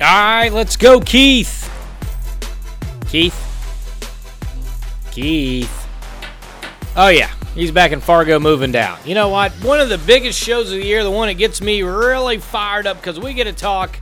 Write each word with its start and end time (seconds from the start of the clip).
right, 0.00 0.52
let's 0.52 0.76
go, 0.76 1.00
Keith. 1.00 1.70
Keith. 3.06 3.40
Keith. 5.12 5.86
Oh, 6.96 7.08
yeah. 7.08 7.30
He's 7.54 7.70
back 7.70 7.92
in 7.92 8.00
Fargo 8.00 8.40
moving 8.40 8.72
down. 8.72 8.98
You 9.04 9.14
know 9.14 9.28
what? 9.28 9.52
One 9.62 9.78
of 9.78 9.88
the 9.88 9.98
biggest 9.98 10.42
shows 10.42 10.72
of 10.72 10.78
the 10.78 10.84
year, 10.84 11.04
the 11.04 11.10
one 11.12 11.28
that 11.28 11.34
gets 11.34 11.60
me 11.60 11.82
really 11.82 12.38
fired 12.38 12.88
up 12.88 12.96
because 12.96 13.20
we 13.20 13.34
get 13.34 13.44
to 13.44 13.52
talk 13.52 14.00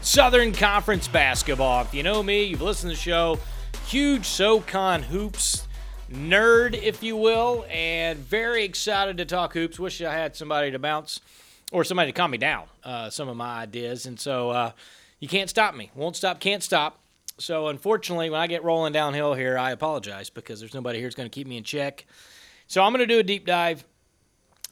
Southern 0.00 0.52
Conference 0.52 1.08
basketball. 1.08 1.82
If 1.82 1.92
you 1.92 2.04
know 2.04 2.22
me, 2.22 2.44
you've 2.44 2.62
listened 2.62 2.92
to 2.92 2.96
the 2.96 3.02
show, 3.02 3.40
huge 3.88 4.26
SoCon 4.26 5.02
hoops 5.02 5.66
nerd, 6.08 6.80
if 6.80 7.02
you 7.02 7.16
will, 7.16 7.66
and 7.68 8.20
very 8.20 8.62
excited 8.62 9.16
to 9.16 9.24
talk 9.24 9.54
hoops. 9.54 9.80
Wish 9.80 10.00
I 10.00 10.12
had 10.12 10.36
somebody 10.36 10.70
to 10.70 10.78
bounce 10.78 11.20
or 11.72 11.82
somebody 11.82 12.12
to 12.12 12.16
calm 12.16 12.30
me 12.30 12.38
down 12.38 12.66
uh, 12.84 13.10
some 13.10 13.28
of 13.28 13.36
my 13.36 13.62
ideas. 13.62 14.06
And 14.06 14.20
so 14.20 14.50
uh, 14.50 14.70
you 15.20 15.28
can't 15.28 15.50
stop 15.50 15.74
me. 15.74 15.90
Won't 15.94 16.16
stop, 16.16 16.40
can't 16.40 16.62
stop. 16.62 17.00
So 17.38 17.68
unfortunately, 17.68 18.30
when 18.30 18.40
I 18.40 18.46
get 18.46 18.64
rolling 18.64 18.92
downhill 18.92 19.34
here, 19.34 19.58
I 19.58 19.72
apologize 19.72 20.30
because 20.30 20.60
there's 20.60 20.74
nobody 20.74 20.98
here 20.98 21.06
who's 21.06 21.14
going 21.14 21.28
to 21.28 21.34
keep 21.34 21.46
me 21.46 21.58
in 21.58 21.64
check. 21.64 22.06
So 22.66 22.82
I'm 22.82 22.92
going 22.92 23.06
to 23.06 23.14
do 23.14 23.18
a 23.20 23.22
deep 23.22 23.46
dive 23.46 23.84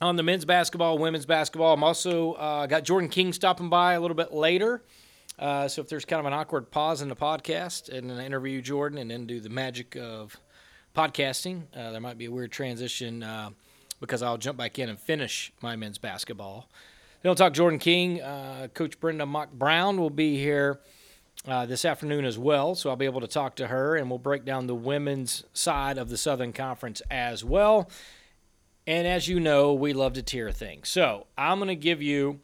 on 0.01 0.17
the 0.17 0.23
men's 0.23 0.45
basketball, 0.45 0.99
women's 0.99 1.27
basketball. 1.27 1.75
I'm 1.75 1.85
also 1.85 2.33
uh, 2.33 2.67
got 2.67 2.85
Jordan 2.85 3.11
King 3.11 3.33
stopping 3.33 3.69
by 3.69 3.95
a 3.95 4.01
little 4.01 4.17
bit 4.17 4.33
later. 4.33 4.83
Uh, 5.39 5.69
so 5.69 5.83
if 5.83 5.89
there's 5.89 6.05
kind 6.05 6.21
of 6.21 6.27
an 6.27 6.33
awkward 6.33 6.71
pause 6.71 7.03
in 7.03 7.09
the 7.09 7.17
podcast 7.17 7.89
and 7.89 8.09
then 8.09 8.19
I 8.19 8.27
interview 8.27 8.63
Jordan 8.63 8.99
and 8.99 9.11
then 9.11 9.27
do 9.27 9.41
the 9.41 9.49
magic 9.49 9.97
of 9.97 10.37
podcasting, 10.97 11.63
uh, 11.77 11.91
there 11.91 12.01
might 12.01 12.19
be 12.19 12.27
a 12.27 12.31
weird 12.31 12.53
transition 12.53 13.23
uh, 13.23 13.51
because 14.01 14.23
I'll 14.23 14.39
jump 14.39 14.59
back 14.59 14.79
in 14.79 14.89
and 14.89 14.99
finish 14.99 15.53
my 15.61 15.77
men's 15.77 15.99
basketball. 15.99 16.69
We'll 17.25 17.35
talk 17.35 17.55
Jordan 17.55 17.79
King. 17.79 18.21
Uh, 18.21 18.69
Coach 18.75 19.01
Brenda 19.01 19.25
Mock 19.25 19.51
Brown 19.51 19.99
will 19.99 20.11
be 20.11 20.37
here 20.37 20.81
uh, 21.49 21.65
this 21.65 21.87
afternoon 21.87 22.27
as 22.27 22.39
well, 22.39 22.75
so 22.75 22.91
I'll 22.91 22.97
be 22.97 23.07
able 23.07 23.23
to 23.23 23.27
talk 23.27 23.57
to 23.57 23.69
her 23.69 23.97
and 23.97 24.11
we'll 24.11 24.19
break 24.19 24.45
down 24.45 24.67
the 24.67 24.75
women's 24.75 25.43
side 25.55 25.97
of 25.97 26.11
the 26.11 26.19
Southern 26.19 26.53
Conference 26.53 27.01
as 27.11 27.43
well. 27.43 27.89
And 28.87 29.07
as 29.07 29.27
you 29.27 29.41
know, 29.41 29.73
we 29.73 29.95
love 29.95 30.13
to 30.13 30.23
tier 30.23 30.53
things. 30.53 30.91
So 30.91 31.27
I'm 31.39 31.59
going 31.59 31.69
to 31.69 31.77
give 31.77 32.03
you 32.03 32.41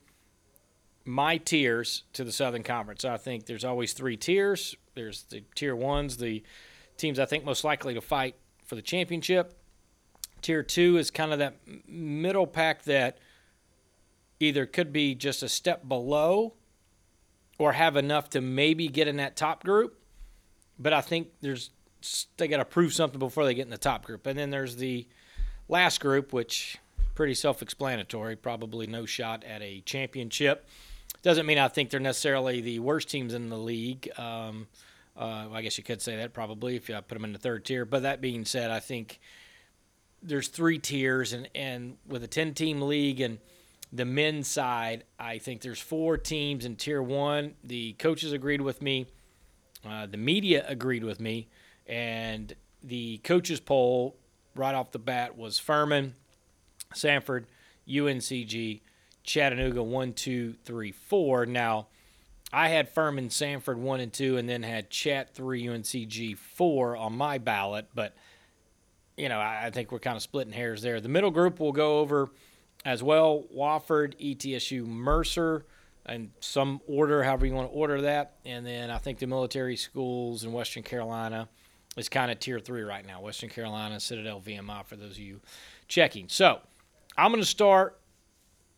my 1.05 1.37
tiers 1.37 2.05
to 2.15 2.25
the 2.25 2.33
Southern 2.33 2.63
Conference. 2.63 3.05
I 3.05 3.19
think 3.19 3.45
there's 3.45 3.67
always 3.67 3.93
three 3.93 4.17
tiers. 4.17 4.75
There's 4.95 5.25
the 5.25 5.43
tier 5.55 5.77
ones, 5.77 6.17
the 6.17 6.43
teams 6.97 7.19
I 7.19 7.27
think 7.27 7.45
most 7.45 7.65
likely 7.65 7.93
to 7.93 8.01
fight 8.01 8.35
for 8.65 8.77
the 8.77 8.83
championship. 8.83 9.53
Tier 10.41 10.63
two 10.63 10.97
is 10.97 11.11
kind 11.11 11.35
of 11.35 11.39
that 11.39 11.57
middle 11.87 12.47
pack 12.47 12.85
that 12.85 13.19
either 14.41 14.67
could 14.67 14.93
be 14.93 15.15
just 15.15 15.43
a 15.43 15.49
step 15.49 15.87
below 15.87 16.55
or 17.59 17.73
have 17.73 17.97
enough 17.97 18.31
to 18.31 18.41
maybe 18.41 18.89
get 18.89 19.07
in 19.07 19.17
that 19.17 19.37
top 19.37 19.63
group. 19.63 19.99
But 20.79 20.95
I 20.95 21.03
think 21.03 21.29
there's 21.43 21.71
they 22.39 22.49
got 22.49 22.57
to 22.57 22.65
prove 22.65 22.95
something 22.95 23.19
before 23.19 23.45
they 23.45 23.53
get 23.53 23.67
in 23.67 23.71
the 23.71 23.79
top 23.79 24.07
group. 24.07 24.27
And 24.27 24.39
then 24.39 24.49
there's 24.51 24.77
the 24.77 25.07
last 25.69 26.01
group, 26.01 26.33
which 26.33 26.79
pretty 27.15 27.35
self-explanatory. 27.35 28.37
Probably 28.37 28.87
no 28.87 29.05
shot 29.05 29.45
at 29.45 29.61
a 29.61 29.83
championship. 29.83 30.67
Doesn't 31.23 31.45
mean 31.45 31.59
I 31.59 31.69
think 31.69 31.91
they're 31.91 32.01
necessarily 32.01 32.63
the 32.63 32.79
worst 32.79 33.11
teams 33.11 33.35
in 33.35 33.51
the 33.51 33.59
league. 33.59 34.09
Um, 34.19 34.69
uh, 35.15 35.49
I 35.53 35.61
guess 35.61 35.77
you 35.77 35.85
could 35.85 36.01
say 36.01 36.17
that 36.17 36.33
probably 36.33 36.77
if 36.77 36.89
you 36.89 36.95
put 36.95 37.11
them 37.11 37.25
in 37.25 37.35
the 37.35 37.39
third 37.39 37.67
tier. 37.67 37.85
But 37.85 38.03
that 38.05 38.23
being 38.23 38.47
said, 38.47 38.71
I 38.71 38.81
think 38.81 39.21
there's 40.23 40.49
three 40.49 40.79
tiers, 40.79 41.35
and, 41.35 41.49
and 41.55 41.99
with 42.07 42.25
a 42.25 42.29
10 42.29 42.55
team 42.55 42.81
league 42.81 43.21
and 43.21 43.39
the 43.93 44.05
men's 44.05 44.49
side, 44.49 45.05
I 45.19 45.39
think 45.39 45.63
there's 45.63 45.81
four 45.81 46.17
teams 46.17 46.65
in 46.65 46.77
tier 46.77 47.03
one. 47.03 47.55
The 47.65 47.95
coaches 47.95 48.33
agreed 48.33 48.61
with 48.61 48.83
me, 48.83 49.07
uh, 49.85 50.07
the 50.07 50.17
media 50.17 50.65
agreed 50.69 51.05
with 51.05 51.21
me, 51.21 51.49
and 51.87 52.55
the 52.83 53.19
coaches 53.19 53.61
poll 53.61 54.17
right 54.55 54.75
off 54.75 54.93
the 54.93 54.99
bat 54.99 55.37
was 55.37 55.59
Furman, 55.59 56.15
Samford, 56.95 57.45
UNCG, 57.89 58.81
Chattanooga 59.23 59.83
one, 59.83 60.13
two, 60.13 60.55
three, 60.65 60.93
four. 60.93 61.47
Now, 61.47 61.89
I 62.53 62.69
had 62.69 62.89
Furman, 62.89 63.29
Samford 63.29 63.77
one 63.77 64.01
and 64.01 64.13
two, 64.13 64.37
and 64.37 64.49
then 64.49 64.63
had 64.63 64.91
Chat 64.91 65.35
three, 65.35 65.65
UNCG 65.65 66.37
four 66.37 66.97
on 66.97 67.17
my 67.17 67.39
ballot. 67.39 67.89
But 67.95 68.15
you 69.17 69.29
know, 69.29 69.39
I, 69.39 69.67
I 69.67 69.71
think 69.71 69.93
we're 69.93 69.99
kind 69.99 70.17
of 70.17 70.23
splitting 70.23 70.53
hairs 70.53 70.81
there. 70.83 71.01
The 71.01 71.09
middle 71.09 71.31
group 71.31 71.59
will 71.61 71.73
go 71.73 71.99
over 71.99 72.31
as 72.85 73.03
well: 73.03 73.45
Wofford, 73.55 74.15
ETSU, 74.21 74.87
Mercer, 74.87 75.67
and 76.07 76.31
some 76.41 76.81
order, 76.87 77.23
however 77.23 77.47
you 77.47 77.55
want 77.55 77.71
to 77.71 77.75
order 77.75 78.01
that. 78.03 78.37
And 78.45 78.67
then 78.67 78.91
I 78.91 78.99
think 78.99 79.19
the 79.19 79.27
military 79.27 79.77
schools 79.77 80.45
in 80.45 80.53
Western 80.53 80.83
Carolina 80.83 81.49
is 81.97 82.09
kind 82.09 82.31
of 82.31 82.41
tier 82.41 82.59
three 82.59 82.83
right 82.83 83.07
now. 83.07 83.21
Western 83.21 83.51
Carolina, 83.51 84.01
Citadel, 84.01 84.41
VMI 84.41 84.85
for 84.87 84.97
those 84.97 85.13
of 85.13 85.19
you 85.19 85.41
checking. 85.89 86.29
So 86.29 86.61
I'm 87.17 87.31
going 87.31 87.43
to 87.43 87.49
start 87.49 87.99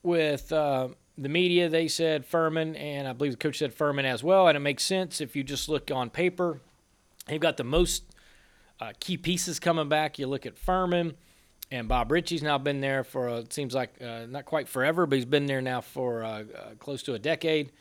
with 0.02 0.52
uh, 0.52 0.88
the 1.16 1.28
media. 1.28 1.68
They 1.68 1.88
said 1.88 2.26
Furman, 2.26 2.76
and 2.76 3.06
I 3.06 3.12
believe 3.12 3.32
the 3.32 3.38
coach 3.38 3.58
said 3.58 3.72
Furman 3.72 4.04
as 4.04 4.24
well. 4.24 4.48
And 4.48 4.56
it 4.56 4.60
makes 4.60 4.84
sense 4.84 5.20
if 5.20 5.36
you 5.36 5.44
just 5.44 5.68
look 5.68 5.90
on 5.90 6.10
paper. 6.10 6.60
They've 7.26 7.40
got 7.40 7.56
the 7.56 7.64
most 7.64 8.04
uh, 8.80 8.92
key 8.98 9.16
pieces 9.16 9.60
coming 9.60 9.88
back. 9.88 10.18
You 10.18 10.26
look 10.26 10.46
at 10.46 10.58
Furman, 10.58 11.14
and 11.72 11.88
Bob 11.88 12.10
Richey's 12.10 12.42
now 12.42 12.58
been 12.58 12.82
there 12.82 13.02
for 13.02 13.30
uh, 13.30 13.38
it 13.38 13.52
seems 13.52 13.74
like 13.74 13.94
uh, 14.00 14.26
not 14.28 14.44
quite 14.44 14.68
forever, 14.68 15.06
but 15.06 15.16
he's 15.16 15.24
been 15.24 15.46
there 15.46 15.62
now 15.62 15.80
for 15.80 16.22
uh, 16.22 16.28
uh, 16.28 16.44
close 16.78 17.02
to 17.04 17.14
a 17.14 17.18
decade. 17.18 17.72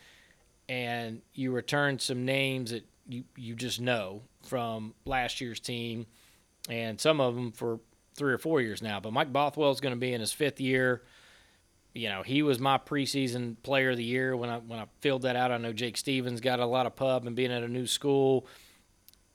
And 0.68 1.20
you 1.34 1.52
return 1.52 1.98
some 1.98 2.24
names 2.24 2.70
that 2.70 2.86
you 3.06 3.24
you 3.36 3.54
just 3.54 3.80
know 3.80 4.22
from 4.44 4.94
last 5.04 5.42
year's 5.42 5.60
team, 5.60 6.06
and 6.70 6.98
some 6.98 7.20
of 7.20 7.34
them 7.34 7.52
for 7.52 7.80
three 8.14 8.32
or 8.32 8.38
four 8.38 8.62
years 8.62 8.80
now. 8.80 8.98
But 8.98 9.12
Mike 9.12 9.30
Bothwell 9.30 9.70
is 9.70 9.80
going 9.80 9.94
to 9.94 10.00
be 10.00 10.14
in 10.14 10.20
his 10.20 10.32
fifth 10.32 10.58
year. 10.58 11.02
You 11.94 12.08
know, 12.08 12.22
he 12.22 12.42
was 12.42 12.58
my 12.58 12.78
preseason 12.78 13.56
player 13.62 13.90
of 13.90 13.98
the 13.98 14.04
year 14.04 14.34
when 14.34 14.48
I 14.48 14.56
when 14.56 14.78
I 14.78 14.86
filled 15.00 15.22
that 15.22 15.36
out. 15.36 15.52
I 15.52 15.58
know 15.58 15.74
Jake 15.74 15.98
Stephens 15.98 16.40
got 16.40 16.60
a 16.60 16.66
lot 16.66 16.86
of 16.86 16.96
pub 16.96 17.26
and 17.26 17.36
being 17.36 17.52
at 17.52 17.62
a 17.62 17.68
new 17.68 17.86
school. 17.86 18.46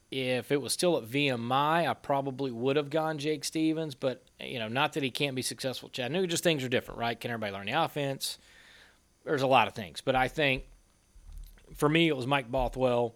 If 0.10 0.52
it 0.52 0.62
was 0.64 0.74
still 0.74 0.98
at 0.98 1.04
VMI, 1.04 1.88
I 1.88 1.94
probably 1.94 2.50
would 2.50 2.76
have 2.76 2.90
gone 2.90 3.20
Jake 3.20 3.44
Stephens, 3.44 3.94
but 3.94 4.24
you 4.40 4.60
know, 4.60 4.68
not 4.68 4.94
that 4.94 5.04
he 5.04 5.12
can't 5.12 5.36
be 5.36 5.42
successful. 5.42 5.88
at 5.88 5.94
Chattanooga, 5.94 6.28
just 6.28 6.44
things 6.44 6.64
are 6.64 6.70
different, 6.70 7.00
right? 7.00 7.20
Can 7.20 7.32
everybody 7.32 7.54
learn 7.54 7.66
the 7.66 7.84
offense? 7.84 8.38
There's 9.26 9.42
a 9.42 9.48
lot 9.48 9.68
of 9.68 9.74
things, 9.74 10.02
but 10.02 10.16
I 10.16 10.28
think 10.28 10.64
for 11.76 11.90
me, 11.90 12.08
it 12.08 12.16
was 12.16 12.28
Mike 12.28 12.50
Bothwell. 12.50 13.16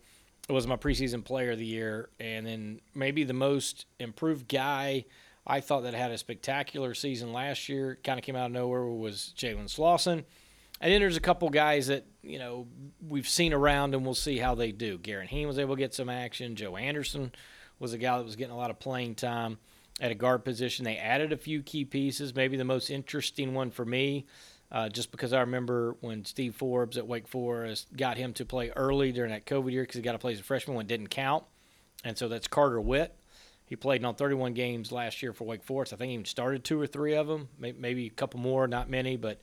It 0.49 0.51
was 0.51 0.67
my 0.67 0.75
preseason 0.75 1.23
player 1.23 1.51
of 1.51 1.59
the 1.59 1.65
year, 1.65 2.09
and 2.19 2.45
then 2.45 2.81
maybe 2.93 3.23
the 3.23 3.33
most 3.33 3.85
improved 3.99 4.47
guy 4.47 5.05
I 5.45 5.61
thought 5.61 5.81
that 5.81 5.93
had 5.93 6.11
a 6.11 6.17
spectacular 6.17 6.93
season 6.93 7.31
last 7.31 7.69
year. 7.69 7.97
Kind 8.03 8.19
of 8.19 8.25
came 8.25 8.35
out 8.35 8.47
of 8.47 8.51
nowhere 8.51 8.85
was 8.85 9.33
Jalen 9.37 9.69
Slawson. 9.69 10.25
And 10.81 10.91
then 10.91 10.99
there's 10.99 11.17
a 11.17 11.21
couple 11.21 11.47
guys 11.49 11.87
that 11.87 12.05
you 12.23 12.39
know 12.39 12.67
we've 13.07 13.29
seen 13.29 13.53
around, 13.53 13.93
and 13.93 14.03
we'll 14.03 14.15
see 14.15 14.37
how 14.37 14.55
they 14.55 14.71
do. 14.71 14.97
Garrett 14.97 15.29
Hien 15.29 15.47
was 15.47 15.59
able 15.59 15.75
to 15.75 15.79
get 15.79 15.93
some 15.93 16.09
action. 16.09 16.55
Joe 16.55 16.75
Anderson 16.75 17.31
was 17.79 17.93
a 17.93 17.97
guy 17.97 18.17
that 18.17 18.25
was 18.25 18.35
getting 18.35 18.53
a 18.53 18.57
lot 18.57 18.71
of 18.71 18.79
playing 18.79 19.15
time 19.15 19.57
at 19.99 20.11
a 20.11 20.15
guard 20.15 20.43
position. 20.43 20.85
They 20.85 20.97
added 20.97 21.31
a 21.31 21.37
few 21.37 21.61
key 21.61 21.85
pieces. 21.85 22.35
Maybe 22.35 22.57
the 22.57 22.63
most 22.63 22.89
interesting 22.89 23.53
one 23.53 23.71
for 23.71 23.85
me, 23.85 24.25
uh, 24.71 24.89
just 24.89 25.11
because 25.11 25.33
I 25.33 25.41
remember 25.41 25.95
when 26.01 26.25
Steve 26.25 26.55
Forbes 26.55 26.97
at 26.97 27.07
Wake 27.07 27.27
Forest 27.27 27.95
got 27.95 28.17
him 28.17 28.33
to 28.33 28.45
play 28.45 28.71
early 28.75 29.11
during 29.11 29.31
that 29.31 29.45
COVID 29.45 29.71
year 29.71 29.83
because 29.83 29.95
he 29.95 30.01
got 30.01 30.13
to 30.13 30.19
play 30.19 30.33
as 30.33 30.39
a 30.39 30.43
freshman 30.43 30.75
when 30.75 30.85
it 30.85 30.89
didn't 30.89 31.09
count, 31.09 31.43
and 32.03 32.17
so 32.17 32.27
that's 32.27 32.47
Carter 32.47 32.81
Whitt. 32.81 33.15
He 33.65 33.77
played 33.77 34.03
on 34.03 34.15
31 34.15 34.53
games 34.53 34.91
last 34.91 35.23
year 35.23 35.31
for 35.31 35.45
Wake 35.45 35.63
Forest. 35.63 35.93
I 35.93 35.95
think 35.95 36.09
he 36.09 36.13
even 36.15 36.25
started 36.25 36.65
two 36.65 36.79
or 36.81 36.87
three 36.87 37.13
of 37.13 37.27
them, 37.27 37.47
maybe 37.57 38.07
a 38.07 38.09
couple 38.09 38.41
more, 38.41 38.67
not 38.67 38.89
many, 38.89 39.15
but 39.15 39.39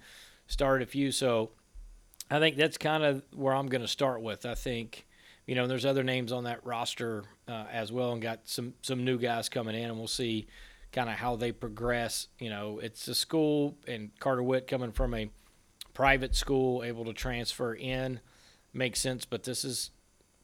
started 0.46 0.86
a 0.86 0.90
few. 0.90 1.12
So 1.12 1.52
I 2.30 2.38
think 2.38 2.56
that's 2.56 2.76
kind 2.76 3.04
of 3.04 3.22
where 3.34 3.54
I'm 3.54 3.68
going 3.68 3.80
to 3.80 3.88
start 3.88 4.20
with. 4.20 4.44
I 4.44 4.54
think, 4.54 5.06
you 5.48 5.54
know, 5.54 5.66
there's 5.66 5.86
other 5.86 6.04
names 6.04 6.30
on 6.30 6.44
that 6.44 6.64
roster 6.66 7.24
uh, 7.48 7.64
as 7.72 7.90
well, 7.90 8.12
and 8.12 8.20
got 8.20 8.40
some 8.44 8.74
some 8.82 9.02
new 9.02 9.18
guys 9.18 9.48
coming 9.48 9.74
in, 9.74 9.84
and 9.84 9.96
we'll 9.96 10.06
see 10.06 10.46
kind 10.92 11.08
of 11.08 11.16
how 11.16 11.36
they 11.36 11.52
progress. 11.52 12.28
You 12.38 12.50
know, 12.50 12.80
it's 12.80 13.08
a 13.08 13.14
school, 13.14 13.78
and 13.86 14.10
Carter 14.20 14.42
Whitt 14.42 14.66
coming 14.66 14.92
from 14.92 15.14
a 15.14 15.30
private 15.94 16.34
school, 16.34 16.84
able 16.84 17.06
to 17.06 17.14
transfer 17.14 17.72
in 17.74 18.20
makes 18.74 19.00
sense. 19.00 19.24
But 19.24 19.44
this 19.44 19.64
is 19.64 19.90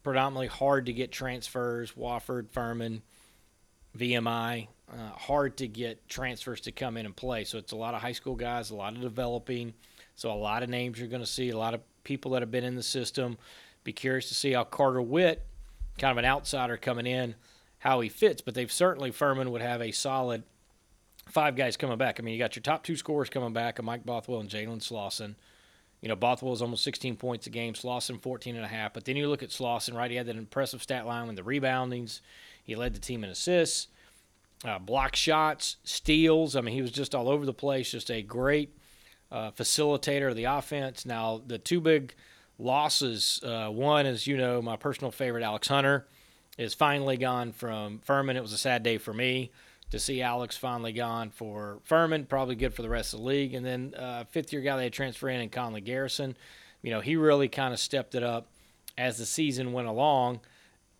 predominantly 0.01 0.47
hard 0.47 0.87
to 0.87 0.93
get 0.93 1.11
transfers. 1.11 1.91
Wofford, 1.91 2.49
Furman, 2.49 3.03
VMI, 3.95 4.69
uh, 4.91 5.09
hard 5.11 5.57
to 5.57 5.67
get 5.67 6.09
transfers 6.09 6.61
to 6.61 6.71
come 6.71 6.97
in 6.97 7.05
and 7.05 7.15
play. 7.15 7.43
So 7.43 7.59
it's 7.59 7.73
a 7.73 7.77
lot 7.77 7.93
of 7.93 8.01
high 8.01 8.13
school 8.13 8.35
guys, 8.35 8.71
a 8.71 8.75
lot 8.75 8.95
of 8.95 9.01
developing. 9.01 9.75
So 10.15 10.31
a 10.31 10.33
lot 10.33 10.63
of 10.63 10.69
names 10.69 10.97
you're 10.97 11.09
going 11.09 11.21
to 11.21 11.27
see, 11.27 11.51
a 11.51 11.57
lot 11.57 11.75
of 11.75 11.81
people 12.03 12.31
that 12.31 12.41
have 12.41 12.49
been 12.49 12.63
in 12.63 12.75
the 12.75 12.83
system. 12.83 13.37
Be 13.85 13.93
curious 13.93 14.27
to 14.27 14.33
see 14.33 14.51
how 14.51 14.65
Carter 14.65 15.01
Whitt, 15.01 15.45
kind 15.97 16.11
of 16.11 16.17
an 16.17 16.25
outsider 16.25 16.75
coming 16.75 17.05
in, 17.05 17.35
how 17.79 18.01
he 18.01 18.09
fits. 18.09 18.41
But 18.41 18.55
they've 18.55 18.71
certainly 18.71 19.11
Furman 19.11 19.51
would 19.51 19.61
have 19.61 19.81
a 19.81 19.91
solid 19.91 20.43
five 21.29 21.55
guys 21.55 21.77
coming 21.77 21.97
back. 21.97 22.19
I 22.19 22.23
mean, 22.23 22.33
you 22.33 22.39
got 22.39 22.55
your 22.55 22.63
top 22.63 22.83
two 22.83 22.97
scorers 22.97 23.29
coming 23.29 23.53
back, 23.53 23.81
Mike 23.81 24.05
Bothwell 24.05 24.41
and 24.41 24.49
Jalen 24.49 24.81
Slawson. 24.81 25.35
You 26.01 26.09
know, 26.09 26.15
Bothwell 26.15 26.53
is 26.53 26.61
almost 26.61 26.83
16 26.83 27.15
points 27.15 27.47
a 27.47 27.49
game, 27.49 27.73
Slawson 27.73 28.17
14 28.17 28.55
and 28.55 28.65
a 28.65 28.67
half. 28.67 28.93
But 28.93 29.05
then 29.05 29.15
you 29.15 29.29
look 29.29 29.43
at 29.43 29.51
Slawson, 29.51 29.95
right? 29.95 30.11
He 30.11 30.17
had 30.17 30.25
that 30.25 30.35
impressive 30.35 30.83
stat 30.83 31.05
line 31.05 31.27
with 31.27 31.35
the 31.35 31.41
reboundings. 31.43 32.21
He 32.63 32.75
led 32.75 32.95
the 32.95 32.99
team 32.99 33.23
in 33.23 33.29
assists, 33.29 33.87
uh, 34.63 34.79
block 34.79 35.15
shots, 35.15 35.77
steals. 35.83 36.55
I 36.55 36.61
mean, 36.61 36.73
he 36.73 36.81
was 36.81 36.91
just 36.91 37.15
all 37.15 37.29
over 37.29 37.45
the 37.45 37.53
place. 37.53 37.91
Just 37.91 38.11
a 38.11 38.21
great 38.21 38.75
uh, 39.31 39.51
facilitator 39.51 40.29
of 40.29 40.35
the 40.35 40.45
offense. 40.45 41.05
Now, 41.05 41.41
the 41.45 41.57
two 41.57 41.79
big 41.79 42.15
losses. 42.57 43.41
Uh, 43.43 43.69
one 43.69 44.05
is, 44.05 44.27
you 44.27 44.37
know, 44.37 44.61
my 44.61 44.75
personal 44.75 45.11
favorite, 45.11 45.43
Alex 45.43 45.67
Hunter, 45.67 46.07
is 46.57 46.73
finally 46.73 47.17
gone 47.17 47.51
from 47.51 47.99
Furman. 47.99 48.37
It 48.37 48.41
was 48.41 48.53
a 48.53 48.57
sad 48.57 48.83
day 48.83 48.97
for 48.97 49.13
me 49.13 49.51
to 49.91 49.99
see 49.99 50.21
Alex 50.21 50.57
finally 50.57 50.93
gone 50.93 51.29
for 51.29 51.79
Furman. 51.83 52.25
Probably 52.25 52.55
good 52.55 52.73
for 52.73 52.81
the 52.81 52.89
rest 52.89 53.13
of 53.13 53.19
the 53.19 53.25
league. 53.25 53.53
And 53.53 53.65
then 53.65 53.93
uh, 53.97 54.23
fifth 54.25 54.51
year 54.51 54.61
guy 54.61 54.77
they 54.77 54.83
had 54.83 54.93
transfer 54.93 55.29
in, 55.29 55.41
in 55.41 55.49
Conley 55.49 55.81
Garrison. 55.81 56.35
You 56.81 56.91
know, 56.91 57.01
he 57.01 57.15
really 57.15 57.49
kind 57.49 57.73
of 57.73 57.79
stepped 57.79 58.15
it 58.15 58.23
up 58.23 58.47
as 58.97 59.17
the 59.17 59.25
season 59.25 59.73
went 59.73 59.87
along. 59.87 60.41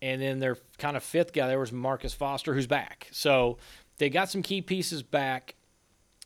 And 0.02 0.20
then 0.20 0.40
their 0.40 0.58
kind 0.78 0.96
of 0.96 1.02
fifth 1.02 1.32
guy 1.32 1.48
there 1.48 1.58
was 1.58 1.72
Marcus 1.72 2.12
Foster, 2.12 2.54
who's 2.54 2.66
back. 2.66 3.08
So 3.12 3.58
they 3.98 4.10
got 4.10 4.30
some 4.30 4.42
key 4.42 4.60
pieces 4.60 5.02
back. 5.02 5.54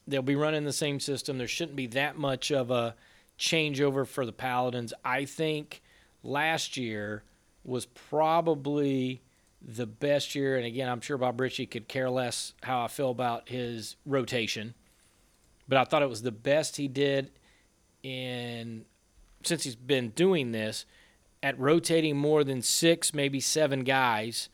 They'll 0.06 0.22
be 0.22 0.34
running 0.34 0.64
the 0.64 0.72
same 0.72 0.98
system. 0.98 1.38
There 1.38 1.46
shouldn't 1.46 1.76
be 1.76 1.86
that 1.88 2.18
much 2.18 2.50
of 2.50 2.70
a 2.70 2.96
changeover 3.40 4.06
for 4.06 4.24
the 4.24 4.32
Paladins. 4.32 4.92
I 5.04 5.24
think 5.24 5.82
last 6.22 6.76
year 6.76 7.24
was 7.64 7.86
probably 7.86 9.22
the 9.60 9.86
best 9.86 10.34
year. 10.34 10.56
And 10.56 10.66
again, 10.66 10.88
I'm 10.88 11.00
sure 11.00 11.18
Bob 11.18 11.40
Richey 11.40 11.66
could 11.66 11.88
care 11.88 12.10
less 12.10 12.52
how 12.62 12.84
I 12.84 12.88
feel 12.88 13.10
about 13.10 13.48
his 13.48 13.96
rotation, 14.06 14.74
but 15.66 15.78
I 15.78 15.84
thought 15.84 16.02
it 16.02 16.08
was 16.08 16.22
the 16.22 16.30
best 16.30 16.76
he 16.76 16.86
did 16.86 17.30
in 18.02 18.84
since 19.42 19.64
he's 19.64 19.76
been 19.76 20.10
doing 20.10 20.52
this 20.52 20.84
at 21.42 21.58
rotating 21.58 22.16
more 22.16 22.44
than 22.44 22.60
six, 22.60 23.14
maybe 23.14 23.40
seven 23.40 23.84
guys. 23.84 24.50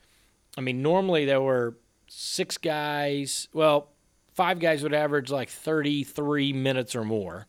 I 0.57 0.61
mean, 0.61 0.81
normally 0.81 1.25
there 1.25 1.41
were 1.41 1.75
six 2.07 2.57
guys. 2.57 3.49
Well, 3.51 3.89
five 4.33 4.59
guys 4.59 4.81
would 4.81 4.93
average 4.93 5.29
like 5.29 5.49
33 5.49 6.53
minutes 6.53 6.95
or 6.95 7.03
more 7.03 7.47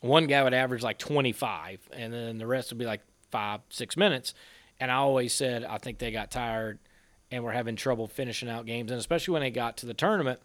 one 0.00 0.26
guy 0.26 0.42
would 0.42 0.54
average 0.54 0.82
like 0.82 0.98
25, 0.98 1.80
and 1.92 2.12
then 2.12 2.38
the 2.38 2.46
rest 2.46 2.70
would 2.70 2.78
be 2.78 2.84
like 2.84 3.02
five, 3.30 3.60
six 3.68 3.96
minutes. 3.96 4.34
And 4.80 4.90
I 4.90 4.96
always 4.96 5.32
said 5.32 5.64
I 5.64 5.78
think 5.78 5.98
they 5.98 6.10
got 6.10 6.30
tired 6.30 6.78
and 7.30 7.44
were 7.44 7.52
having 7.52 7.76
trouble 7.76 8.06
finishing 8.06 8.48
out 8.48 8.66
games, 8.66 8.90
and 8.90 8.98
especially 8.98 9.32
when 9.32 9.42
they 9.42 9.50
got 9.50 9.76
to 9.78 9.86
the 9.86 9.94
tournament, 9.94 10.40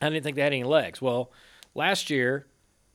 I 0.00 0.08
didn't 0.08 0.24
think 0.24 0.36
they 0.36 0.42
had 0.42 0.52
any 0.52 0.64
legs. 0.64 1.02
Well, 1.02 1.30
last 1.74 2.10
year, 2.10 2.46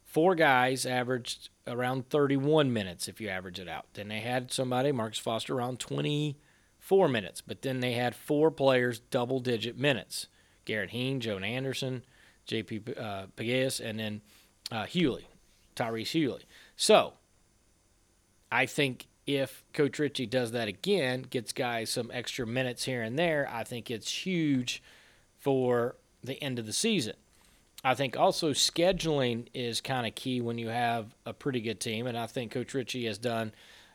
four 0.03 0.35
guys 0.35 0.85
averaged 0.85 1.49
around 1.67 2.09
31 2.09 2.73
minutes 2.73 3.07
if 3.07 3.21
you 3.21 3.29
average 3.29 3.59
it 3.59 3.67
out. 3.67 3.85
Then 3.93 4.07
they 4.07 4.19
had 4.19 4.51
somebody, 4.51 4.91
Marcus 4.91 5.19
Foster, 5.19 5.55
around 5.55 5.79
24 5.79 7.07
minutes, 7.07 7.41
but 7.41 7.61
then 7.61 7.79
they 7.79 7.93
had 7.93 8.15
four 8.15 8.49
players 8.49 8.99
double 8.99 9.39
digit 9.39 9.77
minutes 9.77 10.27
Garrett 10.65 10.91
Hien, 10.91 11.19
Joan 11.19 11.43
Anderson, 11.43 12.03
JP 12.47 12.99
uh, 12.99 13.83
and 13.83 13.99
then 13.99 14.21
uh, 14.71 14.85
Hewley. 14.85 15.25
Tyrese 15.75 16.11
Hewley. 16.11 16.43
So 16.75 17.13
I 18.51 18.65
think 18.65 19.07
if 19.25 19.63
Coach 19.73 19.99
Richey 19.99 20.25
does 20.25 20.51
that 20.51 20.67
again, 20.67 21.23
gets 21.29 21.53
guys 21.53 21.89
some 21.89 22.11
extra 22.13 22.45
minutes 22.45 22.85
here 22.85 23.01
and 23.01 23.17
there, 23.17 23.49
I 23.51 23.63
think 23.63 23.89
it's 23.89 24.25
huge 24.25 24.81
for 25.37 25.95
the 26.23 26.41
end 26.41 26.59
of 26.59 26.65
the 26.65 26.73
season. 26.73 27.15
I 27.83 27.95
think 27.95 28.17
also 28.17 28.51
scheduling 28.51 29.47
is 29.53 29.81
kind 29.81 30.05
of 30.05 30.13
key 30.13 30.41
when 30.41 30.57
you 30.57 30.69
have 30.69 31.15
a 31.25 31.33
pretty 31.33 31.61
good 31.61 31.79
team, 31.79 32.05
and 32.05 32.17
I 32.17 32.27
think 32.27 32.51
Coach 32.51 32.73
Richey 32.73 33.05
has 33.05 33.17
done 33.17 33.53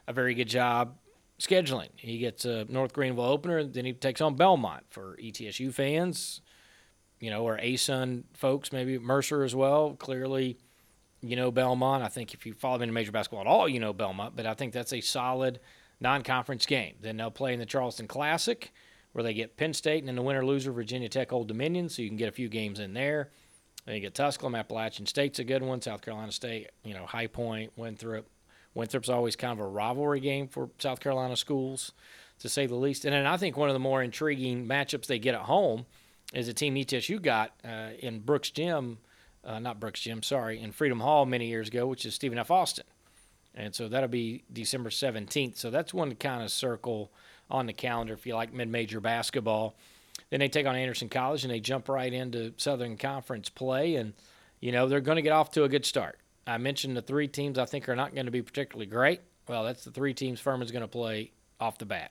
a 0.09 0.13
very 0.13 0.35
good 0.35 0.49
job 0.49 0.97
scheduling. 1.39 1.91
He 1.97 2.19
gets 2.19 2.45
a 2.45 2.65
North 2.69 2.93
Greenville 2.93 3.25
opener, 3.25 3.63
then 3.63 3.85
he 3.85 3.93
takes 3.93 4.21
on 4.21 4.35
Belmont 4.35 4.85
for 4.91 5.17
ETSU 5.23 5.73
fans, 5.73 6.41
you 7.21 7.31
know, 7.31 7.45
or 7.45 7.59
ASUN 7.59 8.25
folks, 8.33 8.73
maybe 8.73 8.99
Mercer 8.99 9.45
as 9.45 9.55
well. 9.55 9.95
Clearly, 9.95 10.59
you 11.21 11.37
know 11.37 11.51
Belmont. 11.51 12.03
I 12.03 12.09
think 12.09 12.35
if 12.35 12.47
you 12.47 12.55
follow 12.55 12.81
into 12.81 12.93
major 12.93 13.13
basketball 13.13 13.41
at 13.41 13.47
all, 13.47 13.69
you 13.69 13.81
know 13.81 13.93
Belmont. 13.93 14.37
But 14.37 14.47
I 14.47 14.55
think 14.55 14.73
that's 14.73 14.93
a 14.93 15.01
solid 15.01 15.61
non-conference 16.01 16.67
game. 16.67 16.95
Then 17.01 17.17
they'll 17.17 17.31
play 17.31 17.53
in 17.53 17.59
the 17.59 17.67
Charleston 17.67 18.07
Classic, 18.07 18.73
where 19.13 19.23
they 19.23 19.35
get 19.35 19.57
Penn 19.57 19.73
State, 19.73 20.01
and 20.01 20.09
then 20.09 20.17
the 20.17 20.23
winner 20.23 20.45
loser 20.45 20.73
Virginia 20.73 21.09
Tech 21.09 21.33
Old 21.33 21.49
Dominion, 21.49 21.89
so 21.89 22.03
you 22.03 22.09
can 22.09 22.17
get 22.17 22.29
a 22.29 22.33
few 22.33 22.49
games 22.49 22.81
in 22.81 22.95
there. 22.95 23.31
Then 23.87 23.95
you 23.95 24.01
get 24.01 24.15
Tusculum, 24.15 24.55
Appalachian 24.55 25.07
State's 25.07 25.39
a 25.39 25.45
good 25.45 25.63
one. 25.63 25.81
South 25.81 26.03
Carolina 26.03 26.33
State, 26.33 26.71
you 26.85 26.93
know, 26.93 27.07
High 27.07 27.29
Point, 27.29 27.73
Winthrop. 27.77 28.27
Winthrop's 28.75 29.09
always 29.09 29.37
kind 29.37 29.59
of 29.59 29.65
a 29.65 29.69
rivalry 29.69 30.21
game 30.21 30.49
for 30.49 30.69
South 30.79 31.01
Carolina 31.01 31.37
schools, 31.37 31.93
to 32.41 32.49
say 32.49 32.67
the 32.67 32.75
least. 32.75 33.05
And 33.07 33.15
then 33.15 33.27
I 33.27 33.39
think 33.39 33.57
one 33.57 33.71
of 33.71 33.75
the 33.75 33.81
more 33.81 34.03
intriguing 34.03 34.67
matchups 34.67 35.07
they 35.07 35.19
get 35.19 35.35
at 35.35 35.43
home 35.43 35.87
is 36.35 36.49
a 36.49 36.53
team 36.53 36.75
ETSU 36.75 37.23
got 37.23 37.53
uh, 37.65 37.91
in 38.01 38.21
Brooks 38.21 38.51
Gym 38.51 38.99
uh, 39.47 39.59
not 39.59 39.81
Brooks 39.81 40.01
Gym, 40.01 40.23
sorry, 40.23 40.61
in 40.61 40.73
Freedom 40.73 41.01
Hall 41.01 41.25
many 41.25 41.47
years 41.47 41.69
ago, 41.69 41.87
which 41.87 42.05
is 42.05 42.15
Stephen 42.15 42.39
F. 42.39 42.51
Austin. 42.51 42.85
And 43.55 43.75
so 43.75 43.89
that'll 43.89 44.09
be 44.09 44.45
December 44.53 44.91
17th. 44.91 45.57
So 45.57 45.71
that's 45.71 45.95
one 45.95 46.11
to 46.11 46.15
kind 46.15 46.43
of 46.43 46.51
circle 46.51 47.11
on 47.49 47.67
the 47.67 47.73
calendar 47.73 48.13
if 48.13 48.27
you 48.27 48.35
like 48.35 48.53
mid 48.53 48.69
major 48.69 49.01
basketball. 49.01 49.77
Then 50.31 50.41
they 50.41 50.49
take 50.49 50.67
on 50.67 50.77
Anderson 50.77 51.09
College 51.09 51.45
and 51.45 51.53
they 51.53 51.61
jump 51.61 51.89
right 51.89 52.13
into 52.13 52.53
Southern 52.57 52.97
Conference 52.97 53.49
play. 53.49 53.95
And, 53.95 54.13
you 54.61 54.73
know, 54.73 54.89
they're 54.89 55.01
going 55.01 55.17
to 55.17 55.23
get 55.23 55.33
off 55.33 55.53
to 55.53 55.65
a 55.65 55.69
good 55.69 55.87
start. 55.87 56.19
I 56.47 56.59
mentioned 56.59 56.97
the 56.97 57.03
three 57.03 57.29
teams 57.29 57.59
I 57.59 57.65
think 57.65 57.89
are 57.89 57.97
not 57.97 58.15
going 58.15 58.27
to 58.27 58.33
be 58.33 58.43
particularly 58.43 58.87
great. 58.87 59.21
Well, 59.49 59.65
that's 59.65 59.85
the 59.85 59.91
three 59.91 60.15
teams 60.15 60.41
Furman's 60.41 60.73
going 60.73 60.83
to 60.83 60.89
play 60.89 61.33
off 61.61 61.79
the 61.79 61.87
bat 61.87 62.11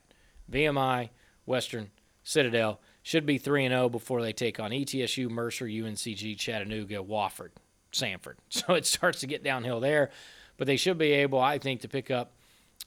VMI, 0.50 1.10
Western, 1.44 1.90
Citadel 2.22 2.80
should 3.06 3.24
be 3.24 3.38
3 3.38 3.66
and 3.66 3.72
0 3.72 3.88
before 3.88 4.20
they 4.20 4.32
take 4.32 4.58
on 4.58 4.72
ETSU, 4.72 5.30
Mercer, 5.30 5.66
UNCG, 5.66 6.36
Chattanooga, 6.36 6.96
Wofford, 6.96 7.50
Samford. 7.92 8.34
So 8.50 8.74
it 8.74 8.84
starts 8.84 9.20
to 9.20 9.28
get 9.28 9.44
downhill 9.44 9.78
there, 9.78 10.10
but 10.56 10.66
they 10.66 10.76
should 10.76 10.98
be 10.98 11.12
able, 11.12 11.38
I 11.38 11.58
think, 11.58 11.82
to 11.82 11.88
pick 11.88 12.10
up 12.10 12.32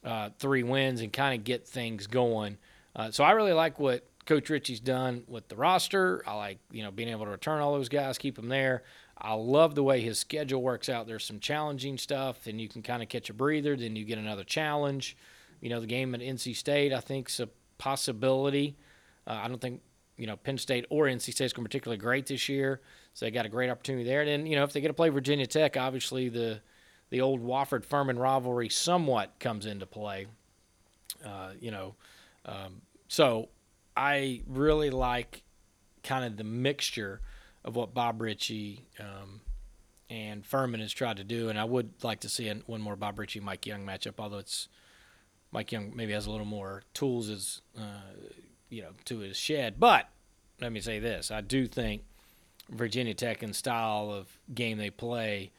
uh, 0.03 0.31
three 0.37 0.61
wins 0.61 0.99
and 0.99 1.13
kind 1.13 1.39
of 1.39 1.45
get 1.45 1.65
things 1.65 2.05
going. 2.05 2.57
Uh, 2.93 3.11
so 3.11 3.23
I 3.23 3.31
really 3.31 3.53
like 3.53 3.79
what 3.79 4.05
Coach 4.25 4.49
Richey's 4.49 4.81
done 4.81 5.23
with 5.25 5.47
the 5.47 5.55
roster. 5.55 6.21
I 6.27 6.33
like 6.33 6.59
you 6.69 6.83
know 6.83 6.91
being 6.91 7.07
able 7.07 7.23
to 7.23 7.31
return 7.31 7.61
all 7.61 7.71
those 7.71 7.87
guys, 7.87 8.17
keep 8.17 8.35
them 8.35 8.49
there. 8.49 8.83
I 9.17 9.35
love 9.35 9.73
the 9.73 9.83
way 9.83 10.01
his 10.01 10.19
schedule 10.19 10.61
works 10.61 10.89
out. 10.89 11.07
There's 11.07 11.23
some 11.23 11.39
challenging 11.39 11.97
stuff, 11.97 12.45
and 12.45 12.59
you 12.59 12.67
can 12.67 12.81
kind 12.81 13.01
of 13.01 13.07
catch 13.07 13.29
a 13.29 13.33
breather. 13.33 13.77
Then 13.77 13.95
you 13.95 14.03
get 14.03 14.17
another 14.17 14.43
challenge. 14.43 15.15
You 15.61 15.69
know, 15.69 15.79
the 15.79 15.87
game 15.87 16.13
at 16.13 16.19
NC 16.19 16.57
State, 16.57 16.91
I 16.91 16.99
think, 16.99 17.29
is 17.29 17.39
a 17.39 17.47
possibility. 17.77 18.75
Uh, 19.25 19.39
I 19.43 19.47
don't 19.47 19.61
think 19.61 19.79
you 20.19 20.27
know 20.27 20.35
Penn 20.35 20.57
State 20.57 20.85
or 20.89 21.05
NC 21.05 21.33
State's 21.33 21.53
going 21.53 21.65
particularly 21.65 21.97
great 21.97 22.27
this 22.27 22.49
year, 22.49 22.81
so 23.13 23.25
they 23.25 23.31
got 23.31 23.45
a 23.45 23.49
great 23.49 23.69
opportunity 23.69 24.03
there. 24.03 24.21
And 24.21 24.29
then 24.29 24.45
you 24.45 24.55
know 24.55 24.63
if 24.63 24.73
they 24.73 24.81
get 24.81 24.89
to 24.89 24.93
play 24.93 25.09
Virginia 25.09 25.47
Tech, 25.47 25.77
obviously 25.77 26.29
the 26.29 26.61
the 27.09 27.21
old 27.21 27.41
Wofford 27.41 27.85
Furman 27.85 28.19
rivalry 28.19 28.69
somewhat 28.69 29.39
comes 29.39 29.65
into 29.65 29.85
play. 29.85 30.27
Uh, 31.25 31.51
you 31.59 31.71
know, 31.71 31.95
um, 32.45 32.81
so 33.07 33.49
I 33.95 34.41
really 34.47 34.89
like 34.89 35.43
kind 36.03 36.25
of 36.25 36.37
the 36.37 36.43
mixture 36.43 37.21
of 37.63 37.75
what 37.75 37.93
Bob 37.93 38.21
Richey 38.21 38.87
um, 38.99 39.41
and 40.09 40.45
Furman 40.45 40.81
has 40.81 40.93
tried 40.93 41.17
to 41.17 41.23
do, 41.23 41.49
and 41.49 41.57
I 41.57 41.63
would 41.63 42.03
like 42.03 42.19
to 42.21 42.29
see 42.29 42.49
one 42.65 42.81
more 42.81 42.95
Bob 42.95 43.19
Richey 43.19 43.39
Mike 43.39 43.65
Young 43.65 43.85
matchup, 43.85 44.15
although 44.19 44.37
it's 44.37 44.67
Mike 45.51 45.71
Young 45.71 45.93
maybe 45.95 46.13
has 46.13 46.27
a 46.27 46.31
little 46.31 46.45
more 46.45 46.83
tools 46.93 47.29
as 47.29 47.61
uh, 47.77 48.13
you 48.69 48.81
know, 48.81 48.91
to 49.05 49.19
his 49.19 49.37
shed. 49.37 49.79
But 49.79 50.09
let 50.61 50.71
me 50.71 50.79
say 50.79 50.99
this: 50.99 51.31
I 51.31 51.41
do 51.41 51.67
think 51.67 52.03
Virginia 52.69 53.13
Tech 53.13 53.43
and 53.43 53.55
style 53.55 54.11
of 54.11 54.27
game 54.53 54.77
they 54.77 54.89
play 54.89 55.51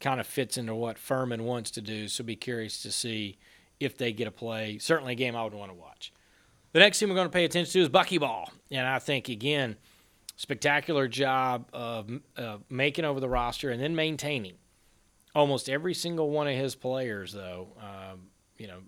kind 0.00 0.20
of 0.20 0.26
fits 0.26 0.58
into 0.58 0.74
what 0.74 0.98
Furman 0.98 1.44
wants 1.44 1.70
to 1.72 1.80
do. 1.80 2.08
So 2.08 2.24
be 2.24 2.36
curious 2.36 2.82
to 2.82 2.90
see 2.90 3.38
if 3.78 3.96
they 3.96 4.12
get 4.12 4.26
a 4.26 4.32
play. 4.32 4.78
Certainly, 4.78 5.12
a 5.12 5.16
game 5.16 5.36
I 5.36 5.44
would 5.44 5.54
want 5.54 5.70
to 5.70 5.76
watch. 5.76 6.12
The 6.72 6.80
next 6.80 6.98
team 6.98 7.08
we're 7.08 7.14
going 7.14 7.28
to 7.28 7.32
pay 7.32 7.44
attention 7.44 7.72
to 7.72 7.80
is 7.80 7.88
Buckyball, 7.88 8.48
and 8.70 8.86
I 8.86 8.98
think 8.98 9.28
again, 9.28 9.76
spectacular 10.36 11.06
job 11.06 11.68
of 11.72 12.10
uh, 12.36 12.58
making 12.68 13.04
over 13.04 13.20
the 13.20 13.28
roster 13.28 13.70
and 13.70 13.80
then 13.80 13.94
maintaining 13.94 14.54
almost 15.34 15.68
every 15.68 15.94
single 15.94 16.30
one 16.30 16.48
of 16.48 16.54
his 16.54 16.74
players. 16.74 17.32
Though, 17.32 17.68
um, 17.78 18.28
you 18.56 18.66
know, 18.66 18.78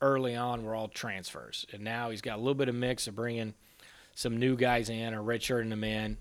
early 0.00 0.34
on 0.36 0.64
were 0.64 0.74
all 0.74 0.88
transfers, 0.88 1.66
and 1.72 1.82
now 1.82 2.10
he's 2.10 2.20
got 2.20 2.36
a 2.36 2.40
little 2.40 2.54
bit 2.54 2.68
of 2.68 2.74
mix 2.74 3.06
of 3.06 3.14
bringing 3.14 3.54
some 4.14 4.38
new 4.38 4.56
guys 4.56 4.88
in 4.88 5.14
or 5.14 5.22
redshirting 5.22 5.70
them 5.70 5.84
in 5.84 6.16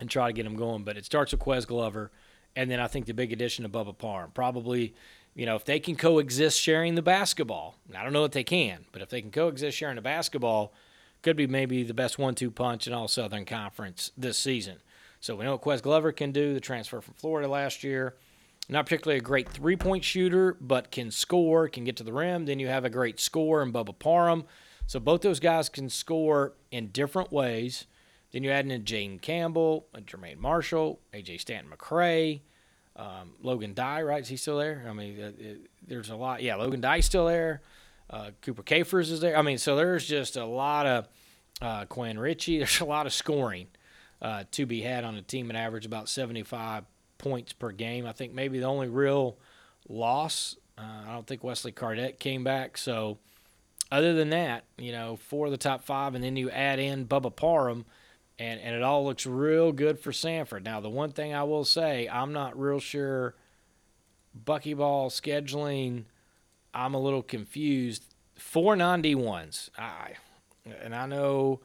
and 0.00 0.08
try 0.10 0.28
to 0.28 0.32
get 0.32 0.44
them 0.44 0.56
going. 0.56 0.84
But 0.84 0.96
it 0.96 1.04
starts 1.04 1.32
with 1.32 1.40
Ques 1.40 1.64
Glover, 1.64 2.10
and 2.54 2.70
then 2.70 2.80
I 2.80 2.86
think 2.86 3.06
the 3.06 3.14
big 3.14 3.32
addition 3.32 3.64
of 3.64 3.72
Bubba 3.72 3.96
Parham. 3.96 4.30
Probably, 4.32 4.94
you 5.34 5.46
know, 5.46 5.56
if 5.56 5.64
they 5.64 5.80
can 5.80 5.96
coexist 5.96 6.60
sharing 6.60 6.94
the 6.94 7.02
basketball, 7.02 7.76
I 7.96 8.02
don't 8.02 8.12
know 8.12 8.22
that 8.22 8.32
they 8.32 8.44
can, 8.44 8.84
but 8.92 9.02
if 9.02 9.08
they 9.08 9.20
can 9.20 9.30
coexist 9.30 9.76
sharing 9.76 9.96
the 9.96 10.02
basketball, 10.02 10.72
could 11.22 11.36
be 11.36 11.46
maybe 11.48 11.82
the 11.82 11.94
best 11.94 12.18
one-two 12.18 12.50
punch 12.50 12.86
in 12.86 12.92
all 12.92 13.08
Southern 13.08 13.44
Conference 13.44 14.12
this 14.16 14.38
season. 14.38 14.76
So 15.20 15.34
we 15.34 15.44
know 15.44 15.52
what 15.52 15.62
Ques 15.62 15.80
Glover 15.80 16.12
can 16.12 16.30
do, 16.30 16.54
the 16.54 16.60
transfer 16.60 17.00
from 17.00 17.14
Florida 17.14 17.48
last 17.48 17.82
year. 17.82 18.14
Not 18.68 18.84
particularly 18.84 19.18
a 19.18 19.22
great 19.22 19.48
three-point 19.48 20.04
shooter, 20.04 20.56
but 20.60 20.90
can 20.90 21.10
score, 21.10 21.68
can 21.68 21.84
get 21.84 21.96
to 21.96 22.04
the 22.04 22.12
rim. 22.12 22.44
Then 22.44 22.58
you 22.58 22.68
have 22.68 22.84
a 22.84 22.90
great 22.90 23.18
scorer 23.18 23.62
in 23.62 23.72
Bubba 23.72 23.98
Parham. 23.98 24.44
So 24.86 25.00
both 25.00 25.22
those 25.22 25.40
guys 25.40 25.68
can 25.68 25.88
score 25.88 26.54
in 26.70 26.88
different 26.88 27.32
ways. 27.32 27.86
Then 28.32 28.44
you 28.44 28.50
add 28.50 28.70
in 28.70 28.82
Jaden 28.82 29.22
Campbell, 29.22 29.86
Jermaine 29.96 30.38
Marshall, 30.38 31.00
AJ 31.14 31.40
Staton 31.40 31.70
McCray, 31.70 32.40
um, 32.96 33.32
Logan 33.42 33.72
Dye, 33.72 34.02
right? 34.02 34.20
Is 34.20 34.28
he 34.28 34.36
still 34.36 34.58
there? 34.58 34.84
I 34.88 34.92
mean, 34.92 35.18
it, 35.18 35.40
it, 35.40 35.70
there's 35.86 36.10
a 36.10 36.16
lot. 36.16 36.42
Yeah, 36.42 36.56
Logan 36.56 36.80
Dye's 36.80 37.06
still 37.06 37.26
there. 37.26 37.62
Uh, 38.10 38.30
Cooper 38.42 38.62
Kaifes 38.62 39.10
is 39.10 39.20
there. 39.20 39.36
I 39.36 39.42
mean, 39.42 39.58
so 39.58 39.76
there's 39.76 40.06
just 40.06 40.36
a 40.36 40.44
lot 40.44 40.86
of 40.86 41.08
uh, 41.60 41.84
Quinn 41.86 42.18
Ritchie. 42.18 42.58
There's 42.58 42.80
a 42.80 42.84
lot 42.84 43.06
of 43.06 43.12
scoring 43.12 43.66
uh, 44.22 44.44
to 44.52 44.66
be 44.66 44.80
had 44.82 45.04
on 45.04 45.16
a 45.16 45.22
team 45.22 45.48
that 45.48 45.56
average 45.56 45.86
about 45.86 46.08
75 46.08 46.84
points 47.18 47.52
per 47.52 47.72
game. 47.72 48.06
I 48.06 48.12
think 48.12 48.32
maybe 48.32 48.58
the 48.58 48.66
only 48.66 48.88
real 48.88 49.36
loss, 49.88 50.56
uh, 50.78 50.82
I 51.08 51.12
don't 51.12 51.26
think 51.26 51.44
Wesley 51.44 51.72
Cardet 51.72 52.18
came 52.18 52.44
back. 52.44 52.78
So 52.78 53.18
other 53.90 54.14
than 54.14 54.30
that, 54.30 54.64
you 54.76 54.92
know, 54.92 55.16
four 55.16 55.46
of 55.46 55.52
the 55.52 55.58
top 55.58 55.84
five, 55.84 56.14
and 56.14 56.22
then 56.22 56.36
you 56.36 56.50
add 56.50 56.78
in 56.78 57.06
Bubba 57.06 57.34
Parham, 57.34 57.84
and, 58.38 58.60
and 58.60 58.74
it 58.74 58.82
all 58.82 59.04
looks 59.04 59.26
real 59.26 59.72
good 59.72 59.98
for 59.98 60.12
Samford. 60.12 60.62
Now, 60.62 60.80
the 60.80 60.90
one 60.90 61.10
thing 61.10 61.34
I 61.34 61.42
will 61.42 61.64
say, 61.64 62.08
I'm 62.08 62.32
not 62.32 62.58
real 62.58 62.80
sure 62.80 63.34
Buckyball 64.44 65.08
scheduling, 65.10 66.04
I'm 66.72 66.94
a 66.94 67.00
little 67.00 67.22
confused. 67.22 68.14
Four 68.36 68.76
non 68.76 69.02
D1s. 69.02 69.70
I, 69.76 70.12
and 70.82 70.94
I 70.94 71.06
know 71.06 71.60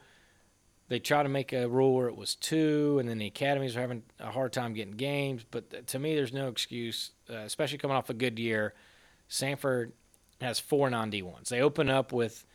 they 0.94 1.00
try 1.00 1.24
to 1.24 1.30
make 1.30 1.54
a 1.54 1.68
rule 1.68 1.96
where 1.96 2.08
it 2.08 2.16
was 2.16 2.36
two, 2.36 2.98
and 3.00 3.10
then 3.10 3.18
the 3.18 3.26
academies 3.26 3.76
are 3.76 3.82
having 3.82 4.04
a 4.20 4.30
hard 4.30 4.54
time 4.54 4.76
getting 4.76 4.94
games. 4.94 5.44
But 5.50 5.88
to 5.88 5.98
me, 5.98 6.14
there's 6.14 6.32
no 6.32 6.50
excuse, 6.50 7.10
uh, 7.32 7.38
especially 7.38 7.80
coming 7.80 7.98
off 7.98 8.12
a 8.12 8.14
good 8.14 8.38
year. 8.38 8.76
Samford 9.28 9.94
has 10.40 10.60
four 10.60 10.92
non 10.92 11.10
D1s. 11.10 11.50
They 11.50 11.62
open 11.62 11.90
up 11.90 12.14
with 12.14 12.46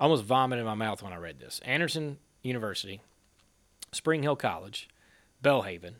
almost 0.00 0.24
vomit 0.24 0.58
in 0.58 0.64
my 0.64 0.74
mouth 0.74 1.04
when 1.04 1.12
I 1.12 1.18
read 1.18 1.38
this. 1.38 1.60
Anderson 1.64 2.18
University, 2.42 3.00
Spring 3.92 4.24
Hill 4.24 4.34
College, 4.34 4.88
Belhaven. 5.40 5.94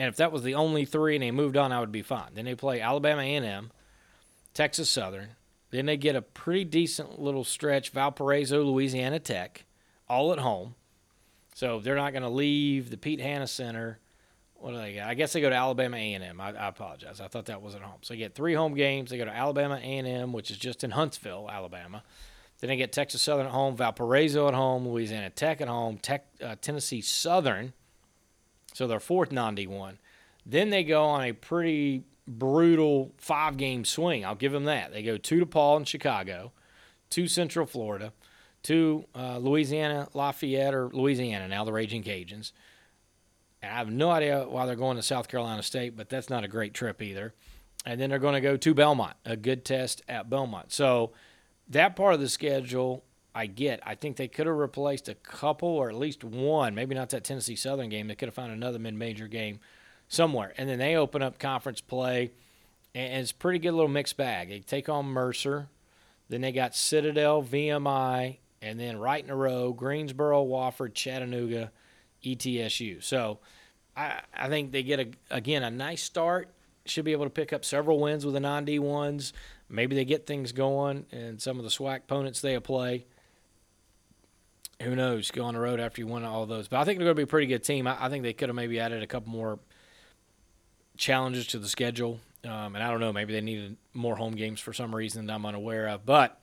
and 0.00 0.08
if 0.08 0.16
that 0.16 0.32
was 0.32 0.42
the 0.42 0.56
only 0.56 0.84
three 0.84 1.14
and 1.14 1.22
they 1.22 1.30
moved 1.30 1.56
on, 1.56 1.70
I 1.70 1.78
would 1.78 1.92
be 1.92 2.02
fine. 2.02 2.30
Then 2.34 2.44
they 2.44 2.56
play 2.56 2.80
Alabama 2.80 3.22
A&M, 3.22 3.70
Texas 4.52 4.90
Southern. 4.90 5.28
Then 5.70 5.86
they 5.86 5.96
get 5.96 6.16
a 6.16 6.22
pretty 6.22 6.64
decent 6.64 7.20
little 7.20 7.44
stretch, 7.44 7.90
Valparaiso, 7.90 8.64
Louisiana 8.64 9.20
Tech, 9.20 9.64
all 10.08 10.32
at 10.32 10.40
home. 10.40 10.74
So 11.54 11.80
they're 11.80 11.96
not 11.96 12.12
going 12.12 12.24
to 12.24 12.28
leave 12.28 12.90
the 12.90 12.96
Pete 12.96 13.20
Hanna 13.20 13.46
Center. 13.46 14.00
What 14.54 14.72
do 14.72 14.78
they 14.78 14.94
get? 14.94 15.06
I 15.06 15.14
guess 15.14 15.32
they 15.32 15.40
go 15.40 15.48
to 15.48 15.54
Alabama 15.54 15.96
A&M. 15.96 16.40
I, 16.40 16.48
I 16.48 16.68
apologize. 16.68 17.20
I 17.20 17.28
thought 17.28 17.46
that 17.46 17.62
was 17.62 17.74
at 17.74 17.80
home. 17.80 17.98
So 18.02 18.12
they 18.12 18.18
get 18.18 18.34
three 18.34 18.54
home 18.54 18.74
games. 18.74 19.10
They 19.10 19.18
go 19.18 19.24
to 19.24 19.34
Alabama 19.34 19.76
A&M, 19.76 20.32
which 20.32 20.50
is 20.50 20.58
just 20.58 20.82
in 20.82 20.90
Huntsville, 20.90 21.48
Alabama. 21.50 22.02
Then 22.60 22.68
they 22.68 22.76
get 22.76 22.92
Texas 22.92 23.22
Southern 23.22 23.46
at 23.46 23.52
home, 23.52 23.76
Valparaiso 23.76 24.48
at 24.48 24.54
home, 24.54 24.88
Louisiana 24.88 25.30
Tech 25.30 25.60
at 25.60 25.68
home, 25.68 25.98
Tech, 25.98 26.26
uh, 26.42 26.56
Tennessee 26.60 27.00
Southern. 27.00 27.72
So 28.72 28.86
their 28.86 29.00
fourth 29.00 29.30
non 29.30 29.56
D1. 29.56 29.98
Then 30.44 30.70
they 30.70 30.82
go 30.82 31.04
on 31.04 31.22
a 31.22 31.32
pretty 31.32 32.04
brutal 32.26 33.12
five 33.18 33.56
game 33.56 33.84
swing. 33.84 34.24
I'll 34.24 34.34
give 34.34 34.52
them 34.52 34.64
that. 34.64 34.92
They 34.92 35.02
go 35.02 35.16
two 35.16 35.44
DePaul 35.44 35.78
in 35.78 35.84
Chicago, 35.84 36.52
two 37.10 37.28
Central 37.28 37.66
Florida, 37.66 38.12
two 38.64 39.04
uh, 39.14 39.38
Louisiana 39.38 40.08
Lafayette 40.14 40.74
or 40.74 40.90
Louisiana 40.92 41.46
now 41.46 41.64
the 41.64 41.72
Raging 41.72 42.02
Cajuns. 42.02 42.50
And 43.62 43.70
I 43.70 43.76
have 43.76 43.90
no 43.90 44.10
idea 44.10 44.46
why 44.48 44.66
they're 44.66 44.74
going 44.74 44.96
to 44.96 45.02
South 45.02 45.28
Carolina 45.28 45.62
State, 45.62 45.96
but 45.96 46.08
that's 46.08 46.28
not 46.28 46.42
a 46.42 46.48
great 46.48 46.74
trip 46.74 47.00
either. 47.00 47.32
And 47.86 48.00
then 48.00 48.10
they're 48.10 48.18
going 48.18 48.34
to 48.34 48.40
go 48.40 48.56
to 48.56 48.74
Belmont, 48.74 49.16
a 49.24 49.36
good 49.36 49.64
test 49.64 50.02
at 50.08 50.28
Belmont. 50.28 50.72
So 50.72 51.12
that 51.68 51.94
part 51.94 52.14
of 52.14 52.20
the 52.20 52.28
schedule 52.28 53.04
I 53.34 53.46
get. 53.46 53.80
I 53.84 53.94
think 53.94 54.16
they 54.16 54.28
could 54.28 54.46
have 54.46 54.56
replaced 54.56 55.08
a 55.08 55.14
couple 55.14 55.68
or 55.68 55.88
at 55.88 55.96
least 55.96 56.22
one, 56.22 56.74
maybe 56.74 56.94
not 56.94 57.10
that 57.10 57.24
Tennessee 57.24 57.56
Southern 57.56 57.88
game. 57.88 58.06
They 58.06 58.14
could 58.14 58.28
have 58.28 58.34
found 58.34 58.52
another 58.52 58.78
mid-major 58.78 59.26
game 59.26 59.58
somewhere. 60.08 60.54
And 60.56 60.68
then 60.68 60.78
they 60.78 60.94
open 60.94 61.20
up 61.20 61.38
conference 61.38 61.80
play, 61.80 62.30
and 62.94 63.20
it's 63.22 63.32
pretty 63.32 63.58
good 63.58 63.72
little 63.72 63.88
mixed 63.88 64.16
bag. 64.16 64.50
They 64.50 64.60
take 64.60 64.88
on 64.88 65.06
Mercer, 65.06 65.68
then 66.28 66.42
they 66.42 66.52
got 66.52 66.76
Citadel, 66.76 67.42
VMI, 67.42 68.38
and 68.64 68.80
then 68.80 68.98
right 68.98 69.22
in 69.22 69.30
a 69.30 69.36
row, 69.36 69.72
Greensboro, 69.72 70.44
Wofford, 70.44 70.94
Chattanooga, 70.94 71.70
ETSU. 72.24 73.02
So 73.02 73.38
I, 73.96 74.20
I 74.34 74.48
think 74.48 74.72
they 74.72 74.82
get, 74.82 75.00
a, 75.00 75.08
again, 75.30 75.62
a 75.62 75.70
nice 75.70 76.02
start. 76.02 76.48
Should 76.86 77.04
be 77.04 77.12
able 77.12 77.24
to 77.24 77.30
pick 77.30 77.52
up 77.52 77.64
several 77.64 77.98
wins 77.98 78.26
with 78.26 78.34
the 78.34 78.40
non 78.40 78.66
D1s. 78.66 79.32
Maybe 79.70 79.96
they 79.96 80.04
get 80.04 80.26
things 80.26 80.52
going 80.52 81.06
and 81.12 81.40
some 81.40 81.58
of 81.58 81.64
the 81.64 81.70
SWAC 81.70 81.98
opponents 81.98 82.40
they 82.40 82.58
play 82.60 83.06
who 84.82 84.94
knows? 84.94 85.30
Go 85.30 85.44
on 85.44 85.54
the 85.54 85.60
road 85.60 85.80
after 85.80 86.00
you 86.00 86.06
win 86.06 86.24
all 86.24 86.46
those. 86.46 86.68
But 86.68 86.80
I 86.80 86.84
think 86.84 86.98
they're 86.98 87.06
going 87.06 87.16
to 87.16 87.20
be 87.20 87.24
a 87.24 87.28
pretty 87.28 87.46
good 87.46 87.64
team. 87.64 87.86
I, 87.86 88.06
I 88.06 88.08
think 88.08 88.22
they 88.22 88.32
could 88.32 88.48
have 88.48 88.56
maybe 88.56 88.80
added 88.80 89.02
a 89.02 89.06
couple 89.06 89.30
more 89.30 89.58
challenges 90.96 91.46
to 91.48 91.58
the 91.58 91.68
schedule. 91.68 92.20
Um, 92.44 92.74
and 92.74 92.82
I 92.82 92.90
don't 92.90 93.00
know, 93.00 93.12
maybe 93.12 93.32
they 93.32 93.40
needed 93.40 93.76
more 93.94 94.16
home 94.16 94.34
games 94.34 94.60
for 94.60 94.72
some 94.72 94.94
reason 94.94 95.26
that 95.26 95.32
I'm 95.32 95.46
unaware 95.46 95.88
of. 95.88 96.04
But 96.04 96.38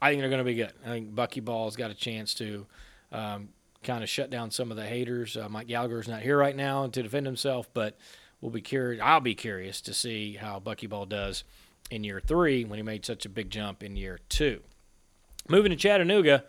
I 0.00 0.10
think 0.10 0.20
they're 0.20 0.30
going 0.30 0.38
to 0.38 0.44
be 0.44 0.54
good. 0.54 0.72
I 0.84 0.88
think 0.88 1.14
Buckyball's 1.14 1.76
got 1.76 1.90
a 1.90 1.94
chance 1.94 2.34
to 2.34 2.66
um, 3.12 3.48
kind 3.82 4.02
of 4.02 4.08
shut 4.08 4.30
down 4.30 4.50
some 4.50 4.70
of 4.70 4.76
the 4.76 4.86
haters. 4.86 5.36
Uh, 5.36 5.48
Mike 5.48 5.66
Gallagher's 5.66 6.08
not 6.08 6.22
here 6.22 6.38
right 6.38 6.54
now 6.54 6.86
to 6.86 7.02
defend 7.02 7.26
himself, 7.26 7.68
but 7.74 7.96
we'll 8.40 8.50
be 8.50 8.60
curious. 8.60 9.02
I'll 9.04 9.20
be 9.20 9.34
curious 9.34 9.80
to 9.82 9.94
see 9.94 10.34
how 10.34 10.60
Bucky 10.60 10.86
Ball 10.86 11.06
does 11.06 11.44
in 11.90 12.04
year 12.04 12.20
three 12.24 12.64
when 12.64 12.78
he 12.78 12.82
made 12.82 13.04
such 13.04 13.26
a 13.26 13.28
big 13.28 13.50
jump 13.50 13.82
in 13.82 13.96
year 13.96 14.20
two. 14.28 14.60
Moving 15.48 15.70
to 15.70 15.76
Chattanooga. 15.76 16.44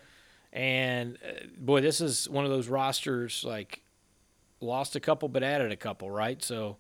And 0.51 1.17
uh, 1.25 1.45
boy, 1.57 1.81
this 1.81 2.01
is 2.01 2.27
one 2.29 2.43
of 2.43 2.51
those 2.51 2.67
rosters 2.67 3.43
like 3.43 3.81
lost 4.61 4.95
a 4.95 4.99
couple 4.99 5.29
but 5.29 5.43
added 5.43 5.71
a 5.71 5.75
couple, 5.75 6.09
right? 6.09 6.41
So 6.43 6.77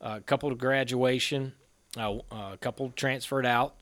uh, 0.00 0.16
a 0.18 0.20
couple 0.20 0.48
to 0.48 0.56
graduation, 0.56 1.52
uh, 1.96 2.18
a 2.30 2.58
couple 2.60 2.90
transferred 2.90 3.46
out. 3.46 3.74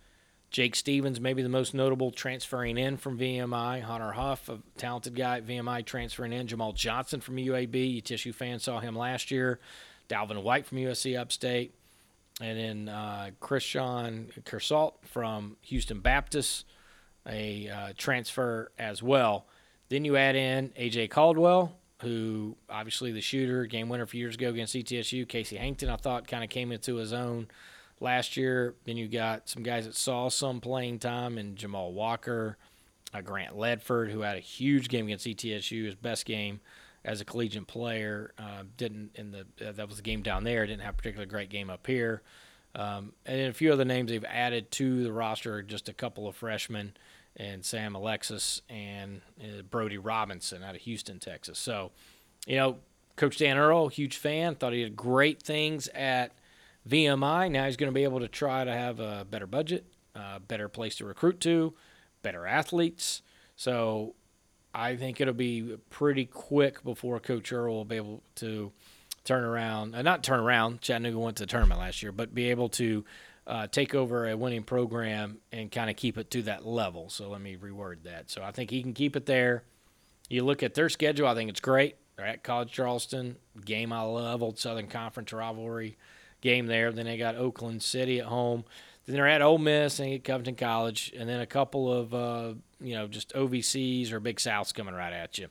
Jake 0.51 0.75
Stephens, 0.75 1.21
maybe 1.21 1.43
the 1.43 1.49
most 1.49 1.75
notable 1.75 2.11
transferring 2.11 2.79
in 2.79 2.97
from 2.97 3.19
VMI. 3.19 3.83
Hunter 3.83 4.13
Huff, 4.13 4.49
a 4.49 4.61
talented 4.79 5.15
guy 5.15 5.39
at 5.39 5.47
VMI, 5.47 5.85
transferring 5.85 6.33
in. 6.33 6.47
Jamal 6.47 6.73
Johnson 6.73 7.21
from 7.21 7.37
UAB. 7.37 8.03
TSU 8.03 8.33
fans 8.33 8.63
saw 8.63 8.81
him 8.81 8.97
last 8.97 9.31
year. 9.31 9.61
Dalvin 10.09 10.43
White 10.43 10.67
from 10.67 10.79
USC 10.79 11.19
Upstate. 11.19 11.75
And 12.41 12.59
then 12.59 12.89
uh, 12.89 13.31
Christian 13.41 14.29
Kersalt 14.45 14.95
from 15.03 15.57
Houston 15.63 16.01
Baptist 16.01 16.65
a 17.29 17.69
uh, 17.69 17.93
transfer 17.97 18.73
as 18.79 19.03
well. 19.03 19.47
Then 19.89 20.05
you 20.05 20.17
add 20.17 20.37
in 20.37 20.71
AJ 20.71 21.11
Caldwell, 21.11 21.77
who 22.03 22.57
obviously 22.69 23.13
the 23.13 23.21
shooter, 23.21 23.67
game 23.67 23.89
winner 23.89 24.05
a 24.05 24.09
few 24.09 24.21
years 24.21 24.35
ago 24.35 24.51
against 24.51 24.75
ETSU. 24.75 25.29
Casey 25.29 25.57
Hankton, 25.57 25.89
I 25.89 25.97
thought, 25.97 26.27
kind 26.27 26.45
of 26.45 26.51
came 26.51 26.73
into 26.73 26.97
his 26.97 27.13
own 27.13 27.49
last 28.01 28.37
year. 28.37 28.75
Then 28.85 28.97
you 28.97 29.09
got 29.09 29.49
some 29.49 29.63
guys 29.63 29.87
that 29.87 29.95
saw 29.95 30.29
some 30.29 30.61
playing 30.61 30.99
time, 30.99 31.39
and 31.39 31.57
Jamal 31.57 31.93
Walker, 31.93 32.57
uh, 33.15 33.21
Grant 33.21 33.57
Ledford, 33.57 34.11
who 34.11 34.21
had 34.21 34.37
a 34.37 34.41
huge 34.41 34.89
game 34.89 35.07
against 35.07 35.27
ETSU, 35.27 35.87
his 35.87 35.95
best 35.95 36.25
game 36.25 36.61
as 37.05 37.21
a 37.21 37.25
collegiate 37.25 37.67
player. 37.67 38.33
Uh, 38.39 38.65
didn't 38.77 39.11
in 39.15 39.31
the 39.31 39.41
uh, 39.67 39.73
that 39.73 39.89
was 39.89 39.97
the 39.97 40.03
game 40.03 40.23
down 40.23 40.45
there. 40.45 40.67
Didn't 40.67 40.83
have 40.83 40.95
a 40.95 40.97
particularly 40.97 41.31
great 41.31 41.51
game 41.51 41.71
up 41.71 41.87
here. 41.87 42.23
Um, 42.75 43.13
and 43.27 43.41
then 43.41 43.51
a 43.51 43.55
few 43.55 43.73
other 43.73 43.85
names 43.85 44.11
they've 44.11 44.25
added 44.25 44.71
to 44.73 45.03
the 45.03 45.13
roster, 45.13 45.63
just 45.63 45.89
a 45.89 45.93
couple 45.93 46.29
of 46.29 46.37
freshmen 46.37 46.93
and 47.37 47.65
Sam 47.65 47.95
Alexis 47.95 48.63
and 48.69 49.23
uh, 49.41 49.63
Brody 49.63 49.99
Robinson 49.99 50.63
out 50.63 50.75
of 50.75 50.83
Houston, 50.83 51.19
Texas. 51.19 51.59
So, 51.59 51.93
you 52.47 52.57
know, 52.57 52.79
Coach 53.17 53.39
Dan 53.39 53.57
Earl, 53.57 53.89
huge 53.89 54.17
fan, 54.17 54.55
thought 54.55 54.73
he 54.73 54.83
did 54.83 54.97
great 54.97 55.43
things 55.43 55.89
at 55.89 56.33
VMI. 56.89 57.51
Now 57.51 57.67
he's 57.67 57.77
going 57.77 57.91
to 57.91 57.95
be 57.95 58.05
able 58.05 58.21
to 58.21 58.29
try 58.29 58.65
to 58.65 58.73
have 58.73 59.01
a 59.01 59.27
better 59.29 59.47
budget, 59.47 59.87
a 60.15 60.41
better 60.41 60.69
place 60.69 60.97
to 60.97 61.05
recruit 61.05 61.41
to, 61.41 61.75
better 62.23 62.47
athletes. 62.47 63.23
So 63.57 64.15
I 64.75 64.97
think 64.97 65.21
it'll 65.21 65.35
be 65.35 65.77
pretty 65.91 66.27
quick 66.27 66.85
before 66.85 67.19
Coach 67.21 67.53
Earl 67.53 67.75
will 67.75 67.85
be 67.85 67.97
able 67.97 68.23
to 68.37 68.73
turn 69.25 69.45
around, 69.45 69.95
uh, 69.95 70.03
not 70.03 70.23
turn 70.23 70.41
around. 70.41 70.81
Chattanooga 70.81 71.19
went 71.19 71.37
to 71.39 71.43
the 71.45 71.49
tournament 71.49 71.81
last 71.81 72.03
year, 72.03 72.13
but 72.13 72.35
be 72.35 72.51
able 72.51 72.69
to 72.71 73.05
uh, 73.47 73.67
take 73.67 73.95
over 73.95 74.29
a 74.29 74.37
winning 74.37 74.63
program 74.63 75.39
and 75.53 75.71
kind 75.73 75.91
of 75.91 75.97
keep 75.97 76.19
it 76.19 76.31
to 76.31 76.43
that 76.43 76.67
level. 76.67 77.09
So 77.11 77.29
let 77.29 77.41
me 77.41 77.57
reword 77.57 78.05
that. 78.05 78.31
So 78.31 78.43
I 78.43 78.53
think 78.53 78.71
he 78.71 78.83
can 78.83 78.95
keep 78.95 79.17
it 79.17 79.27
there. 79.27 79.65
You 80.29 80.45
look 80.45 80.63
at 80.63 80.75
their 80.75 80.89
schedule, 80.89 81.27
I 81.27 81.35
think 81.35 81.51
it's 81.51 81.61
great. 81.61 81.97
They're 82.17 82.27
at 82.27 82.43
College 82.43 82.71
Charleston, 82.71 83.37
game 83.65 83.93
I 83.93 84.03
love, 84.03 84.43
old 84.43 84.59
Southern 84.59 84.89
Conference 84.89 85.33
rivalry 85.33 85.97
game 86.41 86.67
there. 86.67 86.93
Then 86.93 87.07
they 87.07 87.17
got 87.17 87.37
Oakland 87.37 87.83
City 87.83 88.21
at 88.21 88.27
home. 88.27 88.65
Then 89.07 89.17
they're 89.17 89.29
at 89.29 89.43
Ole 89.43 89.59
Miss 89.59 90.01
and 90.01 90.11
get 90.11 90.25
Covenant 90.25 90.59
College, 90.59 91.13
and 91.17 91.29
then 91.29 91.41
a 91.41 91.47
couple 91.47 91.93
of 91.93 92.13
uh, 92.13 92.53
you 92.81 92.95
know 92.95 93.09
just 93.09 93.33
OVCs 93.35 94.13
or 94.13 94.21
Big 94.21 94.37
Souths 94.37 94.75
coming 94.75 94.95
right 94.95 95.13
at 95.13 95.39
you, 95.39 95.49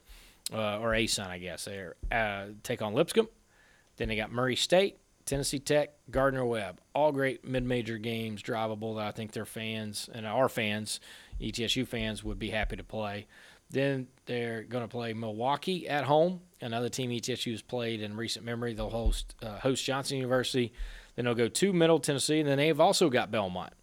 uh, 0.53 0.79
or 0.79 0.91
ASUN, 0.91 1.27
I 1.27 1.39
guess. 1.39 1.65
They 1.65 1.87
uh, 2.11 2.45
take 2.63 2.81
on 2.81 2.93
Lipscomb. 2.93 3.29
Then 3.97 4.09
they 4.09 4.15
got 4.15 4.31
Murray 4.31 4.55
State, 4.55 4.97
Tennessee 5.25 5.57
Tech, 5.57 5.93
Gardner 6.11 6.45
Webb. 6.45 6.79
All 6.93 7.11
great 7.11 7.43
mid-major 7.43 7.97
games, 7.97 8.43
drivable 8.43 8.95
that 8.97 9.07
I 9.07 9.11
think 9.11 9.31
their 9.31 9.45
fans 9.45 10.07
and 10.13 10.27
our 10.27 10.47
fans, 10.49 10.99
ETSU 11.41 11.87
fans, 11.87 12.23
would 12.23 12.37
be 12.37 12.51
happy 12.51 12.75
to 12.75 12.83
play. 12.83 13.25
Then 13.69 14.07
they're 14.25 14.63
going 14.63 14.83
to 14.83 14.87
play 14.87 15.13
Milwaukee 15.13 15.87
at 15.87 16.05
home, 16.05 16.41
another 16.61 16.89
team 16.89 17.09
ETSU 17.11 17.51
has 17.51 17.61
played 17.61 18.01
in 18.01 18.15
recent 18.15 18.45
memory. 18.45 18.73
They'll 18.73 18.89
host 18.89 19.35
uh, 19.41 19.59
host 19.59 19.83
Johnson 19.83 20.17
University. 20.17 20.73
Then 21.15 21.25
they'll 21.25 21.35
go 21.35 21.47
to 21.47 21.73
Middle 21.73 21.99
Tennessee, 21.99 22.39
and 22.39 22.47
then 22.47 22.57
they've 22.57 22.79
also 22.79 23.09
got 23.09 23.31
Belmont. 23.31 23.73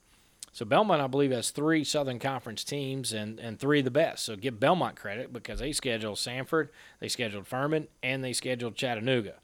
So 0.53 0.65
Belmont, 0.65 1.03
I 1.03 1.09
believe, 1.09 1.33
has 1.33 1.51
three 1.51 1.83
Southern 1.83 2.21
Conference 2.21 2.63
teams 2.63 3.13
and, 3.13 3.41
and 3.41 3.59
three 3.59 3.81
of 3.81 3.85
the 3.85 3.91
best. 3.91 4.25
So 4.25 4.37
give 4.37 4.61
Belmont 4.61 4.95
credit 4.95 5.33
because 5.33 5.59
they 5.59 5.73
scheduled 5.73 6.17
Samford, 6.17 6.69
they 7.01 7.09
scheduled 7.09 7.49
Furman, 7.49 7.89
and 8.05 8.23
they 8.23 8.33
scheduled 8.33 8.77
Chattanooga. 8.77 9.35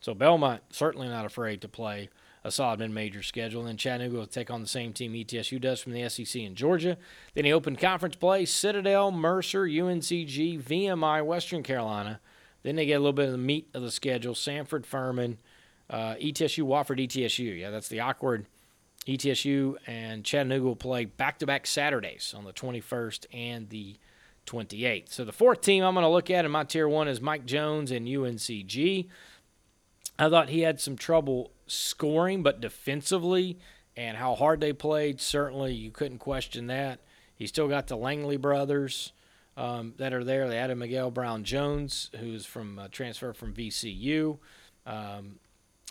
So 0.00 0.14
Belmont 0.14 0.62
certainly 0.70 1.08
not 1.08 1.26
afraid 1.26 1.60
to 1.62 1.68
play 1.68 2.08
a 2.44 2.50
solid 2.50 2.78
mid-major 2.78 3.22
schedule. 3.22 3.60
And 3.60 3.68
then 3.68 3.76
Chattanooga 3.76 4.16
will 4.16 4.26
take 4.26 4.50
on 4.50 4.60
the 4.60 4.66
same 4.66 4.92
team 4.92 5.12
ETSU 5.12 5.60
does 5.60 5.80
from 5.80 5.92
the 5.92 6.08
SEC 6.08 6.42
in 6.42 6.54
Georgia. 6.54 6.96
Then 7.34 7.44
he 7.44 7.52
opened 7.52 7.78
conference 7.78 8.16
play: 8.16 8.44
Citadel, 8.44 9.10
Mercer, 9.10 9.64
UNCG, 9.64 10.62
VMI, 10.62 11.24
Western 11.24 11.62
Carolina. 11.62 12.20
Then 12.62 12.76
they 12.76 12.86
get 12.86 12.94
a 12.94 13.00
little 13.00 13.12
bit 13.12 13.26
of 13.26 13.32
the 13.32 13.38
meat 13.38 13.68
of 13.74 13.82
the 13.82 13.90
schedule: 13.90 14.34
Samford, 14.34 14.86
Furman, 14.86 15.38
uh, 15.88 16.14
ETSU, 16.14 16.64
Wofford, 16.64 17.04
ETSU. 17.06 17.58
Yeah, 17.58 17.70
that's 17.70 17.88
the 17.88 18.00
awkward. 18.00 18.46
ETSU 19.06 19.76
and 19.86 20.24
Chattanooga 20.24 20.64
will 20.64 20.76
play 20.76 21.06
back-to-back 21.06 21.66
Saturdays 21.66 22.34
on 22.36 22.44
the 22.44 22.52
21st 22.52 23.26
and 23.32 23.68
the 23.70 23.96
28th. 24.46 25.10
So 25.10 25.24
the 25.24 25.32
fourth 25.32 25.62
team 25.62 25.82
I'm 25.84 25.94
going 25.94 26.04
to 26.04 26.10
look 26.10 26.30
at 26.30 26.44
in 26.44 26.50
my 26.50 26.64
tier 26.64 26.88
one 26.88 27.08
is 27.08 27.20
Mike 27.20 27.46
Jones 27.46 27.90
and 27.90 28.06
UNCG. 28.06 29.08
I 30.18 30.28
thought 30.28 30.50
he 30.50 30.60
had 30.60 30.80
some 30.80 30.96
trouble 30.96 31.50
scoring, 31.70 32.42
but 32.42 32.60
defensively 32.60 33.58
and 33.96 34.16
how 34.16 34.34
hard 34.34 34.60
they 34.60 34.72
played, 34.72 35.20
certainly 35.20 35.72
you 35.74 35.90
couldn't 35.90 36.18
question 36.18 36.66
that. 36.68 37.00
He 37.34 37.46
still 37.46 37.68
got 37.68 37.86
the 37.86 37.96
Langley 37.96 38.36
brothers 38.36 39.12
um, 39.56 39.94
that 39.98 40.12
are 40.12 40.24
there. 40.24 40.48
They 40.48 40.58
added 40.58 40.78
Mikeal 40.78 41.12
Brown 41.12 41.44
Jones, 41.44 42.10
who's 42.18 42.46
from 42.46 42.78
uh, 42.78 42.88
transfer 42.88 43.32
from 43.32 43.54
VCU. 43.54 44.38
Um, 44.86 45.38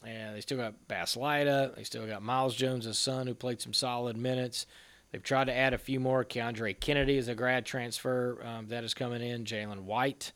and 0.05 0.35
they 0.35 0.41
still 0.41 0.57
got 0.57 0.87
Bas 0.87 1.17
Leyte. 1.17 1.75
They 1.75 1.83
still 1.83 2.07
got 2.07 2.21
Miles 2.21 2.55
Jones' 2.55 2.97
son, 2.97 3.27
who 3.27 3.33
played 3.33 3.61
some 3.61 3.73
solid 3.73 4.15
minutes. 4.15 4.65
They've 5.11 5.23
tried 5.23 5.45
to 5.45 5.53
add 5.55 5.73
a 5.73 5.77
few 5.77 5.99
more. 5.99 6.23
Keandre 6.23 6.79
Kennedy 6.79 7.17
is 7.17 7.27
a 7.27 7.35
grad 7.35 7.65
transfer 7.65 8.41
um, 8.45 8.67
that 8.67 8.83
is 8.83 8.93
coming 8.93 9.21
in. 9.21 9.43
Jalen 9.43 9.81
White 9.81 10.31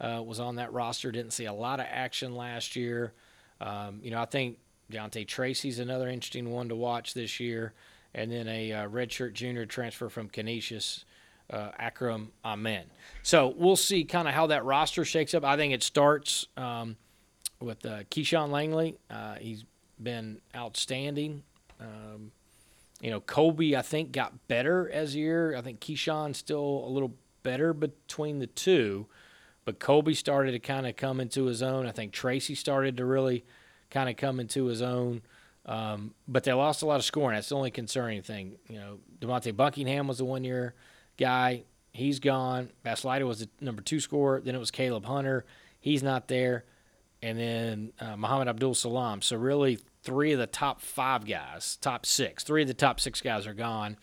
uh, 0.00 0.22
was 0.24 0.40
on 0.40 0.56
that 0.56 0.72
roster. 0.72 1.12
Didn't 1.12 1.32
see 1.32 1.44
a 1.46 1.52
lot 1.52 1.80
of 1.80 1.86
action 1.88 2.34
last 2.34 2.76
year. 2.76 3.12
Um, 3.60 4.00
you 4.02 4.10
know, 4.10 4.20
I 4.20 4.26
think 4.26 4.58
Deontay 4.90 5.26
Tracy's 5.26 5.78
another 5.78 6.08
interesting 6.08 6.50
one 6.50 6.68
to 6.68 6.76
watch 6.76 7.14
this 7.14 7.40
year. 7.40 7.72
And 8.14 8.32
then 8.32 8.48
a 8.48 8.72
uh, 8.72 8.88
redshirt 8.88 9.34
junior 9.34 9.66
transfer 9.66 10.08
from 10.08 10.28
Canisius, 10.28 11.04
uh, 11.50 11.70
Akram 11.78 12.32
Amen. 12.44 12.84
So 13.22 13.52
we'll 13.56 13.76
see 13.76 14.04
kind 14.04 14.26
of 14.26 14.34
how 14.34 14.46
that 14.46 14.64
roster 14.64 15.04
shakes 15.04 15.34
up. 15.34 15.44
I 15.44 15.56
think 15.56 15.74
it 15.74 15.82
starts 15.82 16.46
um, 16.56 16.96
with 17.60 17.84
uh, 17.84 18.04
Keyshawn 18.04 18.50
Langley. 18.50 18.96
Uh, 19.10 19.34
he's 19.34 19.64
been 20.02 20.40
outstanding. 20.54 21.42
Um, 21.80 22.32
you 23.00 23.10
know, 23.10 23.20
Kobe, 23.20 23.74
I 23.74 23.82
think, 23.82 24.12
got 24.12 24.48
better 24.48 24.90
as 24.90 25.14
a 25.14 25.18
year. 25.18 25.54
I 25.54 25.60
think 25.60 25.80
Keyshawn's 25.80 26.38
still 26.38 26.84
a 26.86 26.90
little 26.90 27.14
better 27.42 27.74
between 27.74 28.38
the 28.38 28.46
two, 28.46 29.06
but 29.64 29.78
Kobe 29.78 30.14
started 30.14 30.52
to 30.52 30.58
kind 30.58 30.86
of 30.86 30.96
come 30.96 31.20
into 31.20 31.44
his 31.44 31.62
own. 31.62 31.86
I 31.86 31.92
think 31.92 32.12
Tracy 32.12 32.54
started 32.54 32.96
to 32.96 33.04
really 33.04 33.44
kind 33.96 34.08
of 34.10 34.16
come 34.16 34.40
into 34.40 34.66
his 34.66 34.82
own. 34.82 35.22
Um, 35.64 36.14
but 36.28 36.44
they 36.44 36.52
lost 36.52 36.82
a 36.82 36.86
lot 36.86 36.96
of 36.96 37.04
scoring. 37.04 37.36
That's 37.36 37.48
the 37.48 37.56
only 37.56 37.70
concerning 37.70 38.22
thing. 38.22 38.56
You 38.68 38.78
know, 38.78 38.98
Demonte 39.20 39.56
Buckingham 39.56 40.06
was 40.06 40.18
the 40.18 40.24
one 40.24 40.44
year 40.44 40.74
guy. 41.16 41.62
He's 41.92 42.20
gone. 42.20 42.70
Bas 42.82 43.04
Leyte 43.04 43.26
was 43.26 43.40
the 43.40 43.48
number 43.60 43.82
two 43.82 44.00
scorer. 44.00 44.40
Then 44.40 44.54
it 44.54 44.58
was 44.58 44.70
Caleb 44.70 45.06
Hunter. 45.06 45.44
He's 45.80 46.02
not 46.02 46.28
there 46.28 46.64
and 47.22 47.38
then 47.38 47.92
uh, 48.00 48.16
Muhammad 48.16 48.48
Abdul 48.48 48.74
Salam. 48.74 49.22
So 49.22 49.36
really, 49.36 49.78
three 50.02 50.32
of 50.32 50.38
the 50.38 50.46
top 50.46 50.80
five 50.80 51.26
guys, 51.26 51.76
top 51.80 52.06
six, 52.06 52.44
three 52.44 52.62
of 52.62 52.68
the 52.68 52.74
top 52.74 53.00
six 53.00 53.20
guys 53.20 53.46
are 53.46 53.54
gone. 53.54 53.96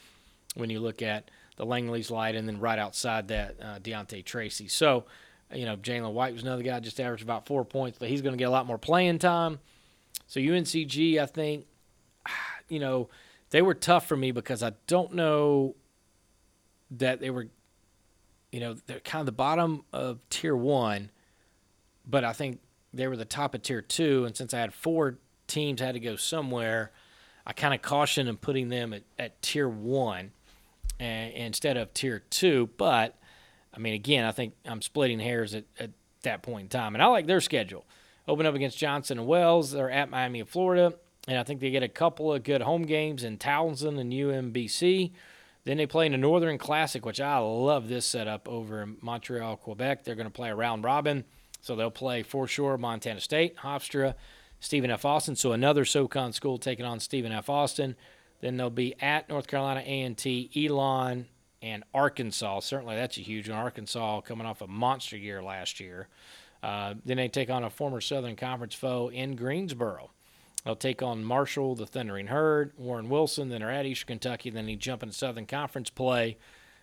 When 0.55 0.69
you 0.69 0.79
look 0.79 1.01
at 1.01 1.31
the 1.55 1.65
Langley's 1.65 2.11
light, 2.11 2.35
and 2.35 2.47
then 2.47 2.59
right 2.59 2.77
outside 2.77 3.29
that, 3.29 3.55
uh, 3.61 3.79
Deontay 3.79 4.25
Tracy. 4.25 4.67
So, 4.67 5.05
you 5.51 5.65
know, 5.65 5.77
Jalen 5.77 6.13
White 6.13 6.33
was 6.33 6.43
another 6.43 6.63
guy 6.63 6.79
just 6.79 6.99
averaged 6.99 7.23
about 7.23 7.45
four 7.45 7.63
points, 7.65 7.97
but 7.97 8.09
he's 8.09 8.21
going 8.21 8.33
to 8.33 8.37
get 8.37 8.45
a 8.49 8.51
lot 8.51 8.67
more 8.67 8.77
playing 8.77 9.19
time. 9.19 9.59
So 10.27 10.39
UNCG, 10.39 11.19
I 11.19 11.25
think, 11.25 11.65
you 12.69 12.79
know, 12.79 13.09
they 13.49 13.61
were 13.61 13.75
tough 13.75 14.07
for 14.07 14.17
me 14.17 14.31
because 14.31 14.63
I 14.63 14.73
don't 14.87 15.13
know 15.13 15.75
that 16.91 17.19
they 17.19 17.29
were, 17.29 17.47
you 18.51 18.59
know, 18.59 18.75
they're 18.87 18.99
kind 18.99 19.21
of 19.21 19.25
the 19.25 19.31
bottom 19.31 19.83
of 19.93 20.19
tier 20.29 20.55
one, 20.55 21.11
but 22.05 22.23
I 22.23 22.33
think 22.33 22.59
they 22.93 23.07
were 23.07 23.17
the 23.17 23.25
top 23.25 23.55
of 23.55 23.63
tier 23.63 23.81
two, 23.81 24.25
and 24.25 24.35
since 24.35 24.53
I 24.53 24.59
had 24.59 24.73
four 24.73 25.17
teams 25.47 25.81
had 25.81 25.93
to 25.93 25.99
go 25.99 26.15
somewhere, 26.15 26.91
I 27.45 27.53
kind 27.53 27.73
of 27.73 27.81
cautioned 27.81 28.29
in 28.29 28.37
putting 28.37 28.69
them 28.69 28.93
at, 28.93 29.03
at 29.19 29.41
tier 29.41 29.67
one 29.67 30.31
and, 30.99 31.33
instead 31.33 31.77
of 31.77 31.93
tier 31.93 32.23
two. 32.29 32.69
But 32.77 33.15
I 33.73 33.79
mean, 33.79 33.93
again, 33.93 34.25
I 34.25 34.31
think 34.31 34.53
I'm 34.65 34.81
splitting 34.81 35.19
hairs 35.19 35.53
at, 35.53 35.65
at 35.79 35.91
that 36.21 36.43
point 36.43 36.63
in 36.63 36.69
time, 36.69 36.95
and 36.95 37.01
I 37.01 37.07
like 37.07 37.27
their 37.27 37.41
schedule. 37.41 37.85
Open 38.27 38.45
up 38.45 38.55
against 38.55 38.77
Johnson 38.77 39.19
and 39.19 39.27
Wales. 39.27 39.71
They're 39.71 39.91
at 39.91 40.09
Miami 40.09 40.39
of 40.39 40.49
Florida, 40.49 40.93
and 41.27 41.37
I 41.37 41.43
think 41.43 41.59
they 41.59 41.71
get 41.71 41.83
a 41.83 41.89
couple 41.89 42.33
of 42.33 42.43
good 42.43 42.61
home 42.61 42.83
games 42.83 43.23
in 43.23 43.37
Towson 43.37 43.99
and 43.99 44.13
UMBC. 44.13 45.11
Then 45.65 45.77
they 45.77 45.85
play 45.85 46.05
in 46.05 46.11
the 46.11 46.17
Northern 46.17 46.57
Classic, 46.57 47.05
which 47.05 47.21
I 47.21 47.37
love 47.37 47.87
this 47.87 48.05
setup 48.05 48.47
over 48.49 48.81
in 48.81 48.97
Montreal, 49.01 49.57
Quebec. 49.57 50.03
They're 50.03 50.15
going 50.15 50.27
to 50.27 50.33
play 50.33 50.49
a 50.49 50.55
round 50.55 50.83
robin. 50.83 51.23
So 51.61 51.75
they'll 51.75 51.91
play 51.91 52.23
for 52.23 52.47
sure 52.47 52.77
Montana 52.77 53.21
State, 53.21 53.55
Hofstra, 53.57 54.15
Stephen 54.59 54.91
F. 54.91 55.05
Austin. 55.05 55.37
So 55.37 55.53
another 55.53 55.85
SoCon 55.85 56.33
school 56.33 56.57
taking 56.57 56.85
on 56.85 56.99
Stephen 56.99 57.31
F. 57.31 57.49
Austin. 57.49 57.95
Then 58.41 58.57
they'll 58.57 58.69
be 58.69 59.01
at 59.01 59.29
North 59.29 59.47
Carolina 59.47 59.81
A&T, 59.85 60.51
Elon, 60.67 61.27
and 61.61 61.85
Arkansas. 61.93 62.59
Certainly 62.59 62.97
that's 62.97 63.17
a 63.17 63.21
huge 63.21 63.47
one. 63.47 63.57
Arkansas 63.57 64.19
coming 64.21 64.45
off 64.45 64.61
a 64.61 64.67
monster 64.67 65.15
year 65.15 65.41
last 65.41 65.79
year. 65.79 66.09
Uh, 66.63 66.93
then 67.03 67.17
they 67.17 67.27
take 67.27 67.49
on 67.49 67.65
a 67.65 67.69
former 67.69 67.99
Southern 67.99 68.37
Conference 68.37 68.73
foe 68.73 69.09
in 69.09 69.35
Greensboro. 69.35 70.11
They'll 70.63 70.77
take 70.77 71.03
on 71.03 71.25
Marshall, 71.25 71.75
the 71.75 71.85
Thundering 71.85 72.27
Herd, 72.27 72.71
Warren 72.77 73.09
Wilson. 73.09 73.49
Then 73.49 73.59
they're 73.59 73.69
at 73.69 73.85
Eastern 73.85 74.07
Kentucky. 74.07 74.49
Then 74.49 74.65
they 74.65 74.75
jump 74.75 75.03
into 75.03 75.13
Southern 75.13 75.45
Conference 75.45 75.89
play 75.89 76.37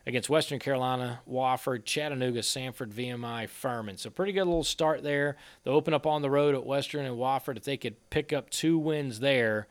against 0.06 0.28
Western 0.28 0.58
Carolina, 0.58 1.20
Wofford, 1.26 1.86
Chattanooga, 1.86 2.40
Samford, 2.40 2.92
VMI, 2.92 3.48
Furman. 3.48 3.96
So 3.96 4.10
pretty 4.10 4.32
good 4.32 4.44
little 4.44 4.64
start 4.64 5.02
there. 5.02 5.38
They'll 5.64 5.74
open 5.74 5.94
up 5.94 6.06
on 6.06 6.20
the 6.20 6.30
road 6.30 6.54
at 6.54 6.66
Western 6.66 7.06
and 7.06 7.16
Wofford. 7.16 7.56
If 7.56 7.64
they 7.64 7.78
could 7.78 7.96
pick 8.10 8.34
up 8.34 8.50
two 8.50 8.76
wins 8.76 9.20
there, 9.20 9.66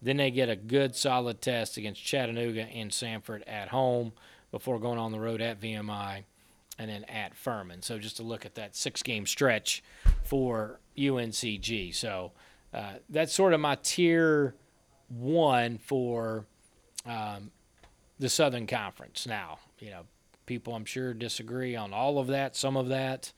then 0.00 0.16
they 0.16 0.32
get 0.32 0.48
a 0.48 0.56
good 0.56 0.96
solid 0.96 1.40
test 1.40 1.76
against 1.76 2.04
Chattanooga 2.04 2.62
and 2.62 2.90
Samford 2.90 3.42
at 3.46 3.68
home 3.68 4.12
before 4.50 4.80
going 4.80 4.98
on 4.98 5.12
the 5.12 5.20
road 5.20 5.40
at 5.40 5.60
VMI 5.60 6.24
and 6.78 6.90
then 6.90 7.04
at 7.04 7.34
Furman. 7.34 7.82
So 7.82 7.98
just 7.98 8.16
to 8.16 8.22
look 8.22 8.46
at 8.46 8.54
that 8.54 8.74
six-game 8.74 9.26
stretch 9.26 9.82
for 10.24 10.80
UNCG. 10.96 11.94
So 11.94 12.32
uh, 12.72 12.94
that's 13.08 13.32
sort 13.32 13.52
of 13.52 13.60
my 13.60 13.76
tier 13.82 14.54
one 15.08 15.78
for 15.78 16.46
um, 17.06 17.50
the 18.18 18.28
Southern 18.28 18.66
Conference. 18.66 19.26
Now, 19.26 19.58
you 19.78 19.90
know, 19.90 20.02
people 20.46 20.74
I'm 20.74 20.84
sure 20.84 21.14
disagree 21.14 21.76
on 21.76 21.92
all 21.92 22.18
of 22.18 22.28
that, 22.28 22.56
some 22.56 22.76
of 22.76 22.88
that. 22.88 23.32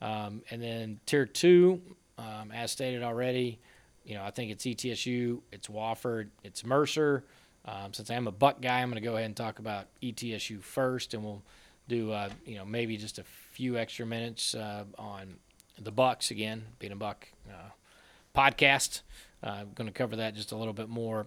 Um, 0.00 0.42
and 0.50 0.62
then 0.62 1.00
tier 1.04 1.26
two, 1.26 1.82
um, 2.16 2.50
as 2.52 2.72
stated 2.72 3.02
already, 3.02 3.58
you 4.04 4.14
know, 4.14 4.24
I 4.24 4.30
think 4.30 4.50
it's 4.50 4.64
ETSU, 4.64 5.40
it's 5.52 5.68
Wofford, 5.68 6.28
it's 6.42 6.64
Mercer. 6.64 7.24
Um, 7.66 7.92
since 7.92 8.10
I 8.10 8.14
am 8.14 8.26
a 8.26 8.32
Buck 8.32 8.62
guy, 8.62 8.80
I'm 8.80 8.88
going 8.88 9.00
to 9.02 9.06
go 9.06 9.16
ahead 9.16 9.26
and 9.26 9.36
talk 9.36 9.58
about 9.58 9.86
ETSU 10.02 10.62
first, 10.62 11.12
and 11.12 11.22
we'll 11.22 11.42
do, 11.90 12.12
uh, 12.12 12.30
you 12.46 12.56
know, 12.56 12.64
maybe 12.64 12.96
just 12.96 13.18
a 13.18 13.24
few 13.52 13.76
extra 13.76 14.06
minutes 14.06 14.54
uh, 14.54 14.84
on 14.96 15.34
the 15.78 15.90
Bucks 15.90 16.30
again, 16.30 16.64
being 16.78 16.92
a 16.92 16.96
Buck 16.96 17.28
uh, 17.48 17.70
podcast. 18.34 19.02
I'm 19.42 19.50
uh, 19.50 19.64
going 19.74 19.88
to 19.88 19.92
cover 19.92 20.16
that 20.16 20.34
just 20.34 20.52
a 20.52 20.56
little 20.56 20.72
bit 20.72 20.88
more 20.88 21.26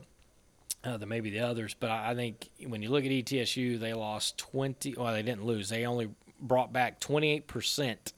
uh, 0.84 0.98
than 0.98 1.10
maybe 1.10 1.30
the 1.30 1.42
others. 1.42 1.76
But 1.78 1.92
I, 1.92 2.16
think 2.16 2.50
when 2.66 2.82
you 2.82 2.90
look 2.90 3.04
at 3.04 3.12
ETSU, 3.12 3.80
they 3.80 3.94
lost 3.94 4.38
20. 4.38 4.96
Well, 4.98 5.14
they 5.14 5.22
didn't 5.22 5.46
lose. 5.46 5.70
They 5.70 5.86
only 5.86 6.10
brought 6.40 6.72
back 6.72 7.00
28% 7.02 8.14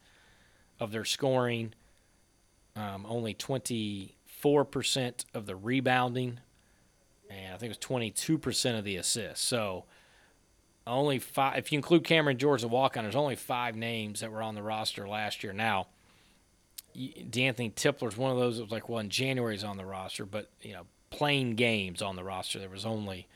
of 0.80 0.92
their 0.92 1.06
scoring, 1.06 1.74
um, 2.76 3.06
only 3.08 3.34
24% 3.34 5.26
of 5.34 5.46
the 5.46 5.56
rebounding, 5.56 6.40
and 7.30 7.54
I 7.54 7.58
think 7.58 7.74
it 7.74 7.78
was 7.90 8.02
22% 8.02 8.78
of 8.78 8.84
the 8.84 8.98
assists. 8.98 9.46
So 9.46 9.86
only 10.88 11.20
five. 11.20 11.58
If 11.58 11.72
you 11.72 11.78
include 11.78 12.04
Cameron 12.04 12.38
George, 12.38 12.62
the 12.62 12.68
walk-on, 12.68 13.04
there's 13.04 13.16
only 13.16 13.36
five 13.36 13.76
names 13.76 14.20
that 14.20 14.32
were 14.32 14.42
on 14.42 14.56
the 14.56 14.62
roster 14.62 15.08
last 15.08 15.44
year. 15.44 15.54
Now, 15.54 15.88
D'Anthony 16.96 17.72
Tipler's 17.72 18.18
one 18.18 18.32
of 18.32 18.38
those 18.38 18.58
that 18.58 18.64
was 18.64 18.72
like, 18.72 18.88
well, 18.88 19.00
in 19.00 19.10
January 19.10 19.54
he's 19.54 19.64
on 19.64 19.78
the 19.78 19.86
roster, 19.86 20.26
but 20.26 20.50
you 20.62 20.74
know, 20.74 20.84
playing 21.10 21.56
games 21.56 22.02
on 22.02 22.16
the 22.16 22.24
roster, 22.24 22.60
there 22.60 22.70
was 22.70 22.86
only 22.86 23.28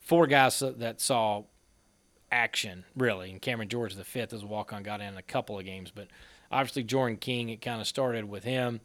four 0.00 0.26
guys 0.26 0.58
that- 0.60 1.00
saw 1.00 1.44
action 2.32 2.84
really, 2.96 3.30
and 3.32 3.42
Cameron 3.42 3.68
George 3.68 3.94
the 3.96 4.04
fifth 4.04 4.32
as 4.32 4.42
a 4.44 4.46
walk-on 4.46 4.84
got 4.84 5.00
in 5.00 5.16
a 5.16 5.22
couple 5.22 5.58
of 5.58 5.64
games, 5.64 5.90
but 5.92 6.06
obviously 6.52 6.84
Jordan 6.84 7.16
King, 7.16 7.48
it 7.48 7.60
kind 7.60 7.80
of 7.80 7.86
started 7.88 8.28
with 8.28 8.44
him. 8.44 8.80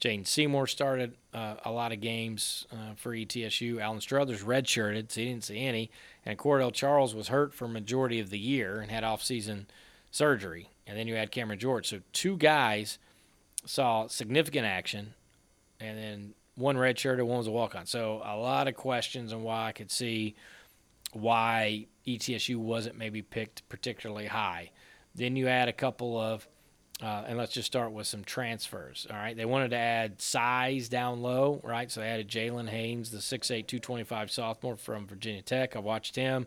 Jaden 0.00 0.26
Seymour 0.26 0.66
started 0.66 1.14
uh, 1.34 1.56
a 1.64 1.70
lot 1.70 1.92
of 1.92 2.00
games 2.00 2.66
uh, 2.72 2.94
for 2.96 3.12
ETSU. 3.12 3.80
Alan 3.80 4.00
Struthers 4.00 4.42
redshirted, 4.42 5.12
so 5.12 5.20
he 5.20 5.28
didn't 5.28 5.44
see 5.44 5.60
any. 5.60 5.90
And 6.24 6.38
Cordell 6.38 6.72
Charles 6.72 7.14
was 7.14 7.28
hurt 7.28 7.54
for 7.54 7.66
majority 7.66 8.20
of 8.20 8.30
the 8.30 8.38
year 8.38 8.80
and 8.80 8.90
had 8.90 9.04
off-season 9.04 9.66
surgery. 10.10 10.68
And 10.86 10.98
then 10.98 11.08
you 11.08 11.14
had 11.14 11.30
Cameron 11.30 11.58
George. 11.58 11.88
So 11.88 12.00
two 12.12 12.36
guys 12.36 12.98
saw 13.64 14.06
significant 14.06 14.66
action, 14.66 15.14
and 15.78 15.98
then 15.98 16.34
one 16.56 16.76
redshirted, 16.76 17.24
one 17.24 17.38
was 17.38 17.46
a 17.46 17.50
walk-on. 17.50 17.86
So 17.86 18.22
a 18.24 18.36
lot 18.36 18.68
of 18.68 18.74
questions 18.74 19.32
on 19.32 19.42
why 19.42 19.68
I 19.68 19.72
could 19.72 19.90
see 19.90 20.34
why 21.12 21.86
ETSU 22.06 22.56
wasn't 22.56 22.98
maybe 22.98 23.22
picked 23.22 23.68
particularly 23.68 24.26
high. 24.26 24.70
Then 25.14 25.36
you 25.36 25.48
add 25.48 25.68
a 25.68 25.72
couple 25.72 26.18
of 26.20 26.46
uh, 27.02 27.24
and 27.26 27.38
let's 27.38 27.52
just 27.52 27.66
start 27.66 27.92
with 27.92 28.06
some 28.06 28.24
transfers. 28.24 29.06
All 29.10 29.16
right. 29.16 29.36
They 29.36 29.46
wanted 29.46 29.70
to 29.70 29.76
add 29.76 30.20
size 30.20 30.88
down 30.88 31.22
low, 31.22 31.60
right? 31.64 31.90
So 31.90 32.00
they 32.00 32.08
added 32.08 32.28
Jalen 32.28 32.68
Haynes, 32.68 33.10
the 33.10 33.18
6'8, 33.18 33.66
225 33.66 34.30
sophomore 34.30 34.76
from 34.76 35.06
Virginia 35.06 35.40
Tech. 35.40 35.76
I 35.76 35.78
watched 35.78 36.16
him. 36.16 36.46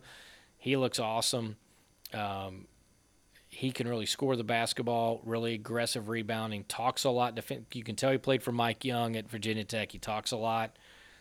He 0.58 0.78
looks 0.78 1.00
awesome. 1.00 1.58
Um, 2.14 2.68
he 3.50 3.72
can 3.72 3.88
really 3.88 4.06
score 4.06 4.36
the 4.36 4.44
basketball, 4.44 5.22
really 5.26 5.56
aggressive 5.56 6.10
rebounding, 6.10 6.64
talks 6.66 7.04
a 7.04 7.10
lot. 7.10 7.40
You 7.72 7.84
can 7.84 7.96
tell 7.96 8.12
he 8.12 8.18
played 8.18 8.44
for 8.44 8.52
Mike 8.52 8.86
Young 8.86 9.16
at 9.16 9.30
Virginia 9.30 9.64
Tech. 9.64 9.92
He 9.92 10.00
talks 10.00 10.32
a 10.32 10.38
lot. 10.38 10.78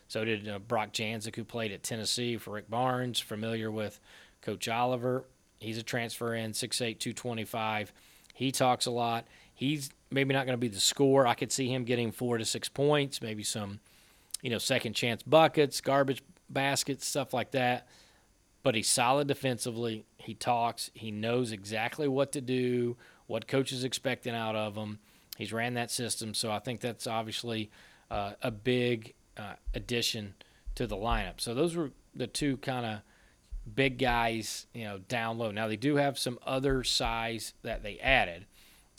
So 0.08 0.24
did 0.24 0.46
uh, 0.48 0.58
Brock 0.58 0.92
Jancek, 0.92 1.36
who 1.36 1.44
played 1.44 1.72
at 1.72 1.82
Tennessee 1.82 2.36
for 2.36 2.52
Rick 2.52 2.68
Barnes, 2.68 3.18
familiar 3.18 3.70
with 3.70 3.98
Coach 4.42 4.68
Oliver. 4.68 5.24
He's 5.58 5.78
a 5.78 5.82
transfer 5.82 6.34
in, 6.34 6.52
6'8, 6.52 6.98
225. 6.98 7.92
He 8.32 8.52
talks 8.52 8.86
a 8.86 8.90
lot. 8.90 9.26
He's 9.54 9.90
maybe 10.10 10.34
not 10.34 10.46
going 10.46 10.54
to 10.54 10.60
be 10.60 10.68
the 10.68 10.80
scorer. 10.80 11.26
I 11.26 11.34
could 11.34 11.52
see 11.52 11.68
him 11.68 11.84
getting 11.84 12.12
four 12.12 12.38
to 12.38 12.44
six 12.44 12.68
points, 12.68 13.22
maybe 13.22 13.42
some, 13.42 13.80
you 14.40 14.50
know, 14.50 14.58
second 14.58 14.94
chance 14.94 15.22
buckets, 15.22 15.80
garbage 15.80 16.22
baskets, 16.48 17.06
stuff 17.06 17.32
like 17.32 17.52
that. 17.52 17.86
But 18.62 18.74
he's 18.74 18.88
solid 18.88 19.28
defensively. 19.28 20.04
He 20.18 20.34
talks. 20.34 20.90
He 20.94 21.10
knows 21.10 21.52
exactly 21.52 22.08
what 22.08 22.32
to 22.32 22.40
do, 22.40 22.96
what 23.26 23.48
coach 23.48 23.72
is 23.72 23.84
expecting 23.84 24.34
out 24.34 24.54
of 24.54 24.76
him. 24.76 24.98
He's 25.36 25.52
ran 25.52 25.74
that 25.74 25.90
system, 25.90 26.34
so 26.34 26.52
I 26.52 26.58
think 26.58 26.80
that's 26.80 27.06
obviously 27.06 27.70
uh, 28.10 28.32
a 28.42 28.50
big 28.50 29.14
uh, 29.36 29.54
addition 29.74 30.34
to 30.74 30.86
the 30.86 30.96
lineup. 30.96 31.40
So 31.40 31.54
those 31.54 31.74
were 31.74 31.90
the 32.14 32.26
two 32.26 32.58
kind 32.58 32.84
of 32.84 32.98
big 33.72 33.98
guys, 33.98 34.66
you 34.72 34.84
know, 34.84 34.98
down 34.98 35.38
low. 35.38 35.50
Now 35.50 35.68
they 35.68 35.76
do 35.76 35.96
have 35.96 36.18
some 36.18 36.38
other 36.44 36.84
size 36.84 37.54
that 37.62 37.82
they 37.82 37.98
added, 37.98 38.46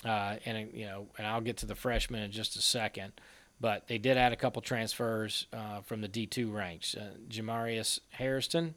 uh, 0.05 0.37
and 0.45 0.71
you 0.73 0.85
know, 0.85 1.07
and 1.17 1.27
I'll 1.27 1.41
get 1.41 1.57
to 1.57 1.65
the 1.65 1.75
freshmen 1.75 2.21
in 2.21 2.31
just 2.31 2.55
a 2.55 2.61
second. 2.61 3.13
But 3.59 3.87
they 3.87 3.97
did 3.97 4.17
add 4.17 4.33
a 4.33 4.35
couple 4.35 4.61
transfers 4.61 5.47
uh, 5.53 5.81
from 5.81 6.01
the 6.01 6.09
D2 6.09 6.51
ranks. 6.53 6.95
Uh, 6.95 7.11
Jamarius 7.29 7.99
Harrison 8.09 8.75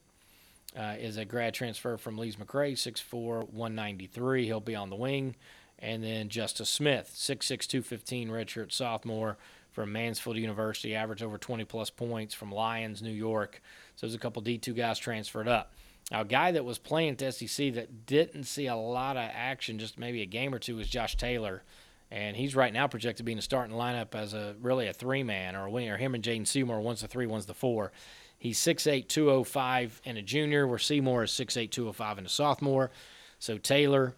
uh, 0.79 0.95
is 0.99 1.17
a 1.17 1.25
grad 1.25 1.55
transfer 1.55 1.97
from 1.97 2.19
Lees 2.19 2.37
McRae, 2.37 2.75
6'4", 2.75 3.51
193. 3.51 4.45
He'll 4.45 4.61
be 4.61 4.77
on 4.77 4.91
the 4.91 4.97
wing. 4.97 5.35
And 5.79 6.03
then 6.05 6.29
Justice 6.29 6.71
Smith, 6.71 7.13
6'6", 7.17 7.67
215, 7.67 8.29
redshirt 8.29 8.73
sophomore 8.73 9.37
from 9.73 9.93
Mansfield 9.93 10.37
University, 10.37 10.95
averaged 10.95 11.23
over 11.23 11.39
20-plus 11.39 11.91
points 11.91 12.33
from 12.33 12.51
Lyons, 12.51 13.03
New 13.03 13.11
York. 13.11 13.61
So 13.97 14.07
there's 14.07 14.15
a 14.15 14.19
couple 14.19 14.43
D2 14.43 14.77
guys 14.77 14.99
transferred 14.99 15.49
up. 15.49 15.73
Now, 16.11 16.21
a 16.21 16.25
guy 16.25 16.53
that 16.53 16.65
was 16.65 16.79
playing 16.79 17.21
at 17.21 17.35
SEC 17.35 17.75
that 17.75 18.07
didn't 18.07 18.45
see 18.45 18.67
a 18.67 18.77
lot 18.77 19.17
of 19.17 19.29
action, 19.33 19.79
just 19.79 19.99
maybe 19.99 20.23
a 20.23 20.27
game 20.27 20.55
or 20.55 20.59
two, 20.59 20.77
was 20.77 20.89
Josh 20.89 21.17
Taylor. 21.17 21.63
And 22.11 22.37
he's 22.37 22.55
right 22.55 22.73
now 22.73 22.87
projected 22.87 23.19
to 23.19 23.23
be 23.25 23.33
in 23.33 23.39
the 23.39 23.43
starting 23.43 23.75
lineup 23.75 24.15
as 24.15 24.33
a 24.33 24.55
really 24.61 24.87
a 24.87 24.93
three 24.93 25.25
man 25.25 25.57
or 25.57 25.67
a 25.67 25.71
winger. 25.71 25.97
Him 25.97 26.15
and 26.15 26.23
Jaden 26.23 26.47
Seymour, 26.47 26.81
one's 26.81 27.01
the 27.01 27.09
three, 27.09 27.27
one's 27.27 27.47
the 27.47 27.55
four. 27.55 27.91
He's 28.39 28.61
6'8, 28.61 29.09
205 29.09 30.03
and 30.05 30.19
a 30.19 30.23
junior, 30.23 30.67
where 30.67 30.79
Seymour 30.79 31.25
is 31.25 31.33
6'8, 31.33 31.71
205 31.71 32.19
and 32.19 32.27
a 32.27 32.31
sophomore. 32.31 32.91
So 33.39 33.59
Taylor, 33.59 34.15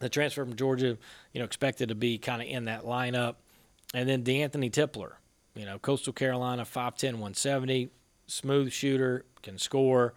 the 0.00 0.08
transfer 0.08 0.44
from 0.44 0.56
Georgia, 0.56 0.98
you 1.32 1.38
know, 1.38 1.44
expected 1.44 1.88
to 1.88 1.94
be 1.94 2.18
kind 2.18 2.42
of 2.42 2.48
in 2.48 2.66
that 2.66 2.84
lineup. 2.84 3.36
And 3.94 4.08
then 4.08 4.22
D'Anthony 4.22 4.70
Tipler, 4.70 5.12
you 5.54 5.64
know, 5.64 5.78
Coastal 5.78 6.12
Carolina, 6.12 6.64
5'10, 6.64 7.12
170, 7.12 7.88
smooth 8.28 8.72
shooter, 8.72 9.24
can 9.42 9.58
score. 9.58 10.14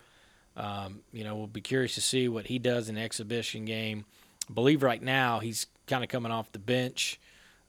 Um, 0.56 1.02
you 1.12 1.24
know, 1.24 1.36
we'll 1.36 1.48
be 1.48 1.62
curious 1.62 1.96
to 1.96 2.02
see 2.02 2.28
what 2.28 2.48
he 2.48 2.60
does 2.60 2.90
in 2.90 2.98
exhibition 2.98 3.66
game. 3.66 4.06
I 4.50 4.54
believe 4.54 4.84
right 4.84 5.02
now 5.02 5.40
he's 5.40 5.68
kind 5.88 6.04
of 6.04 6.10
coming 6.10 6.32
off 6.32 6.52
the 6.52 6.60
bench. 6.60 7.20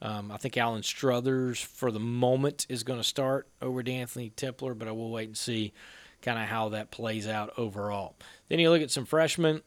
Um, 0.01 0.31
I 0.31 0.37
think 0.37 0.57
Alan 0.57 0.83
Struthers, 0.83 1.61
for 1.61 1.89
the 1.89 1.99
moment, 1.99 2.65
is 2.67 2.83
going 2.83 2.99
to 2.99 3.05
start 3.05 3.47
over 3.61 3.81
D'Anthony 3.81 4.31
Tipler, 4.35 4.77
but 4.77 4.87
I 4.87 4.91
will 4.91 5.11
wait 5.11 5.29
and 5.29 5.37
see 5.37 5.71
kind 6.21 6.37
of 6.37 6.45
how 6.45 6.69
that 6.69 6.91
plays 6.91 7.27
out 7.27 7.53
overall. 7.57 8.15
Then 8.49 8.59
you 8.59 8.69
look 8.69 8.81
at 8.81 8.91
some 8.91 9.05
freshmen 9.05 9.61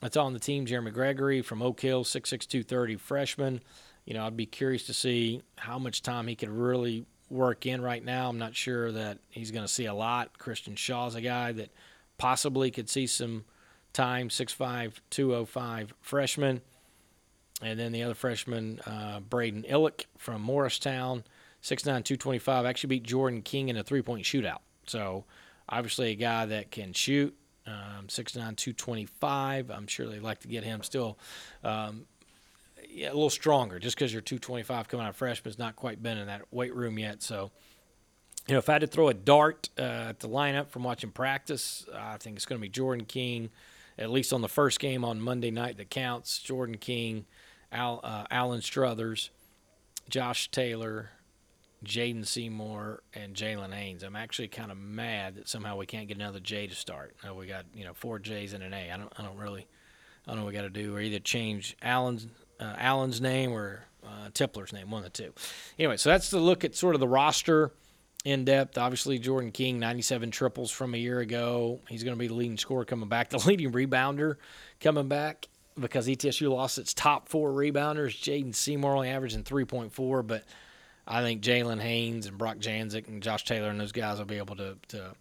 that's 0.00 0.16
on 0.16 0.32
the 0.32 0.38
team. 0.38 0.64
Jeremy 0.64 0.92
Gregory 0.92 1.42
from 1.42 1.60
Oak 1.62 1.80
Hill, 1.80 2.04
6'6", 2.04 2.46
230 2.46 2.96
freshman. 2.96 3.60
You 4.06 4.14
know, 4.14 4.26
I'd 4.26 4.36
be 4.36 4.46
curious 4.46 4.84
to 4.86 4.94
see 4.94 5.42
how 5.56 5.78
much 5.78 6.02
time 6.02 6.26
he 6.26 6.36
could 6.36 6.48
really 6.48 7.04
work 7.32 7.66
in 7.66 7.80
right 7.80 8.04
now. 8.04 8.28
I'm 8.28 8.38
not 8.38 8.54
sure 8.54 8.92
that 8.92 9.18
he's 9.30 9.50
going 9.50 9.64
to 9.64 9.72
see 9.72 9.86
a 9.86 9.94
lot. 9.94 10.38
Christian 10.38 10.76
Shaw's 10.76 11.14
a 11.14 11.20
guy 11.20 11.52
that 11.52 11.70
possibly 12.18 12.70
could 12.70 12.88
see 12.88 13.06
some 13.06 13.44
time, 13.92 14.28
6'5", 14.28 14.94
205 15.10 15.94
freshman. 16.00 16.60
And 17.62 17.78
then 17.78 17.92
the 17.92 18.02
other 18.02 18.14
freshman, 18.14 18.80
uh, 18.80 19.20
Braden 19.20 19.64
Illick 19.64 20.06
from 20.18 20.42
Morristown, 20.42 21.24
6'9", 21.62 21.84
225, 21.84 22.66
actually 22.66 22.88
beat 22.88 23.04
Jordan 23.04 23.42
King 23.42 23.68
in 23.68 23.76
a 23.76 23.82
three-point 23.82 24.24
shootout. 24.24 24.58
So 24.86 25.24
obviously 25.68 26.10
a 26.10 26.16
guy 26.16 26.46
that 26.46 26.70
can 26.70 26.92
shoot, 26.92 27.36
um, 27.66 28.08
6'9", 28.08 28.56
225. 28.56 29.70
I'm 29.70 29.86
sure 29.86 30.08
they'd 30.08 30.22
like 30.22 30.40
to 30.40 30.48
get 30.48 30.64
him 30.64 30.82
still 30.82 31.18
um, 31.62 32.06
yeah, 32.92 33.08
a 33.08 33.14
little 33.14 33.30
stronger 33.30 33.78
just 33.78 33.96
because 33.96 34.12
you're 34.12 34.22
225 34.22 34.88
coming 34.88 35.06
out 35.06 35.20
of 35.20 35.44
has 35.44 35.58
not 35.58 35.76
quite 35.76 36.02
been 36.02 36.18
in 36.18 36.26
that 36.26 36.42
weight 36.50 36.74
room 36.74 36.98
yet. 36.98 37.22
So, 37.22 37.50
you 38.46 38.54
know, 38.54 38.58
if 38.58 38.68
I 38.68 38.74
had 38.74 38.80
to 38.82 38.86
throw 38.86 39.08
a 39.08 39.14
dart 39.14 39.68
uh, 39.78 39.82
at 40.10 40.20
the 40.20 40.28
lineup 40.28 40.70
from 40.70 40.82
watching 40.82 41.10
practice, 41.10 41.86
I 41.94 42.16
think 42.18 42.36
it's 42.36 42.46
going 42.46 42.60
to 42.60 42.62
be 42.62 42.68
Jordan 42.68 43.06
King, 43.06 43.50
at 43.98 44.10
least 44.10 44.32
on 44.32 44.40
the 44.40 44.48
first 44.48 44.80
game 44.80 45.04
on 45.04 45.20
Monday 45.20 45.50
night 45.50 45.76
that 45.78 45.90
counts. 45.90 46.38
Jordan 46.38 46.76
King, 46.76 47.24
Al, 47.70 48.00
uh, 48.02 48.24
Alan 48.30 48.60
Struthers, 48.60 49.30
Josh 50.08 50.50
Taylor, 50.50 51.10
Jaden 51.84 52.26
Seymour, 52.26 53.02
and 53.14 53.34
Jalen 53.34 53.72
Haynes. 53.72 54.02
I'm 54.02 54.16
actually 54.16 54.48
kind 54.48 54.70
of 54.70 54.78
mad 54.78 55.36
that 55.36 55.48
somehow 55.48 55.76
we 55.76 55.86
can't 55.86 56.08
get 56.08 56.16
another 56.16 56.40
J 56.40 56.66
to 56.66 56.74
start. 56.74 57.16
Uh, 57.26 57.34
we 57.34 57.46
got 57.46 57.64
you 57.74 57.84
know 57.84 57.94
four 57.94 58.18
J's 58.18 58.52
and 58.52 58.62
an 58.62 58.72
A. 58.72 58.90
I 58.92 58.96
don't 58.96 59.12
I 59.18 59.22
don't 59.22 59.36
really 59.36 59.66
I 60.26 60.30
don't 60.30 60.36
know 60.36 60.44
what 60.44 60.52
we 60.52 60.56
got 60.56 60.62
to 60.62 60.70
do 60.70 60.94
or 60.94 61.00
either 61.00 61.18
change 61.18 61.76
Allen's 61.82 62.26
uh, 62.62 62.74
Allen's 62.78 63.20
name 63.20 63.52
or 63.52 63.84
uh, 64.04 64.28
Tipler's 64.30 64.72
name, 64.72 64.90
one 64.90 65.04
of 65.04 65.12
the 65.12 65.22
two. 65.22 65.32
Anyway, 65.78 65.96
so 65.96 66.10
that's 66.10 66.30
the 66.30 66.38
look 66.38 66.64
at 66.64 66.74
sort 66.74 66.94
of 66.94 67.00
the 67.00 67.08
roster 67.08 67.72
in 68.24 68.44
depth. 68.44 68.78
Obviously, 68.78 69.18
Jordan 69.18 69.50
King, 69.50 69.78
97 69.78 70.30
triples 70.30 70.70
from 70.70 70.94
a 70.94 70.98
year 70.98 71.20
ago. 71.20 71.80
He's 71.88 72.04
going 72.04 72.16
to 72.16 72.18
be 72.18 72.28
the 72.28 72.34
leading 72.34 72.58
scorer 72.58 72.84
coming 72.84 73.08
back, 73.08 73.30
the 73.30 73.38
leading 73.46 73.72
rebounder 73.72 74.36
coming 74.80 75.08
back 75.08 75.48
because 75.78 76.06
ETSU 76.06 76.50
lost 76.50 76.78
its 76.78 76.94
top 76.94 77.28
four 77.28 77.50
rebounders. 77.50 78.18
Jaden 78.20 78.54
Seymour 78.54 78.94
only 78.94 79.08
averaging 79.08 79.42
3.4, 79.42 80.26
but 80.26 80.44
I 81.06 81.22
think 81.22 81.42
Jalen 81.42 81.80
Haynes 81.80 82.26
and 82.26 82.38
Brock 82.38 82.58
Jancek 82.58 83.08
and 83.08 83.22
Josh 83.22 83.44
Taylor 83.44 83.70
and 83.70 83.80
those 83.80 83.92
guys 83.92 84.18
will 84.18 84.26
be 84.26 84.38
able 84.38 84.56
to, 84.56 84.76
to 84.88 85.14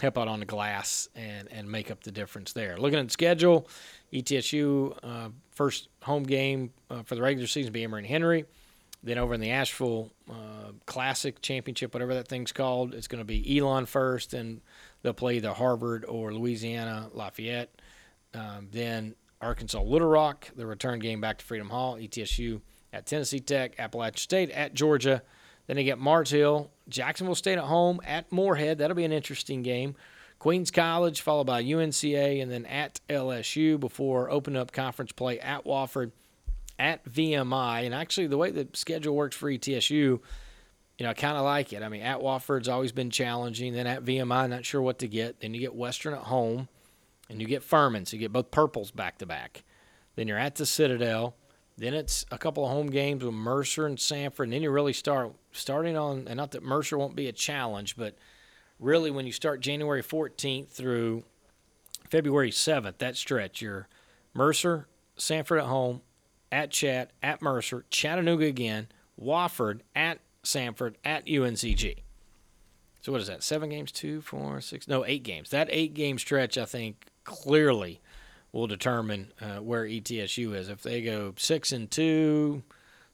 help 0.00 0.18
out 0.18 0.28
on 0.28 0.40
the 0.40 0.46
glass 0.46 1.08
and, 1.14 1.48
and 1.50 1.70
make 1.70 1.90
up 1.90 2.02
the 2.02 2.12
difference 2.12 2.52
there. 2.52 2.76
Looking 2.76 2.98
at 2.98 3.06
the 3.06 3.12
schedule, 3.12 3.68
ETSU 4.12 4.96
uh, 5.02 5.28
first 5.50 5.88
home 6.02 6.24
game 6.24 6.72
uh, 6.90 7.02
for 7.02 7.14
the 7.14 7.22
regular 7.22 7.46
season 7.46 7.72
be 7.72 7.84
Emory 7.84 8.00
and 8.00 8.06
Henry. 8.06 8.44
Then 9.02 9.18
over 9.18 9.34
in 9.34 9.40
the 9.40 9.50
Asheville 9.50 10.10
uh, 10.28 10.72
Classic 10.86 11.40
Championship, 11.40 11.94
whatever 11.94 12.14
that 12.14 12.28
thing's 12.28 12.52
called, 12.52 12.94
it's 12.94 13.06
going 13.06 13.20
to 13.20 13.24
be 13.24 13.58
Elon 13.58 13.86
first, 13.86 14.34
and 14.34 14.60
they'll 15.02 15.12
play 15.12 15.36
either 15.36 15.52
Harvard 15.52 16.04
or 16.04 16.32
Louisiana 16.34 17.08
Lafayette. 17.12 17.70
Um, 18.34 18.68
then 18.72 19.14
Arkansas 19.40 19.80
Little 19.80 20.08
Rock, 20.08 20.50
the 20.56 20.66
return 20.66 20.98
game 20.98 21.20
back 21.20 21.38
to 21.38 21.44
Freedom 21.44 21.68
Hall. 21.68 21.96
ETSU 21.96 22.60
at 22.92 23.06
Tennessee 23.06 23.38
Tech, 23.38 23.78
Appalachian 23.78 24.16
State 24.16 24.50
at 24.50 24.74
Georgia. 24.74 25.22
Then 25.66 25.76
they 25.76 25.84
get 25.84 25.98
Mars 25.98 26.30
Hill, 26.30 26.70
Jacksonville 26.88 27.34
State 27.34 27.58
at 27.58 27.64
home 27.64 28.00
at 28.06 28.30
Morehead. 28.30 28.78
That'll 28.78 28.96
be 28.96 29.04
an 29.04 29.12
interesting 29.12 29.62
game. 29.62 29.96
Queens 30.38 30.70
College, 30.70 31.22
followed 31.22 31.46
by 31.46 31.62
UNCA, 31.62 32.42
and 32.42 32.50
then 32.50 32.66
at 32.66 33.00
LSU 33.08 33.80
before 33.80 34.30
opening 34.30 34.60
up 34.60 34.70
conference 34.70 35.12
play 35.12 35.40
at 35.40 35.64
Wofford, 35.64 36.12
at 36.78 37.04
VMI. 37.08 37.86
And 37.86 37.94
actually, 37.94 38.26
the 38.26 38.36
way 38.36 38.50
the 38.50 38.68
schedule 38.74 39.16
works 39.16 39.34
for 39.34 39.50
ETSU, 39.50 39.90
you 39.90 40.20
know, 41.00 41.08
I 41.10 41.14
kind 41.14 41.36
of 41.36 41.44
like 41.44 41.72
it. 41.72 41.82
I 41.82 41.88
mean, 41.88 42.02
at 42.02 42.20
Wofford's 42.20 42.68
always 42.68 42.92
been 42.92 43.10
challenging. 43.10 43.72
Then 43.72 43.86
at 43.86 44.04
VMI, 44.04 44.48
not 44.48 44.64
sure 44.64 44.82
what 44.82 44.98
to 45.00 45.08
get. 45.08 45.40
Then 45.40 45.54
you 45.54 45.60
get 45.60 45.74
Western 45.74 46.14
at 46.14 46.20
home, 46.20 46.68
and 47.30 47.40
you 47.40 47.46
get 47.46 47.62
Furman. 47.62 48.04
So 48.04 48.16
you 48.16 48.20
get 48.20 48.32
both 48.32 48.50
purples 48.50 48.90
back 48.90 49.18
to 49.18 49.26
back. 49.26 49.64
Then 50.16 50.28
you're 50.28 50.38
at 50.38 50.56
the 50.56 50.66
Citadel. 50.66 51.34
Then 51.78 51.92
it's 51.92 52.24
a 52.30 52.38
couple 52.38 52.64
of 52.64 52.70
home 52.70 52.88
games 52.88 53.22
with 53.22 53.34
Mercer 53.34 53.86
and 53.86 53.98
Samford, 53.98 54.44
And 54.44 54.52
then 54.54 54.62
you 54.62 54.70
really 54.70 54.94
start 54.94 55.32
starting 55.52 55.96
on, 55.96 56.26
and 56.26 56.38
not 56.38 56.52
that 56.52 56.62
Mercer 56.62 56.96
won't 56.96 57.14
be 57.14 57.28
a 57.28 57.32
challenge, 57.32 57.96
but 57.96 58.16
really 58.80 59.10
when 59.10 59.26
you 59.26 59.32
start 59.32 59.60
January 59.60 60.02
14th 60.02 60.68
through 60.68 61.24
February 62.08 62.50
7th, 62.50 62.98
that 62.98 63.16
stretch, 63.16 63.60
you're 63.60 63.88
Mercer, 64.32 64.86
Samford 65.18 65.58
at 65.58 65.66
home, 65.66 66.00
at 66.50 66.70
Chat, 66.70 67.10
at 67.22 67.42
Mercer, 67.42 67.84
Chattanooga 67.90 68.46
again, 68.46 68.88
Wofford, 69.20 69.80
at 69.94 70.20
Samford, 70.44 70.94
at 71.04 71.26
UNCG. 71.26 71.98
So 73.02 73.12
what 73.12 73.20
is 73.20 73.26
that? 73.26 73.42
Seven 73.42 73.68
games, 73.68 73.92
two, 73.92 74.20
four, 74.20 74.60
six, 74.60 74.88
no, 74.88 75.04
eight 75.04 75.22
games. 75.22 75.50
That 75.50 75.68
eight 75.70 75.94
game 75.94 76.18
stretch, 76.18 76.56
I 76.56 76.64
think, 76.64 77.06
clearly 77.24 78.00
will 78.56 78.66
determine 78.66 79.32
uh, 79.40 79.56
where 79.56 79.84
ETSU 79.84 80.54
is. 80.54 80.68
If 80.68 80.82
they 80.82 81.02
go 81.02 81.34
six 81.36 81.72
and 81.72 81.90
two, 81.90 82.62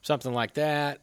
something 0.00 0.32
like 0.32 0.54
that, 0.54 1.00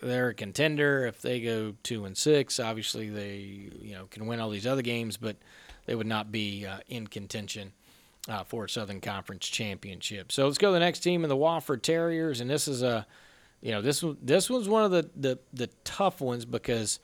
they're 0.00 0.28
a 0.28 0.34
contender. 0.34 1.04
If 1.06 1.20
they 1.20 1.40
go 1.40 1.74
two 1.82 2.04
and 2.04 2.16
six, 2.16 2.60
obviously 2.60 3.08
they 3.10 3.70
you 3.80 3.94
know 3.94 4.06
can 4.06 4.26
win 4.26 4.40
all 4.40 4.50
these 4.50 4.66
other 4.66 4.82
games, 4.82 5.16
but 5.16 5.36
they 5.86 5.94
would 5.94 6.06
not 6.06 6.30
be 6.30 6.64
uh, 6.64 6.78
in 6.88 7.08
contention 7.08 7.72
uh, 8.28 8.44
for 8.44 8.66
a 8.66 8.68
Southern 8.68 9.00
Conference 9.00 9.48
championship. 9.48 10.30
So 10.30 10.46
let's 10.46 10.58
go 10.58 10.68
to 10.68 10.74
the 10.74 10.80
next 10.80 11.00
team 11.00 11.24
in 11.24 11.28
the 11.28 11.36
Wofford 11.36 11.82
Terriers, 11.82 12.40
and 12.40 12.48
this 12.48 12.68
is 12.68 12.82
a 12.82 13.06
you 13.60 13.72
know 13.72 13.82
this 13.82 14.04
this 14.22 14.48
was 14.48 14.68
one 14.68 14.84
of 14.84 14.92
the 14.92 15.10
the, 15.16 15.38
the 15.52 15.68
tough 15.82 16.20
ones 16.20 16.44
because 16.44 17.00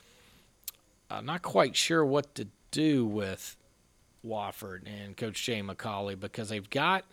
I'm 1.11 1.27
not 1.27 1.43
quite 1.43 1.75
sure 1.75 2.05
what 2.05 2.37
to 2.37 2.47
do 2.71 3.05
with 3.05 3.57
Wofford 4.25 4.83
and 4.87 5.17
Coach 5.17 5.43
Jay 5.45 5.63
McAuley 5.63 6.19
because 6.19 6.49
they've 6.49 6.69
got 6.69 7.05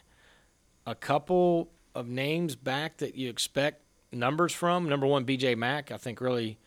a 0.86 0.96
couple 0.96 1.70
of 1.94 2.08
names 2.08 2.56
back 2.56 2.98
that 2.98 3.16
you 3.16 3.30
expect 3.30 3.82
numbers 4.12 4.54
from. 4.54 4.90
Number 4.90 5.08
one, 5.08 5.26
BJ 5.26 5.58
Mack, 5.58 5.92
I 5.92 5.98
think 5.98 6.22
really, 6.22 6.58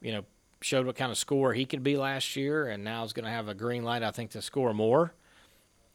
you 0.00 0.12
know, 0.12 0.24
showed 0.60 0.86
what 0.86 0.96
kind 0.96 1.10
of 1.10 1.18
score 1.18 1.54
he 1.54 1.64
could 1.64 1.82
be 1.82 1.96
last 1.96 2.36
year, 2.36 2.66
and 2.66 2.82
now 2.84 3.04
is 3.04 3.12
going 3.12 3.24
to 3.24 3.30
have 3.30 3.48
a 3.48 3.54
green 3.54 3.84
light, 3.84 4.02
I 4.02 4.10
think, 4.10 4.30
to 4.32 4.42
score 4.42 4.74
more 4.74 5.14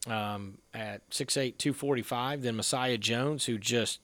um, 0.08 0.58
at 0.74 1.08
6'8", 1.10 1.58
245 1.58 2.42
than 2.42 2.56
Messiah 2.56 2.98
Jones, 2.98 3.46
who 3.46 3.58
just 3.58 4.00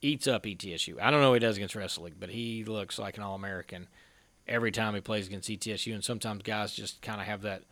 eats 0.00 0.26
up 0.26 0.44
ETSU. 0.44 1.00
I 1.00 1.10
don't 1.10 1.20
know 1.20 1.30
what 1.30 1.42
he 1.42 1.46
does 1.46 1.56
against 1.56 1.74
wrestling, 1.74 2.14
but 2.18 2.30
he 2.30 2.64
looks 2.64 2.98
like 2.98 3.16
an 3.16 3.22
All-American 3.22 3.88
every 4.48 4.72
time 4.72 4.94
he 4.94 5.00
plays 5.00 5.26
against 5.26 5.48
ETSU, 5.48 5.94
and 5.94 6.04
sometimes 6.04 6.42
guys 6.42 6.74
just 6.74 7.02
kind 7.02 7.20
of 7.20 7.26
have 7.26 7.42
that 7.42 7.62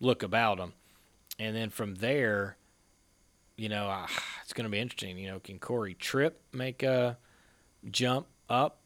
look 0.00 0.22
about 0.22 0.58
him. 0.58 0.72
And 1.38 1.54
then 1.54 1.70
from 1.70 1.96
there, 1.96 2.56
you 3.56 3.68
know, 3.68 3.88
uh, 3.88 4.06
it's 4.42 4.52
going 4.52 4.64
to 4.64 4.70
be 4.70 4.78
interesting. 4.78 5.18
You 5.18 5.28
know, 5.28 5.40
can 5.40 5.58
Corey 5.58 5.94
Tripp 5.94 6.40
make 6.52 6.82
a 6.82 7.18
jump 7.90 8.26
up? 8.48 8.80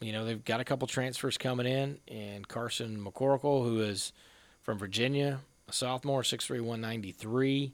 You 0.00 0.12
know, 0.12 0.24
they've 0.24 0.44
got 0.44 0.60
a 0.60 0.64
couple 0.64 0.86
transfers 0.86 1.38
coming 1.38 1.66
in, 1.66 1.98
and 2.08 2.46
Carson 2.46 3.02
McCorkle, 3.02 3.64
who 3.64 3.80
is 3.80 4.12
from 4.60 4.78
Virginia, 4.78 5.40
a 5.68 5.72
sophomore, 5.72 6.22
6'3", 6.22 6.60
193, 6.60 7.72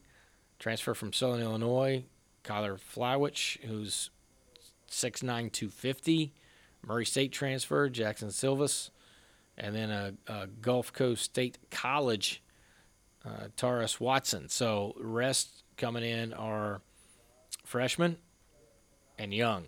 transfer 0.59 0.95
from 0.95 1.13
Southern 1.13 1.41
Illinois. 1.41 2.05
Kyler 2.45 2.79
Filewich, 2.79 3.61
who's 3.65 4.11
6'9", 4.89 5.53
250, 5.53 6.33
Murray 6.87 7.05
State 7.05 7.33
transfer. 7.33 7.89
Jackson 7.89 8.31
Silvas, 8.31 8.91
and 9.59 9.75
then 9.75 9.91
a, 9.91 10.15
a 10.27 10.47
Gulf 10.47 10.93
Coast 10.93 11.25
State 11.25 11.59
College 11.71 12.43
uh, 13.25 13.49
Taurus 13.57 14.01
Watson. 14.01 14.49
So 14.49 14.95
rest 14.99 15.63
coming 15.77 16.05
in 16.05 16.33
are 16.33 16.81
freshmen 17.65 18.17
and 19.19 19.33
young, 19.33 19.65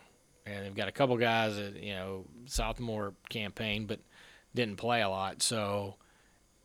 and 0.46 0.64
they've 0.64 0.74
got 0.74 0.88
a 0.88 0.92
couple 0.92 1.16
guys 1.16 1.56
that 1.56 1.82
you 1.82 1.94
know 1.94 2.24
sophomore 2.46 3.14
campaign, 3.28 3.86
but 3.86 4.00
didn't 4.54 4.76
play 4.76 5.02
a 5.02 5.08
lot. 5.08 5.42
So 5.42 5.96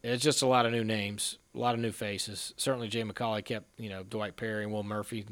it's 0.04 0.24
just 0.24 0.42
a 0.42 0.48
lot 0.48 0.66
of 0.66 0.72
new 0.72 0.84
names, 0.84 1.38
a 1.56 1.60
lot 1.60 1.74
of 1.74 1.82
new 1.82 1.92
faces. 1.92 2.54
Certainly, 2.58 2.90
Jay 2.90 3.04
McAuley 3.04 3.44
kept 3.44 3.68
you 3.80 3.90
know 3.90 4.04
Dwight 4.04 4.36
Perry 4.36 4.64
and 4.64 4.72
Will 4.72 4.84
Murphy, 4.84 5.26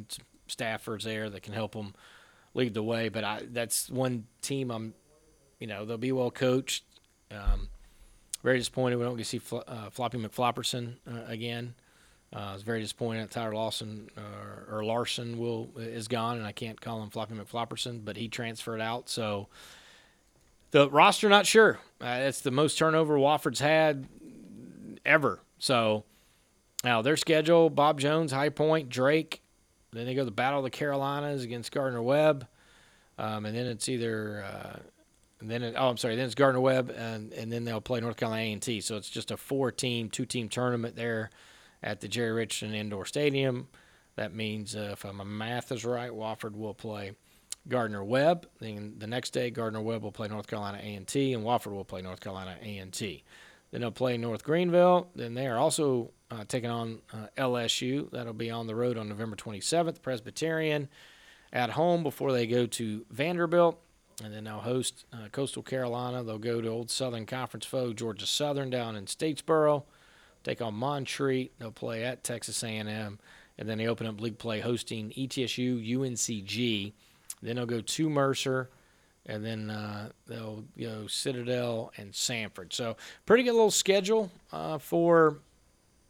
staffers 0.49 1.03
there 1.03 1.29
that 1.29 1.43
can 1.43 1.53
help 1.53 1.73
them 1.73 1.93
lead 2.53 2.73
the 2.73 2.83
way. 2.83 3.09
But 3.09 3.23
I, 3.23 3.41
that's 3.51 3.89
one 3.89 4.25
team 4.41 4.71
I'm, 4.71 4.93
you 5.59 5.67
know, 5.67 5.85
they'll 5.85 5.97
be 5.97 6.11
well 6.11 6.31
coached. 6.31 6.83
Um, 7.31 7.69
very 8.45 8.59
disappointed 8.59 8.97
we 8.97 9.03
don't 9.03 9.17
get 9.17 9.23
to 9.23 9.29
see 9.29 9.39
Fl- 9.39 9.57
uh, 9.67 9.89
Floppy 9.89 10.19
McFlopperson 10.19 10.93
uh, 11.11 11.23
again. 11.27 11.73
Uh, 12.33 12.39
I 12.39 12.53
was 12.53 12.61
very 12.61 12.79
disappointed 12.79 13.31
Tyler 13.31 13.55
Lawson 13.55 14.07
uh, 14.15 14.71
or 14.71 14.85
Larson 14.85 15.39
will 15.39 15.69
is 15.77 16.07
gone, 16.07 16.37
and 16.37 16.45
I 16.45 16.51
can't 16.51 16.79
call 16.79 17.01
him 17.01 17.09
Floppy 17.09 17.33
McFlopperson, 17.33 18.05
but 18.05 18.17
he 18.17 18.27
transferred 18.27 18.81
out. 18.81 19.09
So 19.09 19.47
the 20.69 20.87
roster, 20.91 21.27
not 21.27 21.47
sure. 21.47 21.79
Uh, 21.99 22.19
it's 22.21 22.41
the 22.41 22.51
most 22.51 22.77
turnover 22.77 23.17
Wofford's 23.17 23.59
had 23.59 24.07
ever. 25.03 25.39
So 25.57 26.03
now 26.83 27.01
their 27.01 27.17
schedule: 27.17 27.71
Bob 27.71 27.99
Jones, 27.99 28.31
High 28.31 28.49
Point, 28.49 28.89
Drake. 28.89 29.41
Then 29.91 30.05
they 30.05 30.13
go 30.13 30.21
to 30.21 30.25
the 30.25 30.31
Battle 30.31 30.59
of 30.59 30.65
the 30.65 30.69
Carolinas 30.69 31.43
against 31.43 31.71
Gardner 31.71 32.01
Webb, 32.01 32.47
um, 33.17 33.47
and 33.47 33.55
then 33.55 33.65
it's 33.65 33.89
either 33.89 34.45
and 35.39 35.49
then 35.49 35.63
it, 35.63 35.75
oh, 35.77 35.89
I'm 35.89 35.97
sorry. 35.97 36.15
Then 36.15 36.25
it's 36.25 36.35
Gardner 36.35 36.61
Webb, 36.61 36.93
and 36.95 37.33
and 37.33 37.51
then 37.51 37.65
they'll 37.65 37.81
play 37.81 37.99
North 37.99 38.17
Carolina 38.17 38.53
A&T. 38.53 38.81
So 38.81 38.95
it's 38.97 39.09
just 39.09 39.31
a 39.31 39.37
four-team, 39.37 40.09
two-team 40.09 40.49
tournament 40.49 40.95
there 40.95 41.29
at 41.83 42.01
the 42.01 42.07
Jerry 42.07 42.31
Richardson 42.31 42.73
Indoor 42.73 43.05
Stadium. 43.05 43.67
That 44.15 44.33
means 44.33 44.75
uh, 44.75 44.91
if 44.93 45.03
my 45.03 45.23
math 45.23 45.71
is 45.71 45.83
right, 45.83 46.11
Wofford 46.11 46.55
will 46.55 46.73
play 46.73 47.11
Gardner 47.67 48.03
Webb. 48.03 48.47
Then 48.59 48.95
the 48.97 49.07
next 49.07 49.31
day, 49.31 49.49
Gardner 49.49 49.81
Webb 49.81 50.03
will 50.03 50.11
play 50.11 50.27
North 50.27 50.47
Carolina 50.47 50.79
A&T, 50.81 51.33
and 51.33 51.43
Wofford 51.43 51.73
will 51.73 51.85
play 51.85 52.01
North 52.01 52.21
Carolina 52.21 52.55
A&T. 52.61 53.23
Then 53.71 53.81
they'll 53.81 53.91
play 53.91 54.17
North 54.17 54.43
Greenville. 54.43 55.09
Then 55.15 55.33
they 55.33 55.47
are 55.47 55.57
also 55.57 56.11
uh, 56.31 56.45
taking 56.47 56.69
on 56.69 56.99
uh, 57.11 57.27
LSU. 57.37 58.09
That'll 58.11 58.33
be 58.33 58.51
on 58.51 58.67
the 58.67 58.75
road 58.75 58.97
on 58.97 59.09
November 59.09 59.35
27th. 59.35 60.01
Presbyterian 60.01 60.87
at 61.51 61.71
home 61.71 62.03
before 62.03 62.31
they 62.31 62.47
go 62.47 62.65
to 62.67 63.05
Vanderbilt 63.09 63.81
and 64.23 64.33
then 64.33 64.45
they'll 64.45 64.59
host 64.59 65.05
uh, 65.13 65.27
Coastal 65.31 65.63
Carolina. 65.63 66.23
They'll 66.23 66.37
go 66.37 66.61
to 66.61 66.67
Old 66.67 66.89
Southern 66.89 67.25
Conference 67.25 67.65
foe 67.65 67.93
Georgia 67.93 68.25
Southern 68.25 68.69
down 68.69 68.95
in 68.95 69.05
Statesboro, 69.05 69.83
take 70.43 70.61
on 70.61 70.73
Montreat. 70.75 71.51
They'll 71.59 71.71
play 71.71 72.03
at 72.03 72.23
Texas 72.23 72.63
A&M, 72.63 73.19
and 73.57 73.69
then 73.69 73.77
they 73.77 73.87
open 73.87 74.07
up 74.07 74.21
league 74.21 74.37
play 74.37 74.59
hosting 74.61 75.11
ETSU, 75.11 75.95
UNCG. 75.97 76.93
Then 77.41 77.57
they'll 77.57 77.65
go 77.65 77.81
to 77.81 78.09
Mercer, 78.09 78.69
and 79.25 79.43
then 79.43 79.69
uh, 79.69 80.09
they'll 80.27 80.63
go 80.79 81.07
Citadel 81.07 81.91
and 81.97 82.11
Samford. 82.13 82.73
So 82.73 82.95
pretty 83.25 83.43
good 83.43 83.53
little 83.53 83.71
schedule 83.71 84.31
uh, 84.51 84.77
for 84.77 85.39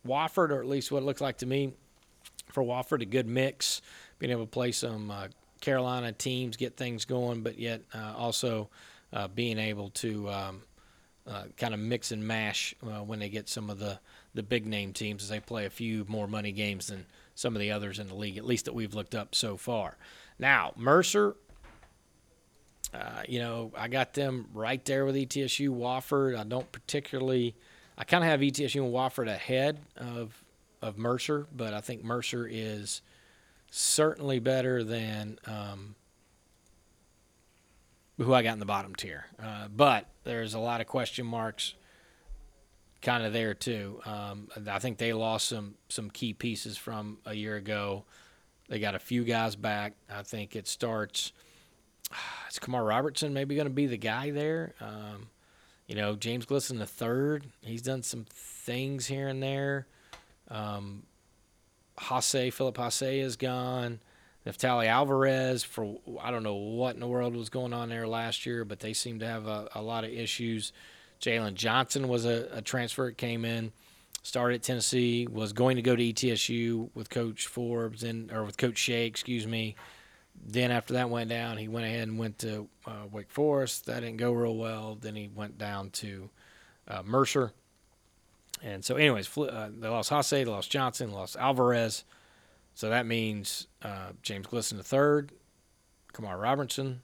Wofford, 0.07 0.49
or 0.51 0.59
at 0.59 0.67
least 0.67 0.91
what 0.91 1.01
it 1.01 1.05
looks 1.05 1.21
like 1.21 1.39
to 1.39 1.45
me 1.45 1.73
for 2.51 2.63
Wofford. 2.63 3.01
A 3.01 3.05
good 3.05 3.27
mix, 3.27 3.81
being 4.19 4.31
able 4.31 4.45
to 4.45 4.51
play 4.51 4.71
some 4.71 5.09
uh, 5.09 5.27
Carolina 5.65 6.11
teams 6.11 6.57
get 6.57 6.77
things 6.77 7.05
going, 7.05 7.41
but 7.41 7.57
yet 7.57 7.81
uh, 7.95 8.13
also 8.15 8.69
uh, 9.11 9.27
being 9.27 9.57
able 9.57 9.89
to 9.89 10.29
um, 10.29 10.61
uh, 11.25 11.45
kind 11.57 11.73
of 11.73 11.79
mix 11.79 12.11
and 12.11 12.25
mash 12.27 12.75
when 12.81 13.17
they 13.17 13.29
get 13.29 13.49
some 13.49 13.71
of 13.71 13.79
the, 13.79 13.99
the 14.35 14.43
big 14.43 14.67
name 14.67 14.93
teams 14.93 15.23
as 15.23 15.29
they 15.29 15.39
play 15.39 15.65
a 15.65 15.69
few 15.71 16.05
more 16.07 16.27
money 16.27 16.51
games 16.51 16.87
than 16.87 17.03
some 17.33 17.55
of 17.55 17.59
the 17.59 17.71
others 17.71 17.97
in 17.97 18.07
the 18.07 18.13
league, 18.13 18.37
at 18.37 18.45
least 18.45 18.65
that 18.65 18.75
we've 18.75 18.93
looked 18.93 19.15
up 19.15 19.33
so 19.33 19.57
far. 19.57 19.97
Now, 20.37 20.71
Mercer, 20.75 21.35
uh, 22.93 23.23
you 23.27 23.39
know, 23.39 23.71
I 23.75 23.87
got 23.87 24.13
them 24.13 24.47
right 24.53 24.85
there 24.85 25.03
with 25.03 25.15
ETSU, 25.15 25.69
Wofford. 25.69 26.37
I 26.37 26.43
don't 26.43 26.71
particularly, 26.71 27.55
I 27.97 28.03
kind 28.03 28.23
of 28.23 28.29
have 28.29 28.41
ETSU 28.41 28.83
and 28.83 28.93
Wofford 28.93 29.29
ahead 29.29 29.79
of 29.97 30.43
of 30.83 30.99
Mercer, 30.99 31.47
but 31.55 31.73
I 31.73 31.81
think 31.81 32.03
Mercer 32.03 32.47
is– 32.47 33.01
certainly 33.77 34.39
better 34.39 34.85
than 34.85 35.37
um, 35.45 35.95
who 38.17 38.33
I 38.33 38.41
got 38.41 38.53
in 38.53 38.59
the 38.59 38.65
bottom 38.65 38.95
tier. 38.95 39.25
Uh, 39.37 39.67
but 39.67 40.07
there's 40.23 40.53
a 40.53 40.59
lot 40.59 40.79
of 40.79 40.87
question 40.87 41.25
marks 41.25 41.73
kind 43.01 43.25
of 43.25 43.33
there 43.33 43.53
too. 43.53 43.99
Um, 44.05 44.47
I 44.69 44.79
think 44.79 44.97
they 44.97 45.11
lost 45.11 45.49
some 45.49 45.75
some 45.89 46.09
key 46.09 46.31
pieces 46.31 46.77
from 46.77 47.17
a 47.25 47.33
year 47.33 47.57
ago. 47.57 48.05
They 48.69 48.79
got 48.79 48.95
a 48.95 48.99
few 48.99 49.25
guys 49.25 49.57
back. 49.57 49.93
I 50.09 50.23
think 50.23 50.55
it 50.55 50.69
starts. 50.69 51.33
Is 52.49 52.59
Kamar 52.59 52.85
Robertson 52.85 53.33
maybe 53.33 53.55
going 53.55 53.67
to 53.67 53.73
be 53.73 53.87
the 53.87 53.97
guy 53.97 54.31
there? 54.31 54.73
Um, 54.79 55.27
you 55.85 55.95
know, 55.95 56.15
James 56.15 56.45
Glisson 56.45 56.79
the 56.79 56.85
third. 56.85 57.47
He's 57.61 57.81
done 57.81 58.03
some 58.03 58.25
things 58.29 59.07
here 59.07 59.27
and 59.27 59.43
there. 59.43 59.85
Um, 60.49 61.03
Haase, 61.97 62.51
Philip 62.51 62.75
Haase 62.75 63.21
is 63.21 63.35
gone. 63.35 63.99
Neftali 64.45 64.85
Alvarez 64.85 65.63
for 65.63 65.97
I 66.21 66.29
don't 66.29 66.43
know 66.43 66.55
what 66.55 66.93
in 66.93 66.99
the 66.99 67.07
world 67.07 67.35
was 67.35 67.49
going 67.49 67.73
on 67.73 67.89
there 67.89 68.07
last 68.07 68.45
year, 68.45 68.63
but 68.63 68.79
they 68.79 68.93
seem 68.93 69.19
to 69.19 69.27
have 69.27 69.47
a, 69.47 69.67
a 69.73 69.81
lot 69.81 70.03
of 70.03 70.11
issues. 70.11 70.71
Jalen 71.19 71.55
Johnson 71.55 72.07
was 72.07 72.25
a, 72.25 72.47
a 72.51 72.61
transfer 72.61 73.09
came 73.11 73.43
in, 73.43 73.71
started 74.21 74.55
at 74.55 74.63
Tennessee, 74.63 75.27
was 75.27 75.53
going 75.53 75.77
to 75.77 75.81
go 75.81 75.95
to 75.95 76.03
ETSU 76.03 76.89
with 76.93 77.09
Coach 77.09 77.47
Forbes 77.47 78.03
and 78.03 78.31
or 78.31 78.43
with 78.43 78.57
Coach 78.57 78.77
Shay, 78.77 79.07
excuse 79.07 79.47
me. 79.47 79.75
Then 80.47 80.69
after 80.69 80.93
that 80.93 81.09
went 81.09 81.29
down, 81.29 81.57
he 81.57 81.67
went 81.67 81.87
ahead 81.87 82.07
and 82.07 82.19
went 82.19 82.37
to 82.39 82.67
uh, 82.85 83.07
Wake 83.11 83.31
Forest. 83.31 83.87
That 83.87 84.01
didn't 84.01 84.17
go 84.17 84.31
real 84.31 84.55
well. 84.55 84.95
Then 84.99 85.15
he 85.15 85.29
went 85.33 85.57
down 85.57 85.89
to 85.91 86.29
uh, 86.87 87.01
Mercer. 87.03 87.53
And 88.63 88.83
so, 88.83 88.95
anyways, 88.95 89.37
uh, 89.37 89.69
they 89.77 89.87
lost 89.87 90.09
Haase, 90.09 90.29
they 90.29 90.45
lost 90.45 90.71
Johnson, 90.71 91.09
they 91.09 91.15
lost 91.15 91.35
Alvarez. 91.37 92.03
So 92.73 92.89
that 92.89 93.05
means 93.05 93.67
uh, 93.81 94.11
James 94.21 94.47
Glisson 94.47 94.77
III, 94.77 95.29
Kamar 96.13 96.37
Robertson, 96.37 97.01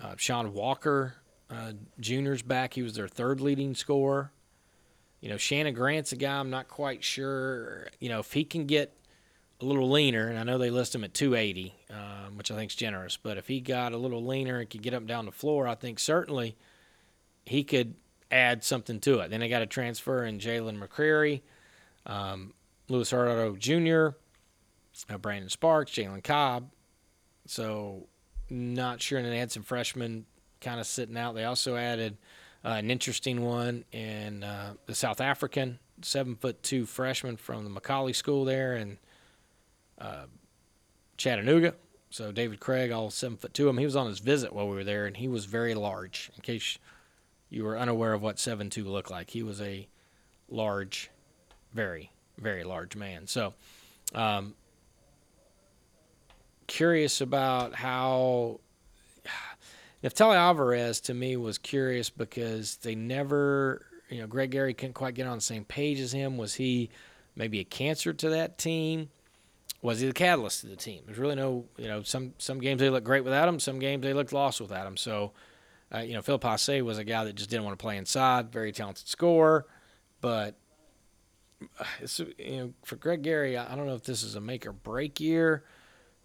uh, 0.00 0.14
Sean 0.16 0.52
Walker 0.52 1.14
uh, 1.50 1.72
Jr.'s 1.98 2.42
back. 2.42 2.74
He 2.74 2.82
was 2.82 2.94
their 2.94 3.08
third 3.08 3.40
leading 3.40 3.74
scorer. 3.74 4.32
You 5.20 5.28
know, 5.28 5.36
Shannon 5.36 5.74
Grant's 5.74 6.12
a 6.12 6.16
guy 6.16 6.38
I'm 6.38 6.50
not 6.50 6.68
quite 6.68 7.04
sure. 7.04 7.88
You 7.98 8.08
know, 8.08 8.20
if 8.20 8.32
he 8.32 8.44
can 8.44 8.66
get 8.66 8.96
a 9.60 9.64
little 9.64 9.90
leaner, 9.90 10.28
and 10.28 10.38
I 10.38 10.44
know 10.44 10.56
they 10.56 10.70
list 10.70 10.94
him 10.94 11.04
at 11.04 11.12
280, 11.12 11.74
um, 11.90 12.38
which 12.38 12.50
I 12.50 12.54
think 12.54 12.70
is 12.70 12.76
generous, 12.76 13.18
but 13.18 13.36
if 13.36 13.46
he 13.46 13.60
got 13.60 13.92
a 13.92 13.98
little 13.98 14.24
leaner 14.24 14.60
and 14.60 14.70
could 14.70 14.82
get 14.82 14.94
up 14.94 15.00
and 15.00 15.08
down 15.08 15.26
the 15.26 15.32
floor, 15.32 15.68
I 15.68 15.74
think 15.74 15.98
certainly 15.98 16.56
he 17.44 17.62
could 17.64 17.94
add 18.30 18.62
something 18.64 19.00
to 19.00 19.20
it. 19.20 19.30
Then 19.30 19.40
they 19.40 19.48
got 19.48 19.62
a 19.62 19.66
transfer 19.66 20.24
in 20.24 20.38
Jalen 20.38 20.78
McCreary, 20.78 21.42
um, 22.06 22.54
Louis 22.88 23.10
Hurtado 23.10 23.56
Jr., 23.56 24.16
uh, 25.08 25.18
Brandon 25.18 25.48
Sparks, 25.48 25.92
Jalen 25.92 26.22
Cobb. 26.22 26.70
So, 27.46 28.06
not 28.48 29.00
sure. 29.00 29.18
And 29.18 29.26
they 29.26 29.38
had 29.38 29.52
some 29.52 29.62
freshmen 29.62 30.26
kind 30.60 30.80
of 30.80 30.86
sitting 30.86 31.16
out. 31.16 31.34
They 31.34 31.44
also 31.44 31.76
added 31.76 32.16
uh, 32.64 32.68
an 32.70 32.90
interesting 32.90 33.42
one 33.42 33.84
in 33.92 34.44
uh, 34.44 34.74
the 34.86 34.94
South 34.94 35.20
African, 35.20 35.78
seven 36.02 36.36
foot 36.36 36.62
two 36.62 36.86
freshman 36.86 37.36
from 37.36 37.64
the 37.64 37.70
McCallie 37.80 38.14
School 38.14 38.44
there 38.44 38.76
in 38.76 38.98
uh, 39.98 40.26
Chattanooga. 41.16 41.74
So 42.10 42.32
David 42.32 42.60
Craig, 42.60 42.90
all 42.90 43.10
seven 43.10 43.36
foot 43.36 43.54
two 43.54 43.68
of 43.68 43.74
him. 43.74 43.78
He 43.78 43.84
was 43.84 43.96
on 43.96 44.08
his 44.08 44.18
visit 44.18 44.52
while 44.52 44.68
we 44.68 44.74
were 44.74 44.84
there, 44.84 45.06
and 45.06 45.16
he 45.16 45.28
was 45.28 45.44
very 45.44 45.74
large. 45.74 46.30
In 46.36 46.42
case 46.42 46.78
you 47.50 47.64
were 47.64 47.78
unaware 47.78 48.14
of 48.14 48.22
what 48.22 48.38
seven 48.38 48.70
two 48.70 48.84
looked 48.84 49.10
like, 49.10 49.30
he 49.30 49.42
was 49.42 49.60
a 49.60 49.86
large, 50.48 51.10
very 51.74 52.10
very 52.38 52.64
large 52.64 52.96
man. 52.96 53.26
So. 53.26 53.54
Um, 54.14 54.54
curious 56.70 57.20
about 57.20 57.74
how 57.74 58.60
Neftali 60.04 60.36
Alvarez 60.36 61.00
to 61.02 61.14
me 61.14 61.36
was 61.36 61.58
curious 61.58 62.10
because 62.10 62.76
they 62.76 62.94
never, 62.94 63.84
you 64.08 64.20
know, 64.20 64.28
Greg 64.28 64.52
Gary 64.52 64.72
couldn't 64.72 64.94
quite 64.94 65.14
get 65.14 65.26
on 65.26 65.38
the 65.38 65.42
same 65.42 65.64
page 65.64 65.98
as 65.98 66.12
him. 66.12 66.38
Was 66.38 66.54
he 66.54 66.90
maybe 67.34 67.58
a 67.58 67.64
cancer 67.64 68.12
to 68.12 68.30
that 68.30 68.56
team? 68.56 69.10
Was 69.82 69.98
he 69.98 70.06
the 70.06 70.12
catalyst 70.12 70.60
to 70.60 70.68
the 70.68 70.76
team? 70.76 71.02
There's 71.06 71.18
really 71.18 71.34
no, 71.34 71.64
you 71.76 71.88
know, 71.88 72.02
some 72.04 72.34
some 72.38 72.60
games 72.60 72.80
they 72.80 72.90
look 72.90 73.02
great 73.02 73.24
without 73.24 73.48
him, 73.48 73.58
some 73.58 73.80
games 73.80 74.02
they 74.02 74.14
looked 74.14 74.32
lost 74.32 74.60
without 74.60 74.86
him. 74.86 74.96
So, 74.96 75.32
uh, 75.94 75.98
you 75.98 76.14
know, 76.14 76.22
Phil 76.22 76.38
Passe 76.38 76.82
was 76.82 76.98
a 76.98 77.04
guy 77.04 77.24
that 77.24 77.34
just 77.34 77.50
didn't 77.50 77.64
want 77.64 77.78
to 77.78 77.82
play 77.82 77.96
inside, 77.96 78.52
very 78.52 78.72
talented 78.72 79.08
scorer, 79.08 79.66
but 80.20 80.56
uh, 81.78 81.84
it's, 82.00 82.18
you 82.18 82.56
know, 82.56 82.72
for 82.84 82.96
Greg 82.96 83.22
Gary, 83.22 83.56
I 83.56 83.74
don't 83.74 83.86
know 83.86 83.94
if 83.94 84.04
this 84.04 84.22
is 84.22 84.34
a 84.34 84.40
make 84.40 84.66
or 84.66 84.72
break 84.72 85.20
year 85.20 85.64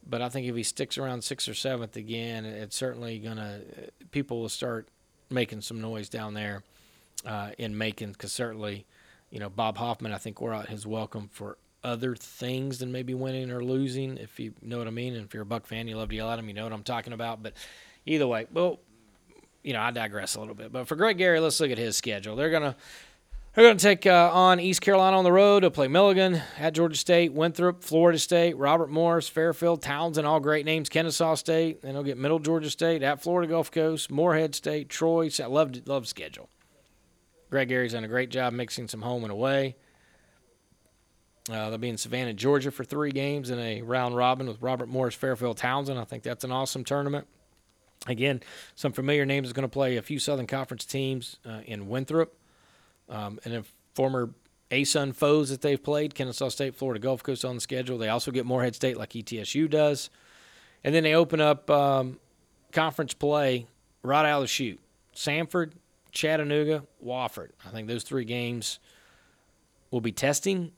but 0.08 0.22
I 0.22 0.30
think 0.30 0.48
if 0.48 0.56
he 0.56 0.64
sticks 0.64 0.98
around 0.98 1.24
sixth 1.24 1.50
or 1.50 1.54
seventh 1.54 1.96
again, 1.96 2.46
it's 2.46 2.76
certainly 2.76 3.20
gonna 3.20 3.62
people 4.12 4.42
will 4.42 4.50
start 4.50 4.88
making 5.30 5.62
some 5.62 5.82
noise 5.82 6.10
down 6.10 6.34
there 6.34 6.64
uh, 7.26 7.52
in 7.58 7.78
Macon 7.78 8.12
because 8.12 8.32
certainly, 8.32 8.86
you 9.32 9.40
know, 9.40 9.50
Bob 9.50 9.78
Hoffman 9.78 10.14
I 10.14 10.18
think 10.18 10.42
we're 10.42 10.54
out 10.54 10.70
his 10.70 10.86
welcome 10.86 11.30
for 11.32 11.58
other 11.84 12.16
things 12.16 12.80
than 12.80 12.92
maybe 12.92 13.14
winning 13.14 13.52
or 13.52 13.64
losing, 13.64 14.18
if 14.18 14.40
you 14.40 14.54
know 14.62 14.78
what 14.78 14.88
I 14.88 14.92
mean. 14.92 15.16
And 15.16 15.26
if 15.26 15.34
you're 15.34 15.44
a 15.44 15.48
Buck 15.48 15.66
fan, 15.66 15.88
you 15.88 15.98
love 15.98 16.10
to 16.10 16.16
yell 16.16 16.30
at 16.30 16.40
him, 16.40 16.48
you 16.48 16.54
know 16.54 16.64
what 16.64 16.74
I'm 16.74 16.84
talking 16.84 17.14
about. 17.14 17.42
But 17.44 17.54
either 18.06 18.28
way, 18.28 18.48
well, 18.52 18.80
you 19.66 19.74
know, 19.74 19.82
I 19.82 19.92
digress 19.92 20.36
a 20.36 20.40
little 20.40 20.54
bit. 20.54 20.72
But 20.72 20.88
for 20.88 20.96
Greg 20.96 21.18
Gary, 21.18 21.40
let's 21.40 21.60
look 21.60 21.72
at 21.72 21.78
his 21.78 21.98
schedule. 21.98 22.36
They're 22.36 22.52
gonna 22.52 22.76
they're 23.56 23.74
to 23.74 23.80
take 23.80 24.06
uh, 24.06 24.30
on 24.34 24.60
East 24.60 24.82
Carolina 24.82 25.18
on 25.18 25.24
the 25.24 25.32
road 25.32 25.62
to 25.62 25.72
play 25.72 25.88
Milligan 25.88 26.42
at 26.60 26.74
Georgia 26.74 26.98
State, 26.98 27.34
Winthrop, 27.34 27.84
Florida 27.84 28.20
State, 28.20 28.58
Robert 28.58 28.90
Morris, 28.90 29.30
Fairfield, 29.30 29.82
Towson, 29.82 30.26
all 30.26 30.42
great 30.42 30.66
names. 30.66 30.90
Kennesaw 30.90 31.36
State, 31.36 31.82
then 31.82 31.94
they'll 31.94 32.04
get 32.04 32.18
Middle 32.18 32.40
Georgia 32.40 32.70
State 32.70 33.02
at 33.02 33.24
Florida 33.24 33.50
Gulf 33.50 33.72
Coast, 33.72 34.12
Morehead 34.12 34.54
State, 34.54 34.90
Troy. 34.90 35.30
I 35.42 35.46
love 35.46 35.72
love 35.88 36.08
schedule. 36.08 36.50
Greg 37.50 37.70
Gary's 37.70 37.94
done 37.94 38.04
a 38.04 38.10
great 38.10 38.30
job 38.30 38.54
mixing 38.54 38.88
some 38.88 39.02
home 39.02 39.24
and 39.24 39.32
away. 39.32 39.76
Uh, 41.50 41.70
they'll 41.70 41.78
be 41.78 41.90
in 41.90 41.98
Savannah, 41.98 42.34
Georgia 42.34 42.72
for 42.72 42.84
three 42.84 43.12
games 43.12 43.50
in 43.52 43.60
a 43.60 43.82
round 43.84 44.16
robin 44.16 44.48
with 44.48 44.62
Robert 44.62 44.90
Morris, 44.90 45.16
Fairfield, 45.16 45.58
Towson. 45.58 45.98
I 45.98 46.04
think 46.04 46.24
that's 46.24 46.44
an 46.44 46.52
awesome 46.52 46.84
tournament. 46.84 47.28
Again, 48.08 48.42
some 48.76 48.92
familiar 48.92 49.26
names 49.26 49.48
is 49.48 49.54
going 49.54 49.68
to 49.68 49.74
play 49.74 49.98
a 49.98 50.02
few 50.02 50.20
Southern 50.20 50.48
Conference 50.48 50.86
teams 50.86 51.38
uh, 51.46 51.62
in 51.66 51.88
Winthrop. 51.88 52.36
Um, 53.10 53.40
and 53.46 53.54
if 53.54 53.72
former 53.94 54.32
ASUN 54.72 55.14
foes 55.16 55.50
that 55.50 55.62
they've 55.62 55.82
played, 55.82 56.16
Kennesaw 56.16 56.50
State, 56.50 56.76
Florida 56.76 57.00
Gulf 57.00 57.24
Coast 57.24 57.46
on 57.46 57.56
the 57.56 57.62
schedule. 57.62 57.98
They 57.98 58.10
also 58.10 58.32
get 58.32 58.46
Morehead 58.46 58.76
State 58.76 58.98
like 58.98 59.12
ETSU 59.12 59.70
does. 59.70 60.10
And 60.84 60.94
then 60.94 61.04
they 61.04 61.16
open 61.16 61.42
up 61.42 61.70
um, 61.70 62.20
conference 62.72 63.14
play 63.14 63.68
right 64.04 64.26
out 64.26 64.38
of 64.38 64.44
the 64.44 64.48
chute. 64.48 64.80
Samford, 65.16 65.72
Chattanooga, 66.12 66.84
Wofford. 67.04 67.50
I 67.66 67.70
think 67.70 67.88
those 67.88 68.04
three 68.04 68.26
games 68.26 68.80
will 69.92 70.02
be 70.02 70.12
testing 70.12 70.72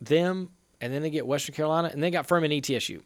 them. 0.00 0.50
And 0.80 0.92
then 0.92 1.02
they 1.02 1.10
get 1.10 1.26
Western 1.26 1.54
Carolina, 1.54 1.90
and 1.92 2.02
they 2.02 2.10
got 2.10 2.26
Furman 2.26 2.50
ETSU. 2.50 3.00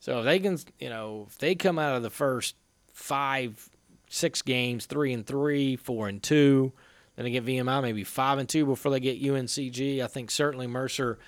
So 0.00 0.20
if 0.20 0.24
they 0.24 0.40
can, 0.40 0.58
you 0.80 0.88
know, 0.88 1.26
if 1.28 1.38
they 1.38 1.54
come 1.54 1.78
out 1.78 1.94
of 1.94 2.02
the 2.02 2.10
first 2.10 2.56
five, 2.92 3.68
six 4.08 4.42
games, 4.42 4.86
three 4.86 5.12
and 5.12 5.26
three, 5.26 5.76
four 5.76 6.08
and 6.08 6.22
two– 6.22 6.72
then 7.16 7.24
they 7.24 7.30
get 7.30 7.44
VMI 7.44 7.82
maybe 7.82 8.04
five 8.04 8.38
and 8.38 8.48
two 8.48 8.64
before 8.64 8.90
they 8.90 9.00
get 9.00 9.22
UNCG. 9.22 10.02
I 10.02 10.06
think 10.06 10.30
certainly 10.30 10.66
Mercer 10.66 11.18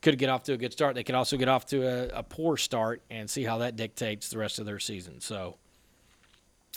could 0.00 0.18
get 0.18 0.28
off 0.28 0.44
to 0.44 0.52
a 0.52 0.56
good 0.56 0.72
start. 0.72 0.94
They 0.94 1.02
could 1.02 1.14
also 1.14 1.36
get 1.36 1.48
off 1.48 1.66
to 1.66 1.82
a, 1.82 2.20
a 2.20 2.22
poor 2.22 2.56
start 2.56 3.02
and 3.10 3.28
see 3.28 3.42
how 3.42 3.58
that 3.58 3.74
dictates 3.74 4.28
the 4.28 4.38
rest 4.38 4.58
of 4.58 4.66
their 4.66 4.78
season. 4.78 5.20
So 5.20 5.56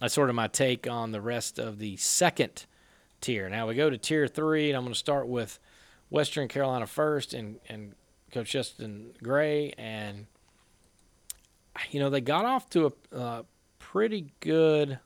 that's 0.02 0.14
sort 0.14 0.30
of 0.30 0.36
my 0.36 0.48
take 0.48 0.88
on 0.88 1.12
the 1.12 1.22
rest 1.22 1.60
of 1.60 1.78
the 1.78 1.98
second 1.98 2.66
tier. 3.22 3.50
Now 3.50 3.68
we 3.68 3.76
go 3.76 3.90
to 3.90 3.98
tier 3.98 4.28
three, 4.28 4.70
and 4.70 4.78
I'm 4.78 4.84
going 4.84 4.94
to 4.94 5.00
start 5.00 5.28
with 5.28 5.60
Western 6.10 6.48
Carolina 6.48 6.88
first 6.88 7.34
and, 7.34 7.60
and 7.70 7.94
Coach 8.32 8.52
Justin 8.52 9.12
Gray. 9.22 9.74
And, 9.78 10.26
you 11.92 12.00
know, 12.00 12.10
they 12.10 12.22
got 12.22 12.46
off 12.46 12.70
to 12.72 12.94
a 13.12 13.16
uh, 13.16 13.44
pretty 13.92 14.28
good 14.42 15.00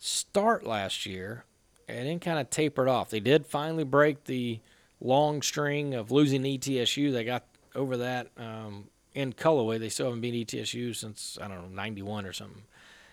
start 0.00 0.66
last 0.66 1.04
year 1.04 1.44
and 1.86 2.06
then 2.06 2.18
kind 2.18 2.38
of 2.38 2.48
tapered 2.48 2.88
off. 2.88 3.10
They 3.10 3.20
did 3.20 3.46
finally 3.46 3.84
break 3.84 4.24
the 4.24 4.60
long 5.00 5.42
string 5.42 5.94
of 5.94 6.10
losing 6.10 6.42
ETSU. 6.42 7.12
They 7.12 7.24
got 7.24 7.44
over 7.74 7.98
that 7.98 8.28
um, 8.38 8.88
in 9.14 9.32
Cullowhee. 9.32 9.78
They 9.78 9.90
still 9.90 10.06
haven't 10.06 10.22
beat 10.22 10.48
ETSU 10.48 10.96
since 10.96 11.38
I 11.40 11.48
don't 11.48 11.62
know 11.62 11.68
'91 11.68 12.24
or 12.24 12.32
something 12.32 12.62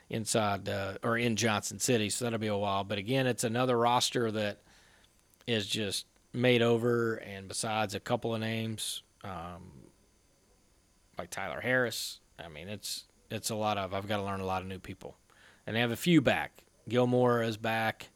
inside 0.09 0.69
uh, 0.69 0.93
or 1.03 1.17
in 1.17 1.35
Johnson 1.35 1.79
City. 1.79 2.09
So 2.09 2.25
that'll 2.25 2.39
be 2.39 2.47
a 2.47 2.57
while. 2.57 2.83
But 2.83 2.97
again, 2.97 3.27
it's 3.27 3.43
another 3.43 3.77
roster 3.77 4.31
that 4.31 4.59
is 5.47 5.67
just 5.67 6.05
made 6.31 6.61
over. 6.61 7.15
And 7.15 7.47
besides 7.47 7.93
a 7.93 7.99
couple 7.99 8.33
of 8.33 8.39
names 8.39 9.03
um, 9.23 9.71
like 11.17 11.29
Tyler 11.29 11.59
Harris, 11.59 12.19
I 12.39 12.47
mean 12.47 12.69
it's 12.69 13.03
it's 13.29 13.49
a 13.49 13.55
lot 13.55 13.77
of. 13.77 13.93
I've 13.93 14.07
got 14.07 14.17
to 14.17 14.23
learn 14.23 14.39
a 14.39 14.45
lot 14.45 14.61
of 14.61 14.67
new 14.67 14.79
people, 14.79 15.17
and 15.65 15.75
they 15.75 15.79
have 15.79 15.91
a 15.91 15.97
few 15.97 16.21
back. 16.21 16.63
Gilmore 16.87 17.41
is 17.41 17.57
back. 17.57 18.09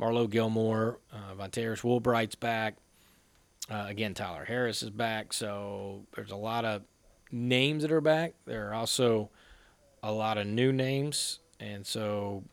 Marlo 0.00 0.28
Gilmore, 0.28 0.98
uh, 1.12 1.34
Vontaris 1.34 1.82
Woolbright's 1.82 2.34
back. 2.34 2.76
Uh, 3.70 3.86
again, 3.88 4.14
Tyler 4.14 4.44
Harris 4.44 4.82
is 4.82 4.90
back. 4.90 5.32
So 5.32 6.04
there's 6.14 6.30
a 6.30 6.36
lot 6.36 6.64
of 6.64 6.82
names 7.32 7.82
that 7.82 7.90
are 7.90 8.00
back. 8.00 8.34
There 8.44 8.68
are 8.68 8.74
also 8.74 9.30
a 10.02 10.12
lot 10.12 10.38
of 10.38 10.46
new 10.46 10.72
names 10.72 11.40
and 11.60 11.86
so 11.86 12.44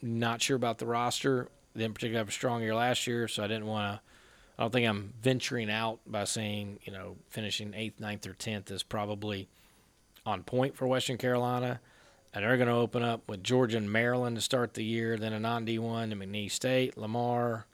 not 0.00 0.42
sure 0.42 0.56
about 0.56 0.78
the 0.78 0.86
roster. 0.86 1.48
Didn't 1.76 1.94
particularly 1.94 2.18
have 2.18 2.28
a 2.28 2.32
strong 2.32 2.62
year 2.62 2.74
last 2.74 3.06
year, 3.06 3.28
so 3.28 3.44
I 3.44 3.46
didn't 3.46 3.66
want 3.66 3.96
to. 3.96 4.00
I 4.58 4.62
don't 4.62 4.72
think 4.72 4.88
I'm 4.88 5.14
venturing 5.20 5.70
out 5.70 6.00
by 6.06 6.24
saying 6.24 6.80
you 6.82 6.92
know 6.92 7.16
finishing 7.28 7.74
eighth, 7.74 8.00
ninth, 8.00 8.26
or 8.26 8.34
tenth 8.34 8.70
is 8.70 8.82
probably 8.82 9.48
on 10.28 10.42
point 10.42 10.76
for 10.76 10.86
Western 10.86 11.16
Carolina. 11.16 11.80
And 12.34 12.44
they're 12.44 12.56
going 12.58 12.68
to 12.68 12.74
open 12.74 13.02
up 13.02 13.22
with 13.26 13.42
Georgia 13.42 13.78
and 13.78 13.90
Maryland 13.90 14.36
to 14.36 14.42
start 14.42 14.74
the 14.74 14.84
year, 14.84 15.16
then 15.16 15.32
a 15.32 15.40
non 15.40 15.66
D1 15.66 16.10
to 16.10 16.16
McNeese 16.16 16.52
State, 16.52 16.98
Lamar, 16.98 17.66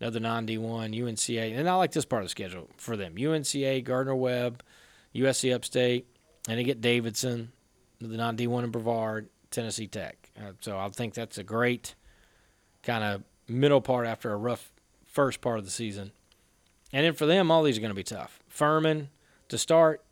another 0.00 0.18
non 0.18 0.46
D1, 0.46 0.94
UNCA. 0.94 1.56
And 1.56 1.68
I 1.68 1.74
like 1.74 1.92
this 1.92 2.04
part 2.04 2.22
of 2.22 2.26
the 2.26 2.30
schedule 2.30 2.68
for 2.76 2.96
them 2.96 3.14
UNCA, 3.14 3.84
Gardner 3.84 4.16
Webb, 4.16 4.62
USC 5.14 5.54
Upstate, 5.54 6.06
and 6.48 6.58
they 6.58 6.64
get 6.64 6.80
Davidson, 6.80 7.52
the 8.00 8.16
non 8.16 8.36
D1 8.36 8.64
in 8.64 8.70
Brevard, 8.70 9.28
Tennessee 9.52 9.86
Tech. 9.86 10.30
Uh, 10.36 10.52
so 10.60 10.76
I 10.76 10.88
think 10.88 11.14
that's 11.14 11.38
a 11.38 11.44
great 11.44 11.94
kind 12.82 13.04
of 13.04 13.22
middle 13.46 13.80
part 13.80 14.06
after 14.06 14.32
a 14.32 14.36
rough 14.36 14.72
first 15.06 15.40
part 15.40 15.58
of 15.58 15.64
the 15.64 15.70
season. 15.70 16.10
And 16.92 17.06
then 17.06 17.14
for 17.14 17.26
them, 17.26 17.50
all 17.50 17.62
these 17.62 17.78
are 17.78 17.80
going 17.80 17.90
to 17.90 17.94
be 17.94 18.02
tough. 18.02 18.40
Furman 18.48 19.10
to 19.48 19.56
start. 19.56 20.02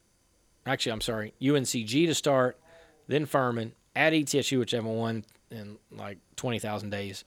Actually, 0.68 0.92
I'm 0.92 1.00
sorry, 1.00 1.34
UNCG 1.40 2.06
to 2.06 2.14
start, 2.14 2.58
then 3.06 3.26
Furman, 3.26 3.72
at 3.96 4.12
ETSU, 4.12 4.58
which 4.58 4.72
haven't 4.72 4.94
won 4.94 5.24
in 5.50 5.78
like 5.90 6.18
20,000 6.36 6.90
days. 6.90 7.24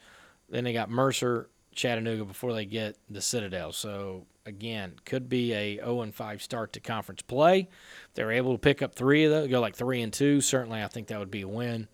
Then 0.49 0.63
they 0.63 0.73
got 0.73 0.89
Mercer, 0.89 1.49
Chattanooga 1.73 2.25
before 2.25 2.53
they 2.53 2.65
get 2.65 2.97
the 3.09 3.21
Citadel. 3.21 3.71
So 3.71 4.25
again, 4.45 4.93
could 5.05 5.29
be 5.29 5.53
a 5.53 5.77
0 5.77 6.01
and 6.01 6.13
5 6.13 6.41
start 6.41 6.73
to 6.73 6.79
conference 6.79 7.21
play. 7.21 7.61
If 7.61 8.13
they're 8.13 8.31
able 8.31 8.53
to 8.53 8.57
pick 8.57 8.81
up 8.81 8.95
three 8.95 9.25
of 9.25 9.31
those, 9.31 9.49
go 9.49 9.59
like 9.59 9.75
three 9.75 10.01
and 10.01 10.11
two. 10.11 10.41
Certainly, 10.41 10.83
I 10.83 10.87
think 10.87 11.07
that 11.07 11.19
would 11.19 11.31
be 11.31 11.41
a 11.41 11.47
win 11.47 11.87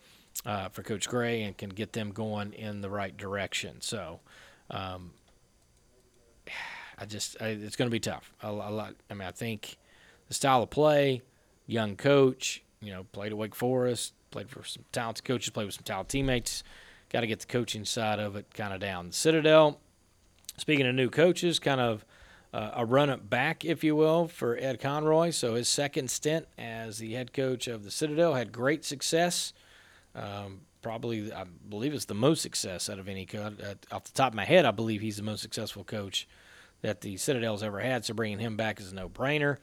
uh, 0.45 0.70
for 0.70 0.84
Coach 0.84 1.08
Gray 1.08 1.43
and 1.43 1.58
can 1.58 1.70
get 1.70 1.93
them 1.93 2.12
going 2.12 2.54
in 2.54 2.82
the 2.82 2.89
right 2.89 3.16
direction. 3.16 3.82
So, 3.82 4.20
um, 4.70 5.12
I 7.00 7.06
just 7.06 7.39
I, 7.39 7.50
it's 7.50 7.76
going 7.76 7.88
to 7.89 7.91
be 7.91 8.00
tough. 8.00 8.32
A, 8.41 8.50
a 8.50 8.52
lot. 8.52 8.95
I 9.10 9.14
mean, 9.14 9.28
I 9.28 9.32
think 9.32 9.78
the 10.28 10.34
style 10.34 10.64
of 10.64 10.72
play, 10.72 11.22
young 11.68 11.95
coach, 11.95 12.63
you 12.82 12.91
know, 12.91 13.03
played 13.11 13.32
at 13.32 13.38
Wake 13.38 13.53
Forest, 13.53 14.13
played 14.32 14.49
for 14.49 14.63
some 14.63 14.84
talented 14.91 15.26
coaches, 15.26 15.49
played 15.51 15.65
with 15.65 15.76
some 15.76 15.84
talented 15.84 16.09
teammates. 16.09 16.63
Got 17.09 17.22
to 17.22 17.28
get 17.28 17.39
the 17.39 17.45
coaching 17.45 17.86
side 17.86 18.20
of 18.20 18.36
it 18.36 18.53
kind 18.53 18.74
of 18.74 18.80
down. 18.80 19.07
The 19.07 19.13
Citadel, 19.13 19.80
speaking 20.57 20.86
of 20.88 20.95
new 20.95 21.09
coaches, 21.09 21.59
kind 21.59 21.80
of 21.80 22.05
uh, 22.53 22.72
a 22.76 22.86
run 22.86 23.09
up 23.09 23.30
back, 23.30 23.63
if 23.63 23.84
you 23.84 23.95
will, 23.95 24.28
for 24.28 24.57
Ed 24.57 24.80
Conroy. 24.80 25.30
So 25.30 25.55
his 25.55 25.70
second 25.70 26.09
stint 26.09 26.47
as 26.57 26.97
the 26.97 27.13
head 27.13 27.34
coach 27.34 27.68
of 27.68 27.84
the 27.84 27.91
Citadel 27.91 28.34
had 28.34 28.51
great 28.51 28.84
success. 28.84 29.53
Um, 30.15 30.61
probably, 30.82 31.32
I 31.32 31.45
believe 31.70 31.93
it's 31.93 32.05
the 32.05 32.13
most 32.13 32.41
success 32.41 32.89
out 32.89 32.99
of 32.99 33.07
any 33.07 33.26
coach. 33.26 33.53
Off 33.91 34.03
the 34.05 34.11
top 34.13 34.32
of 34.32 34.36
my 34.36 34.45
head, 34.45 34.65
I 34.65 34.72
believe 34.72 35.01
he's 35.01 35.18
the 35.18 35.24
most 35.24 35.41
successful 35.41 35.84
coach 35.84 36.28
that 36.82 37.01
the 37.01 37.18
Citadel's 37.18 37.63
ever 37.63 37.80
had. 37.80 38.05
So 38.05 38.13
bringing 38.13 38.39
him 38.39 38.57
back 38.57 38.80
is 38.80 38.91
a 38.91 38.95
no 38.95 39.09
brainer. 39.09 39.57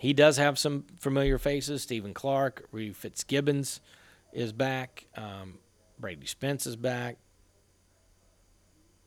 He 0.00 0.14
does 0.14 0.38
have 0.38 0.58
some 0.58 0.86
familiar 0.98 1.36
faces. 1.36 1.82
Stephen 1.82 2.14
Clark, 2.14 2.66
Reed 2.72 2.96
Fitzgibbons 2.96 3.82
is 4.32 4.50
back. 4.50 5.04
Um, 5.14 5.58
Brady 5.98 6.24
Spence 6.24 6.66
is 6.66 6.74
back. 6.74 7.18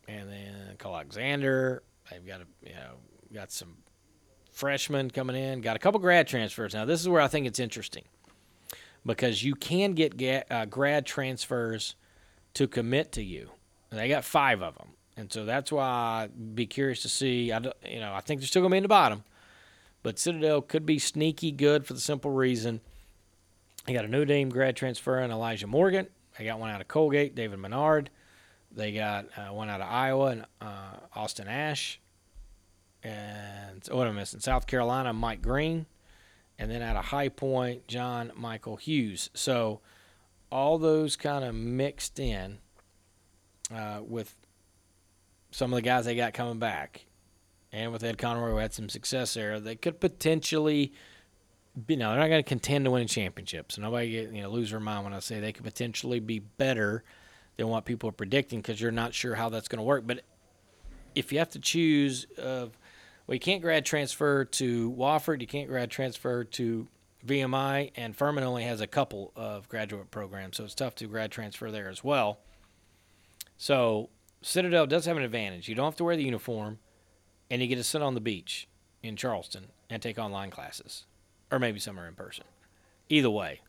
And 0.07 0.29
then 0.29 0.75
Cole 0.77 0.93
Alexander. 0.93 1.81
They've 2.11 2.23
got 2.23 2.41
a, 2.41 2.45
you 2.63 2.75
know 2.75 2.91
got 3.33 3.51
some 3.51 3.77
freshmen 4.51 5.09
coming 5.09 5.35
in. 5.35 5.61
Got 5.61 5.75
a 5.75 5.79
couple 5.79 5.99
grad 5.99 6.27
transfers. 6.27 6.75
Now 6.75 6.85
this 6.85 7.01
is 7.01 7.09
where 7.09 7.21
I 7.21 7.27
think 7.27 7.47
it's 7.47 7.59
interesting 7.59 8.03
because 9.03 9.43
you 9.43 9.55
can 9.55 9.93
get 9.93 10.45
uh, 10.51 10.65
grad 10.65 11.07
transfers 11.07 11.95
to 12.53 12.67
commit 12.67 13.11
to 13.13 13.23
you. 13.23 13.49
And 13.89 13.99
they 13.99 14.09
got 14.09 14.25
five 14.25 14.61
of 14.61 14.77
them, 14.77 14.89
and 15.17 15.33
so 15.33 15.43
that's 15.43 15.71
why 15.71 16.25
I'd 16.25 16.55
be 16.55 16.67
curious 16.67 17.01
to 17.01 17.09
see. 17.09 17.51
I 17.51 17.57
you 17.89 17.99
know 17.99 18.13
I 18.13 18.21
think 18.21 18.41
they're 18.41 18.47
still 18.47 18.61
going 18.61 18.69
to 18.69 18.73
be 18.75 18.77
in 18.77 18.83
the 18.83 18.89
bottom, 18.89 19.23
but 20.03 20.19
Citadel 20.19 20.61
could 20.61 20.85
be 20.85 20.99
sneaky 20.99 21.51
good 21.51 21.85
for 21.85 21.93
the 21.93 21.99
simple 21.99 22.31
reason 22.31 22.81
they 23.85 23.93
got 23.93 24.05
a 24.05 24.09
new 24.09 24.25
name 24.25 24.49
grad 24.49 24.75
transfer 24.75 25.19
in 25.19 25.31
Elijah 25.31 25.67
Morgan. 25.67 26.07
They 26.37 26.45
got 26.45 26.59
one 26.59 26.69
out 26.69 26.81
of 26.81 26.87
Colgate, 26.87 27.35
David 27.35 27.59
Menard. 27.59 28.09
They 28.71 28.93
got 28.93 29.25
uh, 29.37 29.53
one 29.53 29.69
out 29.69 29.81
of 29.81 29.89
Iowa 29.89 30.27
and 30.27 30.45
uh, 30.61 30.97
Austin 31.15 31.47
Ash. 31.47 31.99
And 33.03 33.83
what 33.91 34.07
am 34.07 34.13
I 34.13 34.21
missing? 34.21 34.39
South 34.39 34.67
Carolina, 34.67 35.11
Mike 35.11 35.41
Green. 35.41 35.85
And 36.57 36.71
then 36.71 36.81
out 36.81 36.95
of 36.95 37.05
High 37.05 37.29
Point, 37.29 37.87
John 37.87 38.31
Michael 38.35 38.77
Hughes. 38.77 39.29
So 39.33 39.81
all 40.49 40.77
those 40.77 41.15
kind 41.15 41.43
of 41.43 41.53
mixed 41.53 42.19
in 42.19 42.59
uh, 43.73 43.99
with 44.01 44.33
some 45.51 45.73
of 45.73 45.75
the 45.75 45.81
guys 45.81 46.05
they 46.05 46.15
got 46.15 46.33
coming 46.33 46.59
back. 46.59 47.05
And 47.74 47.91
with 47.91 48.03
Ed 48.03 48.17
Conroy, 48.17 48.51
who 48.51 48.57
had 48.57 48.74
some 48.74 48.88
success 48.88 49.34
there, 49.34 49.59
they 49.59 49.76
could 49.76 49.99
potentially– 49.99 50.93
you 51.88 51.97
know, 51.97 52.11
they're 52.11 52.19
not 52.19 52.28
going 52.28 52.43
to 52.43 52.47
contend 52.47 52.86
to 52.86 52.91
win 52.91 53.03
a 53.03 53.07
championship, 53.07 53.71
So 53.71 53.82
nobody 53.82 54.11
get, 54.11 54.32
you 54.32 54.41
know 54.41 54.49
lose 54.49 54.71
their 54.71 54.80
mind 54.80 55.05
when 55.05 55.13
I 55.13 55.19
say 55.19 55.39
they 55.39 55.51
could 55.51 55.65
potentially 55.65 56.19
be 56.19 56.39
better 56.39 57.03
than 57.57 57.67
what 57.67 57.86
people 57.86 58.09
are 58.09 58.13
predicting 58.13 58.59
because 58.59 58.80
you're 58.80 58.91
not 58.91 59.13
sure 59.13 59.36
how 59.36 59.49
that's 59.49 59.67
going 59.67 59.78
to 59.78 59.84
work. 59.84 60.05
But 60.05 60.21
if 61.15 61.32
you 61.32 61.39
have 61.39 61.49
to 61.49 61.59
choose, 61.59 62.28
uh, 62.38 62.67
well, 63.26 63.34
you 63.34 63.39
can't 63.39 63.61
grad 63.61 63.86
transfer 63.86 64.45
to 64.45 64.91
Wofford, 64.91 65.41
you 65.41 65.47
can't 65.47 65.67
grad 65.67 65.89
transfer 65.89 66.43
to 66.43 66.88
VMI, 67.26 67.91
and 67.95 68.15
Furman 68.15 68.43
only 68.43 68.63
has 68.63 68.82
a 68.82 68.88
couple 68.88 69.32
of 69.36 69.67
graduate 69.69 70.11
programs, 70.11 70.57
so 70.57 70.65
it's 70.65 70.76
tough 70.76 70.95
to 70.95 71.07
grad 71.07 71.32
transfer 71.32 71.71
there 71.71 71.89
as 71.89 72.03
well. 72.03 72.39
So 73.57 74.09
Citadel 74.41 74.86
does 74.88 75.05
have 75.05 75.17
an 75.17 75.24
advantage. 75.24 75.69
You 75.69 75.76
don't 75.76 75.86
have 75.86 75.95
to 75.97 76.03
wear 76.03 76.17
the 76.17 76.24
uniform, 76.24 76.80
and 77.53 77.61
you 77.61 77.67
get 77.67 77.75
to 77.75 77.83
sit 77.83 78.01
on 78.01 78.15
the 78.15 78.19
beach 78.19 78.67
in 79.03 79.15
Charleston 79.15 79.67
and 79.87 80.01
take 80.01 80.17
online 80.17 80.49
classes 80.49 81.05
or 81.51 81.59
maybe 81.59 81.79
some 81.79 81.99
are 81.99 82.07
in 82.07 82.15
person. 82.15 82.45
Either 83.09 83.29
way, 83.29 83.61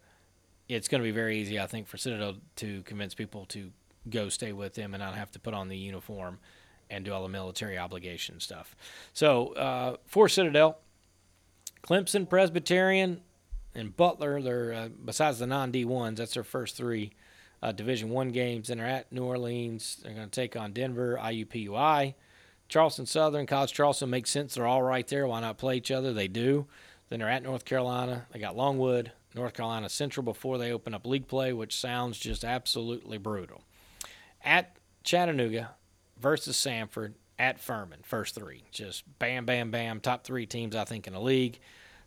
it's 0.71 0.89
going 0.89 1.03
to 1.03 1.05
be 1.05 1.11
very 1.11 1.39
easy, 1.39 1.61
I 1.61 1.67
think, 1.67 1.87
for 1.87 1.99
Citadel 1.99 2.37
to 2.57 2.81
convince 2.85 3.15
people 3.15 3.45
to 3.51 3.73
go 4.09 4.31
stay 4.31 4.55
with 4.55 4.73
them 4.73 4.95
and 4.95 5.03
not 5.03 5.17
have 5.17 5.31
to 5.33 5.39
put 5.39 5.53
on 5.53 5.69
the 5.69 5.77
uniform 5.77 6.39
and 6.89 7.05
do 7.05 7.13
all 7.13 7.23
the 7.23 7.29
military 7.29 7.77
obligation 7.77 8.41
stuff. 8.41 8.75
So 9.13 9.49
uh, 9.49 9.97
for 10.07 10.31
Citadel, 10.31 10.79
Clemson, 11.83 12.27
Presbyterian, 12.27 13.21
and 13.75 13.95
Butler, 13.95 14.41
they're 14.41 14.73
uh, 14.73 14.89
besides 15.05 15.41
the 15.41 15.47
non 15.47 15.73
D 15.73 15.85
ones, 15.85 16.21
that's 16.21 16.33
their 16.33 16.43
first 16.43 16.75
three 16.75 17.13
uh, 17.63 17.73
Division 17.73 18.09
One 18.09 18.31
games. 18.31 18.69
Then 18.69 18.79
they're 18.79 18.87
at 18.87 19.13
New 19.13 19.25
Orleans. 19.25 19.99
They're 20.03 20.15
going 20.15 20.31
to 20.31 20.41
take 20.41 20.57
on 20.57 20.73
Denver, 20.73 21.19
IUPUI, 21.21 22.15
Charleston 22.75 23.07
Southern, 23.07 23.47
College 23.47 23.73
Charleston 23.73 24.11
makes 24.11 24.31
sense. 24.31 24.55
They're 24.55 24.67
all 24.67 24.83
right 24.83 25.07
there. 25.07 25.29
Why 25.29 25.41
not 25.41 25.59
play 25.59 25.77
each 25.77 25.93
other? 25.93 26.13
They 26.13 26.27
do. 26.27 26.67
Then 27.09 27.21
they're 27.21 27.29
at 27.29 27.45
North 27.45 27.65
Carolina. 27.65 28.27
They 28.33 28.41
got 28.41 28.57
Longwood, 28.57 29.13
North 29.33 29.55
Carolina 29.55 29.89
Central 29.89 30.25
before 30.25 30.59
they 30.59 30.73
open 30.73 30.93
up 30.93 31.07
league 31.07 31.29
play, 31.29 31.53
which 31.53 31.77
sounds 31.77 32.19
just 32.19 32.43
absolutely 32.43 33.17
brutal. 33.17 33.63
At 34.45 34.77
Chattanooga 35.05 35.77
versus 36.19 36.57
Samford 36.57 37.13
at 37.39 37.61
Furman, 37.61 38.01
first 38.03 38.35
three. 38.35 38.65
Just 38.73 39.05
bam, 39.21 39.47
bam, 39.47 39.71
bam. 39.71 40.01
Top 40.01 40.25
three 40.25 40.45
teams, 40.45 40.75
I 40.75 40.83
think, 40.83 41.07
in 41.07 41.13
the 41.13 41.21
league. 41.21 41.61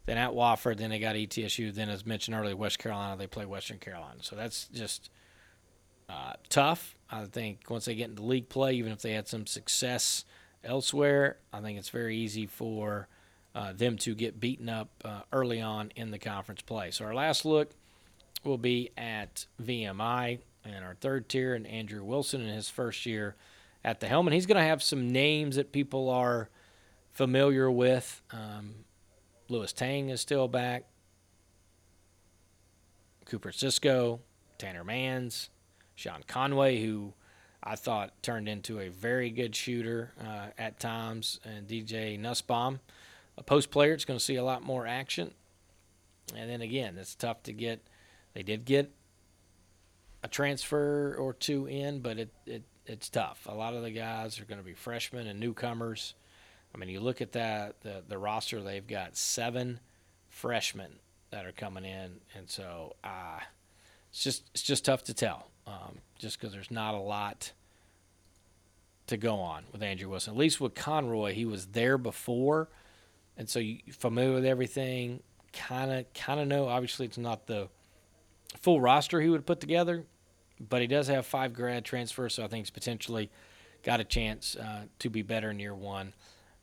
Then 0.06 0.18
at 0.18 0.32
Wofford, 0.32 0.80
then 0.80 0.90
they 0.90 1.00
got 1.00 1.16
ETSU. 1.16 1.74
Then, 1.74 1.88
as 1.88 2.06
mentioned 2.06 2.36
earlier, 2.36 2.58
West 2.58 2.78
Carolina, 2.78 3.16
they 3.16 3.28
play 3.28 3.46
Western 3.46 3.78
Carolina. 3.78 4.20
So 4.20 4.36
that's 4.36 4.68
just 4.68 5.12
uh, 6.10 6.34
tough. 6.50 6.98
I 7.10 7.24
think 7.24 7.70
once 7.70 7.86
they 7.86 7.96
get 7.96 8.10
into 8.10 8.24
league 8.24 8.50
play, 8.50 8.74
even 8.74 8.92
if 8.92 9.02
they 9.02 9.14
had 9.14 9.30
some 9.30 9.48
success 9.48 10.26
elsewhere, 10.64 11.38
I 11.52 11.62
think 11.62 11.78
it's 11.78 11.90
very 11.90 12.18
easy 12.18 12.46
for 12.46 13.08
uh, 13.56 13.74
them 13.74 13.98
to 13.98 14.14
get 14.14 14.40
beaten 14.40 14.70
up 14.70 14.90
uh, 15.04 15.22
early 15.32 15.62
on 15.62 15.92
in 15.96 16.12
the 16.12 16.20
conference 16.20 16.62
play. 16.62 16.92
So 16.92 17.06
our 17.06 17.14
last 17.14 17.46
look 17.46 17.72
will 18.44 18.58
be 18.58 18.92
at 18.98 19.48
VMI 19.62 20.40
and 20.64 20.86
our 20.86 20.96
third 20.96 21.30
tier 21.30 21.56
and 21.56 21.66
Andrew 21.66 22.04
Wilson 22.04 22.42
in 22.42 22.54
his 22.54 22.70
first 22.70 23.06
year 23.06 23.36
at 23.84 24.00
the 24.00 24.08
helm. 24.08 24.28
And 24.28 24.34
he's 24.34 24.46
going 24.46 24.58
to 24.58 24.68
have 24.68 24.84
some 24.84 25.12
names 25.12 25.56
that 25.56 25.72
people 25.72 26.10
are 26.10 26.50
familiar 27.14 27.72
with. 27.72 28.22
Um, 28.32 28.76
Lewis 29.50 29.74
Tang 29.74 30.10
is 30.10 30.22
still 30.22 30.48
back. 30.48 30.84
Cooper 33.26 33.52
Cisco, 33.52 34.22
Tanner 34.58 34.84
Mans, 34.84 35.50
Sean 35.96 36.24
Conway, 36.28 36.82
who 36.82 37.14
I 37.64 37.76
thought 37.76 38.22
turned 38.22 38.48
into 38.48 38.80
a 38.80 38.90
very 38.90 39.30
good 39.30 39.56
shooter 39.56 40.14
uh, 40.22 40.48
at 40.58 40.80
times, 40.80 41.40
and 41.44 41.68
DJ 41.68 42.20
Nussbaum 42.20 42.80
a 43.38 43.44
post 43.44 43.72
player, 43.72 43.94
it's 43.94 44.06
going 44.06 44.18
to 44.18 44.24
see 44.24 44.36
a 44.36 44.44
lot 44.44 44.64
more 44.64 44.88
action. 44.88 45.32
And 46.36 46.50
then 46.50 46.62
again, 46.62 46.98
it's 46.98 47.16
tough 47.16 47.44
to 47.44 47.54
get. 47.54 47.88
They 48.34 48.44
did 48.44 48.66
get 48.66 48.92
a 50.24 50.28
transfer 50.28 51.16
or 51.18 51.34
two 51.34 51.68
in, 51.68 52.00
but 52.00 52.18
it, 52.18 52.34
it 52.46 52.64
it's 52.86 53.10
tough. 53.10 53.48
A 53.48 53.54
lot 53.54 53.74
of 53.74 53.84
the 53.84 53.92
guys 53.92 54.40
are 54.40 54.46
going 54.46 54.60
to 54.60 54.66
be 54.66 54.74
freshmen 54.74 55.28
and 55.28 55.40
newcomers. 55.40 56.16
I 56.74 56.78
mean, 56.78 56.90
you 56.90 57.00
look 57.00 57.22
at 57.22 57.32
that 57.34 57.82
the 57.82 58.04
the 58.08 58.18
roster; 58.18 58.62
they've 58.62 58.86
got 58.86 59.16
seven 59.16 59.80
freshmen 60.30 61.00
that 61.30 61.46
are 61.46 61.54
coming 61.54 61.86
in, 61.86 62.20
and 62.36 62.50
so 62.50 62.96
uh, 63.04 63.40
it's 64.10 64.24
just 64.24 64.50
it's 64.54 64.64
just 64.64 64.86
tough 64.86 65.04
to 65.06 65.14
tell, 65.14 65.50
um, 65.68 66.00
just 66.18 66.40
because 66.40 66.54
there's 66.54 66.72
not 66.72 66.96
a 66.96 67.00
lot 67.00 67.52
to 69.08 69.18
go 69.18 69.36
on 69.36 69.64
with 69.72 69.84
Andrew 69.84 70.10
Wilson. 70.10 70.34
At 70.34 70.40
least 70.40 70.60
with 70.60 70.74
Conroy, 70.74 71.34
he 71.34 71.46
was 71.46 71.68
there 71.68 71.98
before, 71.98 72.70
and 73.38 73.50
so 73.50 73.60
you 73.60 73.80
familiar 73.92 74.34
with 74.34 74.46
everything. 74.46 75.22
Kind 75.54 75.92
of 75.92 76.14
kind 76.14 76.40
of 76.40 76.48
know. 76.48 76.68
Obviously, 76.68 77.06
it's 77.06 77.18
not 77.18 77.48
the 77.48 77.70
full 78.62 78.82
roster 78.82 79.22
he 79.22 79.30
would 79.30 79.46
put 79.46 79.60
together, 79.60 80.06
but 80.60 80.82
he 80.82 80.88
does 80.88 81.08
have 81.08 81.26
five 81.26 81.54
grad 81.54 81.86
transfers, 81.86 82.34
so 82.34 82.44
I 82.44 82.48
think 82.48 82.66
he's 82.66 82.72
potentially 82.72 83.30
got 83.84 84.00
a 84.00 84.04
chance 84.04 84.56
uh, 84.56 84.84
to 85.00 85.10
be 85.10 85.22
better 85.22 85.50
in 85.52 85.60
year 85.60 85.74
one 85.74 86.14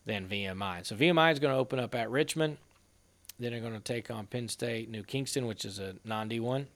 than 0.04 0.28
VMI. 0.28 0.84
So 0.84 0.96
VMI 0.96 1.32
is 1.32 1.38
going 1.38 1.54
to 1.54 1.58
open 1.58 1.78
up 1.78 1.94
at 1.94 2.10
Richmond. 2.10 2.58
Then 3.38 3.50
they're 3.50 3.60
going 3.60 3.72
to 3.72 3.80
take 3.80 4.10
on 4.10 4.26
Penn 4.26 4.48
State, 4.48 4.90
New 4.90 5.02
Kensington, 5.02 5.48
which 5.48 5.64
is 5.64 5.78
a 5.78 5.96
non 6.04 6.28
D1. 6.28 6.66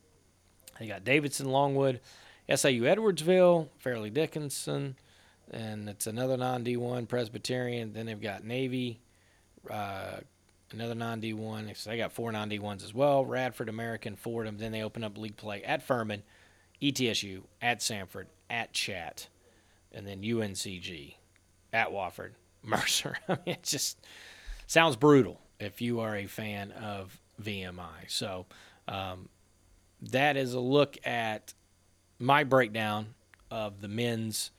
They 0.79 0.87
got 0.87 1.05
Davidson, 1.05 1.51
Longwood, 1.51 2.01
SIU 2.49 2.83
Edwardsville, 2.83 3.69
Fairleigh 3.79 4.11
Dickinson, 4.11 4.97
and 5.51 5.89
it's 5.89 6.07
another 6.07 6.37
non 6.37 6.65
D1 6.65 7.09
Presbyterian. 7.09 7.93
Then 7.93 8.07
they've 8.07 8.21
got 8.21 8.45
Navy, 8.45 9.01
uh, 9.71 10.19
another 10.73 10.95
non 10.95 11.21
D1. 11.21 11.77
So 11.77 11.91
they 11.91 11.99
got 11.99 12.13
four 12.13 12.33
non 12.33 12.51
D1s 12.51 12.85
as 12.85 12.95
well. 12.95 13.25
Radford, 13.25 13.69
American, 13.69 14.17
Fordham. 14.17 14.59
Then 14.59 14.73
they 14.73 14.83
open 14.83 15.05
up 15.05 15.19
league 15.19 15.37
play 15.37 15.63
at 15.63 15.83
Furman, 15.83 16.23
ETSU, 16.81 17.43
at 17.61 17.81
Samford, 17.81 18.27
at 18.49 18.73
Chat, 18.73 19.29
and 19.93 20.07
then 20.07 20.23
UNCG, 20.23 21.15
at 21.73 21.89
Wofford, 21.89 22.33
Mercer. 22.63 23.17
I 23.29 23.33
mean, 23.33 23.57
it 23.57 23.63
just 23.63 23.99
sounds 24.67 24.97
brutal 24.97 25.41
if 25.59 25.81
you 25.81 26.01
are 26.01 26.17
a 26.17 26.27
fan 26.27 26.73
of 26.73 27.19
VMI. 27.43 28.09
So 28.09 28.47
um, 28.87 29.29
that 30.01 30.37
is 30.37 30.55
a 30.55 30.61
look 30.61 30.97
at 31.05 31.55
my 32.19 32.45
breakdown 32.45 33.15
of 33.51 33.81
the 33.81 33.89
men's 33.89 34.51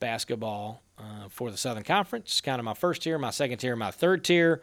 basketball 0.00 0.82
uh, 0.98 1.28
for 1.28 1.50
the 1.50 1.56
Southern 1.56 1.82
Conference. 1.84 2.40
Kind 2.40 2.58
of 2.58 2.64
my 2.64 2.74
first 2.74 3.02
tier, 3.02 3.18
my 3.18 3.30
second 3.30 3.58
tier, 3.58 3.76
my 3.76 3.90
third 3.90 4.24
tier. 4.24 4.62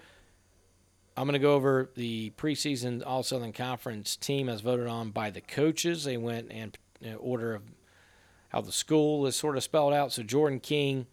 I'm 1.17 1.25
going 1.25 1.33
to 1.33 1.39
go 1.39 1.55
over 1.55 1.89
the 1.95 2.31
preseason 2.37 3.03
All 3.05 3.23
Southern 3.23 3.51
Conference 3.51 4.15
team 4.15 4.47
as 4.47 4.61
voted 4.61 4.87
on 4.87 5.11
by 5.11 5.29
the 5.29 5.41
coaches. 5.41 6.05
They 6.05 6.17
went 6.17 6.51
in 6.51 6.71
order 7.17 7.53
of 7.53 7.63
how 8.49 8.61
the 8.61 8.71
school 8.71 9.25
is 9.25 9.35
sort 9.35 9.57
of 9.57 9.63
spelled 9.63 9.93
out. 9.93 10.11
So 10.11 10.23
Jordan 10.23 10.59
King, 10.59 11.07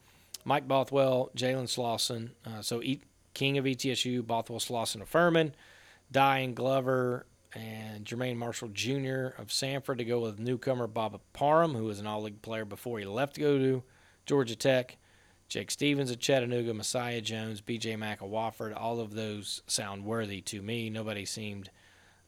Mike 0.45 0.69
Bothwell, 0.69 1.31
Jalen 1.37 1.69
Slawson. 1.69 2.33
Uh, 2.47 2.63
so 2.63 2.83
e- 2.83 3.03
King 3.35 3.59
of 3.59 3.65
ETSU, 3.65 4.27
Bothwell 4.27 4.61
Slawson 4.61 5.03
of 5.03 5.09
Furman, 5.09 5.55
Diane 6.11 6.55
Glover, 6.55 7.27
and 7.55 8.05
Jermaine 8.05 8.37
Marshall 8.37 8.69
Jr. 8.69 9.35
of 9.41 9.49
Samford 9.49 9.99
to 9.99 10.05
go 10.05 10.21
with 10.21 10.39
newcomer 10.39 10.87
Bubba 10.87 11.21
Parham, 11.33 11.75
who 11.75 11.85
was 11.85 11.99
an 11.99 12.07
all 12.07 12.23
league 12.23 12.43
player 12.43 12.65
before 12.65 12.99
he 12.99 13.05
left 13.05 13.35
to 13.35 13.41
go 13.41 13.59
to 13.59 13.83
Georgia 14.27 14.57
Tech. 14.57 14.99
Jake 15.49 15.71
Stephens 15.71 16.11
of 16.11 16.19
Chattanooga, 16.19 16.75
Messiah 16.75 17.23
Jones, 17.23 17.63
BJ 17.63 17.99
Mack 17.99 18.21
of 18.21 18.29
Wofford. 18.29 18.79
All 18.79 19.01
of 19.01 19.15
those 19.15 19.63
sound 19.67 20.05
worthy 20.05 20.43
to 20.43 20.61
me. 20.61 20.91
Nobody 20.91 21.25
seemed 21.25 21.71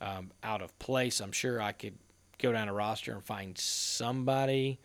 um, 0.01 0.31
out 0.43 0.63
of 0.63 0.79
place. 0.79 1.21
I'm 1.21 1.33
sure 1.33 1.61
I 1.61 1.73
could 1.73 1.99
go 2.39 2.51
down 2.53 2.69
a 2.69 2.73
roster 2.73 3.13
and 3.13 3.23
find 3.23 3.59
somebody. 3.59 4.81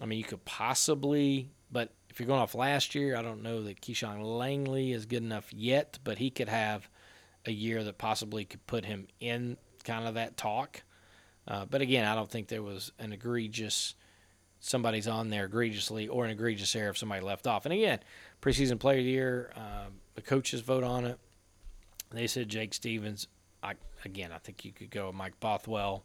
I 0.00 0.06
mean, 0.06 0.18
you 0.18 0.24
could 0.24 0.42
possibly, 0.46 1.50
but 1.70 1.92
if 2.08 2.18
you're 2.18 2.26
going 2.26 2.40
off 2.40 2.54
last 2.54 2.94
year, 2.94 3.14
I 3.14 3.20
don't 3.20 3.42
know 3.42 3.62
that 3.64 3.82
Keyshawn 3.82 4.22
Langley 4.22 4.92
is 4.92 5.04
good 5.04 5.22
enough 5.22 5.52
yet, 5.52 5.98
but 6.02 6.16
he 6.16 6.30
could 6.30 6.48
have 6.48 6.88
a 7.46 7.52
year 7.52 7.82
that 7.84 7.98
possibly 7.98 8.44
could 8.44 8.66
put 8.66 8.84
him 8.84 9.06
in 9.20 9.56
kind 9.84 10.06
of 10.06 10.14
that 10.14 10.36
talk. 10.36 10.82
Uh, 11.48 11.64
but 11.64 11.80
again, 11.80 12.04
I 12.04 12.14
don't 12.14 12.30
think 12.30 12.48
there 12.48 12.62
was 12.62 12.92
an 12.98 13.12
egregious 13.12 13.94
somebody's 14.60 15.08
on 15.08 15.30
there 15.30 15.46
egregiously 15.46 16.06
or 16.06 16.26
an 16.26 16.30
egregious 16.30 16.76
error 16.76 16.90
if 16.90 16.98
somebody 16.98 17.22
left 17.22 17.46
off. 17.46 17.64
And 17.64 17.72
again, 17.72 17.98
preseason 18.40 18.78
player 18.78 18.98
of 18.98 19.04
the 19.04 19.10
year, 19.10 19.50
um, 19.56 19.94
the 20.14 20.22
coaches 20.22 20.60
vote 20.60 20.84
on 20.84 21.06
it. 21.06 21.18
They 22.10 22.26
said 22.26 22.48
Jake 22.48 22.74
Stephens. 22.74 23.26
I, 23.62 23.74
again, 24.04 24.30
I 24.32 24.38
think 24.38 24.64
you 24.64 24.72
could 24.72 24.90
go 24.90 25.10
Mike 25.12 25.40
Bothwell. 25.40 26.04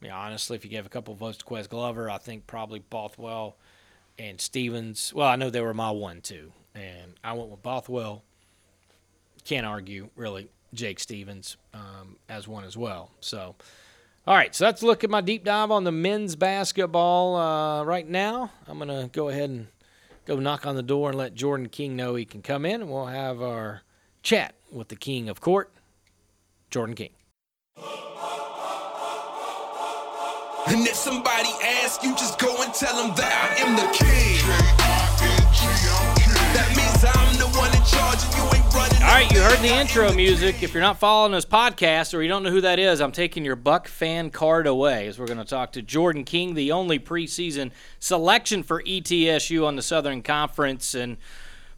I 0.00 0.04
mean, 0.04 0.12
honestly, 0.12 0.56
if 0.56 0.64
you 0.64 0.70
gave 0.70 0.86
a 0.86 0.90
couple 0.90 1.14
votes 1.14 1.38
to 1.38 1.44
Quez 1.44 1.68
Glover, 1.68 2.08
I 2.08 2.18
think 2.18 2.46
probably 2.46 2.78
Bothwell 2.78 3.56
and 4.18 4.40
Stephens. 4.40 5.12
Well, 5.14 5.28
I 5.28 5.36
know 5.36 5.50
they 5.50 5.60
were 5.60 5.74
my 5.74 5.90
one 5.90 6.20
too, 6.20 6.52
and 6.74 7.14
I 7.22 7.32
went 7.32 7.50
with 7.50 7.62
Bothwell. 7.62 8.22
Can't 9.44 9.66
argue 9.66 10.10
really. 10.16 10.50
Jake 10.72 11.00
Stephens 11.00 11.56
um, 11.74 12.16
as 12.28 12.46
one 12.46 12.64
as 12.64 12.76
well. 12.76 13.10
So, 13.20 13.56
all 14.26 14.34
right, 14.34 14.54
so 14.54 14.64
let's 14.64 14.82
look 14.82 15.02
at 15.04 15.10
my 15.10 15.20
deep 15.20 15.44
dive 15.44 15.70
on 15.70 15.84
the 15.84 15.92
men's 15.92 16.36
basketball 16.36 17.36
uh, 17.36 17.84
right 17.84 18.08
now. 18.08 18.50
I'm 18.68 18.78
going 18.78 18.88
to 18.88 19.08
go 19.12 19.28
ahead 19.28 19.50
and 19.50 19.68
go 20.26 20.38
knock 20.38 20.66
on 20.66 20.76
the 20.76 20.82
door 20.82 21.08
and 21.10 21.18
let 21.18 21.34
Jordan 21.34 21.68
King 21.68 21.96
know 21.96 22.14
he 22.14 22.24
can 22.24 22.42
come 22.42 22.64
in, 22.64 22.82
and 22.82 22.90
we'll 22.90 23.06
have 23.06 23.42
our 23.42 23.82
chat 24.22 24.54
with 24.70 24.88
the 24.88 24.96
king 24.96 25.28
of 25.28 25.40
court, 25.40 25.72
Jordan 26.70 26.94
King. 26.94 27.10
And 30.66 30.86
if 30.86 30.94
somebody 30.94 31.48
asks 31.64 32.04
you, 32.04 32.12
just 32.12 32.38
go 32.38 32.62
and 32.62 32.72
tell 32.72 32.94
them 32.94 33.16
that 33.16 33.32
I 33.32 33.58
am 33.66 33.74
the 33.74 33.90
king. 33.90 34.38
That 36.54 36.70
means 36.76 37.02
I'm 37.02 37.36
the 37.38 37.48
one 37.58 37.74
in 37.74 37.82
charge 37.82 38.22
All 39.02 39.06
right, 39.06 39.32
you 39.32 39.40
heard 39.40 39.58
the 39.60 39.74
intro 39.74 40.12
music. 40.12 40.62
If 40.62 40.74
you're 40.74 40.82
not 40.82 40.98
following 40.98 41.32
this 41.32 41.46
podcast 41.46 42.12
or 42.12 42.22
you 42.22 42.28
don't 42.28 42.42
know 42.42 42.50
who 42.50 42.60
that 42.60 42.78
is, 42.78 43.00
I'm 43.00 43.12
taking 43.12 43.46
your 43.46 43.56
Buck 43.56 43.88
fan 43.88 44.28
card 44.28 44.66
away 44.66 45.06
as 45.08 45.18
we're 45.18 45.26
going 45.26 45.38
to 45.38 45.44
talk 45.44 45.72
to 45.72 45.82
Jordan 45.82 46.22
King, 46.22 46.54
the 46.54 46.70
only 46.70 46.98
preseason 46.98 47.70
selection 47.98 48.62
for 48.62 48.82
ETSU 48.82 49.66
on 49.66 49.76
the 49.76 49.82
Southern 49.82 50.22
Conference. 50.22 50.94
And 50.94 51.16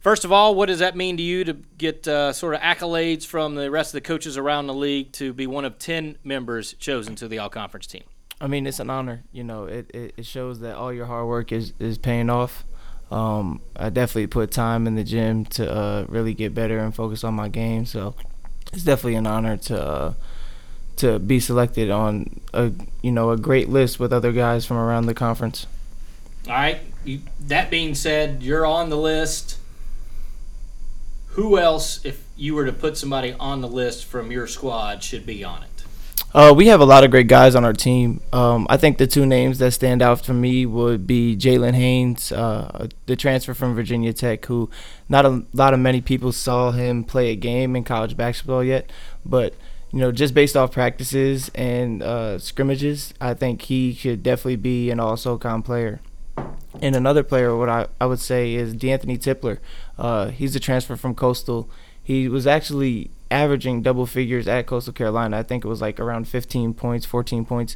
first 0.01 0.25
of 0.25 0.33
all, 0.33 0.53
what 0.53 0.65
does 0.65 0.79
that 0.79 0.97
mean 0.97 1.15
to 1.15 1.23
you 1.23 1.45
to 1.45 1.53
get 1.77 2.05
uh, 2.09 2.33
sort 2.33 2.55
of 2.55 2.61
accolades 2.61 3.25
from 3.25 3.55
the 3.55 3.71
rest 3.71 3.91
of 3.91 3.93
the 3.93 4.01
coaches 4.01 4.37
around 4.37 4.67
the 4.67 4.73
league 4.73 5.13
to 5.13 5.31
be 5.31 5.47
one 5.47 5.63
of 5.63 5.79
10 5.79 6.17
members 6.25 6.73
chosen 6.73 7.15
to 7.15 7.29
the 7.29 7.39
All 7.39 7.49
Conference 7.49 7.87
team? 7.87 8.03
I 8.41 8.47
mean, 8.47 8.67
it's 8.67 8.79
an 8.81 8.89
honor. 8.89 9.23
You 9.31 9.45
know, 9.45 9.63
it, 9.63 9.89
it, 9.93 10.13
it 10.17 10.25
shows 10.25 10.59
that 10.59 10.75
all 10.75 10.91
your 10.91 11.05
hard 11.05 11.27
work 11.27 11.53
is, 11.53 11.71
is 11.79 11.97
paying 11.97 12.29
off. 12.29 12.65
Um, 13.13 13.61
I 13.75 13.89
definitely 13.89 14.25
put 14.25 14.49
time 14.49 14.87
in 14.87 14.95
the 14.95 15.03
gym 15.03 15.45
to 15.45 15.71
uh, 15.71 16.05
really 16.09 16.33
get 16.33 16.55
better 16.55 16.79
and 16.79 16.95
focus 16.95 17.23
on 17.23 17.35
my 17.35 17.47
game. 17.47 17.85
So 17.85 18.15
it's 18.73 18.83
definitely 18.83 19.15
an 19.15 19.27
honor 19.27 19.55
to 19.55 19.83
uh, 19.85 20.13
to 20.95 21.19
be 21.19 21.39
selected 21.39 21.91
on 21.91 22.41
a 22.55 22.71
you 23.03 23.11
know 23.11 23.29
a 23.29 23.37
great 23.37 23.69
list 23.69 23.99
with 23.99 24.11
other 24.11 24.31
guys 24.31 24.65
from 24.65 24.77
around 24.77 25.05
the 25.05 25.13
conference. 25.13 25.67
All 26.47 26.53
right. 26.53 26.79
You, 27.05 27.21
that 27.41 27.69
being 27.69 27.93
said, 27.93 28.41
you're 28.41 28.65
on 28.65 28.89
the 28.89 28.97
list. 28.97 29.59
Who 31.33 31.59
else, 31.59 32.03
if 32.03 32.23
you 32.35 32.55
were 32.55 32.65
to 32.65 32.73
put 32.73 32.97
somebody 32.97 33.33
on 33.33 33.61
the 33.61 33.67
list 33.67 34.05
from 34.05 34.31
your 34.31 34.47
squad, 34.47 35.03
should 35.03 35.25
be 35.25 35.43
on 35.43 35.63
it? 35.63 35.72
Uh, 36.33 36.51
we 36.55 36.65
have 36.65 36.81
a 36.81 36.85
lot 36.85 37.03
of 37.03 37.11
great 37.11 37.27
guys 37.27 37.53
on 37.53 37.63
our 37.63 37.73
team. 37.73 38.19
Um, 38.33 38.65
I 38.67 38.75
think 38.75 38.97
the 38.97 39.05
two 39.05 39.23
names 39.23 39.59
that 39.59 39.71
stand 39.71 40.01
out 40.01 40.25
for 40.25 40.33
me 40.33 40.65
would 40.65 41.05
be 41.05 41.37
Jalen 41.37 41.75
Haynes, 41.75 42.31
uh, 42.31 42.87
the 43.05 43.15
transfer 43.15 43.53
from 43.53 43.75
Virginia 43.75 44.13
Tech, 44.13 44.43
who 44.47 44.67
not 45.07 45.27
a 45.27 45.43
lot 45.53 45.75
of 45.75 45.79
many 45.79 46.01
people 46.01 46.31
saw 46.31 46.71
him 46.71 47.03
play 47.03 47.29
a 47.29 47.35
game 47.35 47.75
in 47.75 47.83
college 47.83 48.17
basketball 48.17 48.63
yet, 48.63 48.91
but 49.23 49.53
you 49.91 49.99
know, 49.99 50.11
just 50.11 50.33
based 50.33 50.57
off 50.57 50.71
practices 50.71 51.51
and 51.53 52.01
uh, 52.01 52.39
scrimmages, 52.39 53.13
I 53.21 53.35
think 53.35 53.61
he 53.63 53.93
should 53.93 54.23
definitely 54.23 54.55
be 54.55 54.89
an 54.89 54.99
All 54.99 55.15
SoCon 55.15 55.61
player. 55.61 56.01
And 56.81 56.95
another 56.95 57.21
player, 57.21 57.55
what 57.55 57.69
I, 57.69 57.85
I 58.01 58.07
would 58.07 58.19
say 58.19 58.55
is 58.55 58.73
D'Anthony 58.73 59.19
Tipler. 59.19 59.59
Uh, 59.99 60.29
he's 60.29 60.55
a 60.55 60.59
transfer 60.59 60.95
from 60.95 61.13
Coastal. 61.13 61.69
He 62.01 62.27
was 62.27 62.47
actually 62.47 63.11
averaging 63.33 63.81
double 63.81 64.05
figures 64.05 64.47
at 64.47 64.67
Coastal 64.67 64.93
Carolina. 64.93 65.37
I 65.39 65.43
think 65.43 65.65
it 65.65 65.67
was 65.67 65.81
like 65.81 65.99
around 65.99 66.27
15 66.27 66.73
points, 66.75 67.05
14 67.05 67.45
points. 67.45 67.75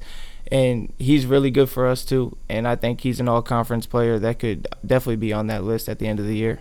And 0.52 0.94
he's 0.98 1.26
really 1.26 1.52
good 1.52 1.70
for 1.70 1.88
us 1.88 2.06
too. 2.06 2.38
And 2.48 2.68
I 2.68 2.76
think 2.76 3.02
he's 3.02 3.20
an 3.20 3.28
all 3.28 3.42
conference 3.42 3.86
player 3.86 4.20
that 4.20 4.40
could 4.40 4.68
definitely 4.86 5.18
be 5.18 5.34
on 5.34 5.48
that 5.48 5.64
list 5.64 5.90
at 5.90 6.00
the 6.00 6.08
end 6.08 6.20
of 6.20 6.28
the 6.28 6.36
year. 6.36 6.60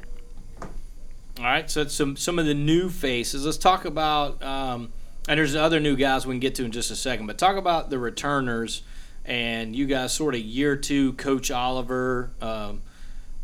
All 1.39 1.45
right, 1.45 1.71
so 1.71 1.87
some 1.87 2.17
some 2.17 2.39
of 2.39 2.47
the 2.47 2.55
new 2.55 2.89
faces. 2.89 3.45
Let's 3.45 3.59
talk 3.59 3.85
about, 3.85 4.43
um, 4.43 4.91
and 5.29 5.39
there's 5.39 5.55
other 5.55 5.79
new 5.79 5.95
guys 5.95 6.27
we 6.27 6.33
can 6.33 6.41
get 6.41 6.55
to 6.55 6.65
in 6.65 6.73
just 6.73 6.91
a 6.91 6.97
second, 6.97 7.27
but 7.27 7.37
talk 7.37 7.57
about 7.57 7.91
the 7.91 7.99
returners 7.99 8.83
and 9.27 9.77
you 9.77 9.85
guys 9.85 10.15
sort 10.15 10.35
of 10.35 10.41
year 10.41 10.77
two, 10.77 11.13
Coach 11.13 11.51
Oliver. 11.51 12.31
Um, 12.41 12.81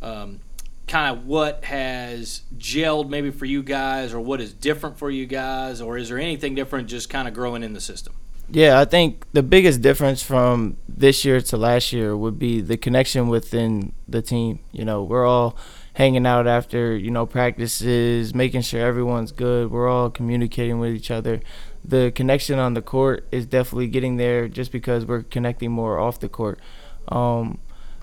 um, 0.01 0.41
kind 0.87 1.17
of 1.17 1.27
what 1.27 1.65
has 1.65 2.43
gelled 2.57 3.09
maybe 3.09 3.31
for 3.31 3.45
you 3.45 3.63
guys 3.63 4.13
or 4.13 4.21
what 4.21 4.41
is 4.41 4.53
different 4.53 4.99
for 4.99 5.11
you 5.11 5.27
guys 5.27 5.81
or 5.81 5.97
is 5.97 6.09
there 6.09 6.19
anything 6.19 6.55
different 6.55 6.89
just 6.89 7.09
kind 7.09 7.29
of 7.29 7.35
growing 7.35 7.63
in 7.63 7.73
the 7.73 7.81
system? 7.81 8.15
Yeah 8.49 8.81
i 8.81 8.85
think 8.85 9.25
the 9.33 9.43
biggest 9.43 9.81
difference 9.81 10.23
from 10.23 10.77
this 11.03 11.25
year 11.25 11.41
to 11.41 11.57
last 11.57 11.93
year 11.93 12.17
would 12.17 12.39
be 12.39 12.61
the 12.61 12.77
connection 12.77 13.29
within 13.29 13.93
the 14.09 14.23
team. 14.23 14.61
You 14.71 14.85
know 14.85 15.03
we're 15.03 15.27
all 15.27 15.57
hanging 15.95 16.27
out 16.27 16.47
after 16.47 16.97
you 16.97 17.11
know 17.11 17.27
practices 17.27 18.35
making 18.35 18.63
sure 18.63 18.81
everyone's 18.81 19.33
good. 19.33 19.71
We're 19.71 19.89
all 19.89 20.11
communicating 20.11 20.79
with 20.79 20.95
each 20.95 21.11
other. 21.11 21.41
The 21.85 22.13
connection 22.15 22.59
on 22.59 22.75
the 22.75 22.83
court 22.83 23.27
is 23.33 23.47
definitely 23.47 23.89
getting 23.89 24.17
there 24.17 24.49
just 24.49 24.71
because 24.71 25.05
we're 25.05 25.25
connecting 25.25 25.73
more 25.73 25.99
off 25.99 26.21
the 26.21 26.29
court. 26.29 26.61
Um, 27.09 27.59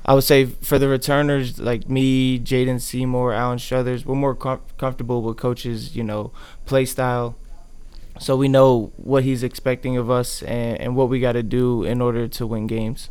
I 0.06 0.14
would 0.14 0.24
say 0.24 0.46
for 0.46 0.80
the 0.80 0.88
returners 0.88 1.60
like 1.60 1.90
me, 1.90 2.40
Jaden 2.40 2.82
Seymour, 2.82 3.34
Alan 3.34 3.60
Struthers, 3.60 4.06
we're 4.06 4.16
more 4.16 4.36
com- 4.36 4.62
comfortable 4.78 5.22
with 5.22 5.38
coaches, 5.38 5.96
you 5.96 6.04
know, 6.04 6.32
play 6.66 6.86
style. 6.86 7.36
So 8.20 8.36
we 8.36 8.48
know 8.48 8.92
what 8.98 9.24
he's 9.24 9.44
expecting 9.44 9.98
of 9.98 10.10
us 10.10 10.42
and, 10.44 10.80
and 10.80 10.96
what 10.96 11.10
we 11.10 11.20
got 11.20 11.34
to 11.34 11.44
do 11.44 11.84
in 11.84 12.02
order 12.02 12.28
to 12.28 12.48
win 12.48 12.68
games. 12.68 13.10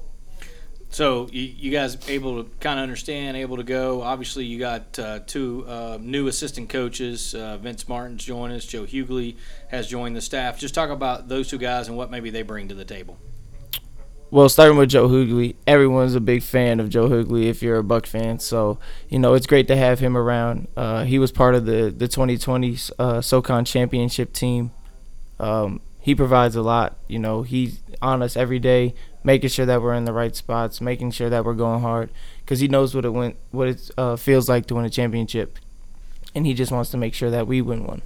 So 0.91 1.29
you, 1.31 1.43
you 1.43 1.71
guys 1.71 1.99
able 2.09 2.43
to 2.43 2.51
kind 2.61 2.79
of 2.79 2.83
understand, 2.83 3.37
able 3.37 3.59
to 3.59 3.63
go. 3.63 4.03
Obviously, 4.03 4.47
you 4.47 4.59
got 4.59 4.99
uh, 4.99 5.21
two 5.21 5.65
uh, 5.69 5.99
new 6.01 6.29
assistant 6.29 6.71
coaches. 6.71 7.35
Uh, 7.35 7.59
Vince 7.59 7.89
Martin's 7.89 8.25
joined 8.25 8.55
us. 8.55 8.65
Joe 8.65 8.85
Hughley 8.85 9.37
has 9.69 9.87
joined 9.87 10.17
the 10.17 10.21
staff. 10.21 10.59
Just 10.59 10.75
talk 10.75 10.91
about 10.91 11.29
those 11.29 11.49
two 11.49 11.59
guys 11.59 11.89
and 11.89 11.97
what 11.97 12.11
maybe 12.11 12.31
they 12.31 12.43
bring 12.43 12.69
to 12.69 12.75
the 12.75 12.87
table. 12.87 13.19
Well, 14.31 14.51
starting 14.51 14.77
with 14.77 14.91
Joe 14.91 15.09
Hughley, 15.09 15.57
everyone's 15.67 16.15
a 16.15 16.21
big 16.21 16.43
fan 16.43 16.81
of 16.81 16.91
Joe 16.91 17.09
Hughley 17.09 17.45
if 17.45 17.63
you're 17.63 17.79
a 17.79 17.83
Buck 17.83 18.05
fan. 18.05 18.39
So, 18.41 18.79
you 19.09 19.19
know, 19.19 19.33
it's 19.33 19.47
great 19.47 19.67
to 19.69 19.77
have 19.77 20.01
him 20.01 20.19
around. 20.19 20.69
Uh, 20.77 21.05
he 21.05 21.19
was 21.19 21.33
part 21.33 21.55
of 21.55 21.65
the, 21.65 21.91
the 21.97 22.09
2020 22.09 22.77
uh, 22.99 23.21
SoCon 23.23 23.65
championship 23.65 24.35
team. 24.35 24.71
Um, 25.41 25.81
he 25.99 26.15
provides 26.15 26.57
a 26.57 26.63
lot. 26.63 26.99
You 27.09 27.19
know, 27.19 27.43
he's 27.43 27.81
on 28.03 28.23
us 28.23 28.37
every 28.37 28.59
day, 28.59 28.95
making 29.25 29.49
sure 29.49 29.65
that 29.65 29.81
we're 29.81 29.95
in 29.95 30.05
the 30.05 30.13
right 30.13 30.37
spots, 30.37 30.83
making 30.83 31.13
sure 31.13 31.31
that 31.31 31.47
we're 31.47 31.55
going 31.55 31.81
hard, 31.81 32.11
because 32.41 32.61
he 32.61 32.69
knows 32.69 32.95
what 32.95 33.07
it 33.07 33.11
went, 33.11 33.37
what 33.51 33.69
it 33.69 33.91
uh, 33.97 34.17
feels 34.17 34.47
like 34.47 34.67
to 34.67 34.75
win 34.75 34.85
a 34.85 34.91
championship, 34.91 35.59
and 36.35 36.45
he 36.45 36.53
just 36.53 36.71
wants 36.71 36.91
to 36.91 36.99
make 36.99 37.15
sure 37.15 37.31
that 37.31 37.47
we 37.47 37.63
win 37.63 37.85
one. 37.85 38.03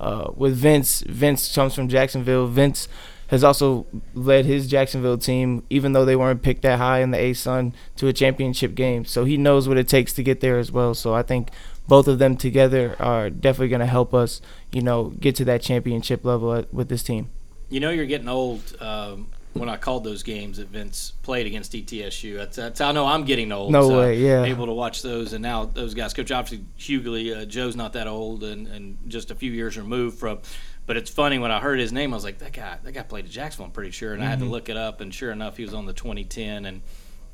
Uh, 0.00 0.32
with 0.34 0.56
Vince, 0.56 1.02
Vince 1.02 1.54
comes 1.54 1.74
from 1.74 1.86
Jacksonville. 1.86 2.48
Vince 2.48 2.88
has 3.32 3.42
also 3.42 3.86
led 4.12 4.44
his 4.44 4.68
Jacksonville 4.68 5.16
team, 5.16 5.64
even 5.70 5.94
though 5.94 6.04
they 6.04 6.14
weren't 6.14 6.42
picked 6.42 6.60
that 6.62 6.78
high 6.78 7.00
in 7.00 7.12
the 7.12 7.16
ASUN, 7.16 7.72
to 7.96 8.06
a 8.06 8.12
championship 8.12 8.74
game. 8.74 9.06
So 9.06 9.24
he 9.24 9.38
knows 9.38 9.66
what 9.66 9.78
it 9.78 9.88
takes 9.88 10.12
to 10.12 10.22
get 10.22 10.40
there 10.40 10.58
as 10.58 10.70
well. 10.70 10.92
So 10.94 11.14
I 11.14 11.22
think 11.22 11.48
both 11.88 12.08
of 12.08 12.18
them 12.18 12.36
together 12.36 12.94
are 13.00 13.30
definitely 13.30 13.68
going 13.68 13.80
to 13.80 13.86
help 13.86 14.12
us, 14.12 14.42
you 14.70 14.82
know, 14.82 15.14
get 15.18 15.34
to 15.36 15.46
that 15.46 15.62
championship 15.62 16.26
level 16.26 16.66
with 16.72 16.90
this 16.90 17.02
team. 17.02 17.30
You 17.70 17.80
know, 17.80 17.88
you're 17.88 18.04
getting 18.04 18.28
old. 18.28 18.60
Um, 18.82 19.28
when 19.54 19.68
I 19.68 19.76
called 19.78 20.04
those 20.04 20.22
games 20.22 20.58
that 20.58 20.68
Vince 20.68 21.12
played 21.22 21.46
against 21.46 21.72
ETSU, 21.72 22.36
that's, 22.36 22.56
that's 22.56 22.80
how 22.80 22.88
I 22.88 22.92
know 22.92 23.06
I'm 23.06 23.24
getting 23.24 23.50
old. 23.50 23.72
No 23.72 23.88
so 23.88 23.98
way, 23.98 24.18
yeah. 24.18 24.44
Able 24.44 24.66
to 24.66 24.72
watch 24.72 25.00
those, 25.00 25.32
and 25.32 25.42
now 25.42 25.64
those 25.64 25.94
guys. 25.94 26.12
Coach, 26.14 26.30
obviously, 26.30 26.66
Hughley, 26.78 27.34
uh, 27.34 27.44
Joe's 27.46 27.76
not 27.76 27.94
that 27.94 28.06
old, 28.06 28.44
and, 28.44 28.66
and 28.68 28.98
just 29.08 29.30
a 29.30 29.34
few 29.34 29.52
years 29.52 29.76
removed 29.76 30.18
from 30.18 30.40
but 30.86 30.96
it's 30.96 31.10
funny 31.10 31.38
when 31.38 31.50
I 31.50 31.60
heard 31.60 31.78
his 31.78 31.92
name, 31.92 32.12
I 32.12 32.16
was 32.16 32.24
like, 32.24 32.38
that 32.38 32.52
guy, 32.52 32.78
that 32.82 32.92
guy 32.92 33.02
played 33.02 33.24
at 33.24 33.30
Jacksonville. 33.30 33.66
I'm 33.66 33.72
pretty 33.72 33.92
sure, 33.92 34.12
and 34.12 34.20
mm-hmm. 34.20 34.26
I 34.26 34.30
had 34.30 34.38
to 34.40 34.44
mm-hmm. 34.44 34.52
look 34.52 34.68
it 34.68 34.76
up, 34.76 35.00
and 35.00 35.14
sure 35.14 35.30
enough, 35.30 35.56
he 35.56 35.64
was 35.64 35.74
on 35.74 35.86
the 35.86 35.92
2010 35.92 36.64
and. 36.64 36.82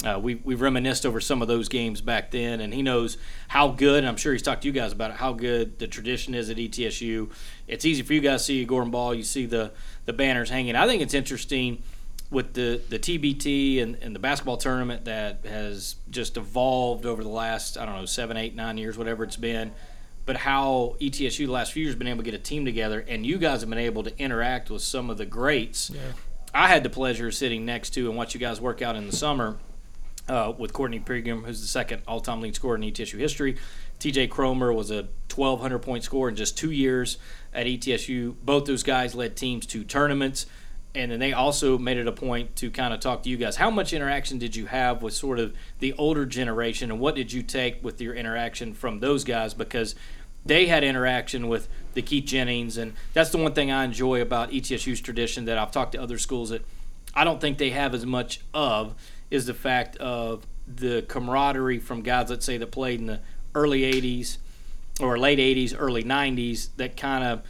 Uh, 0.07 0.17
we 0.17 0.37
we've 0.37 0.61
reminisced 0.61 1.05
over 1.05 1.21
some 1.21 1.43
of 1.43 1.49
those 1.49 1.69
games 1.69 2.01
back 2.01 2.31
then, 2.31 2.61
and 2.61 2.73
he 2.73 2.83
knows 2.83 3.19
how 3.49 3.67
good. 3.67 3.99
And 3.99 4.07
I'm 4.07 4.17
sure 4.17 4.33
he's 4.33 4.43
talked 4.43 4.63
to 4.63 4.69
you 4.69 4.73
guys 4.73 4.93
about 4.93 5.11
it. 5.11 5.17
How 5.17 5.33
good 5.33 5.81
the 5.81 5.89
tradition 5.89 6.37
is 6.37 6.51
at 6.51 6.57
ETSU. 6.57 7.29
It's 7.67 7.85
easy 7.85 8.05
for 8.05 8.13
you 8.13 8.21
guys 8.21 8.43
to 8.43 8.45
see 8.45 8.65
Gordon 8.65 8.93
Ball. 8.93 9.13
You 9.13 9.25
see 9.25 9.45
the 9.45 9.73
the 10.05 10.13
banners 10.13 10.51
hanging. 10.51 10.77
I 10.77 10.87
think 10.87 11.03
it's 11.03 11.15
interesting 11.15 11.83
with 12.31 12.55
the 12.55 12.81
the 12.89 13.01
TBT 13.01 13.83
and, 13.83 13.97
and 13.97 14.15
the 14.15 14.21
basketball 14.21 14.57
tournament 14.57 15.07
that 15.07 15.45
has 15.45 15.97
just 16.11 16.37
evolved 16.37 17.05
over 17.05 17.25
the 17.25 17.29
last 17.29 17.77
I 17.77 17.85
don't 17.85 17.97
know 17.97 18.07
seven, 18.07 18.37
eight, 18.37 18.55
nine 18.55 18.79
years, 18.79 18.97
whatever 18.97 19.25
it's 19.25 19.35
been 19.35 19.73
but 20.29 20.37
how 20.37 20.95
ETSU 21.01 21.39
the 21.39 21.47
last 21.47 21.73
few 21.73 21.83
years 21.83 21.95
been 21.95 22.07
able 22.07 22.19
to 22.19 22.31
get 22.31 22.35
a 22.35 22.39
team 22.39 22.67
together, 22.67 23.03
and 23.09 23.25
you 23.25 23.39
guys 23.39 23.63
have 23.63 23.71
been 23.71 23.79
able 23.79 24.03
to 24.03 24.13
interact 24.19 24.69
with 24.69 24.83
some 24.83 25.09
of 25.09 25.17
the 25.17 25.25
greats. 25.25 25.89
Yeah. 25.89 26.01
I 26.53 26.69
had 26.69 26.83
the 26.83 26.91
pleasure 26.91 27.29
of 27.29 27.35
sitting 27.35 27.65
next 27.65 27.95
to 27.95 28.11
and 28.11 28.15
watch 28.15 28.35
you 28.35 28.41
guys 28.41 28.61
work 28.61 28.83
out 28.83 28.95
in 28.95 29.07
the 29.07 29.17
summer 29.17 29.57
uh, 30.29 30.53
with 30.59 30.75
Courtney 30.75 31.01
Pigram, 31.01 31.47
who's 31.47 31.63
the 31.63 31.67
second 31.67 32.03
all-time 32.07 32.43
lead 32.43 32.55
scorer 32.55 32.75
in 32.75 32.83
ETSU 32.83 33.19
history. 33.19 33.57
TJ 34.01 34.29
Cromer 34.29 34.71
was 34.71 34.91
a 34.91 35.09
1,200 35.35 35.79
point 35.79 36.05
scorer 36.05 36.29
in 36.29 36.37
just 36.37 36.59
two 36.59 36.73
years 36.73 37.17
at 37.55 37.65
ETSU. 37.65 38.35
Both 38.43 38.67
those 38.67 38.83
guys 38.83 39.15
led 39.15 39.35
teams 39.35 39.65
to 39.69 39.83
tournaments 39.83 40.45
and 40.95 41.13
then 41.13 41.21
they 41.21 41.33
also 41.33 41.79
made 41.79 41.99
it 41.99 42.07
a 42.07 42.13
point 42.13 42.57
to 42.57 42.71
kind 42.71 42.95
of 42.95 43.01
talk 43.01 43.23
to 43.23 43.29
you 43.29 43.37
guys. 43.37 43.57
How 43.57 43.71
much 43.71 43.93
interaction 43.93 44.39
did 44.39 44.57
you 44.57 44.67
have 44.67 45.03
with 45.03 45.15
sort 45.15 45.39
of 45.39 45.55
the 45.79 45.93
older 45.95 46.25
generation, 46.25 46.91
and 46.91 46.99
what 46.99 47.15
did 47.15 47.33
you 47.33 47.43
take 47.43 47.83
with 47.85 48.01
your 48.01 48.15
interaction 48.15 48.75
from 48.75 49.01
those 49.01 49.25
guys? 49.25 49.55
Because 49.55 49.95
they 50.49 50.67
had 50.67 50.83
interaction 50.83 51.47
with 51.47 51.69
the 51.95 52.03
Keith 52.03 52.25
Jennings, 52.25 52.77
and 52.77 52.95
that's 53.13 53.31
the 53.31 53.39
one 53.39 53.53
thing 53.53 53.71
I 53.71 53.85
enjoy 53.85 54.21
about 54.21 54.51
ETSU's 54.51 55.01
tradition 55.01 55.45
that 55.45 55.59
I've 55.59 55.71
talked 55.71 55.93
to 55.93 56.03
other 56.03 56.19
schools 56.19 56.51
that 56.51 56.65
I 57.15 57.25
don't 57.25 57.41
think 57.41 57.59
they 57.59 57.71
have 57.71 57.95
as 57.95 58.05
much 58.05 58.41
of 58.53 58.95
is 59.31 59.47
the 59.47 59.55
fact 59.55 59.97
of 59.97 60.47
the 60.67 61.03
camaraderie 61.03 61.79
from 61.79 62.03
guys, 62.03 62.31
let's 62.31 62.45
say, 62.45 62.57
that 62.59 62.71
played 62.71 63.01
in 63.01 63.07
the 63.07 63.21
early 63.55 63.83
'80s 63.83 64.39
or 65.01 65.19
late 65.19 65.39
'80s, 65.39 65.75
early 65.79 66.03
'90s, 66.03 66.71
that 66.77 66.97
kind 66.97 67.25
of 67.25 67.43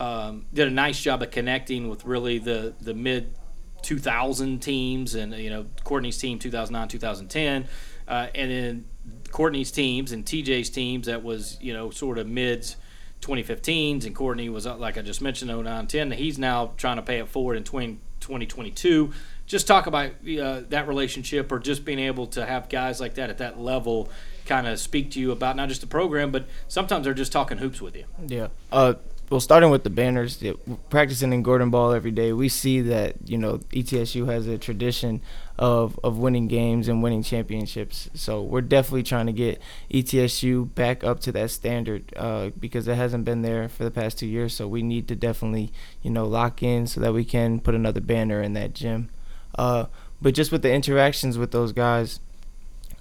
um, 0.00 0.46
did 0.52 0.68
a 0.68 0.70
nice 0.70 1.00
job 1.00 1.22
of 1.22 1.30
connecting 1.30 1.88
with 1.88 2.04
really 2.04 2.38
the 2.38 2.74
the 2.80 2.94
mid 2.94 3.34
2000 3.82 4.58
teams 4.60 5.14
and 5.14 5.32
you 5.34 5.50
know 5.50 5.66
Courtney's 5.84 6.18
team 6.18 6.38
2009 6.38 6.88
2010 6.88 7.68
uh, 8.08 8.28
and 8.34 8.50
then 8.50 8.84
Courtney's 9.30 9.70
teams 9.70 10.10
and 10.10 10.24
TJ's 10.24 10.70
teams 10.70 11.06
that 11.06 11.22
was 11.22 11.58
you 11.60 11.72
know 11.72 11.90
sort 11.90 12.18
of 12.18 12.26
mids 12.26 12.76
2015s 13.20 14.04
and 14.04 14.14
Courtney 14.14 14.48
was 14.48 14.66
uh, 14.66 14.76
like 14.76 14.96
I 14.96 15.02
just 15.02 15.20
mentioned 15.20 15.50
09 15.50 15.86
10 15.86 16.12
he's 16.12 16.38
now 16.38 16.72
trying 16.76 16.96
to 16.96 17.02
pay 17.02 17.18
it 17.18 17.28
forward 17.28 17.56
in 17.56 17.64
20, 17.64 17.98
2022 18.20 19.12
just 19.46 19.66
talk 19.66 19.86
about 19.86 20.10
uh, 20.10 20.62
that 20.68 20.86
relationship 20.88 21.50
or 21.52 21.58
just 21.58 21.84
being 21.84 21.98
able 21.98 22.26
to 22.28 22.44
have 22.44 22.68
guys 22.68 23.00
like 23.00 23.14
that 23.14 23.30
at 23.30 23.38
that 23.38 23.58
level 23.58 24.08
kind 24.46 24.66
of 24.66 24.78
speak 24.78 25.10
to 25.10 25.20
you 25.20 25.30
about 25.30 25.56
not 25.56 25.68
just 25.68 25.80
the 25.80 25.86
program 25.86 26.30
but 26.30 26.46
sometimes 26.68 27.04
they're 27.04 27.14
just 27.14 27.32
talking 27.32 27.58
hoops 27.58 27.80
with 27.80 27.96
you. 27.96 28.04
Yeah. 28.26 28.48
Uh, 28.72 28.94
well, 29.30 29.40
starting 29.40 29.68
with 29.68 29.84
the 29.84 29.90
banners, 29.90 30.42
practicing 30.88 31.34
in 31.34 31.42
Gordon 31.42 31.68
Ball 31.68 31.92
every 31.92 32.10
day, 32.10 32.32
we 32.32 32.48
see 32.48 32.80
that 32.80 33.16
you 33.26 33.36
know 33.36 33.58
ETSU 33.72 34.26
has 34.26 34.46
a 34.46 34.56
tradition 34.56 35.20
of 35.58 35.98
of 36.04 36.18
winning 36.18 36.46
games 36.46 36.88
and 36.88 37.02
winning 37.02 37.22
championships. 37.22 38.08
So 38.14 38.42
we're 38.42 38.60
definitely 38.60 39.02
trying 39.02 39.26
to 39.26 39.32
get 39.32 39.60
ETSU 39.90 40.74
back 40.74 41.02
up 41.02 41.20
to 41.20 41.32
that 41.32 41.50
standard 41.50 42.12
uh, 42.16 42.50
because 42.58 42.86
it 42.86 42.94
hasn't 42.94 43.24
been 43.24 43.42
there 43.42 43.68
for 43.68 43.84
the 43.84 43.90
past 43.90 44.18
two 44.18 44.26
years. 44.26 44.54
So 44.54 44.68
we 44.68 44.82
need 44.82 45.08
to 45.08 45.16
definitely 45.16 45.72
you 46.02 46.10
know 46.10 46.26
lock 46.26 46.62
in 46.62 46.86
so 46.86 47.00
that 47.00 47.12
we 47.12 47.24
can 47.24 47.60
put 47.60 47.74
another 47.74 48.00
banner 48.00 48.40
in 48.40 48.52
that 48.54 48.74
gym. 48.74 49.10
Uh, 49.56 49.86
but 50.22 50.34
just 50.34 50.52
with 50.52 50.62
the 50.62 50.72
interactions 50.72 51.38
with 51.38 51.50
those 51.50 51.72
guys, 51.72 52.20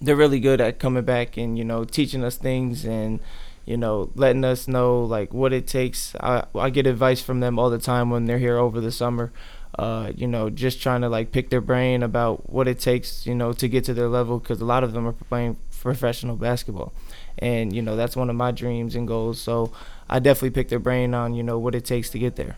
they're 0.01 0.15
really 0.15 0.39
good 0.39 0.59
at 0.59 0.79
coming 0.79 1.03
back 1.03 1.37
and 1.37 1.57
you 1.57 1.63
know 1.63 1.83
teaching 1.83 2.23
us 2.23 2.37
things 2.37 2.85
and 2.85 3.19
you 3.67 3.75
know, 3.75 4.09
letting 4.15 4.45
us 4.45 4.65
know 4.65 5.03
like 5.03 5.33
what 5.33 5.51
it 5.51 5.67
takes. 5.67 6.15
I 6.21 6.45
I 6.55 6.69
get 6.69 6.87
advice 6.87 7.21
from 7.21 7.41
them 7.41 7.59
all 7.59 7.69
the 7.69 7.77
time 7.77 8.09
when 8.09 8.25
they're 8.25 8.39
here 8.39 8.57
over 8.57 8.79
the 8.79 8.93
summer. 8.93 9.31
Uh, 9.77 10.11
you 10.15 10.27
know, 10.27 10.49
just 10.49 10.81
trying 10.81 11.01
to 11.01 11.09
like 11.09 11.31
pick 11.31 11.49
their 11.49 11.61
brain 11.61 12.01
about 12.01 12.49
what 12.49 12.67
it 12.67 12.79
takes, 12.79 13.27
you 13.27 13.35
know, 13.35 13.53
to 13.53 13.67
get 13.67 13.83
to 13.83 13.93
their 13.93 14.07
level 14.07 14.39
because 14.39 14.59
a 14.59 14.65
lot 14.65 14.83
of 14.83 14.93
them 14.93 15.05
are 15.05 15.13
playing 15.13 15.55
professional 15.81 16.35
basketball, 16.35 16.93
and 17.37 17.73
you 17.73 17.81
know 17.81 17.95
that's 17.95 18.15
one 18.15 18.29
of 18.29 18.35
my 18.35 18.51
dreams 18.51 18.95
and 18.95 19.07
goals. 19.07 19.39
So 19.39 19.71
I 20.09 20.19
definitely 20.19 20.51
pick 20.51 20.69
their 20.69 20.79
brain 20.79 21.13
on 21.13 21.35
you 21.35 21.43
know 21.43 21.59
what 21.59 21.75
it 21.75 21.85
takes 21.85 22.09
to 22.11 22.19
get 22.19 22.35
there. 22.35 22.57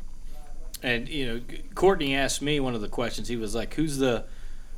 And 0.81 1.09
you 1.09 1.27
know, 1.27 1.41
Courtney 1.75 2.15
asked 2.15 2.41
me 2.41 2.59
one 2.61 2.73
of 2.73 2.81
the 2.81 2.87
questions. 2.87 3.27
He 3.27 3.35
was 3.35 3.53
like, 3.53 3.73
"Who's 3.73 3.97
the, 3.97 4.23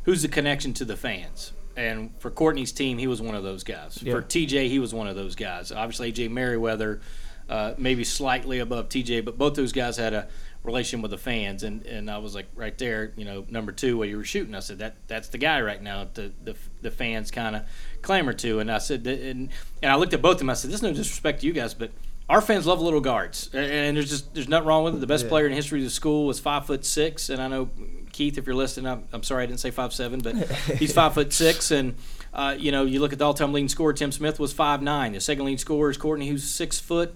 who's 0.04 0.24
the 0.24 0.28
connection 0.28 0.74
to 0.74 0.86
the 0.86 0.98
fans?" 0.98 1.54
and 1.76 2.12
for 2.20 2.30
Courtney's 2.30 2.72
team, 2.72 2.98
he 2.98 3.08
was 3.08 3.22
one 3.22 3.36
of 3.36 3.44
those 3.44 3.64
guys. 3.64 4.02
Yeah. 4.02 4.14
For 4.14 4.22
TJ, 4.22 4.68
he 4.68 4.80
was 4.80 4.94
one 4.94 5.08
of 5.08 5.16
those 5.16 5.36
guys. 5.36 5.72
Obviously, 5.72 6.12
AJ 6.12 6.30
Merriweather, 6.30 7.02
uh, 7.50 7.74
maybe 7.78 8.04
slightly 8.04 8.60
above 8.60 8.90
TJ, 8.90 9.24
but 9.26 9.38
both 9.38 9.56
those 9.56 9.72
guys 9.72 9.98
had 9.98 10.14
a 10.14 10.28
relation 10.64 11.02
with 11.02 11.12
the 11.12 11.18
fans. 11.18 11.64
And, 11.64 11.86
and 11.86 12.10
I 12.10 12.20
was 12.20 12.36
like, 12.36 12.48
right 12.56 12.78
there, 12.78 13.14
you 13.16 13.26
know, 13.26 13.46
number 13.50 13.72
two, 13.72 13.98
where 13.98 14.08
you 14.08 14.18
were 14.18 14.24
shooting. 14.24 14.56
I 14.56 14.60
said 14.60 14.80
that 14.80 14.96
that's 15.08 15.30
the 15.30 15.38
guy 15.38 15.62
right 15.62 15.82
now. 15.82 16.08
The 16.14 16.32
the, 16.44 16.56
the 16.82 16.92
fans 16.92 17.32
kind 17.32 17.56
of 17.56 17.64
clamor 18.02 18.34
to. 18.34 18.60
And 18.60 18.72
I 18.72 18.78
said, 18.78 19.06
and 19.08 19.50
and 19.82 19.92
I 19.92 19.96
looked 19.96 20.14
at 20.14 20.22
both 20.22 20.34
of 20.34 20.40
them. 20.40 20.50
I 20.50 20.54
said, 20.54 20.70
this 20.70 20.78
is 20.78 20.84
no 20.84 20.94
disrespect 20.94 21.42
to 21.42 21.48
you 21.48 21.54
guys, 21.54 21.74
but 21.74 21.92
our 22.32 22.40
fans 22.40 22.66
love 22.66 22.80
little 22.80 23.02
guards, 23.02 23.50
and 23.54 23.98
there's 23.98 24.10
just 24.10 24.34
there's 24.34 24.48
nothing 24.48 24.66
wrong 24.66 24.86
with 24.86 24.96
it. 24.96 25.00
The 25.02 25.08
best 25.08 25.26
yeah. 25.26 25.30
player 25.30 25.48
in 25.48 25.52
history 25.52 25.80
of 25.80 25.84
the 25.84 25.92
school 25.92 26.26
was 26.26 26.40
five 26.40 26.66
foot 26.66 26.86
six, 26.86 27.30
and 27.30 27.42
I 27.42 27.50
know 27.50 27.70
Keith, 28.14 28.38
if 28.38 28.46
you're 28.46 28.56
listening, 28.56 28.90
I'm, 28.90 29.04
I'm 29.12 29.22
sorry 29.22 29.44
I 29.44 29.48
didn't 29.48 29.60
say 29.60 29.70
five 29.70 29.92
seven, 29.92 30.22
but 30.22 30.36
he's 30.78 30.94
five 30.94 31.14
foot 31.14 31.34
six, 31.34 31.72
and 31.78 31.96
uh, 32.34 32.56
you 32.58 32.72
know 32.72 32.86
you 32.86 33.02
look 33.02 33.12
at 33.12 33.20
the 33.20 33.26
all-time 33.26 33.52
leading 33.52 33.68
scorer. 33.68 33.92
Tim 33.92 34.14
Smith 34.14 34.40
was 34.40 34.54
five 34.54 34.82
nine. 34.82 35.12
The 35.12 35.20
second 35.20 35.44
leading 35.44 35.58
scorer 35.58 35.90
is 35.90 35.98
Courtney, 35.98 36.30
who's 36.30 36.50
six 36.50 36.80
foot. 36.80 37.14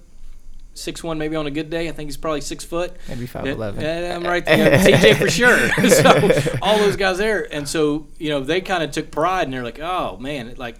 Six 0.75 1.03
one, 1.03 1.17
maybe 1.17 1.35
on 1.35 1.47
a 1.47 1.51
good 1.51 1.69
day. 1.69 1.87
I 1.89 1.91
think 1.91 2.09
he's 2.09 2.17
probably 2.17 2.41
six 2.41 2.63
foot. 2.63 2.95
Maybe 3.07 3.25
five 3.25 3.47
eleven. 3.47 3.83
I'm 3.83 4.23
right 4.23 4.45
there. 4.45 4.77
TJ 4.77 5.15
for 5.15 5.29
sure. 5.29 5.69
so 5.89 6.57
all 6.61 6.77
those 6.77 6.97
guys 6.97 7.17
there, 7.17 7.51
and 7.51 7.67
so 7.67 8.07
you 8.17 8.29
know 8.29 8.41
they 8.41 8.61
kind 8.61 8.83
of 8.83 8.91
took 8.91 9.09
pride, 9.09 9.43
and 9.43 9.53
they're 9.53 9.63
like, 9.63 9.79
oh 9.79 10.17
man, 10.17 10.53
like 10.57 10.75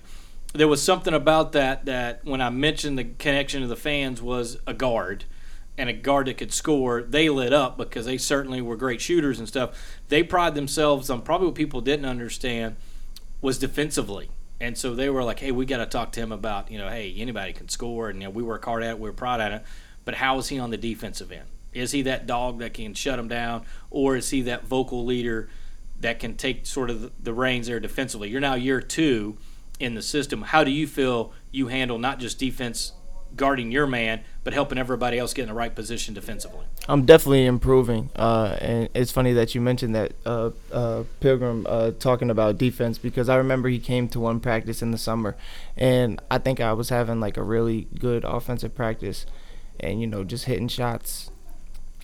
there 0.53 0.67
was 0.67 0.81
something 0.81 1.13
about 1.13 1.53
that 1.53 1.85
that 1.85 2.23
when 2.25 2.41
I 2.41 2.49
mentioned 2.49 2.99
the 2.99 3.05
connection 3.05 3.61
to 3.61 3.67
the 3.67 3.75
fans 3.75 4.21
was 4.21 4.57
a 4.67 4.73
guard 4.73 5.25
and 5.77 5.89
a 5.89 5.93
guard 5.93 6.27
that 6.27 6.37
could 6.37 6.53
score, 6.53 7.01
they 7.01 7.29
lit 7.29 7.53
up 7.53 7.77
because 7.77 8.05
they 8.05 8.17
certainly 8.17 8.61
were 8.61 8.77
great 8.77 9.01
shooters 9.01 9.39
and 9.39 9.47
stuff. 9.47 9.99
They 10.07 10.23
pride 10.23 10.55
themselves 10.55 11.09
on 11.09 11.21
probably 11.21 11.47
what 11.47 11.55
people 11.55 11.81
didn't 11.81 12.05
understand 12.05 12.77
was 13.41 13.57
defensively. 13.57 14.29
And 14.61 14.77
so 14.77 14.95
they 14.95 15.09
were 15.09 15.23
like, 15.23 15.39
hey, 15.39 15.51
we 15.51 15.65
got 15.65 15.77
to 15.77 15.85
talk 15.85 16.13
to 16.13 16.21
him 16.21 16.31
about, 16.31 16.71
you 16.71 16.77
know, 16.77 16.87
hey, 16.87 17.13
anybody 17.17 17.51
can 17.51 17.67
score. 17.67 18.09
And, 18.09 18.21
you 18.21 18.27
know, 18.27 18.31
we 18.31 18.41
work 18.41 18.63
hard 18.63 18.83
at 18.83 18.91
it, 18.91 18.99
we're 18.99 19.11
proud 19.11 19.41
at 19.41 19.51
it. 19.51 19.63
But 20.05 20.15
how 20.15 20.37
is 20.37 20.49
he 20.49 20.59
on 20.59 20.69
the 20.69 20.77
defensive 20.77 21.31
end? 21.31 21.47
Is 21.73 21.91
he 21.91 22.03
that 22.03 22.25
dog 22.25 22.59
that 22.59 22.73
can 22.73 22.93
shut 22.93 23.19
him 23.19 23.27
down? 23.27 23.65
Or 23.89 24.15
is 24.15 24.29
he 24.29 24.41
that 24.43 24.65
vocal 24.65 25.03
leader 25.03 25.49
that 25.99 26.19
can 26.19 26.35
take 26.35 26.65
sort 26.65 26.89
of 26.89 27.11
the 27.21 27.33
reins 27.33 27.67
there 27.67 27.79
defensively? 27.79 28.29
You're 28.29 28.41
now 28.41 28.55
year 28.55 28.79
two 28.79 29.37
in 29.79 29.95
the 29.95 30.01
system. 30.01 30.43
How 30.43 30.63
do 30.63 30.71
you 30.71 30.87
feel 30.87 31.33
you 31.51 31.67
handle 31.67 31.97
not 31.97 32.19
just 32.19 32.39
defense 32.39 32.93
guarding 33.35 33.71
your 33.71 33.87
man, 33.87 34.21
but 34.43 34.53
helping 34.53 34.77
everybody 34.77 35.17
else 35.17 35.33
get 35.33 35.43
in 35.43 35.49
the 35.49 35.53
right 35.53 35.73
position 35.73 36.13
defensively. 36.13 36.65
I'm 36.87 37.05
definitely 37.05 37.45
improving, 37.45 38.09
uh, 38.15 38.57
and 38.61 38.89
it's 38.93 39.11
funny 39.11 39.33
that 39.33 39.55
you 39.55 39.61
mentioned 39.61 39.95
that 39.95 40.13
uh, 40.25 40.51
uh, 40.71 41.03
Pigram 41.19 41.65
uh, 41.67 41.91
talking 41.99 42.29
about 42.29 42.57
defense 42.57 42.97
because 42.97 43.27
I 43.27 43.35
remember 43.35 43.69
he 43.69 43.79
came 43.79 44.07
to 44.09 44.19
one 44.19 44.39
practice 44.39 44.81
in 44.81 44.91
the 44.91 44.97
summer, 44.97 45.35
and 45.75 46.21
I 46.29 46.37
think 46.37 46.59
I 46.59 46.73
was 46.73 46.89
having 46.89 47.19
like 47.19 47.37
a 47.37 47.43
really 47.43 47.87
good 47.99 48.23
offensive 48.23 48.75
practice, 48.75 49.25
and 49.79 50.01
you 50.01 50.07
know 50.07 50.23
just 50.23 50.45
hitting 50.45 50.67
shots, 50.67 51.31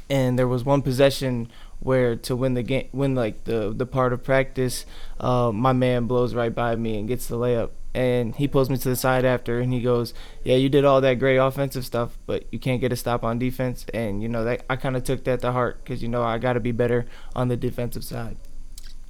and 0.09 0.37
there 0.37 0.47
was 0.47 0.63
one 0.63 0.81
possession 0.81 1.49
where 1.79 2.15
to 2.15 2.35
win 2.35 2.53
the 2.53 2.63
game, 2.63 2.87
win 2.93 3.15
like 3.15 3.43
the 3.45 3.73
the 3.75 3.85
part 3.85 4.13
of 4.13 4.23
practice, 4.23 4.85
uh, 5.19 5.51
my 5.53 5.73
man 5.73 6.05
blows 6.05 6.33
right 6.33 6.53
by 6.53 6.75
me 6.75 6.99
and 6.99 7.07
gets 7.07 7.27
the 7.27 7.35
layup, 7.35 7.71
and 7.93 8.35
he 8.35 8.47
pulls 8.47 8.69
me 8.69 8.77
to 8.77 8.89
the 8.89 8.95
side 8.95 9.25
after 9.25 9.59
and 9.59 9.73
he 9.73 9.81
goes, 9.81 10.13
"Yeah, 10.43 10.55
you 10.55 10.69
did 10.69 10.85
all 10.85 11.01
that 11.01 11.15
great 11.15 11.37
offensive 11.37 11.85
stuff, 11.85 12.17
but 12.25 12.45
you 12.51 12.59
can't 12.59 12.79
get 12.79 12.91
a 12.91 12.95
stop 12.95 13.23
on 13.23 13.39
defense." 13.39 13.85
And 13.93 14.21
you 14.21 14.29
know 14.29 14.43
that 14.43 14.63
I 14.69 14.75
kind 14.75 14.95
of 14.95 15.03
took 15.03 15.23
that 15.23 15.41
to 15.41 15.51
heart 15.51 15.83
because 15.83 16.01
you 16.01 16.07
know 16.07 16.23
I 16.23 16.37
got 16.37 16.53
to 16.53 16.59
be 16.59 16.71
better 16.71 17.05
on 17.35 17.47
the 17.47 17.57
defensive 17.57 18.03
side. 18.03 18.37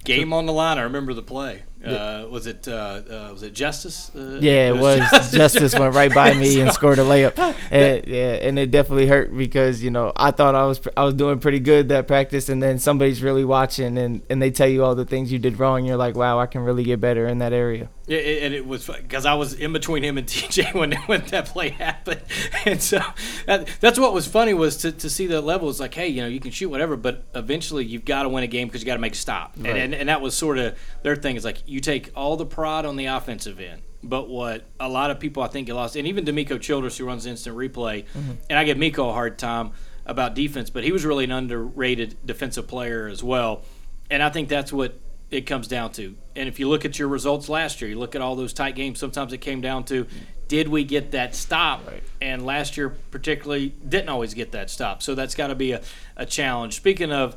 Game 0.04 0.32
on 0.32 0.46
the 0.46 0.52
line. 0.52 0.78
I 0.78 0.82
remember 0.82 1.14
the 1.14 1.22
play. 1.22 1.62
Uh, 1.84 2.26
was 2.30 2.46
it 2.46 2.68
uh, 2.68 3.02
uh, 3.08 3.28
was 3.32 3.42
it 3.42 3.52
Justice? 3.52 4.10
Uh, 4.14 4.38
yeah, 4.40 4.68
it 4.68 4.76
was. 4.76 4.98
Justice. 4.98 5.32
Justice 5.32 5.78
went 5.78 5.94
right 5.94 6.14
by 6.14 6.34
me 6.34 6.60
and 6.60 6.72
scored 6.72 6.98
a 6.98 7.02
layup, 7.02 7.38
and, 7.70 8.06
yeah, 8.06 8.34
and 8.34 8.58
it 8.58 8.70
definitely 8.70 9.06
hurt 9.06 9.36
because 9.36 9.82
you 9.82 9.90
know 9.90 10.12
I 10.14 10.30
thought 10.30 10.54
I 10.54 10.64
was 10.64 10.80
I 10.96 11.04
was 11.04 11.14
doing 11.14 11.40
pretty 11.40 11.60
good 11.60 11.88
that 11.88 12.06
practice, 12.06 12.48
and 12.48 12.62
then 12.62 12.78
somebody's 12.78 13.22
really 13.22 13.44
watching, 13.44 13.98
and 13.98 14.22
and 14.30 14.40
they 14.40 14.50
tell 14.50 14.68
you 14.68 14.84
all 14.84 14.94
the 14.94 15.04
things 15.04 15.32
you 15.32 15.38
did 15.38 15.58
wrong. 15.58 15.84
You're 15.84 15.96
like, 15.96 16.14
wow, 16.14 16.38
I 16.38 16.46
can 16.46 16.62
really 16.62 16.84
get 16.84 17.00
better 17.00 17.26
in 17.26 17.38
that 17.38 17.52
area. 17.52 17.88
Yeah, 18.06 18.18
and 18.18 18.52
it 18.52 18.66
was 18.66 18.86
because 18.86 19.24
I 19.26 19.34
was 19.34 19.54
in 19.54 19.72
between 19.72 20.02
him 20.02 20.18
and 20.18 20.26
TJ 20.28 20.74
when 20.74 20.92
when 21.06 21.22
that 21.26 21.46
play 21.46 21.70
happened, 21.70 22.20
and 22.64 22.82
so 22.82 23.00
that, 23.46 23.68
that's 23.80 23.98
what 23.98 24.12
was 24.12 24.26
funny 24.26 24.54
was 24.54 24.78
to, 24.78 24.92
to 24.92 25.08
see 25.08 25.26
the 25.26 25.40
level. 25.40 25.70
It's 25.70 25.80
like, 25.80 25.94
hey, 25.94 26.08
you 26.08 26.20
know, 26.20 26.28
you 26.28 26.40
can 26.40 26.50
shoot 26.50 26.68
whatever, 26.68 26.96
but 26.96 27.24
eventually 27.34 27.84
you've 27.84 28.04
got 28.04 28.24
to 28.24 28.28
win 28.28 28.44
a 28.44 28.48
game 28.48 28.68
because 28.68 28.82
you 28.82 28.86
got 28.86 28.94
to 28.94 29.00
make 29.00 29.14
a 29.14 29.16
stop, 29.16 29.54
right. 29.56 29.70
and, 29.70 29.78
and 29.78 29.94
and 29.94 30.08
that 30.08 30.20
was 30.20 30.36
sort 30.36 30.58
of 30.58 30.76
their 31.02 31.16
thing. 31.16 31.36
Is 31.36 31.44
like 31.44 31.58
you 31.72 31.80
take 31.80 32.10
all 32.14 32.36
the 32.36 32.46
pride 32.46 32.84
on 32.84 32.96
the 32.96 33.06
offensive 33.06 33.58
end. 33.58 33.82
But 34.04 34.28
what 34.28 34.66
a 34.78 34.88
lot 34.88 35.10
of 35.10 35.20
people 35.20 35.42
I 35.42 35.48
think 35.48 35.68
get 35.68 35.74
lost, 35.74 35.96
and 35.96 36.06
even 36.06 36.24
D'Amico 36.24 36.58
Childress, 36.58 36.98
who 36.98 37.06
runs 37.06 37.24
instant 37.24 37.56
replay, 37.56 38.04
mm-hmm. 38.04 38.32
and 38.50 38.58
I 38.58 38.64
give 38.64 38.76
Miko 38.76 39.08
a 39.08 39.12
hard 39.12 39.38
time 39.38 39.72
about 40.04 40.34
defense, 40.34 40.70
but 40.70 40.82
he 40.82 40.90
was 40.90 41.04
really 41.04 41.24
an 41.24 41.30
underrated 41.30 42.16
defensive 42.26 42.66
player 42.66 43.06
as 43.06 43.22
well. 43.22 43.62
And 44.10 44.22
I 44.22 44.28
think 44.28 44.48
that's 44.48 44.72
what 44.72 44.98
it 45.30 45.42
comes 45.42 45.68
down 45.68 45.92
to. 45.92 46.16
And 46.34 46.48
if 46.48 46.58
you 46.58 46.68
look 46.68 46.84
at 46.84 46.98
your 46.98 47.08
results 47.08 47.48
last 47.48 47.80
year, 47.80 47.90
you 47.90 47.98
look 47.98 48.14
at 48.14 48.20
all 48.20 48.36
those 48.36 48.52
tight 48.52 48.74
games, 48.74 48.98
sometimes 48.98 49.32
it 49.32 49.38
came 49.38 49.60
down 49.60 49.84
to 49.84 50.06
did 50.48 50.68
we 50.68 50.84
get 50.84 51.12
that 51.12 51.34
stop? 51.34 51.86
Right. 51.86 52.02
And 52.20 52.44
last 52.44 52.76
year, 52.76 52.90
particularly, 53.10 53.74
didn't 53.88 54.10
always 54.10 54.34
get 54.34 54.52
that 54.52 54.68
stop. 54.68 55.02
So 55.02 55.14
that's 55.14 55.34
got 55.34 55.46
to 55.46 55.54
be 55.54 55.72
a, 55.72 55.80
a 56.16 56.26
challenge. 56.26 56.74
Speaking 56.74 57.10
of 57.12 57.36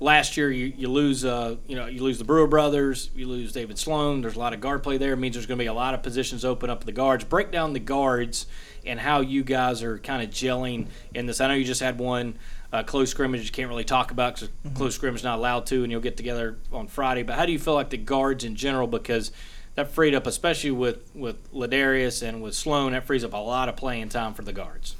last 0.00 0.36
year 0.36 0.50
you, 0.50 0.72
you 0.76 0.88
lose 0.88 1.24
uh, 1.24 1.56
you 1.66 1.76
know 1.76 1.86
you 1.86 2.02
lose 2.02 2.18
the 2.18 2.24
Brewer 2.24 2.46
brothers, 2.46 3.10
you 3.14 3.26
lose 3.26 3.52
David 3.52 3.78
Sloan. 3.78 4.20
There's 4.20 4.36
a 4.36 4.38
lot 4.38 4.52
of 4.52 4.60
guard 4.60 4.82
play 4.82 4.98
there. 4.98 5.12
It 5.12 5.16
means 5.16 5.34
there's 5.34 5.46
going 5.46 5.58
to 5.58 5.62
be 5.62 5.68
a 5.68 5.74
lot 5.74 5.94
of 5.94 6.02
positions 6.02 6.44
open 6.44 6.70
up 6.70 6.84
the 6.84 6.92
guards. 6.92 7.24
Break 7.24 7.50
down 7.50 7.72
the 7.72 7.80
guards 7.80 8.46
and 8.84 9.00
how 9.00 9.20
you 9.20 9.42
guys 9.42 9.82
are 9.82 9.98
kind 9.98 10.22
of 10.22 10.30
gelling 10.30 10.88
in 11.14 11.26
this. 11.26 11.40
I 11.40 11.48
know 11.48 11.54
you 11.54 11.64
just 11.64 11.80
had 11.80 11.98
one 11.98 12.38
uh, 12.72 12.82
close 12.82 13.10
scrimmage 13.10 13.44
you 13.44 13.50
can't 13.50 13.68
really 13.68 13.84
talk 13.84 14.10
about 14.10 14.34
because 14.34 14.48
mm-hmm. 14.48 14.76
close 14.76 14.94
scrimmage 14.94 15.20
is 15.20 15.24
not 15.24 15.38
allowed 15.38 15.66
to, 15.66 15.82
and 15.82 15.90
you'll 15.90 16.00
get 16.00 16.16
together 16.16 16.58
on 16.72 16.88
Friday. 16.88 17.22
But 17.22 17.36
how 17.36 17.46
do 17.46 17.52
you 17.52 17.58
feel 17.58 17.74
like 17.74 17.90
the 17.90 17.96
guards 17.96 18.44
in 18.44 18.56
general 18.56 18.86
because 18.86 19.32
that 19.74 19.90
freed 19.90 20.14
up, 20.14 20.26
especially 20.26 20.70
with 20.70 21.14
with 21.14 21.52
Ladarius 21.52 22.26
and 22.26 22.42
with 22.42 22.54
Sloan, 22.54 22.92
that 22.92 23.04
frees 23.04 23.24
up 23.24 23.32
a 23.32 23.36
lot 23.38 23.68
of 23.68 23.76
playing 23.76 24.08
time 24.08 24.34
for 24.34 24.42
the 24.42 24.52
guards. 24.52 24.96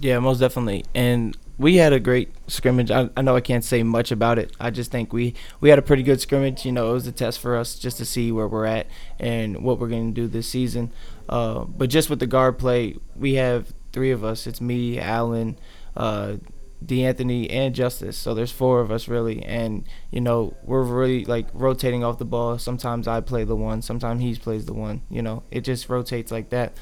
Yeah, 0.00 0.18
most 0.18 0.38
definitely. 0.38 0.84
And 0.94 1.36
we 1.58 1.76
had 1.76 1.92
a 1.92 1.98
great 1.98 2.32
scrimmage. 2.46 2.90
I, 2.90 3.10
I, 3.16 3.22
know 3.22 3.34
I 3.34 3.40
can't 3.40 3.64
say 3.64 3.82
much 3.82 4.12
about 4.12 4.38
it. 4.38 4.52
I 4.60 4.70
just 4.70 4.92
think 4.92 5.12
we 5.12 5.34
we 5.60 5.70
had 5.70 5.78
a 5.78 5.82
pretty 5.82 6.04
good 6.04 6.20
scrimmage. 6.20 6.64
You 6.64 6.72
know, 6.72 6.90
it 6.90 6.92
was 6.92 7.06
a 7.06 7.12
test 7.12 7.40
for 7.40 7.56
us 7.56 7.74
just 7.74 7.98
to 7.98 8.04
see 8.04 8.30
where 8.30 8.46
we're 8.46 8.64
at 8.64 8.86
and 9.18 9.62
what 9.64 9.80
we're 9.80 9.88
going 9.88 10.14
to 10.14 10.20
do 10.20 10.28
this 10.28 10.48
season. 10.48 10.92
Uh, 11.28 11.64
but 11.64 11.90
just 11.90 12.08
with 12.08 12.20
the 12.20 12.26
guard 12.26 12.58
play, 12.58 12.96
we 13.16 13.34
have 13.34 13.74
three 13.92 14.12
of 14.12 14.24
us. 14.24 14.46
It's 14.46 14.60
me, 14.60 15.00
Alan, 15.00 15.58
uh, 15.96 16.36
D'Anthony, 16.84 17.50
and 17.50 17.74
Justice. 17.74 18.16
So 18.16 18.34
there's 18.34 18.52
four 18.52 18.80
of 18.80 18.92
us 18.92 19.08
really, 19.08 19.42
and 19.42 19.84
you 20.12 20.20
know 20.20 20.54
we're 20.62 20.84
really 20.84 21.24
like 21.24 21.48
rotating 21.52 22.04
off 22.04 22.18
the 22.18 22.24
ball. 22.24 22.58
Sometimes 22.58 23.08
I 23.08 23.20
play 23.20 23.42
the 23.42 23.56
one, 23.56 23.82
sometimes 23.82 24.22
he 24.22 24.36
plays 24.36 24.66
the 24.66 24.74
one. 24.74 25.02
You 25.10 25.22
know, 25.22 25.42
it 25.50 25.62
just 25.62 25.88
rotates 25.88 26.30
like 26.30 26.50
that. 26.50 26.76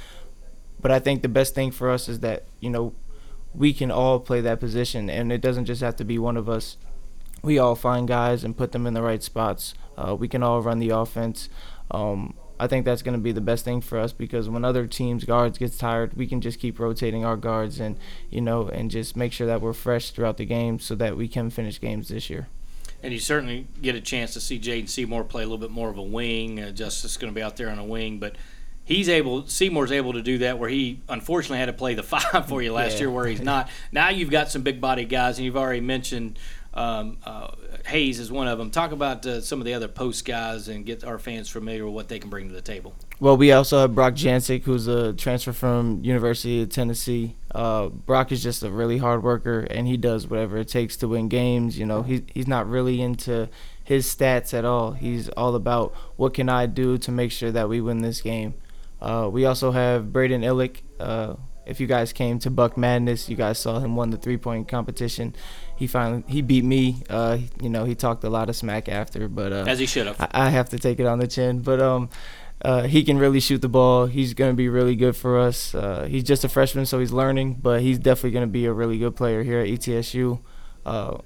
But 0.79 0.91
I 0.91 0.99
think 0.99 1.23
the 1.23 1.29
best 1.29 1.55
thing 1.55 1.71
for 1.71 1.89
us 1.89 2.11
is 2.11 2.21
that 2.21 2.45
you 2.61 2.69
know 2.69 2.95
we 3.57 3.73
can 3.73 3.91
all 3.91 4.21
play 4.21 4.41
that 4.43 4.61
position, 4.61 5.09
and 5.09 5.33
it 5.33 5.41
doesn't 5.41 5.65
just 5.65 5.81
have 5.81 5.97
to 5.97 6.05
be 6.05 6.19
one 6.19 6.37
of 6.37 6.49
us. 6.49 6.77
We 7.43 7.59
all 7.59 7.75
find 7.75 8.07
guys 8.07 8.45
and 8.45 8.57
put 8.57 8.73
them 8.73 8.87
in 8.87 8.95
the 8.95 9.03
right 9.03 9.23
spots. 9.23 9.75
Uh, 9.97 10.15
we 10.15 10.29
can 10.29 10.43
all 10.43 10.61
run 10.61 10.79
the 10.79 10.91
offense. 10.91 11.49
Um, 11.91 12.35
I 12.59 12.67
think 12.67 12.85
that's 12.85 13.03
going 13.03 13.17
to 13.17 13.23
be 13.23 13.33
the 13.33 13.41
best 13.41 13.65
thing 13.65 13.81
for 13.81 13.99
us 13.99 14.13
because 14.13 14.49
when 14.49 14.65
other 14.65 14.87
teams' 14.87 15.25
guards 15.25 15.59
gets 15.59 15.77
tired, 15.77 16.15
we 16.15 16.27
can 16.27 16.41
just 16.41 16.59
keep 16.59 16.79
rotating 16.79 17.25
our 17.25 17.37
guards 17.37 17.81
and 17.81 17.99
you 18.31 18.41
know 18.41 18.69
and 18.69 18.91
just 18.91 19.17
make 19.17 19.33
sure 19.33 19.47
that 19.47 19.61
we're 19.61 19.75
fresh 19.75 20.11
throughout 20.11 20.39
the 20.39 20.47
game 20.47 20.79
so 20.79 20.95
that 20.95 21.17
we 21.17 21.29
can 21.29 21.51
finish 21.51 21.81
games 21.81 22.09
this 22.09 22.31
year. 22.31 22.49
And 23.03 23.13
you 23.13 23.21
certainly 23.21 23.69
get 23.83 23.95
a 23.95 24.01
chance 24.01 24.33
to 24.35 24.41
see 24.41 24.59
Jaden 24.59 24.89
Seymour 24.89 25.25
play 25.25 25.43
a 25.43 25.47
little 25.47 25.59
bit 25.59 25.71
more 25.71 25.91
of 25.91 25.99
a 25.99 26.03
wing. 26.03 26.61
Uh, 26.61 26.71
Justice 26.71 27.17
going 27.19 27.33
to 27.33 27.35
be 27.35 27.43
out 27.43 27.57
there 27.57 27.69
on 27.69 27.79
a 27.79 27.85
wing, 27.85 28.19
but 28.19 28.37
he's 28.87 29.11
able 29.11 29.47
Seymour's 29.47 29.93
able 29.93 30.15
to 30.15 30.23
do 30.23 30.39
that 30.39 30.59
where 30.59 30.71
he 30.71 31.03
unfortunately 31.11 31.59
had 31.59 31.67
to 31.67 31.75
play 31.75 31.93
the 31.93 32.03
five 32.03 32.49
for 32.49 32.63
you 32.63 32.73
last 32.73 32.95
yeah. 32.95 33.01
year 33.01 33.11
where 33.11 33.27
he's 33.27 33.43
not. 33.43 33.69
Now 33.93 34.09
you've 34.09 34.31
got 34.31 34.51
some 34.51 34.63
big 34.63 34.81
body 34.81 35.05
guys 35.05 35.37
and 35.37 35.45
you've 35.45 35.59
already 35.59 35.83
mentioned 35.83 36.39
um, 36.73 37.17
uh, 37.25 37.49
Haynes 37.87 38.19
is 38.19 38.31
one 38.31 38.49
of 38.49 38.59
them. 38.59 38.71
Talk 38.71 38.93
about 38.93 39.25
uh, 39.25 39.41
some 39.41 39.61
of 39.61 39.65
the 39.65 39.73
other 39.73 39.89
post 39.89 40.27
guys 40.27 40.69
and 40.69 40.85
get 40.85 41.05
our 41.05 41.19
fans 41.19 41.49
familiar 41.49 41.87
with 41.87 41.95
what 41.95 42.09
they 42.09 42.19
can 42.19 42.29
bring 42.29 42.49
to 42.49 42.55
the 42.55 42.61
table. 42.61 42.95
Well, 43.19 43.39
we 43.39 43.51
also 43.53 43.81
have 43.81 43.95
Brock 43.95 44.13
Jancek, 44.13 44.65
who's 44.65 44.87
a 44.87 45.15
transfer 45.15 45.55
from 45.55 46.05
University 46.05 46.61
of 46.61 46.69
Tennessee. 46.69 47.37
Uh, 47.55 47.89
Brock 47.89 48.31
is 48.31 48.43
just 48.43 48.63
a 48.63 48.71
really 48.71 48.99
hard 48.99 49.23
worker, 49.23 49.61
and 49.71 49.87
he 49.87 49.97
does 49.97 50.27
whatever 50.27 50.59
it 50.59 50.69
takes 50.69 50.99
to 50.99 51.09
win 51.09 51.29
games. 51.29 51.79
You 51.79 51.87
know, 51.87 52.03
he, 52.03 52.25
he's 52.35 52.47
not 52.47 52.69
really 52.69 53.01
into 53.01 53.49
his 53.83 54.07
stats 54.07 54.53
at 54.53 54.67
all. 54.67 54.93
He's 54.93 55.31
all 55.31 55.55
about 55.55 55.95
what 56.17 56.35
can 56.35 56.51
I 56.51 56.67
do 56.67 56.99
to 56.99 57.11
make 57.11 57.33
sure 57.33 57.53
that 57.53 57.71
we 57.71 57.81
win 57.81 58.03
this 58.03 58.21
game. 58.21 58.53
Uh, 59.01 59.29
we 59.31 59.45
also 59.45 59.71
have 59.71 60.13
Braden 60.13 60.43
Illick. 60.43 60.83
Uh, 60.99 61.35
if 61.67 61.81
you 61.81 61.87
guys 61.87 62.13
came 62.13 62.39
to 62.39 62.51
Buck 62.51 62.77
Madness, 62.77 63.29
you 63.29 63.37
guys 63.37 63.59
saw 63.59 63.81
him 63.81 63.97
won 63.97 64.11
the 64.11 64.17
three 64.17 64.37
point 64.37 64.69
competition. 64.69 65.35
He 65.77 65.87
finally 65.87 66.25
he 66.29 66.41
beat 66.41 66.65
me. 66.65 67.03
Uh, 67.11 67.39
you 67.61 67.69
know, 67.69 67.85
he 67.85 67.95
talked 67.95 68.25
a 68.25 68.31
lot 68.31 68.49
of 68.49 68.57
smack 68.57 68.89
after, 68.89 69.29
but 69.29 69.53
uh, 69.53 69.65
as 69.67 69.79
he 69.79 69.87
should 69.87 70.07
have. 70.07 70.21
I, 70.21 70.29
I, 70.33 70.51
have 70.51 70.69
to 70.71 70.79
take 70.79 71.01
it 71.01 71.07
on 71.07 71.19
the 71.19 71.27
chin, 71.27 71.61
but 71.61 71.81
um. 71.81 72.09
Uh, 72.63 72.85
he 72.85 73.05
can 73.05 73.19
really 73.19 73.39
shoot 73.39 73.61
the 73.61 73.69
ball. 73.69 74.07
He's 74.07 74.33
going 74.33 74.51
to 74.51 74.57
be 74.57 74.71
really 74.71 74.97
good 74.97 75.15
for 75.15 75.39
us. 75.39 75.75
Uh, 75.75 76.07
he's 76.11 76.25
just 76.25 76.43
a 76.43 76.49
freshman, 76.49 76.87
so 76.87 76.99
he's 76.99 77.13
learning, 77.13 77.59
but 77.63 77.83
he's 77.83 77.99
definitely 77.99 78.31
going 78.31 78.49
to 78.49 78.51
be 78.51 78.65
a 78.65 78.73
really 78.73 78.97
good 78.97 79.15
player 79.15 79.43
here 79.43 79.61
at 79.61 79.67
ETSU. 79.67 80.41
Uh, 80.87 81.19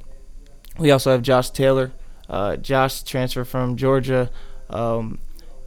we 0.76 0.90
also 0.90 1.12
have 1.12 1.22
Josh 1.22 1.50
Taylor. 1.50 1.92
Uh, 2.28 2.56
Josh 2.56 3.04
transferred 3.04 3.46
from 3.46 3.76
Georgia. 3.76 4.28
Um, 4.70 5.20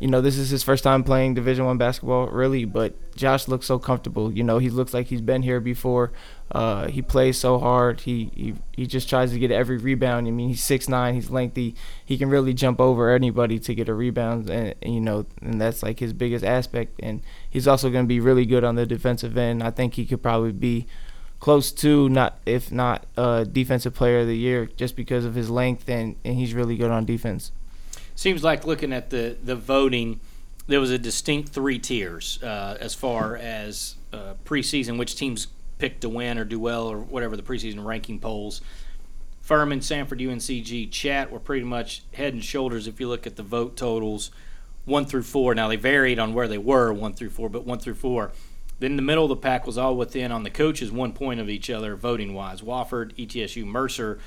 you 0.03 0.09
know, 0.09 0.19
this 0.19 0.37
is 0.37 0.49
his 0.49 0.63
first 0.63 0.83
time 0.83 1.01
playing 1.01 1.33
Division 1.33 1.63
One 1.63 1.77
basketball, 1.77 2.27
really. 2.27 2.65
But 2.65 3.15
Josh 3.15 3.47
looks 3.47 3.65
so 3.65 3.79
comfortable. 3.79 4.33
You 4.33 4.43
know, 4.43 4.57
he 4.57 4.69
looks 4.69 4.93
like 4.93 5.07
he's 5.07 5.21
been 5.21 5.43
here 5.43 5.61
before. 5.61 6.11
Uh, 6.51 6.89
he 6.89 7.01
plays 7.01 7.37
so 7.37 7.57
hard. 7.57 8.01
He, 8.01 8.29
he 8.35 8.53
he 8.73 8.85
just 8.85 9.09
tries 9.09 9.31
to 9.31 9.39
get 9.39 9.49
every 9.49 9.77
rebound. 9.77 10.27
I 10.27 10.31
mean, 10.31 10.49
he's 10.49 10.61
six 10.61 10.89
nine. 10.89 11.13
He's 11.15 11.29
lengthy. 11.29 11.77
He 12.03 12.17
can 12.17 12.29
really 12.29 12.53
jump 12.53 12.81
over 12.81 13.11
anybody 13.11 13.59
to 13.59 13.73
get 13.73 13.87
a 13.87 13.93
rebound, 13.93 14.49
and, 14.49 14.75
and 14.81 14.93
you 14.93 14.99
know, 14.99 15.25
and 15.41 15.61
that's 15.61 15.81
like 15.81 15.99
his 15.99 16.11
biggest 16.11 16.43
aspect. 16.43 16.99
And 17.01 17.21
he's 17.49 17.65
also 17.65 17.89
going 17.89 18.03
to 18.03 18.09
be 18.09 18.19
really 18.19 18.45
good 18.45 18.65
on 18.65 18.75
the 18.75 18.85
defensive 18.85 19.37
end. 19.37 19.63
I 19.63 19.71
think 19.71 19.93
he 19.93 20.05
could 20.05 20.21
probably 20.21 20.51
be 20.51 20.85
close 21.39 21.71
to 21.71 22.09
not 22.09 22.39
if 22.45 22.73
not 22.73 23.05
uh, 23.15 23.45
defensive 23.45 23.93
player 23.93 24.19
of 24.19 24.27
the 24.27 24.37
year 24.37 24.65
just 24.65 24.97
because 24.97 25.23
of 25.23 25.35
his 25.35 25.49
length 25.49 25.87
and, 25.87 26.17
and 26.25 26.35
he's 26.35 26.53
really 26.53 26.75
good 26.75 26.91
on 26.91 27.05
defense 27.05 27.53
seems 28.15 28.43
like 28.43 28.65
looking 28.65 28.93
at 28.93 29.09
the 29.09 29.37
the 29.43 29.55
voting, 29.55 30.19
there 30.67 30.79
was 30.79 30.91
a 30.91 30.97
distinct 30.97 31.49
three 31.49 31.79
tiers 31.79 32.41
uh, 32.43 32.77
as 32.79 32.93
far 32.95 33.35
as 33.37 33.95
uh, 34.11 34.33
preseason, 34.45 34.97
which 34.97 35.15
teams 35.15 35.47
picked 35.77 36.01
to 36.01 36.09
win 36.09 36.37
or 36.37 36.45
do 36.45 36.59
well 36.59 36.87
or 36.87 36.99
whatever 36.99 37.35
the 37.35 37.43
preseason 37.43 37.83
ranking 37.83 38.19
polls. 38.19 38.61
Furman, 39.41 39.81
Samford, 39.81 40.21
UNCG, 40.21 40.89
Chat 40.89 41.29
were 41.29 41.39
pretty 41.39 41.65
much 41.65 42.03
head 42.13 42.33
and 42.33 42.43
shoulders 42.43 42.87
if 42.87 43.01
you 43.01 43.09
look 43.09 43.27
at 43.27 43.35
the 43.35 43.43
vote 43.43 43.75
totals, 43.75 44.31
one 44.85 45.05
through 45.05 45.23
four. 45.23 45.53
Now 45.53 45.67
they 45.67 45.75
varied 45.75 46.17
on 46.17 46.33
where 46.33 46.47
they 46.47 46.57
were, 46.57 46.93
one 46.93 47.13
through 47.13 47.31
four, 47.31 47.49
but 47.49 47.65
one 47.65 47.79
through 47.79 47.95
four. 47.95 48.31
Then 48.79 48.95
the 48.95 49.01
middle 49.01 49.23
of 49.23 49.29
the 49.29 49.35
pack 49.35 49.65
was 49.65 49.77
all 49.77 49.95
within 49.95 50.31
on 50.31 50.43
the 50.43 50.49
coaches 50.49 50.91
one 50.91 51.13
point 51.13 51.39
of 51.39 51.49
each 51.49 51.69
other 51.69 51.95
voting 51.95 52.33
wise. 52.33 52.61
Wofford, 52.61 53.13
ETSU, 53.15 53.65
Mercer, 53.65 54.19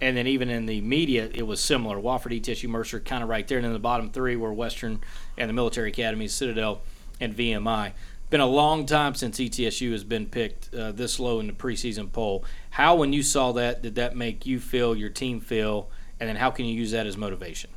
and 0.00 0.16
then 0.16 0.26
even 0.26 0.48
in 0.48 0.66
the 0.66 0.80
media 0.80 1.28
it 1.34 1.46
was 1.46 1.60
similar. 1.60 1.96
Wofford, 1.96 2.40
ETSU, 2.40 2.68
Mercer, 2.68 3.00
kind 3.00 3.22
of 3.22 3.28
right 3.28 3.46
there, 3.46 3.58
and 3.58 3.64
then 3.64 3.72
the 3.72 3.78
bottom 3.78 4.10
three 4.10 4.36
were 4.36 4.52
Western 4.52 5.00
and 5.36 5.48
the 5.48 5.54
military 5.54 5.90
academies, 5.90 6.32
Citadel, 6.32 6.80
and 7.20 7.36
VMI. 7.36 7.92
Been 8.30 8.40
a 8.40 8.46
long 8.46 8.84
time 8.84 9.14
since 9.14 9.38
ETSU 9.38 9.92
has 9.92 10.04
been 10.04 10.26
picked 10.26 10.74
uh, 10.74 10.92
this 10.92 11.18
low 11.18 11.40
in 11.40 11.46
the 11.46 11.52
preseason 11.54 12.12
poll. 12.12 12.44
How, 12.70 12.94
when 12.94 13.14
you 13.14 13.22
saw 13.22 13.52
that, 13.52 13.80
did 13.80 13.94
that 13.94 14.16
make 14.16 14.44
you 14.44 14.60
feel, 14.60 14.94
your 14.94 15.08
team 15.08 15.40
feel, 15.40 15.88
and 16.20 16.28
then 16.28 16.36
how 16.36 16.50
can 16.50 16.66
you 16.66 16.74
use 16.74 16.90
that 16.90 17.06
as 17.06 17.16
motivation? 17.16 17.70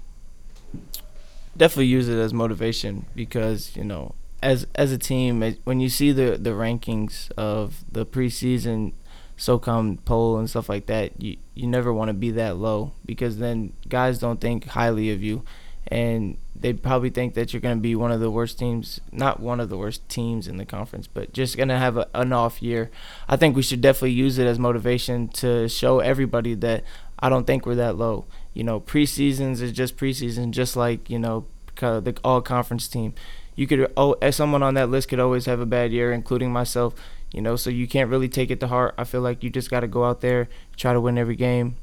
Definitely 1.56 1.86
use 1.86 2.10
it 2.10 2.18
as 2.18 2.34
motivation 2.34 3.06
because 3.16 3.76
you 3.78 3.84
know, 3.86 4.14
as 4.42 4.68
as 4.76 4.92
a 4.92 4.98
team, 4.98 5.56
when 5.64 5.80
you 5.80 5.90
see 5.90 6.12
the 6.12 6.38
the 6.38 6.52
rankings 6.52 7.32
of 7.38 7.84
the 7.92 8.06
preseason 8.06 8.94
SOCON 9.38 9.98
poll 10.06 10.38
and 10.38 10.50
stuff 10.50 10.70
like 10.70 10.88
that, 10.88 11.22
you 11.22 11.38
you 11.56 11.68
never 11.68 11.94
want 11.94 12.10
to 12.10 12.14
be 12.14 12.32
that 12.32 12.58
low 12.58 12.94
because 13.06 13.38
then 13.38 13.74
guys 13.88 14.20
don't 14.20 14.42
think 14.42 14.66
highly 14.66 15.12
of 15.12 15.22
you, 15.22 15.44
and 15.88 16.38
they 16.56 16.74
probably 16.74 17.10
think 17.10 17.34
that 17.34 17.54
you're 17.54 17.62
going 17.62 17.78
to 17.78 17.82
be 17.82 17.96
one 17.96 18.12
of 18.12 18.20
the 18.20 18.30
worst 18.32 18.60
teams, 18.60 19.00
not 19.12 19.40
one 19.40 19.60
of 19.60 19.70
the 19.70 19.78
worst 19.78 20.08
teams 20.10 20.48
in 20.48 20.58
the 20.58 20.66
conference, 20.66 21.08
but 21.08 21.34
just 21.34 21.58
going 21.58 21.70
to 21.70 21.78
have 21.78 21.98
a, 21.98 22.08
an 22.14 22.32
off 22.34 22.62
year. 22.62 22.92
I 23.28 23.36
think 23.36 23.56
we 23.56 23.64
should 23.64 23.82
definitely 23.82 24.12
use 24.12 24.38
it 24.38 24.46
as 24.46 24.60
motivation 24.60 25.28
to 25.30 25.68
show 25.68 26.00
everybody 26.00 26.54
that 26.56 26.84
I 27.20 27.30
don't 27.30 27.46
think 27.46 27.66
we're 27.66 27.76
that 27.76 27.98
low. 27.98 28.26
You 28.54 28.64
know, 28.64 28.80
preseasons 28.80 29.62
is 29.62 29.72
just 29.72 29.98
preseason, 29.98 30.52
just 30.52 30.76
like 30.76 31.10
you 31.10 31.20
know 31.20 31.46
the 31.76 32.16
all 32.24 32.42
conference 32.42 32.88
team. 32.88 33.14
You 33.62 33.68
could, 33.68 33.94
oh, 33.96 34.14
as 34.24 34.36
someone 34.36 34.64
on 34.64 34.74
that 34.74 34.90
list 34.90 35.10
could 35.10 35.20
always 35.20 35.46
have 35.46 35.60
a 35.60 35.68
bad 35.68 35.92
year, 35.92 36.12
including 36.12 36.52
myself. 36.52 36.96
You 37.32 37.44
know, 37.44 37.56
so 37.56 37.70
you 37.70 37.88
can't 37.88 38.10
really 38.10 38.28
take 38.28 38.50
it 38.50 38.60
to 38.62 38.68
heart. 38.68 38.96
I 38.98 39.04
feel 39.04 39.22
like 39.22 39.44
you 39.44 39.52
just 39.52 39.70
got 39.70 39.82
to 39.82 39.88
go 39.88 40.04
out 40.04 40.22
there, 40.22 40.50
try 40.78 40.94
to 40.94 41.00
win 41.00 41.16
every 41.16 41.36
game, 41.36 41.76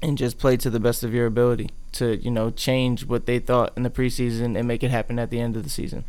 and 0.00 0.16
just 0.16 0.38
play 0.38 0.56
to 0.56 0.70
the 0.70 0.80
best 0.80 1.04
of 1.04 1.12
your 1.12 1.26
ability 1.26 1.68
to 1.92 2.16
you 2.16 2.30
know 2.30 2.48
change 2.48 3.04
what 3.04 3.26
they 3.26 3.38
thought 3.38 3.74
in 3.76 3.82
the 3.82 3.90
preseason 3.90 4.58
and 4.58 4.66
make 4.66 4.82
it 4.82 4.90
happen 4.90 5.18
at 5.18 5.28
the 5.28 5.38
end 5.38 5.54
of 5.54 5.64
the 5.64 5.68
season. 5.68 6.06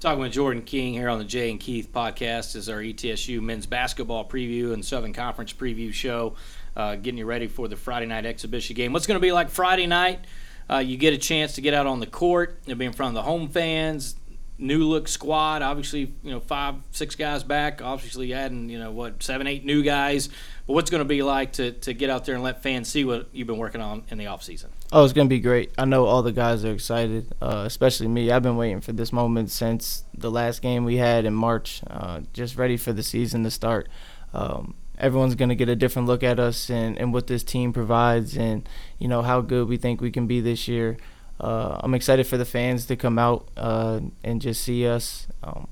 Talking 0.00 0.20
with 0.20 0.32
Jordan 0.32 0.64
King 0.64 0.94
here 0.94 1.08
on 1.08 1.18
the 1.18 1.24
Jay 1.24 1.48
and 1.48 1.60
Keith 1.60 1.92
podcast 1.92 2.56
is 2.56 2.68
our 2.68 2.78
ETSU 2.78 3.40
men's 3.40 3.66
basketball 3.66 4.28
preview 4.28 4.72
and 4.72 4.84
Southern 4.84 5.12
Conference 5.12 5.52
preview 5.52 5.92
show, 5.92 6.34
uh, 6.74 6.96
getting 6.96 7.18
you 7.18 7.24
ready 7.24 7.46
for 7.46 7.68
the 7.68 7.76
Friday 7.76 8.06
night 8.06 8.26
exhibition 8.26 8.74
game. 8.74 8.92
What's 8.92 9.06
going 9.06 9.20
to 9.20 9.24
be 9.24 9.30
like 9.30 9.48
Friday 9.48 9.86
night? 9.86 10.24
Uh, 10.68 10.78
you 10.78 10.96
get 10.96 11.14
a 11.14 11.18
chance 11.18 11.54
to 11.54 11.60
get 11.60 11.74
out 11.74 11.86
on 11.86 12.00
the 12.00 12.06
court. 12.06 12.60
You'll 12.66 12.78
be 12.78 12.86
in 12.86 12.92
front 12.92 13.16
of 13.16 13.22
the 13.22 13.28
home 13.30 13.48
fans 13.48 14.16
new 14.58 14.84
look 14.84 15.08
squad. 15.08 15.62
Obviously, 15.62 16.12
you 16.22 16.30
know, 16.30 16.40
five, 16.40 16.76
six 16.90 17.14
guys 17.14 17.42
back. 17.42 17.82
Obviously, 17.82 18.32
adding, 18.32 18.68
you 18.68 18.78
know, 18.78 18.90
what, 18.90 19.22
seven, 19.22 19.46
eight 19.46 19.64
new 19.64 19.82
guys. 19.82 20.28
But 20.66 20.74
what's 20.74 20.90
going 20.90 21.00
to 21.00 21.08
be 21.08 21.22
like 21.22 21.52
to, 21.54 21.72
to 21.72 21.92
get 21.92 22.10
out 22.10 22.24
there 22.24 22.34
and 22.34 22.42
let 22.42 22.62
fans 22.62 22.88
see 22.88 23.04
what 23.04 23.28
you've 23.32 23.46
been 23.46 23.58
working 23.58 23.80
on 23.80 24.04
in 24.08 24.18
the 24.18 24.26
off 24.26 24.42
season? 24.42 24.70
Oh, 24.92 25.04
it's 25.04 25.12
going 25.12 25.28
to 25.28 25.34
be 25.34 25.40
great. 25.40 25.72
I 25.78 25.84
know 25.84 26.06
all 26.06 26.22
the 26.22 26.32
guys 26.32 26.64
are 26.64 26.72
excited, 26.72 27.34
uh, 27.40 27.64
especially 27.66 28.08
me. 28.08 28.30
I've 28.30 28.42
been 28.42 28.56
waiting 28.56 28.80
for 28.80 28.92
this 28.92 29.12
moment 29.12 29.50
since 29.50 30.04
the 30.14 30.30
last 30.30 30.62
game 30.62 30.84
we 30.84 30.96
had 30.96 31.24
in 31.24 31.34
March, 31.34 31.82
uh, 31.88 32.20
just 32.32 32.56
ready 32.56 32.76
for 32.76 32.92
the 32.92 33.02
season 33.02 33.44
to 33.44 33.50
start. 33.50 33.88
Um, 34.32 34.74
everyone's 34.98 35.34
going 35.34 35.48
to 35.48 35.54
get 35.54 35.68
a 35.68 35.76
different 35.76 36.08
look 36.08 36.22
at 36.22 36.38
us 36.38 36.70
and, 36.70 36.98
and 36.98 37.12
what 37.12 37.26
this 37.26 37.42
team 37.42 37.72
provides 37.72 38.36
and, 38.36 38.68
you 38.98 39.08
know, 39.08 39.22
how 39.22 39.40
good 39.40 39.68
we 39.68 39.76
think 39.76 40.00
we 40.00 40.10
can 40.10 40.26
be 40.26 40.40
this 40.40 40.68
year 40.68 40.96
uh, 41.40 41.80
I'm 41.80 41.94
excited 41.94 42.26
for 42.26 42.36
the 42.36 42.44
fans 42.44 42.86
to 42.86 42.96
come 42.96 43.18
out 43.18 43.48
uh, 43.56 44.00
and 44.24 44.40
just 44.40 44.62
see 44.62 44.86
us. 44.86 45.26
Um, 45.42 45.68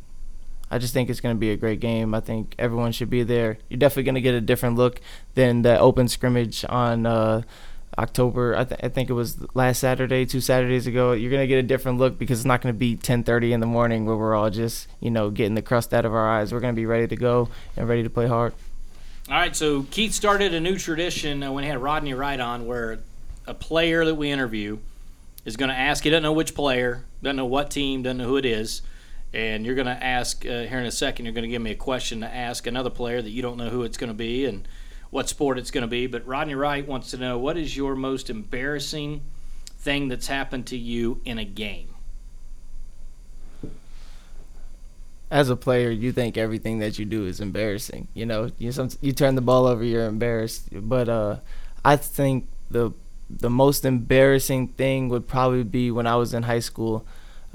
I 0.70 0.78
just 0.78 0.92
think 0.92 1.08
it's 1.08 1.20
going 1.20 1.34
to 1.34 1.40
be 1.40 1.50
a 1.50 1.56
great 1.56 1.80
game. 1.80 2.14
I 2.14 2.20
think 2.20 2.54
everyone 2.58 2.92
should 2.92 3.10
be 3.10 3.22
there. 3.22 3.58
You're 3.68 3.78
definitely 3.78 4.04
going 4.04 4.14
to 4.16 4.20
get 4.20 4.34
a 4.34 4.40
different 4.40 4.76
look 4.76 5.00
than 5.34 5.62
the 5.62 5.78
open 5.78 6.08
scrimmage 6.08 6.64
on 6.68 7.06
uh, 7.06 7.42
October. 7.96 8.56
I, 8.56 8.64
th- 8.64 8.80
I, 8.82 8.88
think 8.88 9.08
it 9.08 9.12
was 9.12 9.38
last 9.54 9.78
Saturday, 9.78 10.26
two 10.26 10.40
Saturdays 10.40 10.86
ago. 10.86 11.12
You're 11.12 11.30
going 11.30 11.42
to 11.42 11.46
get 11.46 11.58
a 11.58 11.62
different 11.62 11.98
look 11.98 12.18
because 12.18 12.40
it's 12.40 12.46
not 12.46 12.60
going 12.60 12.74
to 12.74 12.78
be 12.78 12.96
10:30 12.96 13.52
in 13.52 13.60
the 13.60 13.66
morning 13.66 14.04
where 14.04 14.16
we're 14.16 14.34
all 14.34 14.50
just 14.50 14.88
you 15.00 15.10
know 15.10 15.30
getting 15.30 15.54
the 15.54 15.62
crust 15.62 15.94
out 15.94 16.04
of 16.04 16.12
our 16.12 16.28
eyes. 16.28 16.52
We're 16.52 16.60
going 16.60 16.74
to 16.74 16.80
be 16.80 16.86
ready 16.86 17.06
to 17.06 17.16
go 17.16 17.48
and 17.76 17.88
ready 17.88 18.02
to 18.02 18.10
play 18.10 18.26
hard. 18.26 18.52
All 19.26 19.36
right. 19.36 19.56
So 19.56 19.84
Keith 19.84 20.12
started 20.12 20.52
a 20.52 20.60
new 20.60 20.76
tradition 20.76 21.42
uh, 21.42 21.50
when 21.50 21.64
he 21.64 21.70
had 21.70 21.78
Rodney 21.78 22.12
Wright 22.12 22.38
on, 22.38 22.66
where 22.66 22.98
a 23.46 23.54
player 23.54 24.04
that 24.04 24.16
we 24.16 24.30
interview 24.30 24.78
is 25.46 25.56
going 25.56 25.70
to 25.70 25.74
ask. 25.74 26.04
He 26.04 26.10
doesn't 26.10 26.22
know 26.22 26.32
which 26.32 26.54
player, 26.54 27.06
doesn't 27.22 27.36
know 27.36 27.46
what 27.46 27.70
team, 27.70 28.02
doesn't 28.02 28.18
know 28.18 28.26
who 28.26 28.36
it 28.36 28.44
is. 28.44 28.82
And 29.32 29.64
you're 29.64 29.74
going 29.74 29.86
to 29.86 30.04
ask 30.04 30.44
uh, 30.44 30.64
here 30.64 30.78
in 30.78 30.84
a 30.84 30.92
second. 30.92 31.24
You're 31.24 31.32
going 31.32 31.44
to 31.44 31.48
give 31.48 31.62
me 31.62 31.70
a 31.70 31.76
question 31.76 32.20
to 32.20 32.32
ask 32.32 32.66
another 32.66 32.90
player 32.90 33.22
that 33.22 33.30
you 33.30 33.40
don't 33.40 33.56
know 33.56 33.70
who 33.70 33.82
it's 33.82 33.96
going 33.96 34.08
to 34.08 34.14
be 34.14 34.44
and 34.44 34.68
what 35.08 35.28
sport 35.30 35.58
it's 35.58 35.70
going 35.70 35.82
to 35.82 35.88
be. 35.88 36.06
But 36.06 36.26
Rodney 36.26 36.54
Wright 36.54 36.86
wants 36.86 37.10
to 37.12 37.16
know 37.16 37.38
what 37.38 37.56
is 37.56 37.74
your 37.74 37.94
most 37.94 38.28
embarrassing 38.28 39.22
thing 39.78 40.08
that's 40.08 40.26
happened 40.26 40.66
to 40.66 40.76
you 40.76 41.22
in 41.24 41.38
a 41.38 41.44
game. 41.46 41.93
As 45.34 45.50
a 45.50 45.56
player, 45.56 45.90
you 45.90 46.12
think 46.12 46.36
everything 46.36 46.78
that 46.78 46.96
you 46.96 47.04
do 47.04 47.26
is 47.26 47.40
embarrassing. 47.40 48.06
You 48.14 48.24
know, 48.24 48.50
you 48.56 48.70
some, 48.70 48.88
you 49.00 49.10
turn 49.10 49.34
the 49.34 49.40
ball 49.40 49.66
over, 49.66 49.82
you're 49.82 50.06
embarrassed. 50.06 50.68
But 50.72 51.08
uh, 51.08 51.38
I 51.84 51.96
think 51.96 52.46
the 52.70 52.92
the 53.28 53.50
most 53.50 53.84
embarrassing 53.84 54.68
thing 54.68 55.08
would 55.08 55.26
probably 55.26 55.64
be 55.64 55.90
when 55.90 56.06
I 56.06 56.14
was 56.14 56.34
in 56.34 56.44
high 56.44 56.60
school. 56.60 57.04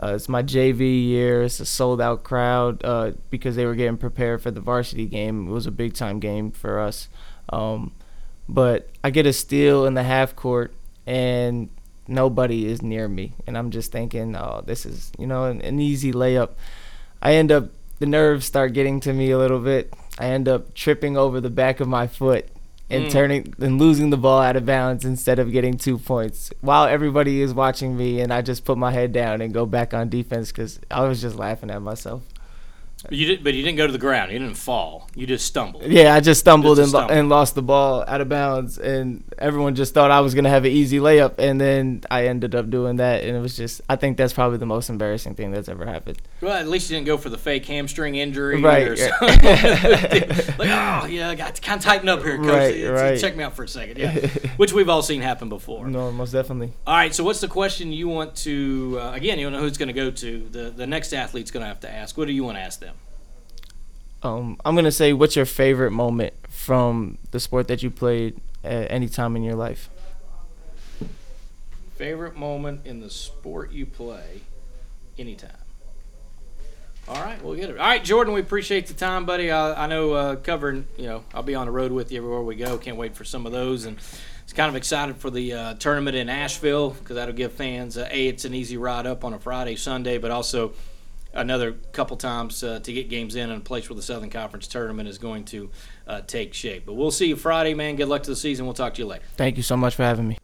Uh, 0.02 0.14
it's 0.16 0.28
my 0.28 0.44
JV 0.44 1.06
year. 1.06 1.44
It's 1.44 1.62
a 1.62 1.66
sold 1.66 2.02
out 2.02 2.24
crowd 2.24 2.84
uh, 2.84 3.12
because 3.30 3.56
they 3.56 3.66
were 3.66 3.76
getting 3.76 3.98
prepared 3.98 4.42
for 4.42 4.52
the 4.52 4.62
varsity 4.62 5.06
game. 5.06 5.48
It 5.48 5.52
was 5.52 5.66
a 5.66 5.72
big 5.72 5.94
time 5.94 6.20
game 6.20 6.52
for 6.52 6.80
us. 6.80 7.08
Um, 7.50 7.94
but 8.50 8.90
I 9.04 9.10
get 9.10 9.26
a 9.26 9.34
steal 9.34 9.86
in 9.86 9.94
the 9.94 10.04
half 10.04 10.36
court 10.36 10.74
and 11.06 11.70
nobody 12.08 12.66
is 12.66 12.82
near 12.82 13.08
me. 13.08 13.36
And 13.48 13.58
I'm 13.58 13.72
just 13.72 13.92
thinking, 13.92 14.36
oh, 14.36 14.64
this 14.66 14.86
is, 14.86 15.12
you 15.18 15.28
know, 15.28 15.46
an, 15.46 15.62
an 15.62 15.80
easy 15.80 16.12
layup. 16.12 16.52
I 17.22 17.34
end 17.34 17.52
up, 17.52 17.70
the 18.00 18.06
nerves 18.06 18.46
start 18.46 18.74
getting 18.74 19.00
to 19.02 19.14
me 19.14 19.32
a 19.32 19.38
little 19.38 19.60
bit. 19.60 19.94
I 20.18 20.28
end 20.28 20.48
up 20.48 20.74
tripping 20.74 21.18
over 21.18 21.40
the 21.42 21.50
back 21.50 21.80
of 21.80 21.88
my 21.88 22.08
foot 22.08 22.48
and 22.90 23.06
mm. 23.06 23.12
turning 23.12 23.54
and 23.60 23.80
losing 23.80 24.10
the 24.10 24.18
ball 24.18 24.42
out 24.42 24.56
of 24.56 24.66
bounds 24.66 25.06
instead 25.06 25.40
of 25.40 25.52
getting 25.52 25.78
two 25.78 25.98
points 25.98 26.52
while 26.62 26.88
everybody 26.88 27.42
is 27.42 27.54
watching 27.54 27.96
me 27.96 28.20
and 28.20 28.34
I 28.34 28.42
just 28.42 28.66
put 28.66 28.78
my 28.78 28.92
head 28.92 29.14
down 29.14 29.42
and 29.42 29.54
go 29.54 29.66
back 29.66 29.94
on 29.94 30.10
defense 30.10 30.52
because 30.52 30.80
I 30.90 31.08
was 31.08 31.22
just 31.22 31.36
laughing 31.36 31.70
at 31.70 31.82
myself. 31.82 32.24
You 33.10 33.28
did, 33.28 33.44
but 33.44 33.54
you 33.54 33.64
didn't 33.64 33.78
go 33.78 33.88
to 33.88 33.94
the 33.94 33.98
ground. 33.98 34.32
You 34.32 34.40
didn't 34.40 34.58
fall. 34.58 35.08
You 35.16 35.26
just 35.26 35.46
stumbled. 35.46 35.84
Yeah, 35.84 36.14
I 36.14 36.20
just 36.20 36.42
stumbled 36.42 36.78
just 36.78 36.94
and, 36.94 37.10
and 37.10 37.30
lost 37.30 37.56
the 37.56 37.62
ball 37.62 38.04
out 38.06 38.20
of 38.20 38.28
bounds, 38.28 38.78
and 38.78 39.24
everyone 39.38 39.76
just 39.76 39.94
thought 39.94 40.12
I 40.12 40.20
was 40.20 40.36
gonna 40.36 40.50
have 40.50 40.66
an 40.66 40.72
easy 40.72 41.00
layup, 41.00 41.36
and 41.38 41.62
then 41.62 42.04
I 42.12 42.28
ended 42.28 42.56
up 42.56 42.70
doing 42.70 42.98
that, 42.98 43.24
and 43.24 43.38
it 43.38 43.40
was 43.40 43.56
just. 43.56 43.82
I 43.88 43.96
think 43.96 44.18
that's 44.18 44.34
probably 44.34 44.58
the 44.58 44.66
most 44.66 44.90
embarrassing 44.90 45.36
thing 45.36 45.52
that's 45.52 45.70
ever 45.70 45.86
happened. 45.86 46.22
Well, 46.42 46.54
at 46.54 46.68
least 46.68 46.90
you 46.90 46.98
didn't 46.98 47.08
go 47.08 47.18
for 47.18 47.30
the 47.30 47.38
fake 47.38 47.66
hamstring 47.66 48.16
injury, 48.16 48.62
right? 48.62 48.90
like, 49.00 49.10
oh 50.60 51.06
yeah, 51.06 51.30
I 51.30 51.36
got 51.36 51.56
to 51.56 51.62
kind 51.62 51.80
of 51.80 51.84
tighten 51.86 52.10
up 52.10 52.22
here, 52.22 52.38
coach. 52.38 52.48
Right, 52.48 52.90
right. 52.90 53.20
Check 53.20 53.38
me 53.38 53.44
out 53.44 53.56
for 53.56 53.64
a 53.64 53.68
second, 53.68 53.98
yeah. 53.98 54.28
Which 54.58 54.74
we've 54.74 54.90
all 54.90 55.02
seen 55.02 55.22
happen 55.22 55.48
before. 55.48 55.88
No, 55.88 56.12
most 56.12 56.32
definitely. 56.32 56.74
All 56.86 56.96
right, 56.96 57.16
so 57.16 57.24
what's 57.24 57.40
the 57.40 57.48
question 57.48 57.94
you 57.94 58.10
want 58.10 58.36
to? 58.38 59.00
Uh, 59.02 59.12
again, 59.14 59.40
you 59.40 59.46
don't 59.46 59.54
know 59.54 59.60
who 59.60 59.68
it's 59.68 59.78
going 59.78 59.88
to 59.88 59.94
go 59.94 60.12
to. 60.12 60.48
The 60.52 60.70
the 60.70 60.88
next 60.88 61.14
athlete's 61.14 61.52
going 61.52 61.64
to 61.64 61.68
have 61.68 61.80
to 61.82 61.92
ask. 61.92 62.18
What 62.18 62.28
do 62.28 62.34
you 62.34 62.44
want 62.44 62.58
to 62.58 62.62
ask 62.62 62.80
them? 62.80 62.90
Um, 64.22 64.58
I'm 64.66 64.76
gonna 64.76 64.92
say, 64.92 65.14
what's 65.14 65.36
your 65.36 65.46
favorite 65.46 65.92
moment 65.92 66.34
from 66.50 67.18
the 67.32 67.40
sport 67.40 67.68
that 67.70 67.82
you 67.82 67.90
played 67.90 68.40
at 68.64 68.92
any 68.92 69.08
time 69.08 69.36
in 69.36 69.44
your 69.44 69.56
life? 69.56 69.90
Favorite 71.96 72.36
moment 72.36 72.86
in 72.86 73.00
the 73.00 73.10
sport 73.10 73.72
you 73.72 73.86
play, 73.86 74.42
anytime. 75.18 75.52
All 77.08 77.22
right, 77.22 77.42
we'll 77.44 77.56
get 77.56 77.70
it. 77.70 77.78
All 77.80 77.88
right, 77.88 78.04
Jordan, 78.04 78.34
we 78.34 78.40
appreciate 78.40 78.86
the 78.88 78.94
time, 78.94 79.26
buddy. 79.26 79.50
I, 79.50 79.86
I 79.86 79.88
know 79.88 80.14
uh, 80.14 80.36
covering, 80.36 80.86
you 80.98 81.08
know, 81.08 81.24
I'll 81.34 81.42
be 81.42 81.56
on 81.56 81.66
the 81.66 81.72
road 81.72 81.92
with 81.92 82.12
you 82.12 82.20
everywhere 82.20 82.42
we 82.42 82.56
go. 82.56 82.78
Can't 82.78 82.98
wait 82.98 83.16
for 83.16 83.24
some 83.24 83.46
of 83.48 83.52
those, 83.52 83.86
and 83.86 83.98
it's 84.44 84.54
kind 84.54 84.70
of 84.70 84.76
excited 84.76 85.18
for 85.18 85.30
the 85.30 85.54
uh, 85.54 85.74
tournament 85.76 86.16
in 86.16 86.30
Asheville 86.30 86.92
because 86.92 87.16
that'll 87.16 87.34
give 87.34 87.54
fans 87.54 87.98
uh, 87.98 88.08
a 88.12 88.28
it's 88.28 88.46
an 88.46 88.54
easy 88.54 88.78
ride 88.78 89.08
up 89.08 89.24
on 89.24 89.34
a 89.34 89.40
Friday, 89.40 89.76
Sunday, 89.76 90.20
but 90.20 90.30
also 90.30 90.74
another 91.34 91.74
couple 91.92 92.18
times 92.18 92.64
uh, 92.64 92.80
to 92.80 92.94
get 92.94 93.10
games 93.10 93.36
in 93.36 93.50
in 93.50 93.58
a 93.58 93.62
place 93.62 93.90
where 93.90 93.96
the 93.96 94.02
Southern 94.02 94.30
Conference 94.30 94.68
tournament 94.68 95.08
is 95.08 95.18
going 95.18 95.46
to 95.46 95.70
uh, 96.08 96.22
take 96.22 96.54
shape. 96.54 96.86
But 96.86 96.94
we'll 96.94 97.12
see 97.12 97.28
you 97.28 97.36
Friday, 97.36 97.74
man. 97.74 97.96
Good 97.96 98.08
luck 98.08 98.24
to 98.24 98.30
the 98.30 98.36
season. 98.36 98.66
We'll 98.66 98.74
talk 98.74 98.96
to 98.96 99.02
you 99.02 99.08
later. 99.08 99.24
Thank 99.38 99.58
you 99.58 99.64
so 99.64 99.78
much 99.78 99.96
for 99.96 100.04
having 100.04 100.28
me. 100.28 100.38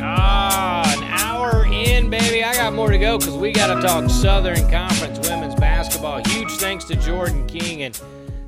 Ah, 0.00 0.94
an 0.96 1.04
hour 1.04 1.64
in, 1.66 2.10
baby. 2.10 2.42
I 2.42 2.54
got 2.54 2.72
more 2.72 2.90
to 2.90 2.98
go 2.98 3.18
because 3.18 3.36
we 3.36 3.52
got 3.52 3.74
to 3.74 3.80
talk 3.80 4.10
Southern 4.10 4.68
Conference 4.70 5.28
women's 5.28 5.54
basketball. 5.54 5.77
Huge 5.98 6.52
thanks 6.58 6.84
to 6.84 6.94
Jordan 6.94 7.44
King 7.48 7.82
and 7.82 8.00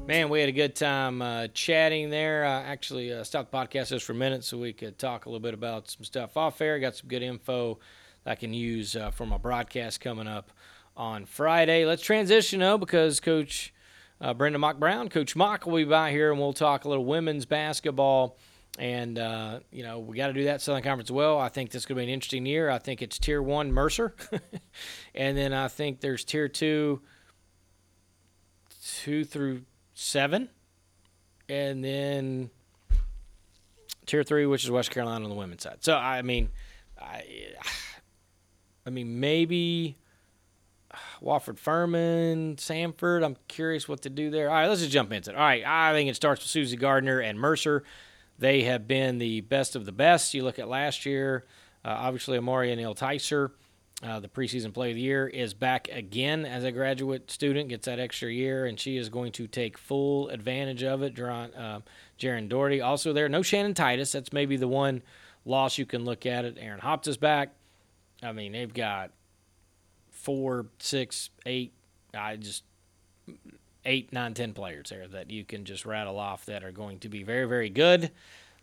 man, 0.06 0.28
we 0.28 0.38
had 0.38 0.48
a 0.48 0.52
good 0.52 0.76
time 0.76 1.20
uh, 1.20 1.48
chatting 1.48 2.08
there. 2.08 2.44
Uh, 2.44 2.62
actually, 2.62 3.12
uh, 3.12 3.24
stopped 3.24 3.50
the 3.50 3.56
podcast 3.58 3.88
just 3.88 4.04
for 4.04 4.12
a 4.12 4.16
minute 4.16 4.44
so 4.44 4.56
we 4.56 4.72
could 4.72 4.98
talk 4.98 5.26
a 5.26 5.28
little 5.28 5.40
bit 5.40 5.52
about 5.52 5.90
some 5.90 6.04
stuff 6.04 6.36
off 6.36 6.60
air. 6.60 6.78
Got 6.78 6.94
some 6.94 7.08
good 7.08 7.22
info 7.22 7.80
that 8.22 8.30
I 8.30 8.34
can 8.36 8.54
use 8.54 8.94
uh, 8.94 9.10
for 9.10 9.26
my 9.26 9.36
broadcast 9.36 10.00
coming 10.00 10.28
up 10.28 10.52
on 10.96 11.26
Friday. 11.26 11.84
Let's 11.84 12.02
transition 12.02 12.60
though 12.60 12.78
because 12.78 13.18
Coach 13.18 13.74
uh, 14.20 14.32
Brenda 14.32 14.58
Mock 14.58 14.78
Brown, 14.78 15.08
Coach 15.08 15.34
Mock 15.34 15.66
will 15.66 15.76
be 15.76 15.84
by 15.84 16.12
here 16.12 16.30
and 16.30 16.40
we'll 16.40 16.52
talk 16.52 16.84
a 16.84 16.88
little 16.88 17.04
women's 17.04 17.46
basketball. 17.46 18.38
And, 18.78 19.18
uh, 19.18 19.60
you 19.72 19.82
know, 19.82 19.98
we 19.98 20.16
got 20.16 20.28
to 20.28 20.32
do 20.32 20.44
that 20.44 20.60
Southern 20.60 20.82
Conference 20.82 21.08
as 21.08 21.12
well. 21.12 21.38
I 21.38 21.48
think 21.48 21.70
this 21.70 21.82
is 21.82 21.86
going 21.86 21.96
to 21.96 22.00
be 22.00 22.04
an 22.04 22.14
interesting 22.14 22.46
year. 22.46 22.70
I 22.70 22.78
think 22.78 23.02
it's 23.02 23.18
tier 23.18 23.42
one 23.42 23.72
Mercer. 23.72 24.14
and 25.14 25.36
then 25.36 25.52
I 25.52 25.68
think 25.68 26.00
there's 26.00 26.24
tier 26.24 26.48
two, 26.48 27.02
two 29.00 29.24
through 29.24 29.62
seven. 29.94 30.48
And 31.48 31.82
then 31.82 32.50
tier 34.06 34.22
three, 34.22 34.46
which 34.46 34.64
is 34.64 34.70
West 34.70 34.90
Carolina 34.90 35.24
on 35.24 35.30
the 35.30 35.36
women's 35.36 35.62
side. 35.62 35.78
So, 35.80 35.96
I 35.96 36.22
mean, 36.22 36.48
I, 37.00 37.24
I 38.86 38.90
mean, 38.90 39.18
maybe 39.18 39.96
Wofford 41.22 41.58
Furman, 41.58 42.56
Samford. 42.56 43.24
I'm 43.24 43.36
curious 43.48 43.88
what 43.88 44.02
to 44.02 44.10
do 44.10 44.30
there. 44.30 44.48
All 44.48 44.54
right, 44.54 44.68
let's 44.68 44.80
just 44.80 44.92
jump 44.92 45.12
into 45.12 45.30
it. 45.30 45.36
All 45.36 45.42
right, 45.42 45.64
I 45.66 45.92
think 45.92 46.08
it 46.10 46.16
starts 46.16 46.42
with 46.42 46.50
Susie 46.50 46.76
Gardner 46.76 47.20
and 47.20 47.38
Mercer. 47.38 47.82
They 48.38 48.62
have 48.62 48.86
been 48.86 49.18
the 49.18 49.40
best 49.42 49.76
of 49.76 49.86
the 49.86 49.92
best. 49.92 50.34
You 50.34 50.44
look 50.44 50.58
at 50.58 50.68
last 50.68 51.04
year, 51.04 51.44
uh, 51.84 51.88
obviously, 51.98 52.38
Amari 52.38 52.72
and 52.72 52.80
Ticer, 52.96 53.50
uh, 54.02 54.18
the 54.20 54.28
preseason 54.28 54.72
play 54.72 54.90
of 54.90 54.96
the 54.96 55.02
year, 55.02 55.26
is 55.26 55.52
back 55.52 55.88
again 55.88 56.46
as 56.46 56.64
a 56.64 56.72
graduate 56.72 57.30
student, 57.30 57.68
gets 57.68 57.86
that 57.86 57.98
extra 57.98 58.32
year, 58.32 58.64
and 58.64 58.80
she 58.80 58.96
is 58.96 59.08
going 59.08 59.32
to 59.32 59.46
take 59.46 59.76
full 59.76 60.28
advantage 60.28 60.82
of 60.82 61.02
it. 61.02 61.14
Jaron, 61.14 61.50
uh, 61.58 61.80
Jaron 62.18 62.48
Doherty 62.48 62.80
also 62.80 63.12
there. 63.12 63.28
No 63.28 63.42
Shannon 63.42 63.74
Titus. 63.74 64.12
That's 64.12 64.32
maybe 64.32 64.56
the 64.56 64.68
one 64.68 65.02
loss 65.44 65.78
you 65.78 65.86
can 65.86 66.04
look 66.04 66.24
at 66.24 66.44
it. 66.44 66.56
Erin 66.58 66.80
Houpt 66.80 67.06
is 67.08 67.16
back. 67.16 67.52
I 68.22 68.32
mean, 68.32 68.52
they've 68.52 68.72
got 68.72 69.10
four, 70.10 70.66
six, 70.78 71.30
eight. 71.46 71.72
I 72.14 72.36
just 72.36 72.64
eight, 73.84 74.12
nine, 74.12 74.34
ten 74.34 74.52
players 74.52 74.90
there 74.90 75.08
that 75.08 75.30
you 75.30 75.44
can 75.44 75.64
just 75.64 75.86
rattle 75.86 76.18
off 76.18 76.46
that 76.46 76.64
are 76.64 76.72
going 76.72 76.98
to 77.00 77.08
be 77.08 77.22
very, 77.22 77.46
very 77.46 77.70
good. 77.70 78.10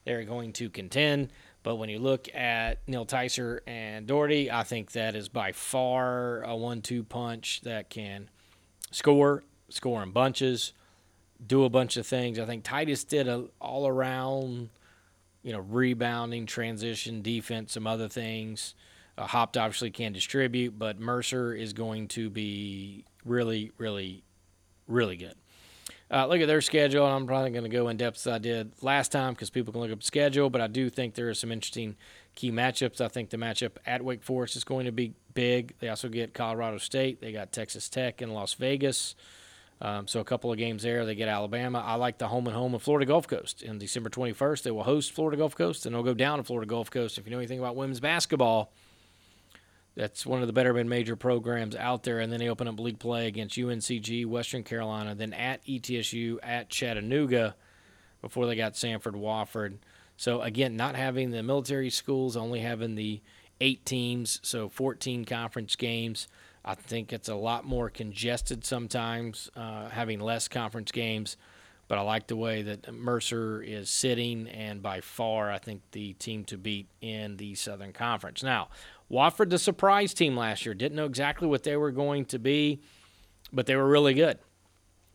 They're 0.06 0.24
going 0.24 0.54
to 0.54 0.70
contend. 0.70 1.32
But 1.68 1.76
when 1.76 1.90
you 1.90 2.00
look 2.00 2.34
at 2.34 2.80
Neal-Tysor 2.88 3.60
and 3.68 4.08
Doherty, 4.08 4.50
I 4.50 4.64
think 4.64 4.94
that 4.94 5.18
is 5.18 5.28
by 5.28 5.52
far 5.52 6.42
a 6.44 6.56
one-two 6.56 7.04
punch 7.04 7.60
that 7.66 7.90
can 7.90 8.30
score, 8.92 9.44
score 9.68 10.02
in 10.02 10.12
bunches, 10.12 10.72
do 11.46 11.66
a 11.66 11.70
bunch 11.70 11.98
of 11.98 12.08
things. 12.08 12.40
I 12.40 12.46
think 12.46 12.64
Titus 12.64 13.04
did 13.04 13.28
a 13.28 13.48
all-around, 13.60 14.70
you 15.44 15.52
know, 15.52 15.60
rebounding, 15.60 16.46
transition, 16.46 17.22
defense, 17.22 17.74
some 17.74 17.86
other 17.86 18.08
things. 18.08 18.74
Uh, 19.18 19.28
Houpt 19.28 19.58
obviously 19.58 19.92
can 19.92 20.14
distribute, 20.14 20.80
but 20.80 21.02
Mercer 21.02 21.54
is 21.54 21.74
going 21.74 22.08
to 22.08 22.30
be 22.30 23.04
really, 23.26 23.74
really 23.78 24.24
really 24.88 25.18
good. 25.18 25.36
Uh, 26.10 26.26
look 26.28 26.40
at 26.40 26.48
their 26.48 26.62
schedule. 26.62 27.06
I'm 27.06 27.28
probably 27.28 27.52
going 27.52 27.64
to 27.64 27.70
go 27.70 27.90
in 27.90 27.98
depth 27.98 28.26
as 28.26 28.28
I 28.28 28.38
did 28.38 28.72
last 28.82 29.12
time 29.12 29.34
because 29.34 29.50
people 29.50 29.74
can 29.74 29.82
look 29.82 29.92
up 29.92 30.00
the 30.00 30.06
schedule, 30.06 30.50
but 30.50 30.62
I 30.62 30.68
do 30.68 30.90
think 30.90 31.16
there 31.16 31.28
are 31.28 31.34
some 31.34 31.52
interesting 31.52 31.98
key 32.34 32.52
matchups. 32.52 33.02
I 33.02 33.10
think 33.10 33.30
the 33.30 33.38
matchup 33.38 33.72
at 33.86 34.04
Wake 34.04 34.24
Forest 34.24 34.56
is 34.56 34.64
going 34.64 34.86
to 34.86 34.92
be 34.92 35.14
big. 35.34 35.74
They 35.80 35.90
also 35.90 36.08
get 36.08 36.34
Colorado 36.34 36.78
State. 36.78 37.20
They 37.20 37.34
got 37.34 37.52
Texas 37.52 37.90
Tech 37.90 38.22
in 38.22 38.32
Las 38.34 38.54
Vegas. 38.54 39.16
Um, 39.82 40.08
so 40.08 40.22
a 40.22 40.24
couple 40.24 40.52
of 40.52 40.58
games 40.58 40.82
there. 40.82 41.06
They 41.06 41.14
get 41.14 41.28
Alabama. 41.28 41.84
I 41.86 41.96
like 41.96 42.18
the 42.18 42.30
home 42.30 42.48
and 42.48 42.56
home 42.56 42.74
of 42.74 42.82
Florida 42.82 43.06
Gulf 43.06 43.28
Coast. 43.28 43.62
In 43.62 43.78
December 43.78 44.10
21st, 44.10 44.64
they 44.64 44.72
will 44.72 44.84
host 44.84 45.12
Florida 45.12 45.38
Gulf 45.38 45.56
Coast, 45.56 45.86
and 45.86 45.94
they'll 45.94 46.04
go 46.04 46.14
down 46.14 46.38
to 46.38 46.44
Florida 46.44 46.68
Gulf 46.68 46.90
Coast. 46.90 47.18
If 47.18 47.26
you 47.26 47.32
know 47.32 47.38
anything 47.38 47.60
about 47.60 47.76
women's 47.76 48.00
basketball– 48.00 48.72
that's 49.98 50.28
one 50.28 50.42
of 50.42 50.48
the 50.48 50.54
better 50.54 50.72
major 50.84 51.16
programs 51.16 51.76
out 51.76 52.04
there. 52.04 52.20
And 52.20 52.32
then 52.32 52.40
they 52.40 52.50
open 52.50 52.68
up 52.68 52.80
league 52.80 53.00
play 53.00 53.26
against 53.26 53.58
UNCG, 53.58 54.28
Western 54.28 54.64
Carolina, 54.64 55.16
then 55.16 55.34
at 55.34 55.66
ETSU, 55.66 56.38
at 56.44 56.70
Chattanooga, 56.70 57.56
before 58.22 58.46
they 58.46 58.56
got 58.56 58.74
Samford 58.74 59.16
Wofford. 59.16 59.78
So 60.16 60.42
again, 60.44 60.78
not 60.78 60.96
having 60.96 61.32
the 61.32 61.42
military 61.42 61.90
schools, 61.90 62.38
only 62.38 62.60
having 62.60 62.94
the 62.94 63.22
eight 63.60 63.86
teams, 63.86 64.40
so 64.44 64.70
14 64.70 65.26
conference 65.26 65.76
games. 65.76 66.28
I 66.64 66.76
think 66.76 67.12
it's 67.12 67.30
a 67.30 67.36
lot 67.36 67.66
more 67.66 67.90
congested 67.90 68.64
sometimes, 68.66 69.50
uh, 69.56 69.90
having 69.90 70.20
less 70.20 70.48
conference 70.48 70.92
games. 70.92 71.38
But 71.88 71.98
I 71.98 72.02
like 72.02 72.28
the 72.28 72.36
way 72.36 72.64
that 72.64 72.94
Mercer 72.94 73.62
is 73.62 73.90
sitting, 73.90 74.50
and 74.50 74.84
by 74.84 75.00
far, 75.00 75.50
I 75.50 75.58
think 75.58 75.82
the 75.92 76.14
team 76.14 76.44
to 76.46 76.58
beat 76.58 76.90
in 77.00 77.38
the 77.38 77.56
Southern 77.56 77.94
Conference. 77.94 78.44
Now, 78.44 78.68
Wofford, 79.12 79.50
the 79.50 79.60
surprise 79.60 80.14
team 80.14 80.36
last 80.36 80.66
year, 80.66 80.76
didn't 80.76 80.96
know 80.96 81.06
exactly 81.06 81.48
what 81.48 81.64
they 81.64 81.78
were 81.78 81.92
going 81.92 82.26
to 82.26 82.40
be, 82.40 82.82
but 83.54 83.66
they 83.66 83.76
were 83.76 83.88
really 83.88 84.14
good. 84.14 84.38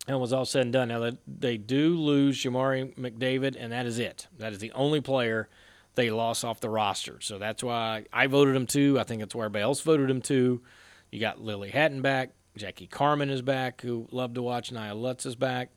And 0.07 0.17
it 0.17 0.21
was 0.21 0.33
all 0.33 0.45
said 0.45 0.63
and 0.63 0.73
done. 0.73 0.89
Now, 0.89 1.11
they 1.27 1.57
do 1.59 1.97
lose 1.97 2.43
Jamari 2.43 2.97
McDavid, 2.97 3.57
and 3.59 3.73
that 3.73 3.87
is 3.87 3.99
it. 3.99 4.27
That 4.39 4.53
is 4.53 4.59
the 4.59 4.73
only 4.73 5.01
player 5.01 5.49
they 5.95 6.11
lost 6.11 6.45
off 6.45 6.61
the 6.61 6.71
roster. 6.71 7.21
So 7.21 7.39
that's 7.39 7.63
why 7.63 8.07
I 8.13 8.27
voted 8.27 8.57
him 8.57 8.67
too. 8.67 8.99
I 8.99 9.05
think 9.05 9.21
that's 9.21 9.35
why 9.35 9.45
everybody 9.45 9.63
else 9.63 9.81
voted 9.81 10.11
him 10.11 10.23
too. 10.23 10.63
You 11.11 11.21
got 11.21 11.41
Lily 11.41 11.71
Hatton 11.71 12.03
back. 12.03 12.31
Jackie 12.57 12.87
Carmen 12.87 13.31
is 13.31 13.43
back, 13.43 13.81
who 13.81 14.09
loved 14.11 14.35
to 14.35 14.43
watch. 14.43 14.73
Nia 14.73 14.95
Lutz 14.95 15.25
is 15.25 15.37
back. 15.37 15.71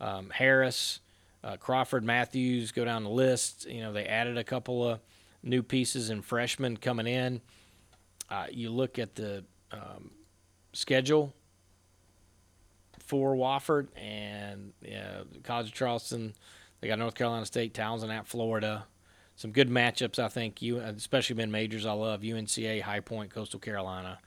Um, 0.00 0.30
Harris, 0.30 1.00
uh, 1.44 1.56
Crawford, 1.56 2.04
Matthews 2.04 2.72
go 2.72 2.84
down 2.84 3.04
the 3.04 3.10
list. 3.10 3.66
You 3.66 3.80
know, 3.80 3.92
they 3.92 4.06
added 4.06 4.36
a 4.38 4.44
couple 4.44 4.86
of 4.86 5.00
new 5.42 5.62
pieces 5.62 6.10
and 6.10 6.24
freshmen 6.24 6.76
coming 6.76 7.06
in. 7.06 7.40
Uh, 8.30 8.46
you 8.50 8.70
look 8.70 8.98
at 8.98 9.14
the 9.14 9.44
um, 9.72 10.10
schedule 10.72 11.32
for 12.98 13.34
Wofford 13.34 13.88
and 13.96 14.72
yeah, 14.82 15.22
College 15.42 15.68
of 15.68 15.74
Charleston. 15.74 16.34
They 16.80 16.88
got 16.88 16.98
North 16.98 17.14
Carolina 17.14 17.46
State, 17.46 17.74
Towson 17.74 18.10
at 18.10 18.26
Florida. 18.26 18.84
Some 19.36 19.52
good 19.52 19.70
matchups, 19.70 20.18
I 20.18 20.28
think. 20.28 20.60
You, 20.62 20.78
especially 20.78 21.36
mid 21.36 21.48
majors, 21.48 21.86
I 21.86 21.92
love 21.92 22.22
UNCA, 22.22 22.82
High 22.82 23.00
Point, 23.00 23.32
Coastal 23.32 23.60
Carolina, 23.60 24.18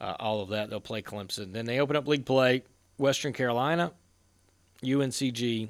uh, 0.00 0.14
all 0.18 0.40
of 0.40 0.50
that. 0.50 0.70
They'll 0.70 0.80
play 0.80 1.02
Clemson. 1.02 1.52
Then 1.52 1.66
they 1.66 1.80
open 1.80 1.96
up 1.96 2.08
league 2.08 2.24
play, 2.24 2.62
Western 2.96 3.32
Carolina, 3.32 3.92
UNCG, 4.82 5.68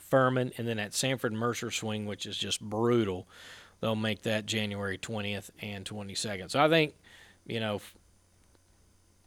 Furman, 0.00 0.52
and 0.56 0.66
then 0.66 0.78
at 0.78 0.92
Samford 0.92 1.32
Mercer 1.32 1.70
swing, 1.70 2.06
which 2.06 2.24
is 2.24 2.36
just 2.36 2.60
brutal 2.60 3.28
they'll 3.80 3.96
make 3.96 4.22
that 4.22 4.46
January 4.46 4.98
20th 4.98 5.50
and 5.60 5.84
22nd. 5.84 6.50
So 6.50 6.60
I 6.62 6.68
think, 6.68 6.94
you 7.46 7.60
know, 7.60 7.80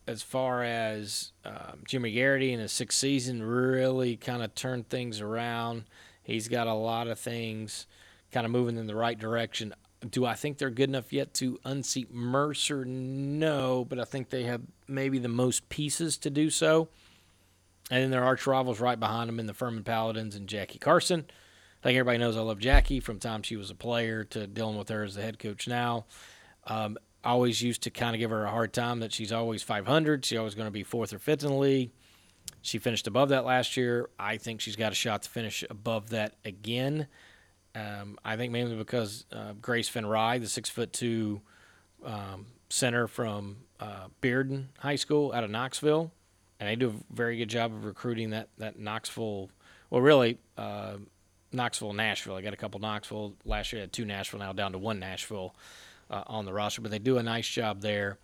as 0.08 0.22
far 0.22 0.64
as 0.64 1.32
um, 1.46 1.84
Jimmy 1.88 2.12
Garrity 2.12 2.52
in 2.52 2.60
his 2.60 2.72
sixth 2.72 2.98
season 3.00 3.44
really 3.44 4.18
kind 4.18 4.44
of 4.44 4.54
turned 4.56 4.90
things 4.90 5.22
around. 5.22 5.86
He's 6.24 6.48
got 6.48 6.68
a 6.68 6.74
lot 6.74 7.08
of 7.08 7.20
things 7.20 7.88
kind 8.32 8.46
of 8.46 8.52
moving 8.52 8.78
in 8.78 8.88
the 8.88 8.96
right 8.96 9.18
direction. 9.18 9.74
Do 10.10 10.26
I 10.26 10.34
think 10.34 10.58
they're 10.58 10.70
good 10.70 10.90
enough 10.90 11.14
yet 11.14 11.34
to 11.36 11.60
unseat 11.64 12.12
Mercer? 12.14 12.84
No, 12.86 13.86
but 13.86 14.00
I 14.00 14.04
think 14.04 14.30
they 14.30 14.44
have 14.44 14.62
maybe 14.88 15.20
the 15.20 15.28
most 15.28 15.70
pieces 15.70 16.18
to 16.20 16.30
do 16.30 16.50
so. 16.50 16.90
And 17.92 18.04
then 18.04 18.12
their 18.12 18.24
arch 18.24 18.48
rivals 18.48 18.80
right 18.80 19.00
behind 19.00 19.28
them 19.28 19.40
in 19.40 19.46
the 19.46 19.54
Furman 19.54 19.84
Paladins 19.84 20.36
and 20.36 20.48
Jackie 20.48 20.80
Carson. 20.80 21.26
I 21.82 21.88
think 21.88 21.98
everybody 21.98 22.20
knows 22.20 22.38
I 22.38 22.42
love 22.42 22.60
Jackie 22.60 23.00
from 23.00 23.18
time 23.18 23.42
she 23.42 23.56
was 23.56 23.72
a 23.72 23.76
player 23.76 24.24
to 24.26 24.46
dealing 24.46 24.78
with 24.78 24.90
her 24.90 25.04
as 25.04 25.16
the 25.16 25.24
head 25.24 25.40
coach 25.40 25.68
now. 25.68 26.06
Um, 26.68 26.98
always 27.24 27.62
used 27.64 27.84
to 27.84 27.90
kind 27.90 28.16
of 28.16 28.20
give 28.20 28.30
her 28.30 28.46
a 28.46 28.52
hard 28.52 28.72
time 28.72 29.00
that 29.00 29.12
she's 29.12 29.32
always 29.32 29.64
500. 29.64 30.24
She's 30.24 30.38
always 30.38 30.54
going 30.54 30.68
to 30.68 30.72
be 30.72 30.84
fourth 30.84 31.12
or 31.12 31.18
fifth 31.18 31.44
in 31.44 31.50
the 31.50 31.56
league. 31.56 31.92
She 32.62 32.78
finished 32.78 33.08
above 33.08 33.30
that 33.30 33.46
last 33.46 33.78
year. 33.78 34.10
I 34.20 34.38
think 34.38 34.62
she's 34.62 34.76
got 34.76 34.92
a 34.92 34.96
shot 34.96 35.24
to 35.24 35.30
finish 35.30 35.64
above 35.72 36.12
that 36.12 36.36
again. 36.46 37.08
Um, 37.74 38.20
I 38.24 38.38
think 38.38 38.52
mainly 38.52 38.76
because 38.76 39.26
uh, 39.32 39.54
Grace 39.60 39.90
Van 39.90 40.06
Ryn, 40.06 40.42
the 40.42 40.48
six 40.48 40.70
foot 40.70 40.94
two 40.94 41.42
um, 42.06 42.46
center 42.70 43.08
from 43.08 43.58
uh, 43.80 44.08
Bearden 44.22 44.66
High 44.78 44.98
School 44.98 45.32
out 45.34 45.44
of 45.44 45.50
Knoxville, 45.50 46.12
and 46.60 46.70
they 46.70 46.76
do 46.76 46.90
a 46.90 47.16
very 47.16 47.38
good 47.38 47.50
job 47.50 47.72
of 47.74 47.86
recruiting 47.86 48.32
that 48.32 48.50
that 48.58 48.78
Knoxville. 48.78 49.50
Well, 49.90 50.02
really, 50.02 50.38
uh, 50.58 50.98
Knoxville, 51.52 51.94
Nashville. 51.94 52.36
I 52.36 52.42
got 52.42 52.54
a 52.54 52.58
couple 52.58 52.80
Knoxville 52.80 53.34
last 53.46 53.74
year. 53.74 53.82
I 53.82 53.84
had 53.84 53.94
two 53.94 54.06
Nashville 54.06 54.40
now, 54.40 54.54
down 54.54 54.72
to 54.72 54.78
one 54.78 55.00
Nashville 55.00 55.56
uh, 56.10 56.24
on 56.28 56.46
the 56.46 56.54
roster. 56.54 56.82
But 56.82 56.92
they 56.92 57.00
do 57.00 57.18
a 57.18 57.24
nice 57.24 57.48
job 57.48 57.82
there 57.82 58.18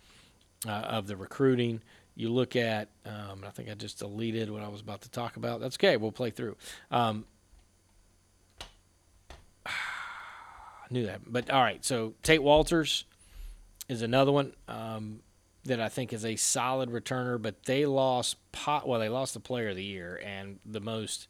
uh, 0.66 0.70
of 0.70 1.06
the 1.06 1.16
recruiting. 1.16 1.82
You 2.14 2.30
look 2.30 2.56
at, 2.56 2.88
um, 3.06 3.44
I 3.46 3.50
think 3.50 3.70
I 3.70 3.74
just 3.74 4.00
deleted 4.00 4.50
what 4.50 4.62
I 4.62 4.68
was 4.68 4.80
about 4.80 5.02
to 5.02 5.10
talk 5.10 5.36
about. 5.36 5.60
That's 5.60 5.76
okay. 5.76 5.96
We'll 5.96 6.12
play 6.12 6.30
through. 6.30 6.56
Um, 6.90 7.26
I 9.66 9.70
knew 10.90 11.06
that, 11.06 11.20
but 11.26 11.50
all 11.50 11.62
right. 11.62 11.84
So 11.84 12.14
Tate 12.22 12.42
Walters 12.42 13.04
is 13.88 14.02
another 14.02 14.32
one. 14.32 14.54
Um, 14.66 15.20
that 15.64 15.80
I 15.80 15.88
think 15.88 16.12
is 16.12 16.24
a 16.24 16.36
solid 16.36 16.90
returner, 16.90 17.40
but 17.40 17.64
they 17.64 17.86
lost 17.86 18.36
pot. 18.52 18.88
Well, 18.88 19.00
they 19.00 19.08
lost 19.08 19.34
the 19.34 19.40
Player 19.40 19.68
of 19.68 19.76
the 19.76 19.84
Year 19.84 20.20
and 20.24 20.58
the 20.64 20.80
most 20.80 21.28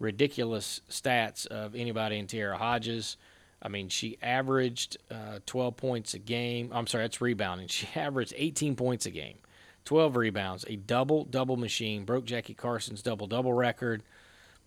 ridiculous 0.00 0.80
stats 0.90 1.46
of 1.46 1.76
anybody 1.76 2.18
in 2.18 2.26
Tierra 2.26 2.56
Hodges. 2.58 3.16
I 3.62 3.68
mean, 3.68 3.88
she 3.88 4.18
averaged 4.22 4.96
uh, 5.10 5.38
12 5.46 5.76
points 5.76 6.14
a 6.14 6.18
game. 6.18 6.70
I'm 6.72 6.88
sorry, 6.88 7.04
that's 7.04 7.20
rebounding. 7.20 7.68
She 7.70 7.86
averaged 7.94 8.34
18 8.36 8.74
points 8.74 9.06
a 9.06 9.10
game, 9.10 9.36
12 9.84 10.16
rebounds, 10.16 10.64
a 10.66 10.76
double 10.76 11.24
double 11.24 11.56
machine, 11.56 12.04
broke 12.04 12.24
Jackie 12.24 12.54
Carson's 12.54 13.02
double 13.02 13.28
double 13.28 13.52
record. 13.52 14.02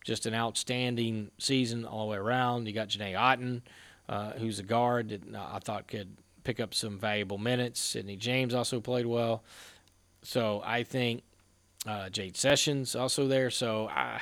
Just 0.05 0.25
an 0.25 0.33
outstanding 0.33 1.31
season 1.37 1.85
all 1.85 2.05
the 2.05 2.11
way 2.11 2.17
around. 2.17 2.67
You 2.67 2.73
got 2.73 2.89
Janae 2.89 3.17
Otten, 3.17 3.63
uh, 4.09 4.31
who's 4.33 4.59
a 4.59 4.63
guard 4.63 5.09
that 5.09 5.35
I 5.35 5.59
thought 5.59 5.87
could 5.87 6.17
pick 6.43 6.59
up 6.59 6.73
some 6.73 6.99
valuable 6.99 7.37
minutes. 7.37 7.79
Sydney 7.79 8.17
James 8.17 8.53
also 8.53 8.81
played 8.81 9.05
well. 9.05 9.43
So 10.21 10.61
I 10.65 10.83
think 10.83 11.23
uh, 11.87 12.09
Jade 12.09 12.35
Sessions 12.35 12.97
also 12.97 13.27
there. 13.27 13.49
So 13.49 13.87
I, 13.87 14.21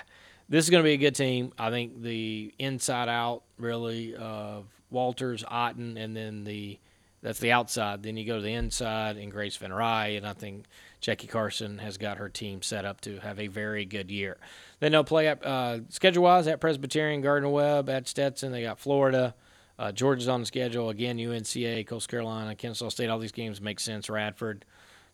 this 0.52 0.66
is 0.66 0.70
going 0.70 0.84
to 0.84 0.88
be 0.88 0.94
a 0.94 0.98
good 0.98 1.16
team. 1.16 1.54
I 1.58 1.70
think 1.70 2.02
the 2.02 2.54
inside 2.60 3.08
out 3.08 3.44
really 3.58 4.16
of 4.16 4.66
Walters, 4.90 5.46
Otten, 5.48 5.98
and 5.98 6.16
then 6.16 6.44
the 6.44 6.78
that's 7.22 7.40
the 7.40 7.54
outside. 7.54 8.04
Then 8.04 8.18
you 8.18 8.26
go 8.26 8.36
to 8.36 8.42
the 8.42 8.54
inside 8.54 9.16
and 9.16 9.32
Grace 9.32 9.56
Van 9.56 9.72
Ryn, 9.72 10.18
and 10.18 10.28
I 10.28 10.34
think 10.34 10.66
Jackie 11.00 11.28
Carson 11.28 11.78
has 11.78 11.98
got 11.98 12.18
her 12.18 12.28
team 12.28 12.62
set 12.62 12.84
up 12.84 13.00
to 13.02 13.20
have 13.20 13.40
a 13.40 13.48
very 13.48 13.86
good 13.86 14.12
year. 14.12 14.38
Then 14.82 14.92
they'll 14.92 15.06
play 15.06 15.30
at 15.30 15.46
uh, 15.46 15.80
schedule 15.88 16.24
wise 16.24 16.48
at 16.48 16.60
Presbyterian, 16.60 17.22
Gardner 17.22 17.50
Webb, 17.50 17.90
at 17.90 18.10
Stetson. 18.10 18.52
They 18.52 18.64
got 18.64 18.78
Florida. 18.78 19.34
Uh, 19.80 19.94
Georgia's 19.94 20.28
on 20.28 20.42
the 20.42 20.46
schedule 20.46 20.90
again. 20.90 21.18
UNCA, 21.18 21.88
Coastal 21.88 22.10
Carolina, 22.10 22.56
Kennesaw 22.56 22.90
State. 22.90 23.10
All 23.10 23.20
these 23.20 23.32
games 23.32 23.62
make 23.62 23.80
sense. 23.80 24.10
Radford, 24.10 24.66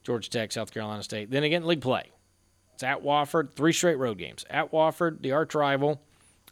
Georgia 0.01 0.31
Tech, 0.31 0.51
South 0.51 0.73
Carolina 0.73 1.03
State. 1.03 1.29
Then 1.29 1.43
again, 1.43 1.63
league 1.67 1.81
play. 1.81 2.11
It's 2.77 2.83
at 2.83 3.01
Wofford. 3.01 3.55
Three 3.55 3.73
straight 3.73 3.95
road 3.95 4.19
games 4.19 4.45
at 4.51 4.71
Wofford, 4.71 5.23
the 5.23 5.31
arch 5.31 5.55
rival, 5.55 5.99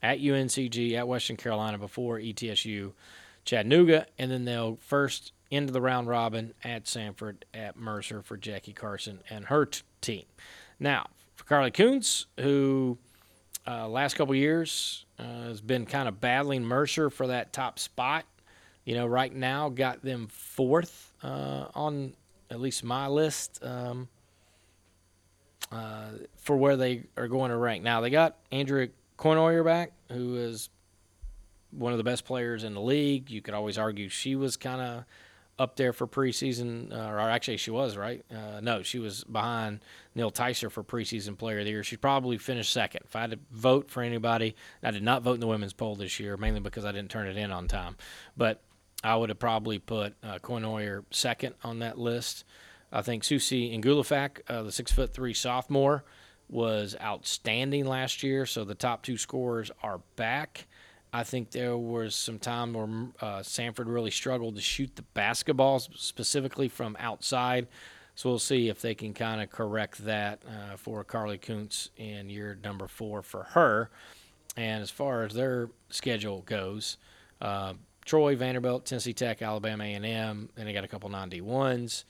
at 0.01 0.17
UNCG, 0.17 0.95
at 0.95 1.07
Western 1.07 1.37
Carolina 1.37 1.77
before 1.77 2.17
ETSU, 2.17 2.93
Chattanooga, 3.45 4.07
and 4.17 4.31
then 4.31 4.43
they'll 4.43 4.77
first 4.77 5.33
into 5.51 5.71
the 5.71 5.81
round 5.81 6.07
robin 6.07 6.55
at 6.63 6.85
Samford, 6.85 7.43
at 7.53 7.77
Mercer 7.77 8.23
for 8.23 8.37
Jackie 8.37 8.73
Carson 8.73 9.19
and 9.29 9.45
her 9.45 9.67
t- 9.67 9.83
team. 10.01 10.23
Now 10.79 11.09
for 11.35 11.43
Carley 11.43 11.69
Kuhns, 11.69 12.25
who 12.39 12.97
uh, 13.67 13.87
last 13.87 14.15
couple 14.15 14.33
years 14.33 15.05
uh, 15.19 15.43
has 15.43 15.61
been 15.61 15.85
kind 15.85 16.07
of 16.07 16.19
battling 16.19 16.63
Mercer 16.63 17.11
for 17.11 17.27
that 17.27 17.53
top 17.53 17.77
spot. 17.77 18.25
You 18.83 18.95
know, 18.95 19.05
right 19.05 19.31
now 19.31 19.69
got 19.69 20.01
them 20.01 20.25
fourth 20.31 21.13
uh, 21.21 21.65
on 21.75 22.15
at 22.49 22.59
least 22.59 22.83
my 22.83 23.07
list 23.07 23.59
um, 23.63 24.07
uh, 25.71 26.09
for 26.37 26.55
where 26.57 26.77
they 26.77 27.03
are 27.17 27.27
going 27.27 27.51
to 27.51 27.57
rank. 27.57 27.83
Now 27.83 28.01
they 28.01 28.09
got 28.09 28.37
Andrea 28.51 28.89
Cournoyer 29.17 29.63
back, 29.63 29.91
who 30.11 30.35
is 30.37 30.69
one 31.71 31.91
of 31.91 31.97
the 31.97 32.03
best 32.03 32.25
players 32.25 32.63
in 32.63 32.73
the 32.73 32.81
league. 32.81 33.29
You 33.29 33.41
could 33.41 33.53
always 33.53 33.77
argue 33.77 34.09
she 34.09 34.35
was 34.35 34.57
kind 34.57 34.81
of 34.81 35.05
up 35.57 35.77
there 35.77 35.93
for 35.93 36.05
preseason, 36.05 36.91
uh, 36.91 37.09
or 37.09 37.19
actually 37.19 37.57
she 37.57 37.71
was 37.71 37.95
right. 37.95 38.23
Uh, 38.29 38.59
no, 38.61 38.83
she 38.83 38.99
was 38.99 39.23
behind 39.23 39.79
Neal-Tysor 40.13 40.69
for 40.69 40.83
preseason 40.83 41.37
player 41.37 41.59
of 41.59 41.65
the 41.65 41.71
year. 41.71 41.83
She'd 41.83 42.01
probably 42.01 42.37
finish 42.37 42.69
second. 42.69 43.01
If 43.05 43.15
I 43.15 43.21
had 43.21 43.31
to 43.31 43.39
vote 43.51 43.89
for 43.89 44.03
anybody, 44.03 44.55
I 44.83 44.91
did 44.91 45.03
not 45.03 45.23
vote 45.23 45.35
in 45.35 45.39
the 45.39 45.47
women's 45.47 45.73
poll 45.73 45.95
this 45.95 46.19
year, 46.19 46.35
mainly 46.35 46.59
because 46.59 46.83
I 46.83 46.91
didn't 46.91 47.09
turn 47.09 47.27
it 47.27 47.37
in 47.37 47.51
on 47.51 47.67
time. 47.69 47.95
But 48.35 48.61
I 49.01 49.15
would 49.15 49.29
have 49.29 49.39
probably 49.39 49.79
put 49.79 50.15
uh, 50.23 50.39
second 51.11 51.55
on 51.63 51.79
that 51.79 51.97
list. 51.97 52.43
I 52.91 53.01
think 53.01 53.23
Susie 53.23 53.77
Ngulafak, 53.77 54.41
uh, 54.47 54.63
the 54.63 54.71
six 54.71 54.91
foot 54.91 55.13
three 55.13 55.33
sophomore, 55.33 56.03
was 56.49 56.95
outstanding 57.01 57.85
last 57.85 58.23
year. 58.23 58.45
So 58.45 58.63
the 58.63 58.75
top 58.75 59.03
two 59.03 59.17
scorers 59.17 59.71
are 59.81 60.01
back. 60.15 60.67
I 61.11 61.23
think 61.23 61.51
there 61.51 61.77
was 61.77 62.13
some 62.13 62.39
time 62.39 62.73
where 62.73 62.85
uh, 63.21 63.39
Samford 63.39 63.85
really 63.87 64.11
struggled 64.11 64.55
to 64.55 64.61
shoot 64.61 64.95
the 64.95 65.05
basketballs 65.15 65.97
specifically 65.97 66.67
from 66.67 66.97
outside. 66.99 67.67
So 68.15 68.29
we'll 68.29 68.39
see 68.39 68.69
if 68.69 68.81
they 68.81 68.95
can 68.95 69.13
kind 69.13 69.41
of 69.41 69.49
correct 69.49 70.05
that 70.05 70.41
uh, 70.47 70.77
for 70.77 71.03
Carley 71.03 71.37
Kuhns 71.37 71.89
in 71.97 72.29
year 72.29 72.57
number 72.63 72.87
four 72.87 73.21
for 73.21 73.43
her. 73.43 73.89
And 74.57 74.81
as 74.81 74.89
far 74.89 75.23
as 75.23 75.33
their 75.33 75.69
schedule 75.89 76.41
goes, 76.45 76.97
uh, 77.41 77.73
Troy, 78.05 78.35
Vanderbilt, 78.35 78.85
Tennessee 78.85 79.13
Tech, 79.13 79.41
Alabama 79.41 79.83
A&M, 79.83 80.49
and 80.55 80.67
they 80.67 80.73
got 80.73 80.83
a 80.85 80.87
couple 80.87 81.09
non-D1s. 81.09 82.05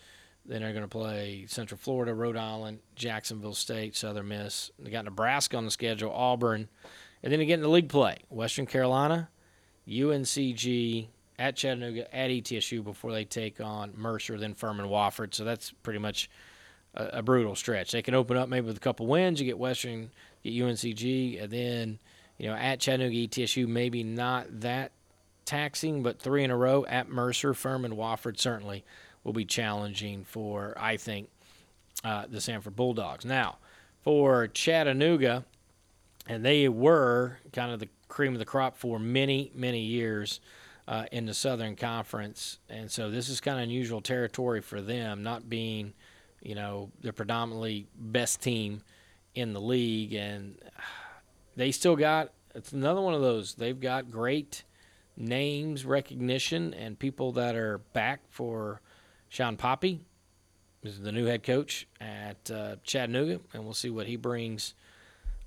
Then 0.47 0.61
they're 0.61 0.73
going 0.73 0.83
to 0.83 0.87
play 0.87 1.45
Central 1.47 1.77
Florida, 1.77 2.13
Rhode 2.13 2.37
Island, 2.37 2.79
Jacksonville 2.95 3.55
State, 3.55 3.95
Southern 3.95 4.27
Miss. 4.27 4.69
They 4.77 4.91
got 4.91 5.05
Nebraska 5.05 5.57
on 5.57 5.65
the 5.65 5.71
schedule, 5.71 6.11
Auburn, 6.11 6.67
and 7.23 7.33
then 7.33 7.39
again, 7.39 7.61
the 7.61 7.67
league 7.67 7.89
play 7.89 8.19
Western 8.29 8.67
Carolina, 8.67 9.29
UNCG, 9.87 11.07
at 11.37 11.55
Chattanooga, 11.55 12.15
at 12.15 12.29
ETSU 12.29 12.83
before 12.83 13.11
they 13.11 13.25
take 13.25 13.59
on 13.59 13.93
Mercer, 13.95 14.37
then 14.37 14.53
Furman 14.53 14.85
Wofford. 14.85 15.33
So 15.33 15.43
that's 15.43 15.71
pretty 15.83 15.99
much 15.99 16.29
a, 16.93 17.19
a, 17.19 17.21
brutal 17.21 17.55
stretch. 17.55 17.91
They 17.91 18.01
can 18.01 18.13
open 18.13 18.37
up 18.37 18.47
maybe 18.47 18.67
with 18.67 18.77
a 18.77 18.81
couple 18.81 19.07
wins. 19.07 19.39
You 19.39 19.45
get 19.45 19.57
Western, 19.57 20.11
get 20.43 20.53
UNCG, 20.53 21.43
and 21.43 21.51
then, 21.51 21.99
you 22.37 22.47
know, 22.47 22.55
at 22.55 22.79
Chattanooga, 22.79 23.15
ETSU, 23.15 23.67
maybe 23.67 24.03
not 24.03 24.61
that 24.61 24.91
taxing, 25.45 26.03
but 26.03 26.19
three 26.19 26.43
in 26.43 26.51
a 26.51 26.57
row 26.57 26.85
at 26.87 27.09
Mercer, 27.09 27.53
Furman, 27.53 27.95
Wofford 27.95 28.39
certainly 28.39 28.83
will 29.25 29.33
be 29.33 29.43
challenging 29.43 30.23
for, 30.23 30.73
I 30.77 30.95
think, 30.95 31.29
uh, 32.05 32.27
the 32.29 32.37
Samford 32.37 32.75
Bulldogs. 32.75 33.25
Now, 33.25 33.57
for 34.03 34.47
Chattanooga, 34.47 35.43
and 36.27 36.45
they 36.45 36.69
were 36.69 37.39
kind 37.51 37.71
of 37.71 37.79
the 37.79 37.89
cream 38.07 38.33
of 38.33 38.39
the 38.39 38.45
crop 38.45 38.77
for 38.77 38.99
many, 38.99 39.51
many 39.53 39.81
years 39.81 40.39
uh, 40.87 41.05
in 41.11 41.25
the 41.25 41.33
Southern 41.33 41.75
Conference, 41.75 42.59
and 42.69 42.89
so 42.89 43.09
this 43.09 43.27
is 43.27 43.41
kind 43.41 43.57
of 43.57 43.63
unusual 43.63 44.01
territory 44.01 44.61
for 44.61 44.79
them, 44.79 45.23
not 45.23 45.49
being, 45.49 45.93
you 46.41 46.53
know, 46.53 46.91
the 47.01 47.11
predominantly 47.11 47.87
best 47.97 48.41
team 48.41 48.83
in 49.33 49.53
the 49.53 49.59
league, 49.61 50.13
and 50.13 50.55
they 51.55 51.71
still 51.71 51.95
got. 51.95 52.31
It's 52.53 52.71
another 52.71 53.01
one 53.01 53.15
of 53.15 53.21
those. 53.21 53.55
They've 53.55 53.79
got 53.79 54.11
great 54.11 54.63
names, 55.17 55.85
recognition, 55.85 56.73
and 56.75 56.99
people 56.99 57.31
that 57.31 57.55
are 57.55 57.79
back 57.93 58.21
for 58.29 58.81
Shawn 59.35 59.57
Poppie. 59.57 59.99
Is 60.83 61.01
the 61.01 61.11
new 61.11 61.25
head 61.25 61.43
coach 61.43 61.87
at 61.99 62.49
uh, 62.49 62.75
Chattanooga, 62.83 63.41
and 63.53 63.65
we'll 63.65 63.73
see 63.73 63.89
what 63.89 64.05
he 64.05 64.15
brings 64.17 64.75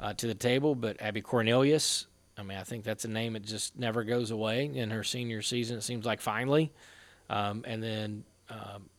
uh, 0.00 0.12
to 0.14 0.26
the 0.26 0.34
table. 0.34 0.74
But 0.74 1.00
Abby 1.00 1.20
Cornelius, 1.20 2.06
I 2.36 2.42
mean, 2.42 2.58
I 2.58 2.64
think 2.64 2.84
that's 2.84 3.04
a 3.04 3.08
name 3.08 3.32
that 3.34 3.44
just 3.44 3.78
never 3.78 4.04
goes 4.04 4.30
away 4.30 4.66
in 4.66 4.90
her 4.90 5.04
senior 5.04 5.40
season. 5.40 5.78
It 5.78 5.84
seems 5.84 6.04
like 6.04 6.20
finally, 6.20 6.72
um, 7.30 7.64
and 7.66 7.82
then 7.82 8.24
um, 8.50 8.90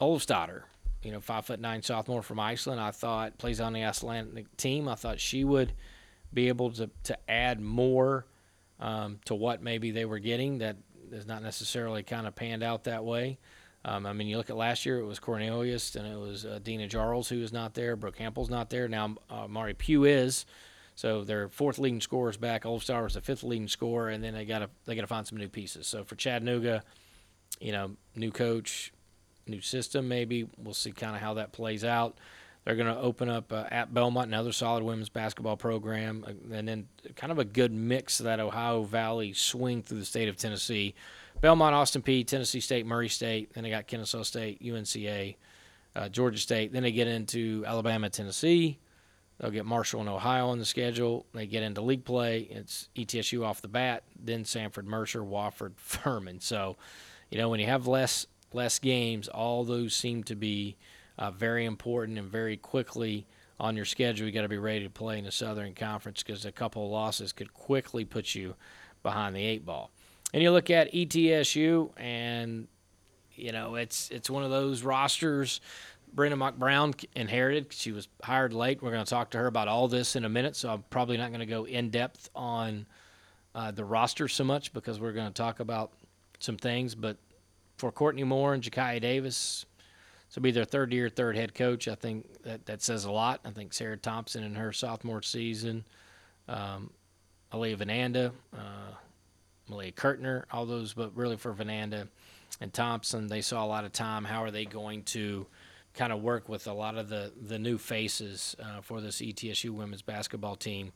Olafsdotter, 0.00 0.62
you 1.02 1.10
know, 1.10 1.20
five 1.20 1.46
foot 1.46 1.58
nine 1.58 1.82
sophomore 1.82 2.22
from 2.22 2.38
Iceland. 2.38 2.80
I 2.80 2.90
thought 2.92 3.38
plays 3.38 3.60
on 3.60 3.72
the 3.72 3.84
Icelandic 3.84 4.54
team. 4.58 4.86
I 4.86 4.94
thought 4.94 5.18
she 5.18 5.44
would 5.44 5.72
be 6.32 6.48
able 6.48 6.70
to 6.72 6.90
to 7.04 7.18
add 7.28 7.58
more 7.58 8.26
um, 8.78 9.18
to 9.24 9.34
what 9.34 9.62
maybe 9.62 9.90
they 9.90 10.04
were 10.04 10.20
getting. 10.20 10.58
That 10.58 10.76
is 11.10 11.26
not 11.26 11.42
necessarily 11.42 12.02
kind 12.04 12.28
of 12.28 12.36
panned 12.36 12.62
out 12.62 12.84
that 12.84 13.02
way. 13.02 13.38
Um, 13.86 14.04
I 14.04 14.12
mean, 14.12 14.26
you 14.26 14.36
look 14.36 14.50
at 14.50 14.56
last 14.56 14.84
year; 14.84 14.98
it 14.98 15.06
was 15.06 15.20
Cornelius 15.20 15.94
and 15.94 16.06
it 16.06 16.18
was 16.18 16.44
uh, 16.44 16.58
Dina 16.62 16.88
Jarls 16.88 17.28
who 17.28 17.38
was 17.38 17.52
not 17.52 17.74
there. 17.74 17.94
Brooke 17.94 18.18
Hample's 18.18 18.50
not 18.50 18.68
there 18.68 18.88
now. 18.88 19.14
Uh, 19.30 19.46
Mari 19.46 19.74
Pugh 19.74 20.04
is, 20.04 20.44
so 20.96 21.22
their 21.22 21.48
fourth 21.48 21.78
leading 21.78 22.00
scorer 22.00 22.30
is 22.30 22.36
back. 22.36 22.64
Olafsdotter 22.64 23.04
was 23.04 23.14
the 23.14 23.20
fifth 23.20 23.44
leading 23.44 23.68
scorer, 23.68 24.08
and 24.08 24.24
then 24.24 24.34
they 24.34 24.44
got 24.44 24.58
to 24.58 24.70
they 24.86 24.96
got 24.96 25.02
to 25.02 25.06
find 25.06 25.24
some 25.24 25.38
new 25.38 25.48
pieces. 25.48 25.86
So 25.86 26.02
for 26.02 26.16
Chattanooga, 26.16 26.82
you 27.60 27.70
know, 27.70 27.92
new 28.16 28.32
coach, 28.32 28.92
new 29.46 29.60
system. 29.60 30.08
Maybe 30.08 30.48
we'll 30.58 30.74
see 30.74 30.90
kind 30.90 31.14
of 31.14 31.22
how 31.22 31.34
that 31.34 31.52
plays 31.52 31.84
out. 31.84 32.18
They're 32.64 32.74
going 32.74 32.92
to 32.92 33.00
open 33.00 33.28
up 33.28 33.52
uh, 33.52 33.66
at 33.70 33.94
Belmont, 33.94 34.26
another 34.26 34.50
solid 34.50 34.82
women's 34.82 35.08
basketball 35.08 35.56
program, 35.56 36.24
uh, 36.26 36.56
and 36.56 36.66
then 36.66 36.88
kind 37.14 37.30
of 37.30 37.38
a 37.38 37.44
good 37.44 37.72
mix 37.72 38.18
of 38.18 38.24
that 38.24 38.40
Ohio 38.40 38.82
Valley 38.82 39.32
swing 39.32 39.82
through 39.82 40.00
the 40.00 40.04
state 40.04 40.28
of 40.28 40.36
Tennessee. 40.36 40.96
Belmont, 41.40 41.74
Austin 41.74 42.02
Peay, 42.02 42.26
Tennessee 42.26 42.60
State, 42.60 42.86
Murray 42.86 43.08
State. 43.08 43.52
Then 43.54 43.64
they 43.64 43.70
got 43.70 43.86
Kennesaw 43.86 44.22
State, 44.22 44.62
UNCA, 44.62 45.36
uh, 45.94 46.08
Georgia 46.08 46.38
State. 46.38 46.72
Then 46.72 46.82
they 46.82 46.92
get 46.92 47.08
into 47.08 47.64
Alabama, 47.66 48.10
Tennessee. 48.10 48.78
They'll 49.38 49.50
get 49.50 49.66
Marshall 49.66 50.00
and 50.00 50.08
Ohio 50.08 50.48
on 50.48 50.58
the 50.58 50.64
schedule. 50.64 51.26
They 51.34 51.46
get 51.46 51.62
into 51.62 51.82
league 51.82 52.04
play. 52.04 52.48
It's 52.50 52.88
ETSU 52.96 53.44
off 53.44 53.60
the 53.60 53.68
bat, 53.68 54.04
then 54.18 54.44
Samford, 54.44 54.84
Mercer, 54.84 55.20
Wofford, 55.20 55.72
Furman. 55.76 56.40
So, 56.40 56.76
you 57.30 57.38
know, 57.38 57.48
when 57.50 57.60
you 57.60 57.66
have 57.66 57.86
less 57.86 58.26
less 58.52 58.78
games, 58.78 59.28
all 59.28 59.64
those 59.64 59.94
seem 59.94 60.24
to 60.24 60.34
be 60.34 60.76
uh, 61.18 61.30
very 61.30 61.66
important 61.66 62.18
and 62.18 62.30
very 62.30 62.56
quickly 62.56 63.26
on 63.58 63.76
your 63.76 63.84
schedule. 63.84 64.26
You 64.26 64.32
got 64.32 64.42
to 64.42 64.48
be 64.48 64.58
ready 64.58 64.84
to 64.84 64.90
play 64.90 65.18
in 65.18 65.24
the 65.24 65.32
Southern 65.32 65.74
Conference 65.74 66.22
because 66.22 66.44
a 66.46 66.52
couple 66.52 66.84
of 66.84 66.90
losses 66.90 67.32
could 67.32 67.52
quickly 67.52 68.04
put 68.04 68.34
you 68.34 68.54
behind 69.02 69.36
the 69.36 69.44
eight 69.44 69.66
ball. 69.66 69.90
And 70.36 70.42
you 70.42 70.50
look 70.50 70.68
at 70.68 70.92
ETSU, 70.92 71.92
and 71.96 72.68
you 73.36 73.52
know 73.52 73.76
it's 73.76 74.10
it's 74.10 74.28
one 74.28 74.44
of 74.44 74.50
those 74.50 74.82
rosters 74.82 75.62
Brenda 76.12 76.36
Mock 76.36 76.58
Brown 76.58 76.92
inherited. 77.14 77.72
She 77.72 77.90
was 77.90 78.06
hired 78.22 78.52
late. 78.52 78.82
We're 78.82 78.90
going 78.90 79.02
to 79.02 79.08
talk 79.08 79.30
to 79.30 79.38
her 79.38 79.46
about 79.46 79.66
all 79.66 79.88
this 79.88 80.14
in 80.14 80.26
a 80.26 80.28
minute, 80.28 80.54
so 80.54 80.68
I'm 80.68 80.84
probably 80.90 81.16
not 81.16 81.30
going 81.30 81.40
to 81.40 81.46
go 81.46 81.64
in 81.64 81.88
depth 81.88 82.28
on 82.34 82.84
uh, 83.54 83.70
the 83.70 83.86
roster 83.86 84.28
so 84.28 84.44
much 84.44 84.74
because 84.74 85.00
we're 85.00 85.14
going 85.14 85.26
to 85.26 85.32
talk 85.32 85.60
about 85.60 85.92
some 86.38 86.58
things. 86.58 86.94
But 86.94 87.16
for 87.78 87.90
Courtney 87.90 88.24
Moore 88.24 88.52
and 88.52 88.62
Jakiya 88.62 89.00
Davis, 89.00 89.64
will 90.34 90.42
be 90.42 90.50
their 90.50 90.66
third 90.66 90.92
year, 90.92 91.08
third 91.08 91.34
head 91.34 91.54
coach. 91.54 91.88
I 91.88 91.94
think 91.94 92.42
that, 92.42 92.66
that 92.66 92.82
says 92.82 93.06
a 93.06 93.10
lot. 93.10 93.40
I 93.46 93.52
think 93.52 93.72
Sarah 93.72 93.96
Thompson 93.96 94.44
in 94.44 94.54
her 94.54 94.70
sophomore 94.70 95.22
season, 95.22 95.86
um, 96.46 96.90
Aaliyah 97.54 97.78
Vananda, 97.78 98.32
uh, 98.54 98.92
Malia 99.68 99.92
Kurtner, 99.92 100.44
all 100.52 100.66
those, 100.66 100.94
but 100.94 101.16
really 101.16 101.36
for 101.36 101.52
Vananda 101.52 102.08
and 102.60 102.72
Thompson, 102.72 103.26
they 103.26 103.40
saw 103.40 103.64
a 103.64 103.66
lot 103.66 103.84
of 103.84 103.92
time. 103.92 104.24
How 104.24 104.42
are 104.42 104.50
they 104.50 104.64
going 104.64 105.02
to 105.04 105.46
kind 105.94 106.12
of 106.12 106.22
work 106.22 106.48
with 106.48 106.66
a 106.66 106.72
lot 106.72 106.96
of 106.96 107.08
the, 107.08 107.32
the 107.40 107.58
new 107.58 107.78
faces 107.78 108.54
uh, 108.62 108.80
for 108.80 109.00
this 109.00 109.20
ETSU 109.20 109.70
women's 109.70 110.02
basketball 110.02 110.56
team 110.56 110.92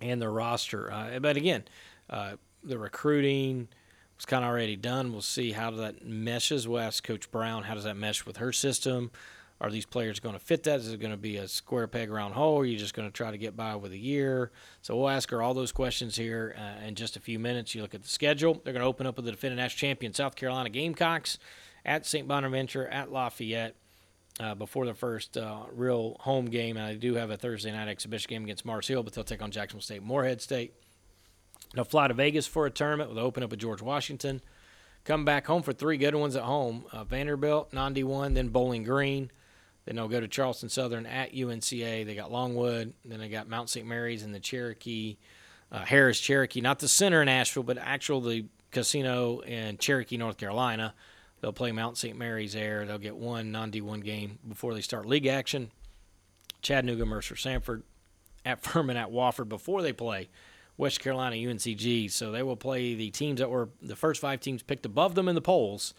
and 0.00 0.20
their 0.20 0.30
roster? 0.30 0.92
Uh, 0.92 1.18
but 1.20 1.36
again, 1.36 1.64
uh, 2.10 2.32
the 2.64 2.78
recruiting 2.78 3.68
was 4.16 4.26
kind 4.26 4.44
of 4.44 4.50
already 4.50 4.76
done. 4.76 5.12
We'll 5.12 5.22
see 5.22 5.52
how 5.52 5.70
that 5.72 6.04
meshes. 6.04 6.66
We'll 6.66 6.80
ask 6.80 7.04
Coach 7.04 7.30
Brown, 7.30 7.64
how 7.64 7.74
does 7.74 7.84
that 7.84 7.96
mesh 7.96 8.26
with 8.26 8.38
her 8.38 8.52
system? 8.52 9.10
Are 9.60 9.70
these 9.70 9.86
players 9.86 10.20
going 10.20 10.34
to 10.34 10.38
fit 10.38 10.62
that? 10.64 10.80
Is 10.80 10.92
it 10.92 11.00
going 11.00 11.10
to 11.10 11.16
be 11.16 11.36
a 11.36 11.48
square 11.48 11.88
peg 11.88 12.10
round 12.10 12.34
hole? 12.34 12.60
Are 12.60 12.64
you 12.64 12.78
just 12.78 12.94
going 12.94 13.08
to 13.08 13.12
try 13.12 13.32
to 13.32 13.38
get 13.38 13.56
by 13.56 13.74
with 13.74 13.90
a 13.90 13.98
year? 13.98 14.52
So 14.82 14.96
we'll 14.96 15.08
ask 15.08 15.30
her 15.30 15.42
all 15.42 15.52
those 15.52 15.72
questions 15.72 16.14
here 16.14 16.54
uh, 16.56 16.84
in 16.86 16.94
just 16.94 17.16
a 17.16 17.20
few 17.20 17.40
minutes. 17.40 17.74
You 17.74 17.82
look 17.82 17.94
at 17.94 18.02
the 18.02 18.08
schedule. 18.08 18.60
They're 18.62 18.72
going 18.72 18.82
to 18.82 18.88
open 18.88 19.06
up 19.06 19.16
with 19.16 19.24
the 19.24 19.32
defending 19.32 19.56
national 19.56 19.78
champion 19.78 20.14
South 20.14 20.36
Carolina 20.36 20.70
Gamecocks 20.70 21.38
at 21.84 22.06
St. 22.06 22.28
Bonaventure 22.28 22.86
at 22.88 23.10
Lafayette. 23.10 23.74
Uh, 24.40 24.54
before 24.54 24.86
the 24.86 24.94
first 24.94 25.36
uh, 25.36 25.64
real 25.72 26.16
home 26.20 26.46
game, 26.46 26.76
and 26.76 26.86
I 26.86 26.94
do 26.94 27.14
have 27.14 27.28
a 27.28 27.36
Thursday 27.36 27.72
night 27.72 27.88
exhibition 27.88 28.28
game 28.28 28.44
against 28.44 28.64
Mars 28.64 28.86
Hill, 28.86 29.02
but 29.02 29.12
they'll 29.12 29.24
take 29.24 29.42
on 29.42 29.50
Jacksonville 29.50 29.82
State, 29.82 30.00
Morehead 30.00 30.40
State. 30.40 30.74
They'll 31.74 31.82
fly 31.82 32.06
to 32.06 32.14
Vegas 32.14 32.46
for 32.46 32.64
a 32.64 32.70
tournament. 32.70 33.12
They'll 33.12 33.24
open 33.24 33.42
up 33.42 33.50
with 33.50 33.58
George 33.58 33.82
Washington. 33.82 34.40
Come 35.02 35.24
back 35.24 35.48
home 35.48 35.62
for 35.62 35.72
three 35.72 35.96
good 35.96 36.14
ones 36.14 36.36
at 36.36 36.44
home: 36.44 36.84
uh, 36.92 37.02
Vanderbilt, 37.02 37.72
Nandi 37.72 38.04
one, 38.04 38.34
then 38.34 38.50
Bowling 38.50 38.84
Green. 38.84 39.32
Then 39.88 39.96
they'll 39.96 40.06
go 40.06 40.20
to 40.20 40.28
Charleston 40.28 40.68
Southern 40.68 41.06
at 41.06 41.32
UNCA. 41.32 42.04
They 42.04 42.14
got 42.14 42.30
Longwood. 42.30 42.92
Then 43.06 43.20
they 43.20 43.30
got 43.30 43.48
Mount 43.48 43.70
St. 43.70 43.86
Mary's 43.86 44.22
and 44.22 44.34
the 44.34 44.38
Cherokee, 44.38 45.16
uh, 45.72 45.80
Harrah's 45.80 46.20
Cherokee, 46.20 46.60
not 46.60 46.78
the 46.78 46.88
center 46.88 47.22
in 47.22 47.28
Asheville, 47.28 47.62
but 47.62 47.78
actual 47.78 48.20
the 48.20 48.44
casino 48.70 49.38
in 49.38 49.78
Cherokee, 49.78 50.18
North 50.18 50.36
Carolina. 50.36 50.92
They'll 51.40 51.54
play 51.54 51.72
Mount 51.72 51.96
St. 51.96 52.18
Mary's 52.18 52.52
there. 52.52 52.84
They'll 52.84 52.98
get 52.98 53.16
one 53.16 53.50
non 53.50 53.72
D1 53.72 54.04
game 54.04 54.38
before 54.46 54.74
they 54.74 54.82
start 54.82 55.06
league 55.06 55.26
action. 55.26 55.70
Chattanooga, 56.60 57.06
Mercer, 57.06 57.36
Samford, 57.36 57.80
at 58.44 58.60
Furman, 58.62 58.98
at 58.98 59.08
Wofford 59.08 59.48
before 59.48 59.80
they 59.80 59.94
play 59.94 60.28
West 60.76 61.00
Carolina, 61.00 61.36
UNCG. 61.36 62.12
So 62.12 62.30
they 62.30 62.42
will 62.42 62.56
play 62.56 62.94
the 62.94 63.10
teams 63.10 63.40
that 63.40 63.48
were 63.48 63.70
the 63.80 63.96
first 63.96 64.20
five 64.20 64.40
teams 64.40 64.62
picked 64.62 64.84
above 64.84 65.14
them 65.14 65.28
in 65.30 65.34
the 65.34 65.40
polls. 65.40 65.94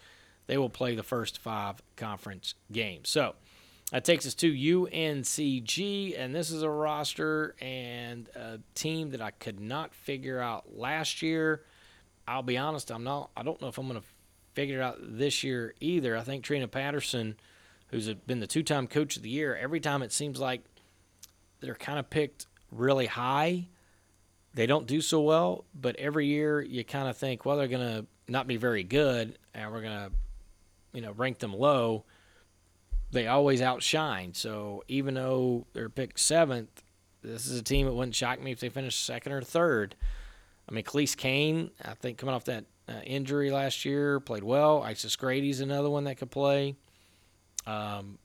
They 0.46 0.58
will 0.58 0.70
play 0.70 0.94
the 0.94 1.02
first 1.02 1.38
five 1.38 1.82
conference 1.96 2.54
games. 2.70 3.08
So 3.08 3.34
that 3.90 4.04
takes 4.04 4.26
us 4.26 4.34
to 4.34 4.52
UNCG, 4.52 6.18
and 6.18 6.34
this 6.34 6.50
is 6.50 6.62
a 6.62 6.70
roster 6.70 7.54
and 7.60 8.28
a 8.36 8.60
team 8.74 9.10
that 9.10 9.20
I 9.20 9.32
could 9.32 9.60
not 9.60 9.94
figure 9.94 10.40
out 10.40 10.76
last 10.76 11.22
year. 11.22 11.62
I'll 12.28 12.42
be 12.42 12.56
honest, 12.56 12.92
I'm 12.92 13.02
not. 13.02 13.30
I 13.36 13.42
don't 13.42 13.60
know 13.60 13.68
if 13.68 13.78
I'm 13.78 13.88
going 13.88 14.00
to 14.00 14.06
figure 14.54 14.78
it 14.78 14.82
out 14.82 14.98
this 15.00 15.42
year 15.42 15.74
either. 15.80 16.16
I 16.16 16.20
think 16.20 16.44
Trina 16.44 16.68
Patterson, 16.68 17.36
who's 17.88 18.12
been 18.14 18.38
the 18.38 18.46
two-time 18.46 18.86
coach 18.86 19.16
of 19.16 19.22
the 19.22 19.28
year, 19.28 19.56
every 19.56 19.80
time 19.80 20.02
it 20.02 20.12
seems 20.12 20.38
like 20.38 20.62
they're 21.60 21.74
kind 21.74 21.98
of 21.98 22.08
picked 22.08 22.46
really 22.70 23.06
high. 23.06 23.66
They 24.54 24.66
don't 24.66 24.86
do 24.86 25.00
so 25.00 25.20
well, 25.20 25.64
but 25.74 25.96
every 25.96 26.26
year 26.26 26.60
you 26.60 26.84
kind 26.84 27.08
of 27.08 27.16
think, 27.16 27.44
well, 27.44 27.56
they're 27.56 27.68
going 27.68 27.86
to 27.86 28.06
not 28.28 28.46
be 28.46 28.56
very 28.56 28.84
good, 28.84 29.36
and 29.52 29.72
we're 29.72 29.82
going 29.82 29.98
to, 29.98 30.12
you 30.92 31.00
know, 31.00 31.12
rank 31.12 31.40
them 31.40 31.52
low 31.52 32.04
they 33.12 33.26
always 33.26 33.60
outshine. 33.60 34.34
So 34.34 34.84
even 34.88 35.14
though 35.14 35.66
they're 35.72 35.88
picked 35.88 36.20
seventh, 36.20 36.82
this 37.22 37.46
is 37.46 37.58
a 37.58 37.62
team 37.62 37.86
that 37.86 37.92
wouldn't 37.92 38.14
shock 38.14 38.40
me 38.40 38.52
if 38.52 38.60
they 38.60 38.68
finished 38.68 39.04
second 39.04 39.32
or 39.32 39.42
third. 39.42 39.94
I 40.68 40.72
mean, 40.72 40.84
Khalees 40.84 41.16
Kane, 41.16 41.70
I 41.84 41.94
think 41.94 42.18
coming 42.18 42.34
off 42.34 42.44
that 42.44 42.64
uh, 42.88 43.00
injury 43.04 43.50
last 43.50 43.84
year, 43.84 44.20
played 44.20 44.44
well. 44.44 44.82
Isis 44.82 45.16
Grady's 45.16 45.60
another 45.60 45.90
one 45.90 46.04
that 46.04 46.16
could 46.16 46.30
play. 46.30 46.76
Um, 47.66 48.18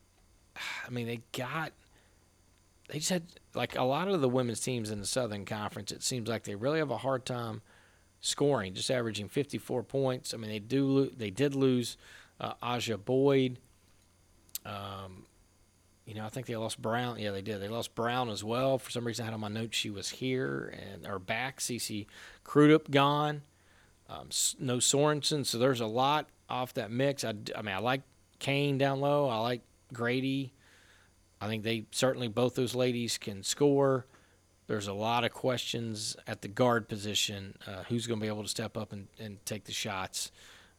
I 0.55 0.89
mean, 0.89 1.07
they 1.07 1.21
got, 1.31 1.73
they 2.89 2.99
just 2.99 3.09
had, 3.09 3.23
like 3.53 3.77
a 3.77 3.83
lot 3.83 4.07
of 4.07 4.21
the 4.21 4.29
women's 4.29 4.59
teams 4.59 4.91
in 4.91 4.99
the 4.99 5.05
Southern 5.05 5.45
Conference, 5.45 5.91
it 5.91 6.03
seems 6.03 6.29
like 6.29 6.43
they 6.43 6.55
really 6.55 6.79
have 6.79 6.91
a 6.91 6.97
hard 6.97 7.25
time 7.25 7.61
scoring, 8.21 8.73
just 8.73 8.91
averaging 8.91 9.27
54 9.27 9.83
points. 9.83 10.33
I 10.33 10.37
mean, 10.37 10.49
they 10.49 10.59
do, 10.59 11.09
they 11.09 11.31
did 11.31 11.55
lose 11.55 11.97
uh, 12.39 12.53
Aja 12.61 12.97
Boyd. 12.97 13.59
Um, 14.65 15.25
you 16.05 16.13
know, 16.13 16.25
I 16.25 16.29
think 16.29 16.45
they 16.45 16.55
lost 16.55 16.81
Brown. 16.81 17.19
Yeah, 17.19 17.31
they 17.31 17.41
did. 17.41 17.61
They 17.61 17.67
lost 17.67 17.95
Brown 17.95 18.29
as 18.29 18.43
well. 18.43 18.77
For 18.77 18.91
some 18.91 19.05
reason, 19.05 19.23
I 19.23 19.25
had 19.25 19.33
on 19.33 19.39
my 19.39 19.47
notes 19.47 19.77
she 19.77 19.89
was 19.89 20.09
here 20.09 20.73
and 20.93 21.07
or 21.07 21.19
back. 21.19 21.59
CC 21.59 22.05
Crudup 22.43 22.91
gone. 22.91 23.41
Um, 24.07 24.29
no 24.59 24.77
Sorensen. 24.77 25.45
So 25.45 25.57
there's 25.57 25.81
a 25.81 25.87
lot 25.87 26.27
off 26.47 26.75
that 26.75 26.91
mix. 26.91 27.23
I, 27.23 27.33
I 27.55 27.61
mean, 27.63 27.73
I 27.73 27.79
like 27.79 28.01
Kane 28.37 28.77
down 28.77 28.99
low. 28.99 29.27
I 29.29 29.37
like 29.39 29.61
Grady. 29.93 30.53
I 31.41 31.47
think 31.47 31.63
they 31.63 31.85
certainly 31.91 32.27
both 32.27 32.55
those 32.55 32.75
ladies 32.75 33.17
can 33.17 33.43
score. 33.43 34.05
There's 34.67 34.87
a 34.87 34.93
lot 34.93 35.23
of 35.23 35.31
questions 35.31 36.15
at 36.27 36.41
the 36.41 36.47
guard 36.47 36.87
position. 36.87 37.55
Uh, 37.67 37.83
who's 37.87 38.07
going 38.07 38.19
to 38.19 38.23
be 38.23 38.27
able 38.27 38.43
to 38.43 38.49
step 38.49 38.77
up 38.77 38.93
and, 38.93 39.07
and 39.19 39.43
take 39.45 39.65
the 39.65 39.71
shots? 39.71 40.31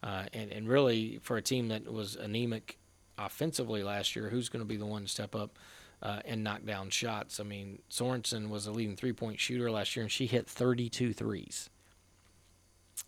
Uh, 0.02 0.24
and, 0.32 0.52
and 0.52 0.68
really, 0.68 1.18
for 1.22 1.36
a 1.36 1.42
team 1.42 1.68
that 1.68 1.90
was 1.92 2.16
anemic 2.16 2.78
offensively 3.18 3.82
last 3.82 4.16
year, 4.16 4.28
who's 4.28 4.48
going 4.48 4.60
to 4.62 4.68
be 4.68 4.76
the 4.76 4.86
one 4.86 5.02
to 5.02 5.08
step 5.08 5.34
up 5.34 5.58
uh, 6.02 6.20
and 6.24 6.44
knock 6.44 6.64
down 6.64 6.90
shots? 6.90 7.40
I 7.40 7.44
mean, 7.44 7.80
Sorensen 7.90 8.48
was 8.48 8.66
a 8.66 8.72
leading 8.72 8.96
three 8.96 9.12
point 9.12 9.40
shooter 9.40 9.70
last 9.70 9.96
year, 9.96 10.02
and 10.02 10.12
she 10.12 10.26
hit 10.26 10.46
32 10.46 11.12
threes. 11.12 11.70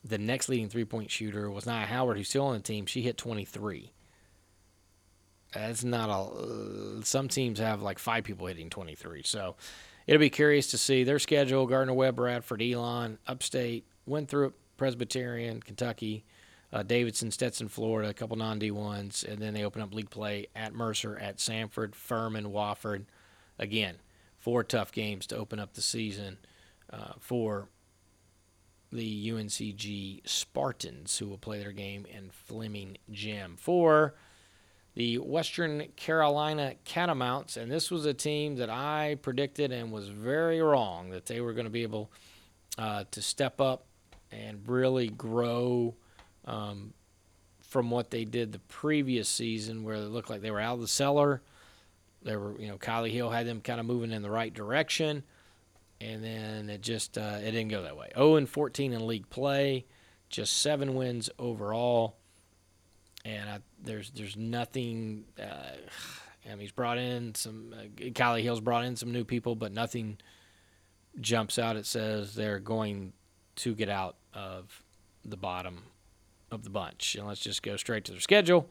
The 0.05 0.19
next 0.19 0.49
leading 0.49 0.69
three 0.69 0.85
point 0.85 1.11
shooter 1.11 1.51
was 1.51 1.67
Nia 1.67 1.87
Howard, 1.87 2.17
who's 2.17 2.29
still 2.29 2.47
on 2.47 2.55
the 2.55 2.61
team. 2.61 2.87
She 2.87 3.03
hit 3.03 3.17
23. 3.17 3.93
That's 5.55 5.85
not 5.85 6.11
a. 6.11 6.99
Uh, 6.99 7.03
some 7.03 7.29
teams 7.29 7.59
have 7.59 7.81
like 7.83 7.99
five 7.99 8.25
people 8.25 8.47
hitting 8.47 8.69
23. 8.69 9.23
So 9.25 9.57
it'll 10.07 10.21
be 10.21 10.31
curious 10.31 10.71
to 10.73 10.79
see 10.79 11.05
their 11.05 11.19
schedule. 11.19 11.67
Gardner 11.67 11.95
Webb, 11.95 12.19
Radford, 12.19 12.63
Elon, 12.63 13.19
Upstate, 13.27 13.87
Winthrop, 14.07 14.55
Presbyterian, 14.77 15.61
Kentucky, 15.61 16.25
uh, 16.73 16.83
Davidson, 16.83 17.31
Stetson, 17.31 17.69
Florida, 17.69 18.11
a 18.11 18.15
couple 18.15 18.37
non 18.37 18.61
D1s, 18.61 19.25
and 19.25 19.41
then 19.41 19.55
they 19.55 19.65
open 19.65 19.83
up 19.83 19.95
league 19.95 20.11
play 20.11 20.47
at 20.55 20.75
Mercer, 20.75 21.19
at 21.19 21.39
Samford, 21.39 21.95
Furman, 21.95 22.47
Wofford. 22.47 23.07
Again, 23.59 23.97
four 24.39 24.63
tough 24.63 24.93
games 24.93 25.27
to 25.29 25.37
open 25.37 25.59
up 25.59 25.75
the 25.75 25.83
season 25.83 26.39
uh, 26.93 27.13
for 27.19 27.69
the 28.93 29.31
UNCG 29.31 30.27
Spartans, 30.27 31.19
who 31.19 31.29
will 31.29 31.39
play 31.39 31.59
their 31.59 31.73
game 31.73 32.07
in 32.07 32.31
Fleming 32.31 32.99
Gym. 33.11 33.57
For 33.59 34.15
the 34.95 35.19
Western 35.19 35.89
Carolina 35.97 36.75
Catamounts, 36.85 37.57
and 37.57 37.71
this 37.71 37.91
was 37.91 38.05
a 38.05 38.15
team 38.15 38.57
that 38.57 38.71
I 38.71 39.17
predicted 39.23 39.73
and 39.73 39.93
was 39.93 40.09
very 40.09 40.61
wrong 40.61 41.11
that 41.11 41.27
they 41.27 41.41
were 41.41 41.53
going 41.53 41.67
to 41.67 41.71
be 41.71 41.83
able 41.83 42.11
uh, 42.77 43.05
to 43.11 43.23
step 43.23 43.61
up 43.61 43.87
and 44.31 44.61
really 44.67 45.09
grow 45.09 45.95
um, 46.49 46.95
from 47.61 47.91
what 47.91 48.11
they 48.11 48.25
did 48.25 48.51
the 48.51 48.59
previous 48.61 49.29
season, 49.29 49.85
where 49.85 49.97
it 49.97 50.01
looked 50.01 50.31
like 50.31 50.41
they 50.41 50.51
were 50.51 50.61
out 50.61 50.75
of 50.75 50.81
the 50.81 50.89
cellar. 50.89 51.43
They 52.23 52.35
were, 52.35 52.59
you 52.59 52.67
know, 52.67 52.79
Kiley 52.79 53.13
Hill 53.13 53.31
had 53.31 53.47
them 53.47 53.61
kind 53.61 53.79
of 53.79 53.87
moving 53.87 54.11
in 54.11 54.23
the 54.23 54.31
right 54.31 54.53
direction, 54.53 55.23
and 56.01 56.25
then 56.25 56.71
it 56.71 56.81
just 56.81 57.19
uh, 57.19 57.37
it 57.41 57.53
didn't 57.53 57.69
go 57.69 57.83
that 57.83 57.97
way. 57.97 58.11
0 58.15 58.37
and 58.37 58.49
14 58.49 58.93
in 58.93 59.07
league 59.07 59.29
play, 59.29 59.85
just 60.31 60.57
seven 60.57 60.95
wins 60.95 61.31
overall, 61.39 62.17
and 63.25 63.49
I, 63.49 63.59
there's 63.85 64.11
there's 64.11 64.37
nothing. 64.37 65.27
Uh, 65.39 65.77
I 66.47 66.51
mean, 66.51 66.61
he's 66.61 66.73
brought 66.73 66.97
in 66.97 67.35
some. 67.35 67.75
Uh, 67.79 67.85
Kiley 68.11 68.43
Hill's 68.43 68.61
brought 68.61 68.85
in 68.87 68.97
some 68.97 69.13
new 69.13 69.25
people, 69.25 69.55
but 69.55 69.73
nothing 69.73 70.17
jumps 71.21 71.59
out. 71.59 71.77
It 71.77 71.85
says 71.85 72.35
they're 72.35 72.59
going 72.59 73.13
to 73.57 73.75
get 73.75 73.91
out 73.91 74.17
of 74.33 74.83
the 75.25 75.37
bottom 75.37 75.83
of 76.51 76.65
the 76.65 76.71
bunch. 76.71 77.15
And 77.15 77.27
let's 77.27 77.41
just 77.41 77.63
go 77.63 77.77
straight 77.77 78.05
to 78.07 78.13
their 78.13 78.21
schedule. 78.21 78.71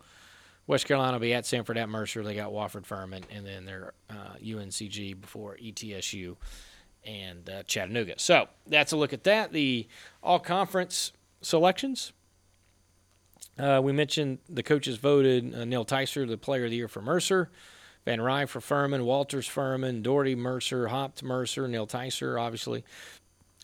West 0.68 0.86
Carolina 0.86 1.14
will 1.14 1.20
be 1.20 1.34
at 1.34 1.46
Samford 1.46 1.78
at 1.78 1.88
Mercer. 1.88 2.24
They 2.24 2.36
got 2.36 2.52
Wofford 2.52 2.86
Furman, 2.86 3.24
and 3.32 3.46
then 3.46 3.66
their 3.66 3.94
uh, 4.10 4.36
UNCG 4.44 5.20
before 5.20 5.58
ETSU 5.64 6.36
and 7.06 7.50
uh, 7.50 7.64
Chattanooga. 7.64 8.16
So 8.18 8.50
that's 8.68 8.92
a 8.92 8.98
look 8.98 9.14
at 9.14 9.24
that. 9.24 9.54
The 9.54 9.88
all 10.22 10.40
conference 10.40 11.14
selections. 11.42 12.12
Uh, 13.58 13.80
we 13.84 13.92
mentioned 13.92 14.40
the 14.50 14.62
coaches 14.62 14.98
voted 14.98 15.56
uh, 15.56 15.66
Neal-Tysor 15.66 16.28
the 16.28 16.38
player 16.38 16.66
of 16.66 16.70
the 16.70 16.76
year 16.76 16.88
for 16.88 17.02
Mercer, 17.02 17.50
Van 18.06 18.22
Ryn 18.22 18.46
for 18.46 18.62
Furman, 18.62 19.04
Walters 19.06 19.48
Furman, 19.48 20.02
Doherty 20.04 20.36
Mercer, 20.36 20.90
Houpt 20.90 21.24
Mercer, 21.24 21.68
Neal-Tysor, 21.68 22.40
obviously, 22.40 22.84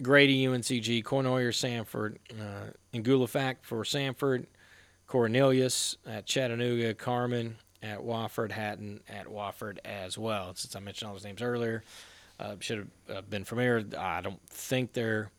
Grady 0.03 0.45
UNCG, 0.45 1.03
Cournoyer 1.03 1.49
Samford, 1.49 2.17
uh, 2.39 2.71
Ngulafak 2.93 3.57
for 3.61 3.84
Samford, 3.84 4.45
Cornelius 5.07 5.97
at 6.05 6.25
Chattanooga, 6.25 6.93
Carmen 6.93 7.57
at 7.81 7.99
Wofford, 7.99 8.51
Hatton 8.51 9.01
at 9.07 9.27
Wofford 9.27 9.77
as 9.85 10.17
well. 10.17 10.53
Since 10.55 10.75
I 10.75 10.80
mentioned 10.80 11.07
all 11.07 11.13
those 11.13 11.25
names 11.25 11.41
earlier, 11.41 11.84
uh, 12.39 12.55
should 12.59 12.89
have 13.07 13.17
uh, 13.17 13.21
been 13.21 13.43
familiar. 13.43 13.84
I 13.97 14.21
don't 14.21 14.41
think 14.49 14.93
they're 14.93 15.31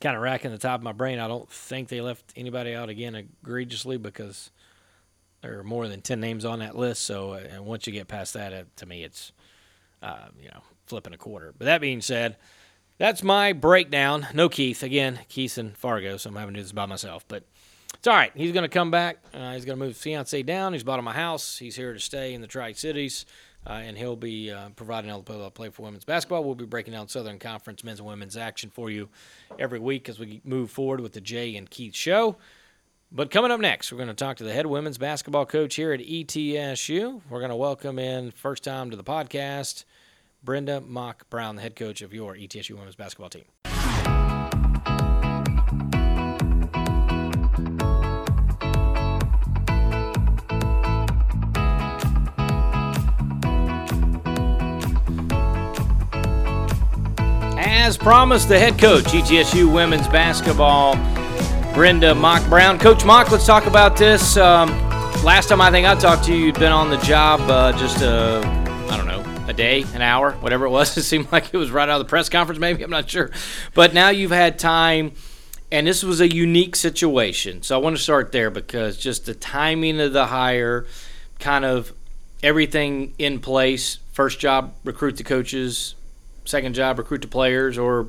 kind 0.00 0.16
of 0.16 0.22
racking 0.22 0.50
the 0.50 0.58
top 0.58 0.80
of 0.80 0.84
my 0.84 0.92
brain. 0.92 1.18
I 1.18 1.28
don't 1.28 1.48
think 1.50 1.88
they 1.88 2.00
left 2.00 2.32
anybody 2.36 2.74
out 2.74 2.88
again 2.88 3.14
egregiously 3.14 3.96
because 3.96 4.50
there 5.42 5.58
are 5.58 5.64
more 5.64 5.88
than 5.88 6.00
10 6.00 6.20
names 6.20 6.44
on 6.44 6.60
that 6.60 6.76
list. 6.76 7.04
So, 7.04 7.32
uh, 7.32 7.40
and 7.50 7.64
once 7.64 7.86
you 7.86 7.92
get 7.92 8.08
past 8.08 8.34
that, 8.34 8.52
uh, 8.52 8.64
to 8.76 8.86
me, 8.86 9.04
it's, 9.04 9.32
uh, 10.02 10.28
you 10.40 10.48
know, 10.48 10.62
flipping 10.86 11.14
a 11.14 11.18
quarter. 11.18 11.54
But 11.56 11.66
that 11.66 11.80
being 11.80 12.00
said, 12.00 12.36
that's 12.98 13.22
my 13.22 13.52
breakdown. 13.52 14.26
No 14.34 14.48
Keith. 14.48 14.82
Again, 14.82 15.20
Keith 15.28 15.56
and 15.58 15.76
Fargo, 15.76 16.16
so 16.16 16.30
I'm 16.30 16.36
having 16.36 16.54
to 16.54 16.60
do 16.60 16.64
this 16.64 16.72
by 16.72 16.86
myself. 16.86 17.24
But 17.26 17.44
it's 17.94 18.06
all 18.06 18.14
right. 18.14 18.32
He's 18.34 18.52
going 18.52 18.64
to 18.64 18.68
come 18.68 18.90
back. 18.90 19.18
Uh, 19.32 19.54
he's 19.54 19.64
going 19.64 19.78
to 19.78 19.84
move 19.84 19.94
his 19.94 20.02
fiance 20.02 20.42
down. 20.42 20.72
He's 20.72 20.84
bought 20.84 20.98
him 20.98 21.08
a 21.08 21.12
house. 21.12 21.58
He's 21.58 21.76
here 21.76 21.92
to 21.92 22.00
stay 22.00 22.34
in 22.34 22.40
the 22.40 22.46
Tri 22.46 22.72
Cities. 22.72 23.24
Uh, 23.66 23.72
and 23.72 23.98
he'll 23.98 24.16
be 24.16 24.50
uh, 24.50 24.70
providing 24.76 25.10
all 25.10 25.20
the 25.20 25.50
play 25.50 25.68
for 25.68 25.82
women's 25.82 26.04
basketball. 26.04 26.44
We'll 26.44 26.54
be 26.54 26.64
breaking 26.64 26.92
down 26.92 27.08
Southern 27.08 27.38
Conference 27.38 27.84
men's 27.84 27.98
and 27.98 28.08
women's 28.08 28.36
action 28.36 28.70
for 28.70 28.88
you 28.88 29.08
every 29.58 29.78
week 29.78 30.08
as 30.08 30.18
we 30.18 30.40
move 30.44 30.70
forward 30.70 31.00
with 31.00 31.12
the 31.12 31.20
Jay 31.20 31.56
and 31.56 31.68
Keith 31.68 31.94
show. 31.94 32.36
But 33.10 33.30
coming 33.30 33.50
up 33.50 33.60
next, 33.60 33.90
we're 33.90 33.98
going 33.98 34.08
to 34.08 34.14
talk 34.14 34.36
to 34.36 34.44
the 34.44 34.52
head 34.52 34.66
women's 34.66 34.98
basketball 34.98 35.44
coach 35.44 35.74
here 35.74 35.92
at 35.92 36.00
ETSU. 36.00 37.22
We're 37.28 37.40
going 37.40 37.50
to 37.50 37.56
welcome 37.56 37.98
in, 37.98 38.30
first 38.30 38.64
time 38.64 38.90
to 38.90 38.96
the 38.96 39.04
podcast, 39.04 39.84
Brenda 40.42 40.80
Mock 40.80 41.28
Brown, 41.30 41.56
the 41.56 41.62
head 41.62 41.76
coach 41.76 42.00
of 42.02 42.14
your 42.14 42.34
ETSU 42.34 42.72
women's 42.76 42.96
basketball 42.96 43.28
team. 43.30 43.44
As 57.58 57.96
promised, 57.96 58.48
the 58.48 58.58
head 58.58 58.78
coach, 58.78 59.04
ETSU 59.04 59.72
women's 59.72 60.06
basketball, 60.08 60.94
Brenda 61.74 62.14
Mock 62.14 62.46
Brown. 62.48 62.78
Coach 62.78 63.04
Mock, 63.04 63.30
let's 63.30 63.46
talk 63.46 63.66
about 63.66 63.96
this. 63.96 64.36
Um, 64.36 64.68
last 65.24 65.48
time 65.48 65.60
I 65.60 65.70
think 65.70 65.86
I 65.86 65.94
talked 65.94 66.24
to 66.24 66.34
you, 66.34 66.46
you'd 66.46 66.58
been 66.58 66.72
on 66.72 66.90
the 66.90 66.98
job 66.98 67.40
uh, 67.50 67.72
just 67.78 68.02
a, 68.02 68.40
I 68.90 68.96
don't 68.96 69.06
know, 69.06 69.22
a 69.48 69.54
day, 69.54 69.84
an 69.94 70.02
hour, 70.02 70.32
whatever 70.32 70.66
it 70.66 70.70
was. 70.70 70.96
It 70.98 71.02
seemed 71.02 71.32
like 71.32 71.52
it 71.52 71.56
was 71.56 71.70
right 71.70 71.88
out 71.88 72.00
of 72.00 72.06
the 72.06 72.10
press 72.10 72.28
conference, 72.28 72.60
maybe. 72.60 72.82
I'm 72.82 72.90
not 72.90 73.08
sure. 73.08 73.30
But 73.74 73.94
now 73.94 74.10
you've 74.10 74.30
had 74.30 74.58
time, 74.58 75.12
and 75.72 75.86
this 75.86 76.04
was 76.04 76.20
a 76.20 76.28
unique 76.28 76.76
situation. 76.76 77.62
So 77.62 77.74
I 77.78 77.82
want 77.82 77.96
to 77.96 78.02
start 78.02 78.30
there 78.30 78.50
because 78.50 78.98
just 78.98 79.26
the 79.26 79.34
timing 79.34 80.00
of 80.00 80.12
the 80.12 80.26
hire, 80.26 80.86
kind 81.38 81.64
of 81.64 81.92
everything 82.42 83.14
in 83.18 83.40
place. 83.40 83.98
First 84.12 84.38
job, 84.38 84.74
recruit 84.84 85.16
the 85.16 85.24
coaches, 85.24 85.94
second 86.44 86.74
job, 86.74 86.98
recruit 86.98 87.22
the 87.22 87.28
players, 87.28 87.78
or 87.78 88.08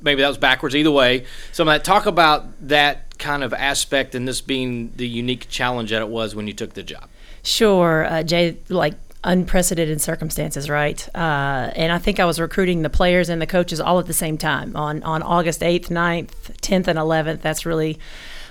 maybe 0.00 0.22
that 0.22 0.28
was 0.28 0.38
backwards. 0.38 0.76
Either 0.76 0.90
way, 0.90 1.26
so 1.50 1.64
that 1.64 1.84
talk 1.84 2.06
about 2.06 2.68
that 2.68 3.18
kind 3.18 3.42
of 3.42 3.52
aspect 3.52 4.14
and 4.14 4.28
this 4.28 4.40
being 4.40 4.92
the 4.96 5.08
unique 5.08 5.48
challenge 5.48 5.90
that 5.90 6.02
it 6.02 6.08
was 6.08 6.34
when 6.34 6.46
you 6.46 6.52
took 6.52 6.74
the 6.74 6.82
job. 6.82 7.08
Sure, 7.42 8.04
uh, 8.04 8.22
Jay. 8.22 8.58
Like 8.68 8.94
unprecedented 9.24 10.00
circumstances, 10.00 10.68
right? 10.68 11.08
Uh, 11.14 11.70
and 11.76 11.92
I 11.92 11.98
think 11.98 12.18
I 12.18 12.24
was 12.24 12.40
recruiting 12.40 12.82
the 12.82 12.90
players 12.90 13.28
and 13.28 13.40
the 13.40 13.46
coaches 13.46 13.80
all 13.80 13.98
at 13.98 14.06
the 14.06 14.12
same 14.12 14.38
time 14.38 14.76
on 14.76 15.02
on 15.02 15.22
August 15.22 15.62
eighth, 15.62 15.88
9th, 15.88 16.56
tenth, 16.60 16.88
and 16.88 16.98
eleventh. 16.98 17.42
That's 17.42 17.64
really 17.64 17.98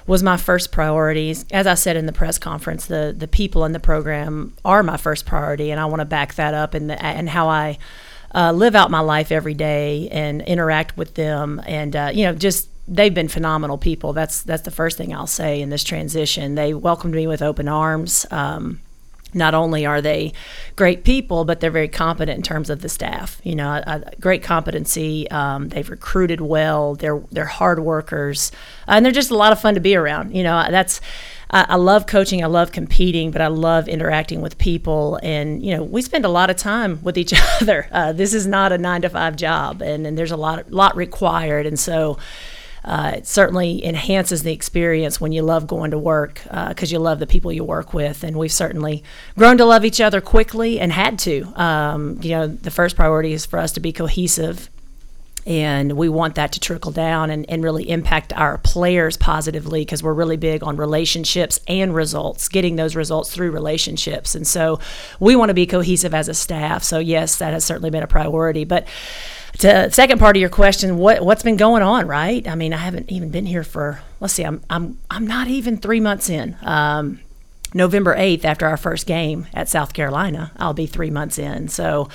was 0.08 0.24
my 0.24 0.38
first 0.38 0.72
priorities. 0.72 1.46
As 1.52 1.68
I 1.68 1.76
said 1.76 1.96
in 1.96 2.06
the 2.06 2.14
press 2.14 2.38
conference, 2.38 2.86
the 2.86 3.14
the 3.16 3.28
people 3.28 3.66
in 3.66 3.72
the 3.72 3.80
program 3.80 4.54
are 4.64 4.84
my 4.84 4.98
first 4.98 5.26
priority, 5.26 5.72
and 5.72 5.80
I 5.80 5.86
want 5.86 6.00
to 6.00 6.06
back 6.06 6.36
that 6.36 6.54
up 6.54 6.74
and 6.74 6.92
and 6.92 7.30
how 7.30 7.50
I 7.50 7.78
uh, 8.34 8.52
live 8.52 8.76
out 8.76 8.90
my 8.92 9.02
life 9.02 9.32
every 9.32 9.54
day 9.54 10.08
and 10.10 10.42
interact 10.44 10.98
with 10.98 11.16
them, 11.16 11.62
and 11.66 11.96
uh, 11.96 12.12
you 12.14 12.26
know, 12.26 12.34
just 12.34 12.70
they've 12.88 13.14
been 13.14 13.28
phenomenal 13.28 13.78
people. 13.78 14.14
That's 14.14 14.42
that's 14.42 14.64
the 14.64 14.72
first 14.72 14.98
thing 14.98 15.14
I'll 15.14 15.28
say 15.28 15.62
in 15.62 15.70
this 15.70 15.84
transition. 15.84 16.56
They 16.56 16.74
welcomed 16.74 17.14
me 17.14 17.28
with 17.28 17.42
open 17.42 17.68
arms. 17.68 18.26
Um, 18.32 18.80
not 19.34 19.54
only 19.54 19.86
are 19.86 20.02
they 20.02 20.34
great 20.76 21.04
people, 21.04 21.46
but 21.46 21.60
they're 21.60 21.72
very 21.72 21.88
competent 21.88 22.38
in 22.38 22.44
terms 22.44 22.70
of 22.70 22.82
the 22.82 22.90
staff. 22.90 23.40
You 23.44 23.56
know, 23.56 23.70
a, 23.70 23.84
a 23.86 24.16
great 24.20 24.44
competency. 24.44 25.30
Um, 25.32 25.70
they've 25.70 25.90
recruited 25.90 26.42
well. 26.42 26.96
They're 26.96 27.22
they're 27.32 27.46
hard 27.46 27.80
workers, 27.80 28.52
uh, 28.88 28.92
and 28.92 29.06
they're 29.06 29.12
just 29.12 29.32
a 29.32 29.38
lot 29.38 29.52
of 29.52 29.62
fun 29.62 29.76
to 29.76 29.80
be 29.80 29.96
around. 29.96 30.36
You 30.36 30.44
know, 30.44 30.66
that's 30.70 31.02
I, 31.54 31.76
love 31.76 32.08
coaching. 32.08 32.44
I 32.44 32.48
love 32.48 32.72
competing, 32.72 33.32
but 33.32 33.42
I 33.42 33.48
love 33.48 33.90
interacting 33.90 34.42
with 34.42 34.58
people. 34.58 35.20
And 35.22 35.64
you 35.64 35.76
know, 35.76 35.84
we 35.84 36.02
spend 36.02 36.24
a 36.24 36.30
lot 36.30 36.50
of 36.50 36.56
time 36.56 37.00
with 37.04 37.18
each 37.18 37.34
other. 37.62 37.88
Uh, 37.92 38.14
this 38.14 38.34
is 38.34 38.48
not 38.48 38.72
a 38.72 38.78
nine 38.78 39.02
to 39.02 39.10
five 39.10 39.36
job, 39.36 39.82
and, 39.82 40.08
and 40.08 40.18
there's 40.18 40.32
a 40.32 40.38
lot 40.38 40.72
lot 40.72 40.96
required. 40.96 41.66
And 41.66 41.80
so 41.80 42.18
uh, 42.84 43.14
it 43.18 43.28
certainly 43.28 43.86
enhances 43.86 44.44
the 44.44 44.52
experience 44.52 45.22
when 45.22 45.32
you 45.32 45.44
love 45.44 45.68
going 45.68 45.92
to 45.92 46.00
work 46.00 46.42
because 46.44 46.92
uh, 46.92 46.94
you 46.94 47.00
love 47.00 47.20
the 47.20 47.28
people 47.28 47.52
you 47.52 47.64
work 47.64 47.94
with. 47.94 48.24
And 48.24 48.36
we've 48.38 48.52
certainly 48.52 49.04
grown 49.38 49.58
to 49.58 49.66
love 49.66 49.86
each 49.86 50.02
other 50.02 50.20
quickly 50.20 50.80
and 50.80 50.92
had 50.92 51.20
to. 51.20 51.54
Um, 51.56 52.20
you 52.22 52.32
know, 52.32 52.48
the 52.48 52.72
first 52.72 52.96
priority 52.96 53.34
is 53.34 53.46
for 53.46 53.60
us 53.60 53.72
to 53.74 53.80
be 53.80 53.94
cohesive. 53.94 54.70
And 55.46 55.94
we 55.94 56.08
want 56.08 56.36
that 56.36 56.52
to 56.54 56.60
trickle 56.60 56.92
down 56.92 57.32
and, 57.32 57.50
and 57.50 57.64
really 57.64 57.90
impact 57.90 58.32
our 58.34 58.60
players 58.60 59.18
positively 59.18 59.82
because 59.82 60.04
we're 60.04 60.14
really 60.14 60.38
big 60.38 60.64
on 60.64 60.78
relationships 60.78 61.60
and 61.68 61.96
results, 61.96 62.48
getting 62.48 62.76
those 62.76 62.96
results 62.96 63.34
through 63.34 63.50
relationships. 63.50 64.36
And 64.36 64.46
so 64.46 64.80
we 65.20 65.36
want 65.36 65.50
to 65.50 65.56
be 65.56 65.66
cohesive 65.66 66.14
as 66.14 66.28
a 66.28 66.36
staff. 66.36 66.84
So, 66.84 67.00
yes, 67.00 67.38
that 67.38 67.54
has 67.54 67.66
certainly 67.66 67.90
been 67.90 68.04
a 68.04 68.08
priority. 68.08 68.66
But 68.66 68.88
to 69.60 69.92
second 69.92 70.20
part 70.20 70.36
of 70.36 70.42
your 70.42 70.50
question, 70.50 70.98
what 70.98 71.24
what's 71.24 71.44
been 71.44 71.58
going 71.58 71.84
on, 71.84 72.08
right? 72.08 72.48
I 72.48 72.56
mean, 72.56 72.74
I 72.74 72.78
haven't 72.78 73.12
even 73.12 73.30
been 73.30 73.46
here 73.46 73.64
for 73.64 74.02
let's 74.20 74.34
see, 74.34 74.44
I'm 74.44 74.62
I'm 74.70 74.98
I'm 75.10 75.28
not 75.28 75.48
even 75.48 75.78
three 75.78 76.00
months 76.00 76.30
in. 76.30 76.58
Um, 76.62 77.20
November 77.74 78.16
8th, 78.16 78.44
after 78.44 78.68
our 78.68 78.76
first 78.76 79.08
game 79.08 79.48
at 79.54 79.70
South 79.70 79.94
Carolina, 79.94 80.52
I'll 80.58 80.74
be 80.74 80.88
three 80.88 81.10
months 81.10 81.40
in. 81.40 81.70
So, 81.70 82.10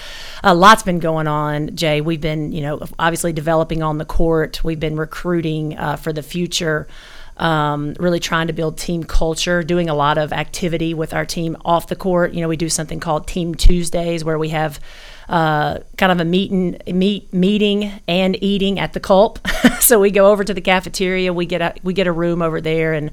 a 0.44 0.54
lot's 0.54 0.82
been 0.82 0.98
going 0.98 1.26
on, 1.26 1.74
Jay. 1.74 2.02
We've 2.02 2.20
been, 2.20 2.52
you 2.52 2.60
know, 2.60 2.86
obviously 2.98 3.32
developing 3.32 3.82
on 3.82 3.96
the 3.96 4.04
court. 4.04 4.62
We've 4.62 4.78
been 4.78 4.96
recruiting 4.96 5.78
uh, 5.78 5.96
for 5.96 6.12
the 6.12 6.22
future. 6.22 6.86
Um, 7.38 7.94
really 7.98 8.20
trying 8.20 8.46
to 8.46 8.54
build 8.54 8.78
team 8.78 9.04
culture, 9.04 9.62
doing 9.62 9.90
a 9.90 9.94
lot 9.94 10.16
of 10.16 10.32
activity 10.32 10.94
with 10.94 11.12
our 11.12 11.26
team 11.26 11.56
off 11.64 11.86
the 11.86 11.96
court. 11.96 12.32
You 12.32 12.40
know, 12.40 12.48
we 12.48 12.56
do 12.56 12.70
something 12.70 12.98
called 12.98 13.26
Team 13.26 13.54
Tuesdays 13.54 14.24
where 14.24 14.38
we 14.38 14.50
have 14.50 14.80
uh, 15.28 15.78
kind 15.96 16.12
of 16.12 16.20
a 16.20 16.24
meet 16.24 16.50
and 16.50 16.82
meet 16.86 17.32
meeting 17.32 17.92
and 18.06 18.42
eating 18.42 18.78
at 18.78 18.92
the 18.92 19.00
Culp. 19.00 19.46
so 19.80 20.00
we 20.00 20.10
go 20.10 20.30
over 20.30 20.44
to 20.44 20.54
the 20.54 20.60
cafeteria. 20.60 21.32
We 21.32 21.46
get 21.46 21.60
a 21.60 21.74
we 21.82 21.92
get 21.94 22.06
a 22.06 22.12
room 22.12 22.42
over 22.42 22.60
there, 22.60 22.92
and 22.92 23.10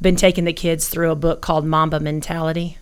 been 0.00 0.16
taking 0.16 0.44
the 0.44 0.52
kids 0.52 0.88
through 0.88 1.10
a 1.10 1.16
book 1.16 1.40
called 1.40 1.64
Mamba 1.64 2.00
Mentality. 2.00 2.76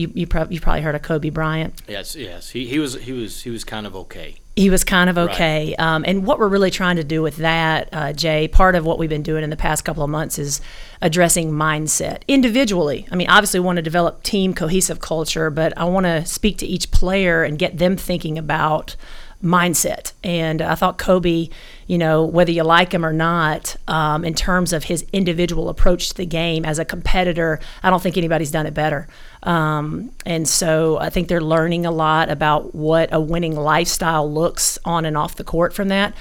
You 0.00 0.10
you, 0.14 0.26
pro- 0.26 0.48
you 0.48 0.60
probably 0.60 0.80
heard 0.80 0.94
of 0.94 1.02
Kobe 1.02 1.28
Bryant. 1.28 1.82
Yes, 1.86 2.16
yes. 2.16 2.50
He, 2.50 2.66
he 2.66 2.78
was 2.78 2.94
he 2.94 3.12
was 3.12 3.42
he 3.42 3.50
was 3.50 3.64
kind 3.64 3.86
of 3.86 3.94
okay. 3.94 4.36
He 4.56 4.70
was 4.70 4.82
kind 4.82 5.10
of 5.10 5.18
okay. 5.18 5.74
Right. 5.78 5.80
Um, 5.80 6.04
and 6.06 6.26
what 6.26 6.38
we're 6.38 6.48
really 6.48 6.70
trying 6.70 6.96
to 6.96 7.04
do 7.04 7.22
with 7.22 7.36
that, 7.36 7.88
uh, 7.92 8.12
Jay, 8.14 8.48
part 8.48 8.74
of 8.74 8.84
what 8.84 8.98
we've 8.98 9.10
been 9.10 9.22
doing 9.22 9.44
in 9.44 9.50
the 9.50 9.56
past 9.56 9.84
couple 9.84 10.02
of 10.02 10.10
months 10.10 10.38
is 10.38 10.60
addressing 11.02 11.52
mindset 11.52 12.22
individually. 12.28 13.06
I 13.12 13.16
mean, 13.16 13.28
obviously, 13.28 13.60
we 13.60 13.66
want 13.66 13.76
to 13.76 13.82
develop 13.82 14.22
team 14.22 14.54
cohesive 14.54 15.00
culture, 15.00 15.50
but 15.50 15.76
I 15.76 15.84
want 15.84 16.06
to 16.06 16.24
speak 16.24 16.56
to 16.58 16.66
each 16.66 16.90
player 16.90 17.44
and 17.44 17.58
get 17.58 17.76
them 17.76 17.96
thinking 17.96 18.38
about 18.38 18.96
mindset. 19.42 20.12
And 20.22 20.60
I 20.60 20.74
thought 20.74 20.98
Kobe, 20.98 21.48
you 21.86 21.98
know, 21.98 22.24
whether 22.24 22.52
you 22.52 22.62
like 22.62 22.92
him 22.92 23.04
or 23.04 23.12
not, 23.12 23.76
um, 23.88 24.24
in 24.24 24.34
terms 24.34 24.72
of 24.72 24.84
his 24.84 25.04
individual 25.12 25.68
approach 25.68 26.10
to 26.10 26.16
the 26.16 26.26
game 26.26 26.64
as 26.64 26.78
a 26.78 26.84
competitor, 26.84 27.58
I 27.82 27.90
don't 27.90 28.02
think 28.02 28.16
anybody's 28.16 28.50
done 28.50 28.66
it 28.66 28.74
better. 28.74 29.08
Um, 29.42 30.12
and 30.26 30.46
so 30.46 30.98
I 30.98 31.08
think 31.08 31.28
they're 31.28 31.40
learning 31.40 31.86
a 31.86 31.90
lot 31.90 32.28
about 32.28 32.74
what 32.74 33.08
a 33.12 33.20
winning 33.20 33.56
lifestyle 33.56 34.30
looks 34.30 34.78
on 34.84 35.06
and 35.06 35.16
off 35.16 35.36
the 35.36 35.44
court 35.44 35.72
from 35.72 35.88
that. 35.88 36.14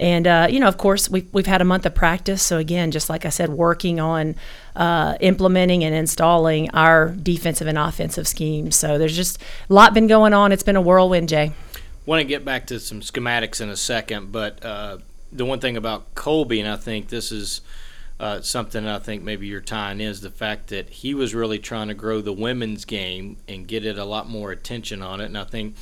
And 0.00 0.26
uh, 0.26 0.48
you 0.50 0.58
know, 0.58 0.66
of 0.66 0.76
course, 0.76 1.08
we've 1.08 1.32
we've 1.32 1.46
had 1.46 1.60
a 1.60 1.64
month 1.64 1.86
of 1.86 1.94
practice. 1.94 2.42
So 2.42 2.58
again, 2.58 2.90
just 2.90 3.08
like 3.08 3.24
I 3.24 3.28
said, 3.28 3.50
working 3.50 4.00
on 4.00 4.34
uh, 4.74 5.16
implementing 5.20 5.84
and 5.84 5.94
installing 5.94 6.68
our 6.70 7.10
defensive 7.10 7.68
and 7.68 7.78
offensive 7.78 8.26
schemes. 8.26 8.74
So 8.74 8.98
there's 8.98 9.14
just 9.14 9.40
a 9.70 9.72
lot 9.72 9.94
been 9.94 10.08
going 10.08 10.34
on. 10.34 10.50
It's 10.50 10.64
been 10.64 10.74
a 10.74 10.82
whirlwind, 10.82 11.28
Jay 11.28 11.52
want 12.06 12.20
to 12.20 12.24
get 12.24 12.44
back 12.44 12.66
to 12.68 12.80
some 12.80 13.00
schematics 13.00 13.60
in 13.60 13.68
a 13.68 13.76
second, 13.76 14.32
but 14.32 14.64
uh, 14.64 14.98
the 15.32 15.44
one 15.44 15.60
thing 15.60 15.76
about 15.76 16.14
Kobe, 16.14 16.58
and 16.58 16.68
I 16.68 16.76
think 16.76 17.08
this 17.08 17.32
is 17.32 17.60
uh, 18.20 18.40
something 18.40 18.86
I 18.86 18.98
think 18.98 19.22
maybe 19.22 19.46
you're 19.46 19.60
tying 19.60 20.00
is 20.00 20.20
the 20.20 20.30
fact 20.30 20.68
that 20.68 20.88
he 20.88 21.14
was 21.14 21.34
really 21.34 21.58
trying 21.58 21.88
to 21.88 21.94
grow 21.94 22.20
the 22.20 22.32
women's 22.32 22.84
game 22.84 23.38
and 23.48 23.66
get 23.66 23.84
it 23.84 23.98
a 23.98 24.04
lot 24.04 24.28
more 24.28 24.52
attention 24.52 25.02
on 25.02 25.20
it. 25.20 25.26
And 25.26 25.38
I 25.38 25.44
think 25.44 25.74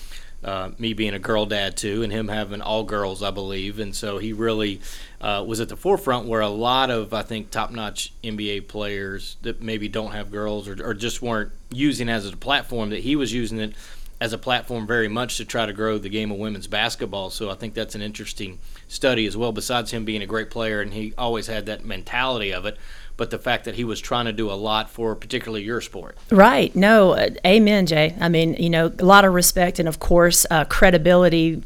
uh, 0.42 0.70
me 0.78 0.92
being 0.94 1.14
a 1.14 1.18
girl 1.18 1.46
dad 1.46 1.76
too, 1.76 2.02
and 2.02 2.12
him 2.12 2.28
having 2.28 2.62
all 2.62 2.84
girls, 2.84 3.22
I 3.22 3.30
believe, 3.30 3.78
and 3.78 3.94
so 3.94 4.18
he 4.18 4.32
really 4.32 4.80
uh, 5.20 5.44
was 5.46 5.60
at 5.60 5.68
the 5.68 5.76
forefront 5.76 6.26
where 6.26 6.40
a 6.40 6.48
lot 6.48 6.90
of 6.90 7.12
I 7.12 7.22
think 7.22 7.50
top-notch 7.50 8.12
NBA 8.24 8.66
players 8.68 9.36
that 9.42 9.62
maybe 9.62 9.88
don't 9.88 10.12
have 10.12 10.32
girls 10.32 10.66
or, 10.68 10.84
or 10.84 10.94
just 10.94 11.22
weren't 11.22 11.52
using 11.70 12.08
as 12.08 12.26
a 12.26 12.36
platform 12.36 12.90
that 12.90 13.00
he 13.00 13.14
was 13.14 13.32
using 13.32 13.60
it 13.60 13.74
as 14.22 14.32
a 14.32 14.38
platform 14.38 14.86
very 14.86 15.08
much 15.08 15.36
to 15.36 15.44
try 15.44 15.66
to 15.66 15.72
grow 15.72 15.98
the 15.98 16.08
game 16.08 16.30
of 16.30 16.38
women's 16.38 16.68
basketball. 16.68 17.28
So 17.28 17.50
I 17.50 17.54
think 17.54 17.74
that's 17.74 17.96
an 17.96 18.02
interesting 18.02 18.60
study 18.86 19.26
as 19.26 19.36
well. 19.36 19.50
Besides 19.50 19.90
him 19.90 20.04
being 20.04 20.22
a 20.22 20.26
great 20.26 20.48
player 20.48 20.80
and 20.80 20.94
he 20.94 21.12
always 21.18 21.48
had 21.48 21.66
that 21.66 21.84
mentality 21.84 22.52
of 22.52 22.64
it, 22.64 22.78
but 23.16 23.30
the 23.30 23.38
fact 23.38 23.64
that 23.64 23.74
he 23.74 23.82
was 23.82 24.00
trying 24.00 24.26
to 24.26 24.32
do 24.32 24.48
a 24.48 24.54
lot 24.54 24.88
for 24.88 25.16
particularly 25.16 25.64
your 25.64 25.80
sport. 25.80 26.16
Right. 26.30 26.74
No. 26.76 27.14
Uh, 27.14 27.30
amen, 27.44 27.86
Jay. 27.86 28.14
I 28.20 28.28
mean, 28.28 28.54
you 28.54 28.70
know, 28.70 28.92
a 28.96 29.04
lot 29.04 29.24
of 29.24 29.34
respect 29.34 29.80
and 29.80 29.88
of 29.88 29.98
course 29.98 30.46
uh, 30.52 30.66
credibility 30.66 31.64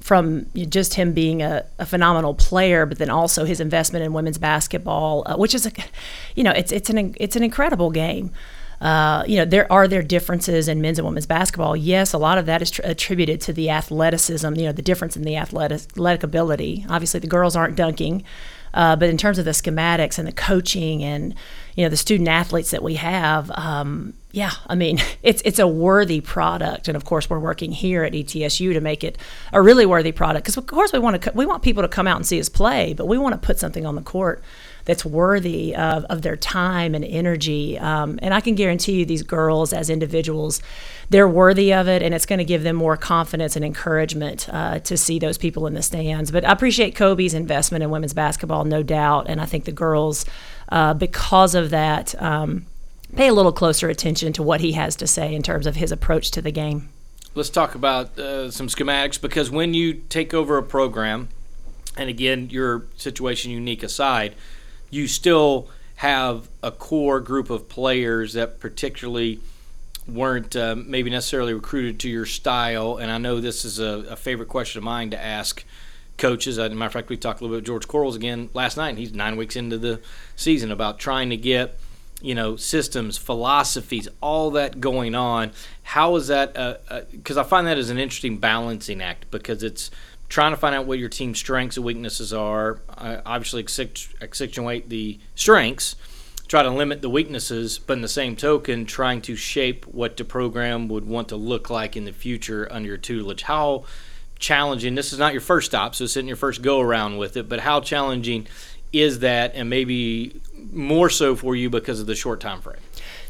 from 0.00 0.46
just 0.54 0.94
him 0.94 1.12
being 1.12 1.42
a, 1.42 1.66
a, 1.78 1.84
phenomenal 1.84 2.32
player, 2.32 2.86
but 2.86 2.96
then 2.96 3.10
also 3.10 3.44
his 3.44 3.60
investment 3.60 4.02
in 4.02 4.14
women's 4.14 4.38
basketball, 4.38 5.24
uh, 5.26 5.36
which 5.36 5.54
is 5.54 5.66
a, 5.66 5.72
you 6.34 6.42
know, 6.42 6.52
it's 6.52 6.72
it's 6.72 6.88
an 6.88 7.14
it's 7.20 7.36
an 7.36 7.44
incredible 7.44 7.90
game. 7.90 8.32
Uh, 8.80 9.24
you 9.26 9.36
know, 9.36 9.44
there 9.44 9.70
are 9.72 9.88
there 9.88 10.02
differences 10.02 10.68
in 10.68 10.80
men's 10.80 10.98
and 10.98 11.06
women's 11.06 11.26
basketball. 11.26 11.76
Yes, 11.76 12.12
a 12.12 12.18
lot 12.18 12.38
of 12.38 12.46
that 12.46 12.62
is 12.62 12.70
tr- 12.70 12.82
attributed 12.84 13.40
to 13.42 13.52
the 13.52 13.70
athleticism. 13.70 14.54
You 14.54 14.66
know, 14.66 14.72
the 14.72 14.82
difference 14.82 15.16
in 15.16 15.22
the 15.22 15.36
athletic, 15.36 15.80
athletic 15.80 16.22
ability. 16.22 16.86
Obviously, 16.88 17.20
the 17.20 17.26
girls 17.26 17.56
aren't 17.56 17.74
dunking, 17.74 18.22
uh, 18.74 18.94
but 18.94 19.08
in 19.08 19.16
terms 19.16 19.38
of 19.38 19.44
the 19.44 19.50
schematics 19.50 20.18
and 20.18 20.28
the 20.28 20.32
coaching 20.32 21.02
and 21.02 21.34
you 21.74 21.84
know 21.84 21.88
the 21.88 21.96
student 21.96 22.28
athletes 22.28 22.70
that 22.70 22.82
we 22.82 22.94
have, 22.94 23.50
um, 23.52 24.14
yeah, 24.30 24.52
I 24.68 24.76
mean 24.76 25.00
it's 25.24 25.42
it's 25.44 25.58
a 25.58 25.66
worthy 25.66 26.20
product, 26.20 26.86
and 26.86 26.96
of 26.96 27.04
course 27.04 27.28
we're 27.28 27.40
working 27.40 27.72
here 27.72 28.04
at 28.04 28.12
ETSU 28.12 28.72
to 28.74 28.80
make 28.80 29.02
it 29.02 29.18
a 29.52 29.60
really 29.60 29.86
worthy 29.86 30.12
product 30.12 30.44
because 30.44 30.56
of 30.56 30.66
course 30.66 30.92
we 30.92 31.00
want 31.00 31.20
to 31.20 31.32
we 31.34 31.46
want 31.46 31.64
people 31.64 31.82
to 31.82 31.88
come 31.88 32.06
out 32.06 32.16
and 32.16 32.26
see 32.26 32.38
us 32.38 32.48
play, 32.48 32.94
but 32.94 33.06
we 33.06 33.18
want 33.18 33.32
to 33.32 33.44
put 33.44 33.58
something 33.58 33.84
on 33.84 33.96
the 33.96 34.02
court 34.02 34.40
that's 34.88 35.04
worthy 35.04 35.76
of, 35.76 36.04
of 36.06 36.22
their 36.22 36.36
time 36.36 36.94
and 36.94 37.04
energy. 37.04 37.78
Um, 37.78 38.18
and 38.22 38.32
I 38.32 38.40
can 38.40 38.54
guarantee 38.54 39.00
you, 39.00 39.04
these 39.04 39.22
girls 39.22 39.74
as 39.74 39.90
individuals, 39.90 40.62
they're 41.10 41.28
worthy 41.28 41.74
of 41.74 41.88
it, 41.88 42.02
and 42.02 42.14
it's 42.14 42.24
going 42.24 42.38
to 42.38 42.44
give 42.44 42.62
them 42.62 42.74
more 42.74 42.96
confidence 42.96 43.54
and 43.54 43.64
encouragement 43.64 44.48
uh, 44.48 44.78
to 44.80 44.96
see 44.96 45.18
those 45.18 45.36
people 45.36 45.66
in 45.66 45.74
the 45.74 45.82
stands. 45.82 46.30
But 46.30 46.46
I 46.46 46.52
appreciate 46.52 46.96
Kobe's 46.96 47.34
investment 47.34 47.84
in 47.84 47.90
women's 47.90 48.14
basketball, 48.14 48.64
no 48.64 48.82
doubt, 48.82 49.26
and 49.28 49.42
I 49.42 49.44
think 49.44 49.66
the 49.66 49.72
girls, 49.72 50.24
uh, 50.70 50.94
because 50.94 51.54
of 51.54 51.70
that. 51.70 52.20
Um, 52.20 52.66
pay 53.16 53.28
a 53.28 53.32
little 53.32 53.52
closer 53.52 53.88
attention 53.88 54.34
to 54.34 54.42
what 54.42 54.60
he 54.60 54.72
has 54.72 54.94
to 54.94 55.06
say 55.06 55.34
in 55.34 55.42
terms 55.42 55.66
of 55.66 55.76
his 55.76 55.90
approach 55.90 56.30
to 56.30 56.42
the 56.42 56.50
game. 56.50 56.90
Let's 57.34 57.48
talk 57.48 57.74
about 57.74 58.18
uh, 58.18 58.50
some 58.50 58.68
schematics 58.68 59.18
because 59.18 59.50
when 59.50 59.72
you 59.72 59.94
take 59.94 60.34
over 60.34 60.58
a 60.58 60.62
program, 60.62 61.28
and 61.96 62.10
again, 62.10 62.50
your 62.50 62.84
situation 62.98 63.50
unique 63.50 63.82
aside, 63.82 64.34
you 64.90 65.06
still 65.06 65.68
have 65.96 66.48
a 66.62 66.70
core 66.70 67.20
group 67.20 67.50
of 67.50 67.68
players 67.68 68.34
that 68.34 68.60
particularly 68.60 69.40
weren't 70.06 70.56
uh, 70.56 70.74
maybe 70.76 71.10
necessarily 71.10 71.52
recruited 71.52 71.98
to 72.00 72.08
your 72.08 72.24
style. 72.24 72.96
And 72.96 73.10
I 73.10 73.18
know 73.18 73.40
this 73.40 73.64
is 73.64 73.78
a, 73.78 74.06
a 74.10 74.16
favorite 74.16 74.48
question 74.48 74.78
of 74.78 74.84
mine 74.84 75.10
to 75.10 75.22
ask 75.22 75.64
coaches. 76.16 76.58
As 76.58 76.70
a 76.70 76.74
matter 76.74 76.86
of 76.86 76.92
fact, 76.92 77.08
we 77.08 77.16
talked 77.16 77.40
a 77.40 77.44
little 77.44 77.56
bit 77.56 77.62
with 77.62 77.66
George 77.66 77.88
Quarles 77.88 78.16
again 78.16 78.48
last 78.54 78.76
night. 78.76 78.90
and 78.90 78.98
he's 78.98 79.12
nine 79.12 79.36
weeks 79.36 79.56
into 79.56 79.76
the 79.76 80.00
season 80.36 80.70
about 80.70 80.98
trying 80.98 81.30
to 81.30 81.36
get 81.36 81.78
you 82.20 82.34
know 82.34 82.56
systems, 82.56 83.16
philosophies, 83.16 84.08
all 84.20 84.50
that 84.52 84.80
going 84.80 85.14
on. 85.14 85.52
How 85.82 86.16
is 86.16 86.26
that? 86.28 86.52
Because 87.10 87.36
uh, 87.36 87.40
uh, 87.40 87.44
I 87.44 87.48
find 87.48 87.66
that 87.66 87.78
as 87.78 87.90
an 87.90 87.98
interesting 87.98 88.38
balancing 88.38 89.00
act 89.00 89.30
because 89.30 89.62
it's 89.62 89.90
trying 90.28 90.52
to 90.52 90.56
find 90.56 90.74
out 90.74 90.86
what 90.86 90.98
your 90.98 91.08
team's 91.08 91.38
strengths 91.38 91.76
and 91.76 91.86
weaknesses 91.86 92.32
are. 92.32 92.80
Uh, 92.96 93.20
obviously, 93.24 93.62
accentuate 94.20 94.88
the 94.88 95.18
strengths, 95.34 95.96
try 96.46 96.62
to 96.62 96.70
limit 96.70 97.02
the 97.02 97.10
weaknesses, 97.10 97.78
but 97.78 97.94
in 97.94 98.02
the 98.02 98.08
same 98.08 98.36
token, 98.36 98.84
trying 98.84 99.20
to 99.22 99.36
shape 99.36 99.86
what 99.86 100.16
the 100.16 100.24
program 100.24 100.88
would 100.88 101.06
want 101.06 101.28
to 101.28 101.36
look 101.36 101.70
like 101.70 101.96
in 101.96 102.04
the 102.04 102.12
future 102.12 102.68
under 102.70 102.88
your 102.88 102.98
tutelage. 102.98 103.42
How 103.42 103.84
challenging? 104.38 104.94
This 104.94 105.12
is 105.12 105.18
not 105.18 105.32
your 105.32 105.40
first 105.40 105.66
stop, 105.66 105.94
so 105.94 106.04
it's 106.04 106.16
in 106.16 106.26
your 106.26 106.36
first 106.36 106.62
go 106.62 106.80
around 106.80 107.18
with 107.18 107.36
it. 107.36 107.48
But 107.48 107.60
how 107.60 107.80
challenging 107.80 108.46
is 108.92 109.18
that, 109.20 109.54
and 109.54 109.68
maybe 109.68 110.40
more 110.72 111.10
so 111.10 111.36
for 111.36 111.54
you 111.54 111.68
because 111.70 112.00
of 112.00 112.06
the 112.06 112.14
short 112.14 112.40
time 112.40 112.60
frame? 112.60 112.80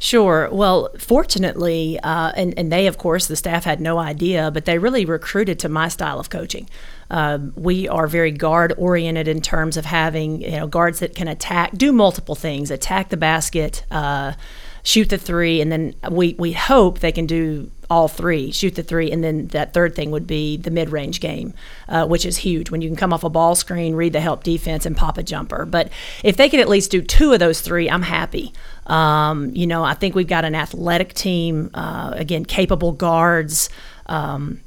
Sure. 0.01 0.49
Well, 0.53 0.91
fortunately, 0.99 1.99
uh, 2.03 2.33
and, 2.37 2.55
and 2.57 2.71
they, 2.71 2.87
of 2.87 2.99
course, 2.99 3.27
the 3.27 3.37
staff 3.37 3.65
had 3.65 3.81
no 3.81 3.99
idea, 3.99 4.51
but 4.51 4.65
they 4.65 4.79
really 4.79 5.05
recruited 5.05 5.59
to 5.61 5.69
my 5.69 5.89
style 5.89 6.21
of 6.21 6.31
coaching. 6.31 6.69
Um, 7.11 7.53
we 7.57 7.89
are 7.89 8.07
very 8.07 8.31
guard 8.31 8.75
oriented 8.77 9.27
in 9.29 9.41
terms 9.41 9.77
of 9.77 9.87
having 9.87 10.43
you 10.43 10.53
know 10.53 10.67
guards 10.67 11.01
that 11.01 11.15
can 11.15 11.27
attack, 11.27 11.73
do 11.73 11.93
multiple 11.93 12.35
things, 12.35 12.71
attack 12.71 13.09
the 13.09 13.17
basket, 13.17 13.85
uh, 13.91 14.35
shoot 14.83 15.09
the 15.09 15.19
three, 15.19 15.61
and 15.61 15.71
then 15.71 15.95
we 16.11 16.35
we 16.39 16.53
hope 16.53 17.01
they 17.01 17.13
can 17.13 17.27
do 17.27 17.71
all 17.91 18.07
three, 18.07 18.51
shoot 18.51 18.75
the 18.75 18.83
three, 18.83 19.11
and 19.11 19.25
then 19.25 19.47
that 19.49 19.73
third 19.73 19.95
thing 19.95 20.11
would 20.11 20.27
be 20.27 20.57
the 20.57 20.71
mid 20.71 20.91
range 20.91 21.21
game, 21.21 21.55
uh, 21.89 22.07
which 22.07 22.27
is 22.27 22.39
huge 22.39 22.71
when 22.71 22.83
you 22.83 22.89
can 22.89 22.97
come 22.97 23.13
off 23.13 23.25
a 23.25 23.31
ball 23.31 23.55
screen, 23.55 23.95
read 23.95 24.13
the 24.13 24.21
help 24.21 24.45
defense, 24.45 24.85
and 24.85 24.97
pop 24.97 25.17
a 25.17 25.23
jumper. 25.23 25.65
But 25.65 25.91
if 26.23 26.37
they 26.37 26.49
can 26.49 26.61
at 26.61 26.69
least 26.69 26.91
do 26.91 27.01
two 27.01 27.33
of 27.33 27.39
those 27.39 27.61
three, 27.61 27.89
I'm 27.89 28.03
happy. 28.03 28.53
Um, 28.87 29.55
you 29.55 29.67
know, 29.67 29.85
I 29.85 29.95
think 29.95 30.15
we've 30.15 30.27
got 30.29 30.45
an 30.45 30.55
athletic 30.55 31.15
team, 31.15 31.71
uh, 31.75 32.13
again, 32.15 32.45
capable 32.45 32.93
guards. 32.93 33.71
Um, 34.07 34.61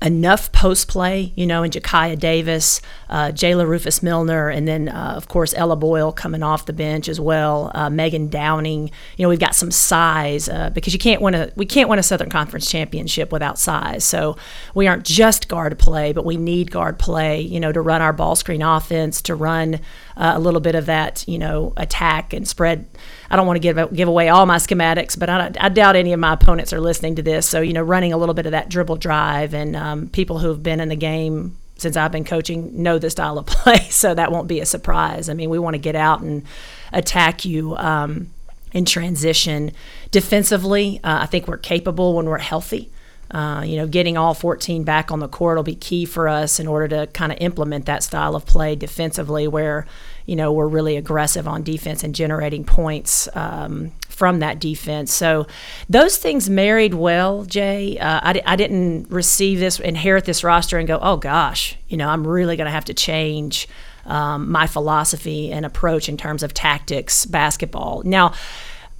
enough 0.00 0.52
post 0.52 0.86
play, 0.86 1.32
you 1.34 1.46
know, 1.46 1.64
and 1.64 1.72
Jakaya 1.72 2.16
Davis, 2.16 2.80
uh, 3.08 3.32
Jayla 3.32 3.66
Rufus 3.66 4.04
Milner, 4.04 4.48
and 4.48 4.68
then 4.68 4.88
uh, 4.88 5.14
of 5.16 5.26
course 5.26 5.52
Ella 5.54 5.74
Boyle 5.74 6.12
coming 6.12 6.44
off 6.44 6.66
the 6.66 6.72
bench 6.72 7.08
as 7.08 7.20
well. 7.20 7.72
Uh, 7.74 7.90
Megan 7.90 8.28
Downing, 8.28 8.90
you 9.16 9.24
know, 9.24 9.28
we've 9.28 9.40
got 9.40 9.56
some 9.56 9.72
size 9.72 10.48
uh, 10.48 10.70
because 10.70 10.92
you 10.92 11.00
can't 11.00 11.20
win 11.20 11.34
a 11.34 11.50
we 11.56 11.66
can't 11.66 11.88
win 11.88 11.98
a 11.98 12.04
Southern 12.04 12.30
Conference 12.30 12.70
championship 12.70 13.32
without 13.32 13.58
size. 13.58 14.04
So 14.04 14.36
we 14.74 14.86
aren't 14.86 15.04
just 15.04 15.48
guard 15.48 15.76
play, 15.78 16.12
but 16.12 16.24
we 16.24 16.36
need 16.36 16.70
guard 16.70 16.98
play, 17.00 17.40
you 17.40 17.58
know, 17.58 17.72
to 17.72 17.80
run 17.80 18.00
our 18.00 18.12
ball 18.12 18.36
screen 18.36 18.62
offense, 18.62 19.20
to 19.22 19.34
run 19.34 19.80
uh, 20.16 20.34
a 20.36 20.38
little 20.38 20.60
bit 20.60 20.76
of 20.76 20.86
that, 20.86 21.24
you 21.26 21.38
know, 21.38 21.72
attack 21.76 22.32
and 22.32 22.46
spread 22.46 22.86
I 23.30 23.36
don't 23.36 23.46
want 23.46 23.56
to 23.56 23.60
give 23.60 23.94
give 23.94 24.08
away 24.08 24.28
all 24.28 24.46
my 24.46 24.56
schematics, 24.56 25.18
but 25.18 25.28
I, 25.28 25.50
I, 25.58 25.68
doubt 25.68 25.96
any 25.96 26.12
of 26.12 26.20
my 26.20 26.34
opponents 26.34 26.72
are 26.72 26.80
listening 26.80 27.16
to 27.16 27.22
this. 27.22 27.46
So 27.46 27.60
you 27.60 27.72
know, 27.72 27.82
running 27.82 28.12
a 28.12 28.16
little 28.16 28.34
bit 28.34 28.46
of 28.46 28.52
that 28.52 28.68
dribble 28.68 28.96
drive, 28.96 29.54
and 29.54 29.74
um, 29.76 30.08
people 30.08 30.38
who 30.38 30.48
have 30.48 30.62
been 30.62 30.80
in 30.80 30.88
the 30.88 30.96
game 30.96 31.56
since 31.76 31.96
I've 31.96 32.12
been 32.12 32.24
coaching 32.24 32.82
know 32.82 32.98
the 32.98 33.10
style 33.10 33.38
of 33.38 33.46
play, 33.46 33.88
so 33.90 34.14
that 34.14 34.30
won't 34.30 34.48
be 34.48 34.60
a 34.60 34.66
surprise. 34.66 35.28
I 35.28 35.34
mean, 35.34 35.50
we 35.50 35.58
want 35.58 35.74
to 35.74 35.78
get 35.78 35.96
out 35.96 36.20
and 36.20 36.44
attack 36.92 37.44
you. 37.44 37.76
Um, 37.76 38.30
in 38.74 38.84
transition 38.84 39.70
defensively, 40.10 40.98
uh, 41.04 41.20
I 41.22 41.26
think 41.26 41.46
we're 41.46 41.56
capable 41.56 42.16
when 42.16 42.26
we're 42.26 42.38
healthy. 42.38 42.90
Uh, 43.30 43.62
you 43.64 43.76
know, 43.76 43.86
getting 43.86 44.16
all 44.16 44.34
14 44.34 44.84
back 44.84 45.10
on 45.10 45.20
the 45.20 45.28
court 45.28 45.56
will 45.56 45.62
be 45.62 45.74
key 45.74 46.04
for 46.04 46.28
us 46.28 46.60
in 46.60 46.66
order 46.66 46.88
to 46.88 47.06
kind 47.12 47.32
of 47.32 47.38
implement 47.40 47.86
that 47.86 48.02
style 48.02 48.36
of 48.36 48.44
play 48.44 48.76
defensively, 48.76 49.48
where 49.48 49.86
you 50.26 50.36
know, 50.36 50.52
we're 50.52 50.68
really 50.68 50.96
aggressive 50.96 51.46
on 51.46 51.62
defense 51.62 52.02
and 52.02 52.14
generating 52.14 52.64
points 52.64 53.28
um, 53.34 53.92
from 54.08 54.38
that 54.38 54.58
defense. 54.58 55.12
So 55.12 55.46
those 55.88 56.16
things 56.16 56.48
married 56.48 56.94
well, 56.94 57.44
Jay. 57.44 57.98
Uh, 57.98 58.20
I, 58.22 58.42
I 58.46 58.56
didn't 58.56 59.10
receive 59.10 59.58
this, 59.58 59.80
inherit 59.80 60.24
this 60.24 60.42
roster 60.42 60.78
and 60.78 60.88
go, 60.88 60.98
oh 61.02 61.16
gosh, 61.16 61.76
you 61.88 61.96
know, 61.96 62.08
I'm 62.08 62.26
really 62.26 62.56
going 62.56 62.66
to 62.66 62.70
have 62.70 62.86
to 62.86 62.94
change 62.94 63.68
um, 64.06 64.50
my 64.50 64.66
philosophy 64.66 65.52
and 65.52 65.66
approach 65.66 66.08
in 66.08 66.16
terms 66.16 66.42
of 66.42 66.54
tactics, 66.54 67.26
basketball. 67.26 68.02
Now, 68.04 68.34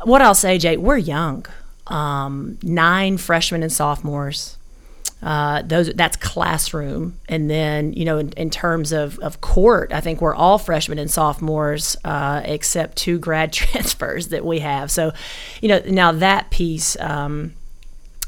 what 0.03 0.21
I'll 0.21 0.35
say, 0.35 0.59
Jay, 0.59 0.77
we're 0.77 0.99
young. 0.99 1.47
Um, 1.87 2.59
nine 2.63 3.19
freshmen 3.19 3.63
and 3.63 3.73
sophomores 3.73 4.57
uh, 5.25 5.63
those 5.63 5.91
that's 5.95 6.19
classroom, 6.19 7.19
and 7.31 7.49
then 7.49 7.95
you 7.95 8.05
know 8.05 8.19
in, 8.19 8.29
in, 8.33 8.51
terms 8.51 8.93
of, 8.93 9.19
of 9.21 9.41
court, 9.41 9.91
I 9.91 10.03
think 10.03 10.21
we're 10.21 10.35
all 10.35 10.59
freshmen 10.59 10.99
and 10.99 11.11
sophomores 11.11 11.97
uh, 12.05 12.43
except 12.45 12.99
two 12.99 13.19
grad 13.19 13.51
transfers 13.55 14.29
that 14.29 14.45
we 14.45 14.59
have. 14.59 14.91
So, 14.91 15.13
you 15.63 15.69
know, 15.69 15.81
now 15.87 16.13
that 16.13 16.51
piece. 16.51 16.97
Um, 17.01 17.55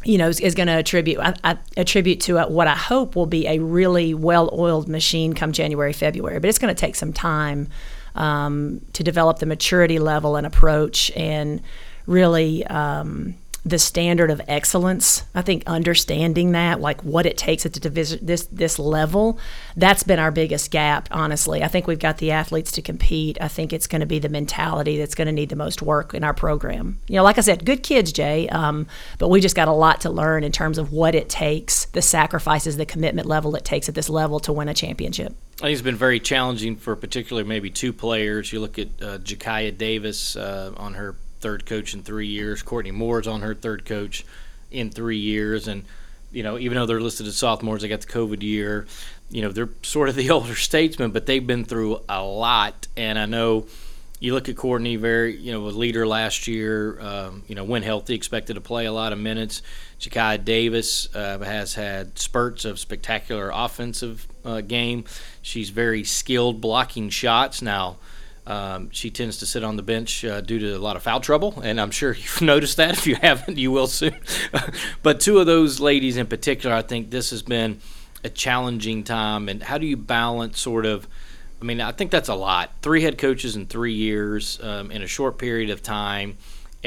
you 0.04 0.18
know, 0.18 0.28
is, 0.28 0.38
is 0.38 0.54
going 0.54 0.68
to 0.68 0.74
attribute 0.74 1.18
I, 1.18 1.34
I 1.42 1.58
attribute 1.76 2.20
to 2.22 2.40
what 2.44 2.68
I 2.68 2.76
hope 2.76 3.16
will 3.16 3.26
be 3.26 3.48
a 3.48 3.58
really 3.58 4.14
well-oiled 4.14 4.88
machine 4.88 5.32
come 5.32 5.50
January, 5.50 5.92
February. 5.92 6.38
But 6.38 6.48
it's 6.48 6.60
going 6.60 6.72
to 6.72 6.78
take 6.80 6.94
some 6.94 7.12
time 7.12 7.66
um, 8.14 8.82
to 8.92 9.02
develop 9.02 9.40
the 9.40 9.46
maturity 9.46 9.98
level 9.98 10.36
and 10.36 10.46
approach, 10.46 11.10
and 11.16 11.60
really 12.06 12.64
um, 12.68 13.34
the 13.66 13.80
standard 13.80 14.30
of 14.30 14.40
excellence. 14.46 15.24
I 15.34 15.42
think 15.42 15.64
understanding 15.66 16.52
that, 16.52 16.80
like 16.80 17.02
what 17.02 17.26
it 17.26 17.36
takes 17.36 17.66
at 17.66 17.72
division, 17.72 18.20
this 18.22 18.46
this 18.46 18.78
level, 18.78 19.40
that's 19.76 20.04
been 20.04 20.20
our 20.20 20.30
biggest 20.30 20.70
gap. 20.70 21.08
Honestly, 21.10 21.64
I 21.64 21.68
think 21.68 21.88
we've 21.88 21.98
got 21.98 22.18
the 22.18 22.30
athletes 22.30 22.70
to 22.72 22.82
compete. 22.82 23.36
I 23.40 23.48
think 23.48 23.72
it's 23.72 23.88
going 23.88 24.00
to 24.00 24.06
be 24.06 24.20
the 24.20 24.28
mentality 24.28 24.98
that's 24.98 25.16
going 25.16 25.26
to 25.26 25.32
need 25.32 25.48
the 25.48 25.56
most 25.56 25.82
work 25.82 26.14
in 26.14 26.22
our 26.22 26.32
program. 26.32 27.00
You 27.08 27.16
know, 27.16 27.24
like 27.24 27.38
I 27.38 27.40
said, 27.40 27.66
good 27.66 27.82
kids, 27.82 28.12
Jay, 28.12 28.48
um, 28.50 28.86
but 29.18 29.30
we 29.30 29.40
just 29.40 29.56
got 29.56 29.66
a 29.66 29.72
lot 29.72 30.00
to 30.02 30.10
learn 30.10 30.44
in 30.44 30.52
terms 30.52 30.78
of 30.78 30.92
what 30.92 31.16
it 31.16 31.28
takes, 31.28 31.86
the 31.86 32.02
sacrifices, 32.02 32.76
the 32.76 32.86
commitment 32.86 33.26
level 33.26 33.56
it 33.56 33.64
takes 33.64 33.88
at 33.88 33.96
this 33.96 34.08
level 34.08 34.38
to 34.40 34.52
win 34.52 34.68
a 34.68 34.74
championship. 34.74 35.34
I 35.56 35.66
think 35.66 35.72
it's 35.72 35.82
been 35.82 35.96
very 35.96 36.20
challenging 36.20 36.76
for 36.76 36.94
particularly 36.94 37.48
maybe 37.48 37.70
two 37.70 37.92
players. 37.92 38.52
You 38.52 38.60
look 38.60 38.78
at 38.78 38.88
uh, 39.02 39.18
Jakaya 39.18 39.76
Davis 39.76 40.36
uh, 40.36 40.72
on 40.76 40.94
her 40.94 41.16
third 41.46 41.64
coach 41.64 41.94
in 41.94 42.02
three 42.02 42.26
years. 42.26 42.60
Courtney 42.60 42.90
Moore's 42.90 43.28
on 43.28 43.40
her 43.42 43.54
third 43.54 43.84
coach 43.84 44.26
in 44.72 44.90
three 44.90 45.16
years, 45.16 45.68
and 45.68 45.84
you 46.32 46.42
know 46.42 46.58
even 46.58 46.74
though 46.74 46.86
they're 46.86 47.00
listed 47.00 47.24
as 47.28 47.36
sophomores, 47.36 47.82
they 47.82 47.88
got 47.88 48.00
the 48.00 48.08
COVID 48.08 48.42
year. 48.42 48.88
You 49.30 49.42
know 49.42 49.52
they're 49.52 49.68
sort 49.82 50.08
of 50.08 50.16
the 50.16 50.28
older 50.36 50.56
statesmen, 50.56 51.12
but 51.12 51.26
they've 51.26 51.46
been 51.46 51.64
through 51.64 52.00
a 52.08 52.20
lot. 52.20 52.88
And 52.96 53.16
I 53.16 53.26
know 53.26 53.68
you 54.18 54.34
look 54.34 54.48
at 54.48 54.56
Courtney, 54.56 54.96
very 54.96 55.36
you 55.36 55.52
know 55.52 55.64
a 55.66 55.70
leader 55.70 56.04
last 56.04 56.48
year. 56.48 57.00
Um, 57.00 57.44
you 57.46 57.54
know 57.54 57.62
when 57.62 57.84
healthy, 57.84 58.16
expected 58.16 58.54
to 58.54 58.60
play 58.60 58.86
a 58.86 58.92
lot 58.92 59.12
of 59.12 59.20
minutes. 59.20 59.62
Jakaya 60.00 60.44
Davis 60.44 61.14
uh, 61.14 61.38
has 61.38 61.74
had 61.74 62.18
spurts 62.18 62.64
of 62.64 62.80
spectacular 62.80 63.52
offensive 63.54 64.26
uh, 64.44 64.62
game. 64.62 65.04
She's 65.42 65.70
very 65.70 66.02
skilled 66.02 66.60
blocking 66.60 67.08
shots 67.08 67.62
now. 67.62 67.98
Um, 68.46 68.90
she 68.90 69.10
tends 69.10 69.38
to 69.38 69.46
sit 69.46 69.64
on 69.64 69.76
the 69.76 69.82
bench 69.82 70.24
uh, 70.24 70.40
due 70.40 70.58
to 70.60 70.76
a 70.76 70.78
lot 70.78 70.96
of 70.96 71.02
foul 71.02 71.20
trouble, 71.20 71.60
and 71.62 71.80
I'm 71.80 71.90
sure 71.90 72.12
you've 72.14 72.42
noticed 72.42 72.76
that. 72.76 72.96
If 72.96 73.06
you 73.06 73.16
haven't, 73.16 73.58
you 73.58 73.72
will 73.72 73.88
soon. 73.88 74.16
but 75.02 75.20
two 75.20 75.38
of 75.38 75.46
those 75.46 75.80
ladies 75.80 76.16
in 76.16 76.26
particular, 76.26 76.74
I 76.74 76.82
think 76.82 77.10
this 77.10 77.30
has 77.30 77.42
been 77.42 77.80
a 78.22 78.28
challenging 78.28 79.04
time. 79.04 79.48
And 79.48 79.62
how 79.62 79.78
do 79.78 79.86
you 79.86 79.96
balance 79.96 80.60
sort 80.60 80.86
of? 80.86 81.08
I 81.60 81.64
mean, 81.64 81.80
I 81.80 81.92
think 81.92 82.10
that's 82.10 82.28
a 82.28 82.34
lot. 82.34 82.70
Three 82.82 83.02
head 83.02 83.18
coaches 83.18 83.56
in 83.56 83.66
three 83.66 83.94
years 83.94 84.60
um, 84.62 84.90
in 84.90 85.02
a 85.02 85.06
short 85.06 85.38
period 85.38 85.70
of 85.70 85.82
time 85.82 86.36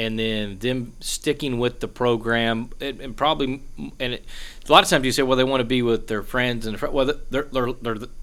and 0.00 0.18
then 0.18 0.58
them 0.60 0.94
sticking 1.00 1.58
with 1.58 1.80
the 1.80 1.88
program 1.88 2.70
and, 2.80 3.02
and 3.02 3.16
probably 3.18 3.62
and 3.98 4.14
it, 4.14 4.24
a 4.66 4.72
lot 4.72 4.82
of 4.82 4.88
times 4.88 5.04
you 5.04 5.12
say 5.12 5.22
well 5.22 5.36
they 5.36 5.44
want 5.44 5.60
to 5.60 5.64
be 5.64 5.82
with 5.82 6.06
their 6.06 6.22
friends 6.22 6.66
and 6.66 6.80
well 6.80 7.12
they're, 7.28 7.48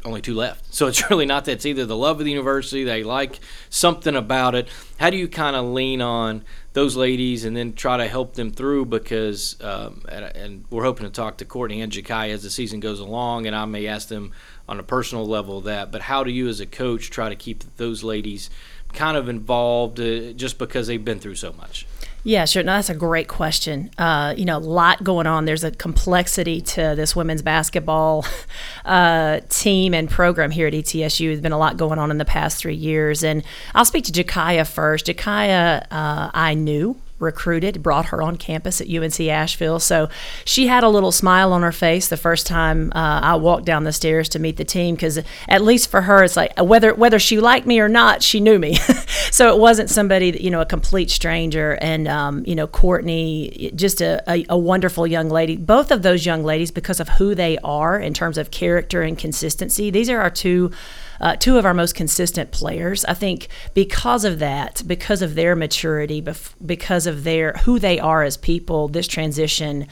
only 0.03 0.21
two 0.21 0.33
left. 0.33 0.73
So 0.73 0.87
it's 0.87 1.07
really 1.11 1.27
not 1.27 1.45
that 1.45 1.51
it's 1.51 1.65
either 1.67 1.85
the 1.85 1.95
love 1.95 2.19
of 2.19 2.25
the 2.25 2.31
university 2.31 2.83
they 2.83 3.03
like 3.03 3.39
something 3.69 4.15
about 4.15 4.55
it. 4.55 4.67
How 4.97 5.11
do 5.11 5.17
you 5.17 5.27
kind 5.27 5.55
of 5.55 5.65
lean 5.65 6.01
on 6.01 6.43
those 6.73 6.95
ladies 6.95 7.45
and 7.45 7.55
then 7.55 7.73
try 7.73 7.97
to 7.97 8.07
help 8.07 8.33
them 8.33 8.49
through? 8.49 8.85
Because 8.85 9.61
um, 9.61 10.03
and, 10.09 10.25
and, 10.25 10.65
we're 10.71 10.83
hoping 10.83 11.05
to 11.05 11.11
talk 11.11 11.37
to 11.37 11.45
Courtney 11.45 11.81
and 11.81 11.91
Jakai 11.91 12.29
as 12.29 12.41
the 12.41 12.49
season 12.49 12.79
goes 12.79 12.99
along 12.99 13.45
and 13.45 13.55
I 13.55 13.65
may 13.65 13.85
ask 13.85 14.07
them 14.07 14.31
on 14.67 14.79
a 14.79 14.83
personal 14.83 15.27
level 15.27 15.61
that 15.61 15.91
but 15.91 16.01
how 16.01 16.23
do 16.23 16.31
you 16.31 16.47
as 16.47 16.59
a 16.59 16.65
coach 16.65 17.11
try 17.11 17.29
to 17.29 17.35
keep 17.35 17.63
those 17.77 18.03
ladies 18.03 18.49
kind 18.93 19.17
of 19.17 19.29
involved 19.29 19.99
uh, 19.99 20.33
just 20.33 20.57
because 20.57 20.87
they've 20.87 21.03
been 21.03 21.19
through 21.19 21.35
so 21.35 21.53
much? 21.53 21.85
Yeah, 22.23 22.43
sure. 22.43 22.61
No, 22.61 22.73
that's 22.73 22.89
a 22.89 22.95
great 22.95 23.29
question. 23.29 23.89
Uh, 23.97 24.33
you 24.35 24.43
know, 24.43 24.57
a 24.57 24.59
lot 24.59 25.01
going 25.01 25.27
on. 25.27 25.45
There's 25.45 25.63
a 25.63 25.71
complexity 25.71 26.59
to 26.61 26.93
this 26.93 27.15
women's 27.15 27.41
basketball 27.41 28.25
uh, 28.85 29.39
team 29.47 29.93
and 29.93 30.09
program 30.09 30.51
here 30.51 30.67
at 30.67 30.73
ETSU. 30.73 31.27
There's 31.27 31.39
been 31.39 31.53
a 31.53 31.57
lot 31.57 31.77
going 31.77 31.99
on 31.99 32.11
in 32.11 32.17
the 32.17 32.25
past 32.25 32.57
three 32.57 32.75
years. 32.75 33.23
And 33.23 33.43
I'll 33.73 33.85
speak 33.85 34.03
to 34.05 34.11
Jakaya 34.11 34.67
first. 34.67 35.05
Jakaya, 35.05 35.83
uh, 35.89 36.31
I 36.33 36.53
knew 36.53 36.99
recruited, 37.19 37.81
brought 37.81 38.07
her 38.07 38.21
on 38.21 38.37
campus 38.37 38.81
at 38.81 38.89
UNC 38.89 39.19
Asheville. 39.19 39.79
So 39.79 40.09
she 40.45 40.67
had 40.67 40.83
a 40.83 40.89
little 40.89 41.11
smile 41.11 41.53
on 41.53 41.61
her 41.61 41.71
face 41.71 42.07
the 42.07 42.17
first 42.17 42.47
time 42.47 42.91
uh, 42.95 43.19
I 43.21 43.35
walked 43.35 43.65
down 43.65 43.83
the 43.83 43.93
stairs 43.93 44.29
to 44.29 44.39
meet 44.39 44.57
the 44.57 44.65
team 44.65 44.95
because 44.95 45.19
at 45.47 45.61
least 45.61 45.89
for 45.89 46.01
her, 46.01 46.23
it's 46.23 46.37
like 46.37 46.57
whether 46.59 46.93
whether 46.93 47.19
she 47.19 47.39
liked 47.39 47.65
me 47.65 47.79
or 47.79 47.89
not, 47.89 48.23
she 48.23 48.39
knew 48.39 48.59
me. 48.59 48.75
so 49.31 49.53
it 49.53 49.59
wasn't 49.59 49.89
somebody 49.89 50.31
that, 50.31 50.41
you 50.41 50.51
know 50.51 50.61
a 50.61 50.65
complete 50.65 51.09
stranger. 51.09 51.77
And 51.81 52.07
um, 52.07 52.43
you 52.45 52.55
know 52.55 52.67
Courtney, 52.67 53.71
just 53.75 54.01
a, 54.01 54.23
a, 54.31 54.45
a 54.49 54.57
wonderful 54.57 55.07
young 55.07 55.29
lady. 55.29 55.57
Both 55.57 55.91
of 55.91 56.01
those 56.01 56.25
young 56.25 56.43
ladies, 56.43 56.71
because 56.71 56.99
of 56.99 57.09
who 57.09 57.35
they 57.35 57.57
are 57.63 57.99
in 57.99 58.13
terms 58.13 58.37
of 58.37 58.51
character 58.51 59.01
and 59.01 59.17
consistency, 59.17 59.89
these 59.89 60.09
are 60.09 60.19
our 60.19 60.29
two 60.29 60.71
uh, 61.19 61.35
two 61.35 61.57
of 61.57 61.65
our 61.65 61.73
most 61.73 61.95
consistent 61.95 62.51
players. 62.51 63.05
I 63.05 63.13
think 63.13 63.47
because 63.73 64.25
of 64.25 64.39
that, 64.39 64.81
because 64.85 65.21
of 65.21 65.35
their 65.35 65.55
maturity, 65.55 66.23
because 66.65 67.07
of 67.07 67.23
their 67.23 67.53
who 67.63 67.79
they 67.79 67.99
are 67.99 68.23
as 68.23 68.37
people, 68.37 68.87
this 68.87 69.07
transition 69.07 69.87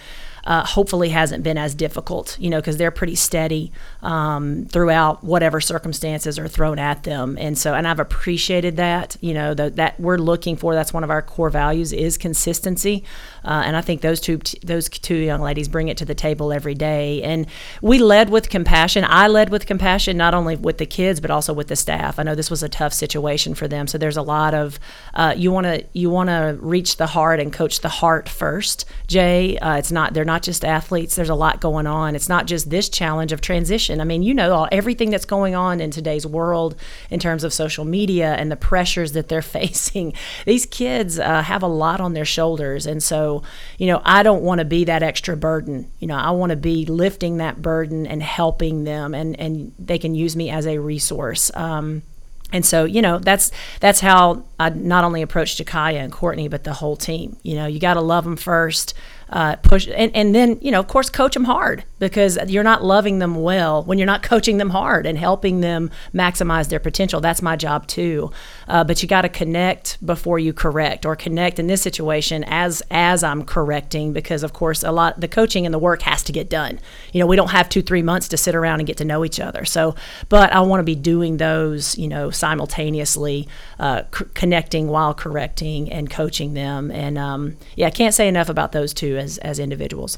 uh, 0.45 0.64
hopefully 0.64 1.10
hasn't 1.10 1.43
been 1.43 1.57
as 1.57 1.73
difficult, 1.73 2.38
you 2.39 2.49
know, 2.49 2.60
because 2.60 2.77
they're 2.77 2.91
pretty 2.91 3.15
steady 3.15 3.72
um, 4.06 4.65
throughout 4.65 5.23
whatever 5.23 5.60
circumstances 5.60 6.38
are 6.38 6.48
thrown 6.48 6.77
at 6.77 7.03
them. 7.03 7.38
And 7.40 7.57
so, 7.57 7.73
and 7.73 7.88
I've 7.88 7.99
appreciated 7.99 8.77
that, 8.77 9.18
you 9.19 9.34
know, 9.34 9.56
the, 9.56 9.72
that 9.72 9.99
we're 9.99 10.19
looking 10.19 10.56
for. 10.56 10.76
That's 10.76 10.94
one 10.94 11.03
of 11.03 11.10
our 11.10 11.23
core 11.23 11.49
values 11.49 11.91
is 11.91 12.15
consistency. 12.15 13.03
Uh, 13.44 13.64
and 13.65 13.76
I 13.76 13.82
think 13.82 14.02
those 14.02 14.19
two 14.19 14.40
those 14.64 14.90
two 14.90 15.15
young 15.15 15.41
ladies 15.41 15.68
bring 15.68 15.88
it 15.88 15.98
to 15.98 16.06
the 16.06 16.14
table 16.14 16.53
every 16.53 16.76
day. 16.76 17.23
And 17.23 17.48
we 17.82 17.98
led 17.98 18.30
with 18.30 18.49
compassion. 18.49 19.03
I 19.07 19.27
led 19.27 19.49
with 19.49 19.65
compassion, 19.65 20.18
not 20.18 20.36
only 20.36 20.56
with 20.56 20.77
the 20.77 20.86
kids 20.86 21.19
but 21.19 21.32
also 21.32 21.53
with 21.53 21.68
the 21.68 21.76
staff. 21.76 22.19
I 22.19 22.23
know 22.23 22.36
this 22.36 22.52
was 22.52 22.61
a 22.61 22.69
tough 22.69 22.94
situation 22.94 23.56
for 23.56 23.68
them, 23.68 23.88
so 23.88 23.98
there's 23.98 24.18
a 24.18 24.22
lot 24.22 24.53
of 24.53 24.80
uh, 25.15 25.34
you 25.36 25.52
want 25.52 25.65
to 25.65 25.84
you 25.94 26.11
want 26.11 26.30
to 26.30 26.57
reach 26.61 26.98
the 26.98 27.07
heart 27.07 27.40
and 27.40 27.52
coach 27.52 27.80
the 27.82 27.90
heart 27.90 28.30
first. 28.30 28.86
Jay, 29.07 29.57
uh, 29.57 29.77
it's 29.77 29.91
not 29.91 30.14
they're 30.14 30.26
not 30.26 30.44
just 30.44 30.64
athletes. 30.64 31.15
There's 31.15 31.30
a 31.30 31.36
lot 31.36 31.60
going 31.60 31.88
on. 31.88 32.15
It's 32.15 32.30
not 32.30 32.45
just 32.45 32.69
this 32.69 32.88
challenge 32.88 33.32
of 33.32 33.41
transition. 33.41 33.94
I 34.01 34.05
mean, 34.05 34.23
you 34.23 34.34
know 34.34 34.53
all 34.53 34.67
everything 34.72 35.09
that's 35.09 35.26
going 35.26 35.55
on 35.55 35.81
in 35.81 35.91
today's 35.91 36.26
world 36.26 36.76
in 37.09 37.19
terms 37.19 37.43
of 37.43 37.53
social 37.53 37.85
media 37.85 38.34
and 38.35 38.51
the 38.51 38.55
pressures 38.55 39.13
that 39.13 39.27
they're 39.27 39.41
facing. 39.59 40.13
These 40.45 40.65
kids 40.65 41.19
uh, 41.19 41.41
have 41.41 41.63
a 41.63 41.67
lot 41.67 42.01
on 42.01 42.13
their 42.13 42.26
shoulders, 42.26 42.85
and 42.85 43.01
so 43.01 43.43
you 43.77 43.88
know, 43.88 44.01
I 44.03 44.23
don't 44.23 44.43
want 44.43 44.59
to 44.59 44.65
be 44.65 44.85
that 44.85 45.03
extra 45.03 45.35
burden. 45.35 45.89
You 45.99 46.07
know, 46.07 46.17
I 46.17 46.31
want 46.31 46.51
to 46.51 46.55
be 46.55 46.85
lifting 46.85 47.38
that 47.38 47.61
burden 47.61 48.07
and 48.07 48.22
helping 48.22 48.84
them, 48.84 49.13
and 49.13 49.39
and 49.39 49.73
they 49.80 49.97
can 49.97 50.15
use 50.15 50.35
me 50.35 50.49
as 50.49 50.65
a 50.65 50.80
resource. 50.80 51.51
Um, 51.55 52.03
and 52.51 52.65
so, 52.65 52.85
you 52.85 53.01
know, 53.01 53.17
that's 53.19 53.51
that's 53.80 53.99
how 53.99 54.43
I 54.59 54.69
not 54.69 55.03
only 55.03 55.22
approach 55.22 55.57
Jakaya 55.57 55.97
and 55.97 56.11
Courtney, 56.11 56.47
but 56.47 56.63
the 56.63 56.73
whole 56.73 56.95
team. 56.95 57.38
You 57.43 57.55
know, 57.55 57.65
you 57.65 57.80
got 57.80 57.95
to 57.95 58.01
love 58.01 58.23
them 58.23 58.38
first 58.38 58.93
uh, 59.30 59.56
push 59.57 59.88
and, 59.93 60.15
and 60.15 60.35
then 60.35 60.57
you 60.61 60.72
know 60.72 60.80
of 60.80 60.88
course 60.88 61.10
coach 61.10 61.34
them 61.34 61.45
hard 61.45 61.84
because 61.99 62.38
you're 62.47 62.64
not 62.64 62.84
loving 62.84 63.19
them 63.19 63.35
well 63.35 63.84
when 63.84 63.97
you're 63.97 64.06
not 64.06 64.23
coaching 64.23 64.57
them 64.57 64.69
hard 64.69 65.06
and 65.06 65.18
helping 65.18 65.61
them 65.61 65.89
maximize 66.14 66.69
their 66.69 66.80
potential. 66.80 67.22
That's 67.22 67.41
my 67.41 67.56
job 67.56 67.88
too 67.88 68.31
uh, 68.68 68.84
but 68.84 69.02
you 69.02 69.08
got 69.08 69.22
to 69.22 69.30
connect 69.30 70.04
before 70.06 70.40
you 70.40 70.54
correct 70.54 71.06
or 71.06 71.16
connect 71.16 71.60
in 71.60 71.68
this 71.68 71.82
situation 71.82 72.44
as 72.48 72.82
as 72.92 73.24
i'm 73.24 73.44
correcting 73.44 74.14
because 74.14 74.44
of 74.44 74.54
course 74.54 74.84
a 74.84 74.92
lot 74.92 75.20
the 75.20 75.28
coaching 75.28 75.66
and 75.66 75.74
the 75.74 75.80
work 75.80 76.02
has 76.02 76.24
to 76.24 76.32
get 76.32 76.50
done 76.50 76.80
you 77.14 77.20
know 77.20 77.28
we 77.28 77.36
don't 77.36 77.52
have 77.52 77.70
two 77.70 77.82
three 77.82 78.02
months 78.02 78.28
to 78.28 78.38
sit 78.38 78.56
around 78.56 78.80
and 78.80 78.88
get 78.88 78.98
to 78.98 79.06
know 79.06 79.24
each 79.24 79.40
other 79.40 79.66
so 79.66 79.96
but 80.30 80.52
i 80.54 80.60
want 80.60 80.80
to 80.80 80.86
be 80.86 80.96
doing 80.96 81.38
those 81.38 81.98
you 81.98 82.08
know 82.08 82.30
simultaneously 82.30 83.48
uh, 83.80 84.04
c- 84.18 84.26
connecting 84.34 84.88
while 84.88 85.14
correcting 85.14 85.92
and 85.92 86.10
coaching 86.10 86.54
them 86.54 86.92
and 86.92 87.18
um, 87.18 87.56
yeah 87.76 87.88
i 87.88 87.92
can't 87.92 88.14
say 88.14 88.28
enough 88.28 88.50
about 88.50 88.72
those 88.72 88.94
two 88.94 89.18
as 89.18 89.38
as 89.40 89.60
individuals. 89.60 90.18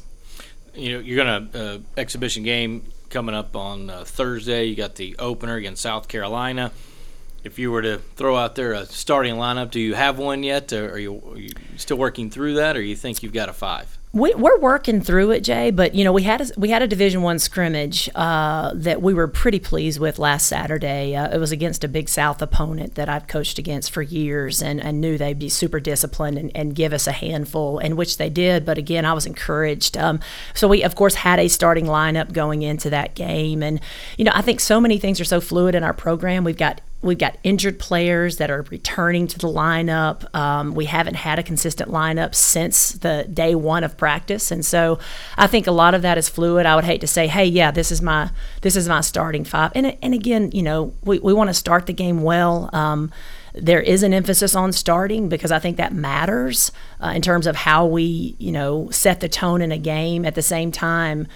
You 0.74 0.92
know, 0.92 1.00
you're 1.00 1.16
gonna 1.16 1.48
uh, 1.54 1.78
exhibition 1.96 2.42
game 2.42 2.84
coming 3.10 3.34
up 3.34 3.56
on 3.56 3.90
uh, 3.90 4.04
Thursday. 4.04 4.64
You 4.64 4.76
got 4.76 4.94
the 4.94 5.16
opener 5.18 5.56
against 5.56 5.82
South 5.82 6.08
Carolina. 6.08 6.72
If 7.44 7.58
you 7.58 7.70
were 7.70 7.82
to 7.82 7.98
throw 8.16 8.36
out 8.36 8.56
there 8.56 8.72
a 8.72 8.86
starting 8.86 9.36
lineup, 9.36 9.70
do 9.70 9.80
you 9.80 9.94
have 9.94 10.18
one 10.18 10.42
yet? 10.42 10.72
Are 10.72 10.98
you, 10.98 11.22
are 11.30 11.38
you 11.38 11.50
still 11.76 11.96
working 11.96 12.30
through 12.30 12.54
that, 12.54 12.76
or 12.76 12.82
you 12.82 12.96
think 12.96 13.22
you've 13.22 13.32
got 13.32 13.48
a 13.48 13.52
five? 13.52 13.98
we, 14.12 14.32
are 14.32 14.58
working 14.58 15.00
through 15.02 15.32
it, 15.32 15.44
Jay. 15.44 15.70
But 15.70 15.94
you 15.94 16.02
know, 16.04 16.12
we 16.12 16.22
had 16.22 16.40
a, 16.40 16.46
we 16.56 16.70
had 16.70 16.82
a 16.82 16.86
Division 16.86 17.22
One 17.22 17.38
scrimmage 17.38 18.08
uh, 18.14 18.72
that 18.74 19.02
we 19.02 19.12
were 19.12 19.28
pretty 19.28 19.58
pleased 19.58 20.00
with 20.00 20.18
last 20.18 20.46
Saturday. 20.46 21.14
Uh, 21.14 21.34
it 21.34 21.38
was 21.38 21.52
against 21.52 21.84
a 21.84 21.88
Big 21.88 22.08
South 22.08 22.40
opponent 22.40 22.94
that 22.94 23.08
I've 23.08 23.26
coached 23.26 23.58
against 23.58 23.90
for 23.90 24.02
years, 24.02 24.62
and, 24.62 24.80
and 24.82 25.00
knew 25.00 25.18
they'd 25.18 25.38
be 25.38 25.48
super 25.48 25.80
disciplined 25.80 26.38
and, 26.38 26.50
and, 26.54 26.74
give 26.74 26.92
us 26.92 27.06
a 27.06 27.12
handful, 27.12 27.78
and 27.78 27.96
which 27.96 28.18
they 28.18 28.30
did. 28.30 28.64
But 28.64 28.78
again, 28.78 29.04
I 29.04 29.12
was 29.12 29.26
encouraged. 29.26 29.96
Um, 29.96 30.20
so 30.54 30.68
we, 30.68 30.82
of 30.82 30.94
course, 30.94 31.16
had 31.16 31.38
a 31.38 31.48
starting 31.48 31.86
lineup 31.86 32.32
going 32.32 32.62
into 32.62 32.90
that 32.90 33.14
game, 33.14 33.62
and 33.62 33.80
you 34.16 34.24
know, 34.24 34.32
I 34.34 34.42
think 34.42 34.60
so 34.60 34.80
many 34.80 34.98
things 34.98 35.20
are 35.20 35.24
so 35.24 35.40
fluid 35.40 35.74
in 35.74 35.82
our 35.82 35.94
program. 35.94 36.44
We've 36.44 36.56
got 36.56 36.80
We've 37.00 37.18
got 37.18 37.36
injured 37.44 37.78
players 37.78 38.38
that 38.38 38.50
are 38.50 38.62
returning 38.70 39.28
to 39.28 39.38
the 39.38 39.46
lineup. 39.46 40.34
Um, 40.34 40.74
we 40.74 40.86
haven't 40.86 41.14
had 41.14 41.38
a 41.38 41.44
consistent 41.44 41.90
lineup 41.90 42.34
since 42.34 42.90
the 42.90 43.28
day 43.32 43.54
one 43.54 43.84
of 43.84 43.96
practice, 43.96 44.50
and 44.50 44.64
so 44.64 44.98
I 45.36 45.46
think 45.46 45.66
a 45.66 45.72
lot 45.72 45.94
of 45.94 46.02
that 46.02 46.18
is 46.18 46.28
fluid. 46.28 46.66
I 46.66 46.74
would 46.74 46.84
hate 46.84 47.00
to 47.02 47.06
say, 47.06 47.28
"Hey, 47.28 47.44
yeah, 47.44 47.70
this 47.70 47.92
is 47.92 48.02
my 48.02 48.30
this 48.62 48.74
is 48.74 48.88
my 48.88 49.00
starting 49.00 49.44
five. 49.44 49.70
And 49.74 49.96
and 50.02 50.12
again, 50.12 50.50
you 50.52 50.62
know, 50.62 50.92
we, 51.04 51.18
we 51.20 51.32
want 51.32 51.48
to 51.48 51.54
start 51.54 51.86
the 51.86 51.92
game 51.92 52.22
well. 52.22 52.68
Um, 52.72 53.12
there 53.54 53.80
is 53.80 54.02
an 54.02 54.14
emphasis 54.14 54.54
on 54.54 54.72
starting 54.72 55.28
because 55.28 55.50
I 55.50 55.58
think 55.58 55.76
that 55.76 55.92
matters 55.92 56.70
uh, 57.02 57.08
in 57.08 57.22
terms 57.22 57.46
of 57.46 57.56
how 57.56 57.86
we, 57.86 58.36
you 58.38 58.52
know, 58.52 58.88
set 58.90 59.20
the 59.20 59.28
tone 59.28 59.62
in 59.62 59.72
a 59.72 59.78
game. 59.78 60.24
At 60.24 60.34
the 60.34 60.42
same 60.42 60.70
time, 60.70 61.26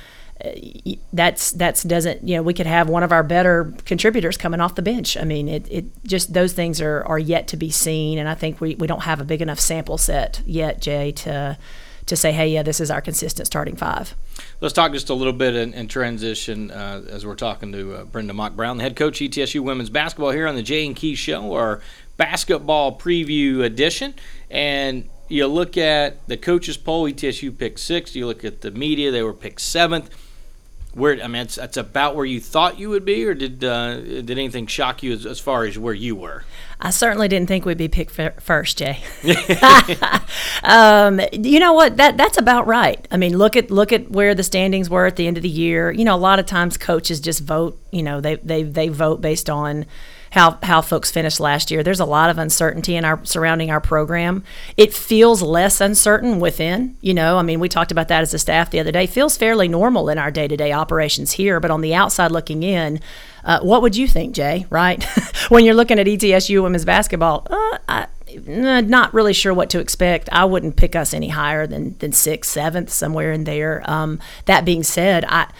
that's 1.12 1.52
that's 1.52 1.82
doesn't 1.82 2.26
you 2.26 2.36
know 2.36 2.42
we 2.42 2.54
could 2.54 2.66
have 2.66 2.88
one 2.88 3.02
of 3.02 3.12
our 3.12 3.22
better 3.22 3.72
contributors 3.84 4.36
coming 4.36 4.60
off 4.60 4.74
the 4.74 4.82
bench. 4.82 5.16
I 5.16 5.24
mean, 5.24 5.48
it, 5.48 5.66
it 5.70 5.84
just 6.04 6.32
those 6.32 6.52
things 6.52 6.80
are 6.80 7.02
are 7.04 7.18
yet 7.18 7.48
to 7.48 7.56
be 7.56 7.70
seen, 7.70 8.18
and 8.18 8.28
I 8.28 8.34
think 8.34 8.60
we, 8.60 8.74
we 8.74 8.86
don't 8.86 9.02
have 9.02 9.20
a 9.20 9.24
big 9.24 9.42
enough 9.42 9.60
sample 9.60 9.98
set 9.98 10.42
yet, 10.46 10.80
Jay, 10.80 11.12
to 11.12 11.58
to 12.06 12.16
say, 12.16 12.32
hey, 12.32 12.48
yeah, 12.48 12.62
this 12.62 12.80
is 12.80 12.90
our 12.90 13.00
consistent 13.00 13.46
starting 13.46 13.76
five. 13.76 14.14
Let's 14.60 14.74
talk 14.74 14.92
just 14.92 15.08
a 15.08 15.14
little 15.14 15.32
bit 15.32 15.54
in, 15.54 15.88
transition 15.88 16.70
uh, 16.70 17.02
as 17.08 17.24
we're 17.24 17.36
talking 17.36 17.72
to 17.72 17.94
uh, 17.94 18.04
Brenda 18.04 18.32
Mock 18.32 18.54
Brown, 18.54 18.76
the 18.76 18.82
head 18.82 18.96
coach 18.96 19.20
ETSU 19.20 19.60
women's 19.60 19.90
basketball 19.90 20.30
here 20.30 20.48
on 20.48 20.56
the 20.56 20.62
Jay 20.62 20.84
and 20.84 20.96
key 20.96 21.14
Show, 21.14 21.54
our 21.54 21.80
basketball 22.16 22.98
preview 22.98 23.62
edition. 23.62 24.14
And 24.50 25.08
you 25.28 25.46
look 25.46 25.76
at 25.76 26.26
the 26.28 26.36
coaches 26.36 26.76
poll, 26.76 27.04
ETSU 27.10 27.56
picked 27.56 27.80
sixth. 27.80 28.16
You 28.16 28.26
look 28.26 28.44
at 28.44 28.62
the 28.62 28.70
media, 28.70 29.10
they 29.10 29.22
were 29.22 29.32
picked 29.32 29.60
seventh. 29.60 30.10
Where 30.94 31.22
I 31.22 31.26
mean, 31.26 31.42
it's, 31.42 31.56
it's 31.56 31.78
about 31.78 32.16
where 32.16 32.26
you 32.26 32.38
thought 32.38 32.78
you 32.78 32.90
would 32.90 33.04
be, 33.04 33.24
or 33.24 33.32
did 33.32 33.64
uh, 33.64 33.96
did 34.00 34.30
anything 34.30 34.66
shock 34.66 35.02
you 35.02 35.12
as, 35.12 35.24
as 35.24 35.40
far 35.40 35.64
as 35.64 35.78
where 35.78 35.94
you 35.94 36.14
were? 36.14 36.44
I 36.80 36.90
certainly 36.90 37.28
didn't 37.28 37.48
think 37.48 37.64
we'd 37.64 37.78
be 37.78 37.88
picked 37.88 38.10
first, 38.40 38.76
Jay. 38.76 39.00
um, 40.64 41.20
you 41.32 41.60
know 41.60 41.72
what? 41.72 41.96
That 41.96 42.16
that's 42.16 42.36
about 42.36 42.66
right. 42.66 43.06
I 43.10 43.16
mean, 43.16 43.38
look 43.38 43.56
at 43.56 43.70
look 43.70 43.92
at 43.92 44.10
where 44.10 44.34
the 44.34 44.42
standings 44.42 44.90
were 44.90 45.06
at 45.06 45.16
the 45.16 45.26
end 45.26 45.36
of 45.36 45.42
the 45.42 45.48
year. 45.48 45.90
You 45.92 46.04
know, 46.04 46.14
a 46.14 46.18
lot 46.18 46.38
of 46.38 46.46
times 46.46 46.76
coaches 46.76 47.20
just 47.20 47.40
vote. 47.40 47.80
You 47.90 48.02
know, 48.02 48.20
they 48.20 48.34
they 48.36 48.62
they 48.62 48.88
vote 48.88 49.20
based 49.20 49.48
on 49.48 49.86
how 50.32 50.58
how 50.62 50.80
folks 50.80 51.10
finished 51.10 51.40
last 51.40 51.70
year. 51.70 51.82
There's 51.82 52.00
a 52.00 52.06
lot 52.06 52.30
of 52.30 52.38
uncertainty 52.38 52.96
in 52.96 53.04
our 53.04 53.22
surrounding 53.22 53.70
our 53.70 53.82
program. 53.82 54.42
It 54.78 54.94
feels 54.94 55.42
less 55.42 55.78
uncertain 55.78 56.40
within. 56.40 56.96
You 57.02 57.12
know, 57.12 57.36
I 57.36 57.42
mean, 57.42 57.60
we 57.60 57.68
talked 57.68 57.92
about 57.92 58.08
that 58.08 58.22
as 58.22 58.32
a 58.32 58.38
staff 58.38 58.70
the 58.70 58.80
other 58.80 58.92
day. 58.92 59.04
It 59.04 59.10
feels 59.10 59.36
fairly 59.36 59.68
normal 59.68 60.08
in 60.08 60.16
our 60.16 60.30
day 60.30 60.48
to 60.48 60.56
day 60.56 60.72
operations 60.72 61.32
here, 61.32 61.60
but 61.60 61.70
on 61.70 61.82
the 61.82 61.94
outside 61.94 62.30
looking 62.30 62.62
in, 62.62 63.00
uh, 63.44 63.60
what 63.60 63.82
would 63.82 63.94
you 63.94 64.08
think, 64.08 64.34
Jay? 64.34 64.64
Right 64.70 65.04
when 65.50 65.66
you're 65.66 65.74
looking 65.74 65.98
at 65.98 66.06
ETSU 66.06 66.62
women's 66.62 66.86
basketball, 66.86 67.46
uh, 67.50 67.78
I, 67.86 68.06
not 68.46 69.12
really 69.12 69.34
sure 69.34 69.52
what 69.52 69.68
to 69.68 69.80
expect. 69.80 70.30
I 70.32 70.46
wouldn't 70.46 70.76
pick 70.76 70.96
us 70.96 71.12
any 71.12 71.28
higher 71.28 71.66
than 71.66 71.98
than 71.98 72.12
sixth, 72.12 72.50
seventh, 72.50 72.88
somewhere 72.88 73.32
in 73.32 73.44
there. 73.44 73.82
Um, 73.84 74.18
that 74.46 74.64
being 74.64 74.82
said, 74.82 75.26
I 75.28 75.50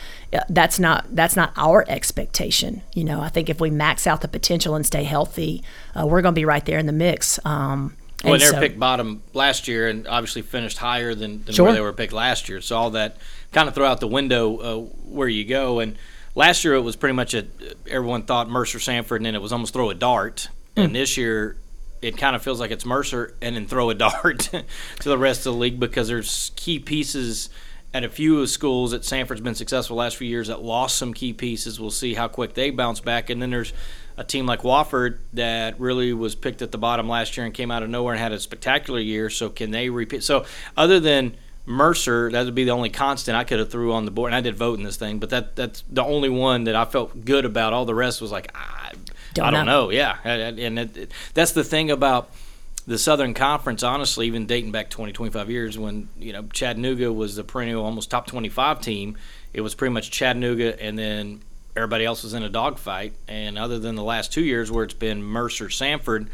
that's 0.48 0.78
not 0.78 1.14
that's 1.14 1.36
not 1.36 1.52
our 1.56 1.84
expectation. 1.88 2.82
You 2.94 3.04
know, 3.04 3.20
I 3.20 3.28
think 3.28 3.48
if 3.48 3.60
we 3.60 3.70
max 3.70 4.06
out 4.06 4.20
the 4.20 4.28
potential 4.28 4.74
and 4.74 4.84
stay 4.86 5.04
healthy, 5.04 5.62
uh, 5.94 6.06
we're 6.06 6.22
going 6.22 6.34
to 6.34 6.38
be 6.38 6.44
right 6.44 6.64
there 6.64 6.78
in 6.78 6.86
the 6.86 6.92
mix. 6.92 7.38
Um, 7.44 7.96
well, 8.24 8.38
they 8.38 8.46
were 8.46 8.52
so, 8.52 8.60
picked 8.60 8.78
bottom 8.78 9.22
last 9.34 9.68
year, 9.68 9.88
and 9.88 10.06
obviously 10.06 10.42
finished 10.42 10.78
higher 10.78 11.14
than, 11.14 11.44
than 11.44 11.54
sure. 11.54 11.66
where 11.66 11.74
they 11.74 11.80
were 11.80 11.92
picked 11.92 12.12
last 12.12 12.48
year. 12.48 12.60
So 12.60 12.76
all 12.76 12.90
that 12.90 13.16
kind 13.52 13.68
of 13.68 13.74
throw 13.74 13.86
out 13.86 14.00
the 14.00 14.09
window 14.09 14.56
uh, 14.56 14.78
where 15.09 15.28
you 15.28 15.44
go. 15.44 15.80
And 15.80 15.96
last 16.34 16.64
year 16.64 16.74
it 16.74 16.80
was 16.80 16.96
pretty 16.96 17.14
much 17.14 17.34
a 17.34 17.46
everyone 17.86 18.22
thought 18.22 18.48
Mercer 18.48 18.78
Samford, 18.78 19.16
and 19.16 19.26
then 19.26 19.34
it 19.34 19.42
was 19.42 19.52
almost 19.52 19.72
throw 19.72 19.90
a 19.90 19.94
dart. 19.94 20.48
Mm. 20.76 20.84
And 20.84 20.94
this 20.94 21.16
year 21.16 21.56
it 22.00 22.16
kind 22.16 22.34
of 22.34 22.42
feels 22.42 22.59
like 22.59 22.70
it's 22.70 22.84
Mercer 22.84 23.34
and 23.40 23.54
then 23.54 23.66
throw 23.66 23.90
a 23.90 23.94
dart 23.94 24.40
to 24.40 25.09
the 25.09 25.18
rest 25.18 25.40
of 25.40 25.54
the 25.54 25.59
league 25.59 25.78
because 25.78 26.09
there's 26.09 26.52
key 26.56 26.78
pieces 26.78 27.48
at 27.94 28.05
a 28.05 28.09
few 28.09 28.36
of 28.36 28.40
the 28.40 28.48
schools 28.48 28.93
that 28.93 29.02
Samford's 29.02 29.40
been 29.40 29.55
successful 29.55 29.97
last 29.97 30.16
few 30.16 30.28
years 30.28 30.48
that 30.48 30.62
lost 30.62 30.97
some 30.97 31.12
key 31.12 31.32
pieces. 31.32 31.78
We'll 31.78 31.90
see 31.90 32.14
how 32.14 32.28
quick 32.28 32.55
they 32.55 32.70
bounce 32.70 33.01
back. 33.01 33.28
And 33.28 33.40
then 33.43 33.51
there's 33.51 33.73
a 34.16 34.24
team 34.24 34.47
like 34.47 34.62
Wofford 34.62 35.19
that 35.35 35.78
really 35.78 36.12
was 36.12 36.35
picked 36.35 36.62
at 36.62 36.73
the 36.73 36.78
bottom 36.78 37.09
last 37.09 37.36
year 37.36 37.44
and 37.44 37.55
came 37.55 37.70
out 37.70 37.82
of 37.82 37.90
nowhere 37.90 38.14
and 38.14 38.23
had 38.23 38.32
a 38.32 38.40
spectacular 38.40 39.01
year. 39.01 39.28
So 39.28 39.51
can 39.51 39.70
they 39.70 39.90
repeat? 39.90 40.23
So 40.23 40.47
other 40.77 41.01
than 41.01 41.36
Mercer, 41.66 42.31
that 42.31 42.44
would 42.44 42.55
be 42.55 42.64
the 42.64 42.70
only 42.70 42.90
constant 42.90 43.36
I 43.36 43.44
could 43.44 43.59
have 43.59 43.70
threw 43.70 43.93
on 43.93 44.05
the 44.05 44.10
board. 44.10 44.28
And 44.28 44.36
I 44.36 44.40
did 44.40 44.56
vote 44.56 44.78
in 44.78 44.85
this 44.85 44.97
thing, 44.97 45.19
but 45.19 45.31
that 45.31 45.55
that's 45.55 45.85
the 45.90 46.02
only 46.02 46.28
one 46.28 46.64
that 46.64 46.74
I 46.74 46.85
felt 46.86 47.24
good 47.24 47.44
about. 47.44 47.73
All 47.73 47.85
the 47.85 47.94
rest 47.94 48.20
was 48.20 48.32
like, 48.32 48.51
I 48.55 48.93
don't, 49.35 49.47
I 49.47 49.51
don't 49.51 49.66
know. 49.66 49.85
know. 49.85 49.90
Yeah, 49.90 50.16
and 50.24 50.78
it, 50.78 50.97
it, 50.97 51.12
that's 51.35 51.52
the 51.52 51.64
thing 51.64 51.90
about– 51.90 52.31
the 52.86 52.98
Southern 52.98 53.34
Conference, 53.34 53.82
honestly, 53.82 54.26
even 54.26 54.46
dating 54.46 54.72
back 54.72 54.90
20, 54.90 55.12
25 55.12 55.50
years, 55.50 55.78
when 55.78 56.09
you 56.18 56.32
know 56.32 56.42
Chattanooga 56.52 57.12
was 57.12 57.36
the 57.36 57.44
perennial 57.44 57.84
almost 57.84 58.10
top 58.10 58.26
25 58.26 58.80
team, 58.80 59.16
it 59.52 59.60
was 59.60 59.74
pretty 59.74 59.92
much 59.92 60.10
Chattanooga, 60.10 60.80
and 60.82 60.98
then 60.98 61.42
everybody 61.76 62.04
else 62.04 62.22
was 62.22 62.34
in 62.34 62.42
a 62.42 62.48
dogfight. 62.48 63.14
And 63.28 63.59
other 63.59 63.78
than 63.78 63.94
the 63.94 64.02
last 64.02 64.32
two 64.32 64.42
years 64.42 64.70
where 64.70 64.84
it's 64.84 64.94
been 64.94 65.22
Mercer, 65.22 65.66
Samford, 65.66 66.28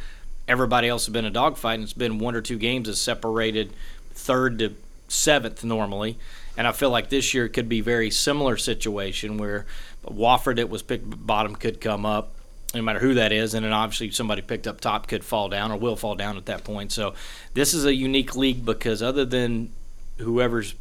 everybody 0.46 0.88
else 0.88 1.06
has 1.06 1.12
been 1.12 1.26
a 1.26 1.30
dogfight, 1.30 1.74
and 1.74 1.84
it's 1.84 1.92
been 1.92 2.18
one 2.18 2.34
or 2.34 2.40
two 2.40 2.58
games 2.58 2.88
that 2.88 2.96
separated 2.96 3.72
third 4.14 4.58
to 4.60 4.74
seventh 5.08 5.64
normally. 5.64 6.18
And 6.56 6.66
I 6.66 6.72
feel 6.72 6.90
like 6.90 7.08
this 7.08 7.34
year 7.34 7.48
could 7.48 7.68
be 7.68 7.80
very 7.80 8.10
similar 8.10 8.56
situation 8.56 9.36
where 9.36 9.66
Wofford, 10.04 10.58
it 10.58 10.70
was 10.70 10.82
picked 10.82 11.26
bottom, 11.26 11.54
could 11.54 11.80
come 11.80 12.04
up 12.04 12.34
no 12.74 12.82
matter 12.82 12.98
who 12.98 13.14
that 13.14 13.32
is. 13.32 13.54
And 13.54 13.64
then 13.64 13.72
obviously 13.72 14.10
somebody 14.10 14.42
picked 14.42 14.66
up 14.66 14.80
top 14.80 15.06
could 15.06 15.24
fall 15.24 15.48
down 15.48 15.72
or 15.72 15.78
will 15.78 15.96
fall 15.96 16.14
down 16.14 16.36
at 16.36 16.46
that 16.46 16.64
point. 16.64 16.92
So 16.92 17.14
this 17.54 17.74
is 17.74 17.84
a 17.84 17.94
unique 17.94 18.36
league 18.36 18.64
because 18.64 19.02
other 19.02 19.24
than 19.24 19.72
whoever's 20.18 20.74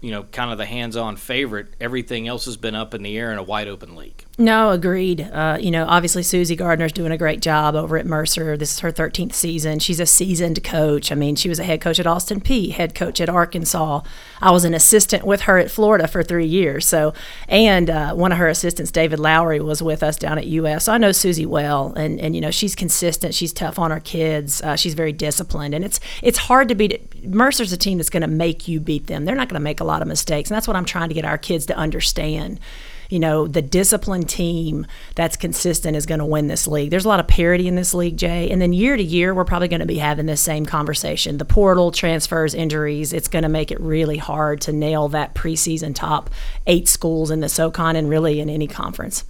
you 0.00 0.10
know, 0.10 0.22
kind 0.24 0.50
of 0.50 0.58
the 0.58 0.66
hands-on 0.66 1.16
favorite. 1.16 1.74
Everything 1.80 2.26
else 2.26 2.46
has 2.46 2.56
been 2.56 2.74
up 2.74 2.94
in 2.94 3.02
the 3.02 3.18
air 3.18 3.32
in 3.32 3.38
a 3.38 3.42
wide 3.42 3.68
open 3.68 3.96
league. 3.96 4.24
No, 4.38 4.70
agreed. 4.70 5.20
Uh, 5.20 5.58
you 5.60 5.70
know, 5.70 5.84
obviously 5.86 6.22
Susie 6.22 6.56
Gardner's 6.56 6.92
doing 6.92 7.12
a 7.12 7.18
great 7.18 7.42
job 7.42 7.74
over 7.74 7.98
at 7.98 8.06
Mercer. 8.06 8.56
This 8.56 8.72
is 8.72 8.78
her 8.78 8.90
13th 8.90 9.34
season. 9.34 9.78
She's 9.78 10.00
a 10.00 10.06
seasoned 10.06 10.64
coach. 10.64 11.12
I 11.12 11.14
mean, 11.14 11.36
she 11.36 11.50
was 11.50 11.58
a 11.58 11.64
head 11.64 11.82
coach 11.82 12.00
at 12.00 12.06
Austin 12.06 12.40
Peay, 12.40 12.70
head 12.72 12.94
coach 12.94 13.20
at 13.20 13.28
Arkansas. 13.28 14.00
I 14.40 14.50
was 14.50 14.64
an 14.64 14.72
assistant 14.72 15.24
with 15.26 15.42
her 15.42 15.58
at 15.58 15.70
Florida 15.70 16.08
for 16.08 16.22
three 16.22 16.46
years. 16.46 16.86
So, 16.86 17.12
and 17.48 17.90
uh, 17.90 18.14
one 18.14 18.32
of 18.32 18.38
her 18.38 18.48
assistants, 18.48 18.90
David 18.90 19.18
Lowry, 19.18 19.60
was 19.60 19.82
with 19.82 20.02
us 20.02 20.16
down 20.16 20.38
at 20.38 20.46
US. 20.46 20.84
So 20.84 20.92
I 20.92 20.98
know 20.98 21.12
Susie 21.12 21.44
well, 21.44 21.92
and 21.94 22.18
and 22.18 22.34
you 22.34 22.40
know 22.40 22.50
she's 22.50 22.74
consistent. 22.74 23.34
She's 23.34 23.52
tough 23.52 23.78
on 23.78 23.90
her 23.90 24.00
kids. 24.00 24.62
Uh, 24.62 24.76
she's 24.76 24.94
very 24.94 25.12
disciplined, 25.12 25.74
and 25.74 25.84
it's 25.84 26.00
it's 26.22 26.38
hard 26.38 26.68
to 26.68 26.74
beat. 26.74 27.22
Mercer's 27.22 27.72
a 27.72 27.76
team 27.76 27.98
that's 27.98 28.08
going 28.08 28.22
to 28.22 28.26
make 28.26 28.66
you 28.66 28.80
beat 28.80 29.06
them. 29.06 29.26
They're 29.26 29.34
not 29.34 29.48
going 29.48 29.60
to 29.60 29.64
make 29.64 29.80
a 29.80 29.84
lot 29.90 30.02
of 30.02 30.08
mistakes. 30.08 30.50
And 30.50 30.56
that's 30.56 30.66
what 30.68 30.76
I'm 30.76 30.84
trying 30.84 31.08
to 31.08 31.14
get 31.14 31.24
our 31.24 31.38
kids 31.38 31.66
to 31.66 31.76
understand. 31.76 32.60
You 33.10 33.18
know, 33.18 33.48
the 33.48 33.60
disciplined 33.60 34.28
team 34.28 34.86
that's 35.16 35.36
consistent 35.36 35.96
is 35.96 36.06
going 36.06 36.20
to 36.20 36.24
win 36.24 36.46
this 36.46 36.68
league. 36.68 36.90
There's 36.90 37.04
a 37.04 37.08
lot 37.08 37.18
of 37.18 37.26
parity 37.26 37.66
in 37.66 37.74
this 37.74 37.92
league, 37.92 38.16
Jay. 38.16 38.48
And 38.50 38.62
then 38.62 38.72
year 38.72 38.96
to 38.96 39.02
year, 39.02 39.34
we're 39.34 39.44
probably 39.44 39.66
going 39.66 39.80
to 39.80 39.86
be 39.86 39.98
having 39.98 40.26
this 40.26 40.40
same 40.40 40.64
conversation. 40.64 41.38
The 41.38 41.44
portal, 41.44 41.90
transfers, 41.90 42.54
injuries, 42.54 43.12
it's 43.12 43.26
going 43.26 43.42
to 43.42 43.48
make 43.48 43.72
it 43.72 43.80
really 43.80 44.16
hard 44.16 44.60
to 44.62 44.72
nail 44.72 45.08
that 45.08 45.34
preseason 45.34 45.92
top 45.92 46.30
eight 46.68 46.86
schools 46.86 47.32
in 47.32 47.40
the 47.40 47.48
SOCON 47.48 47.96
and 47.96 48.08
really 48.08 48.38
in 48.38 48.48
any 48.48 48.68
conference. 48.68 49.24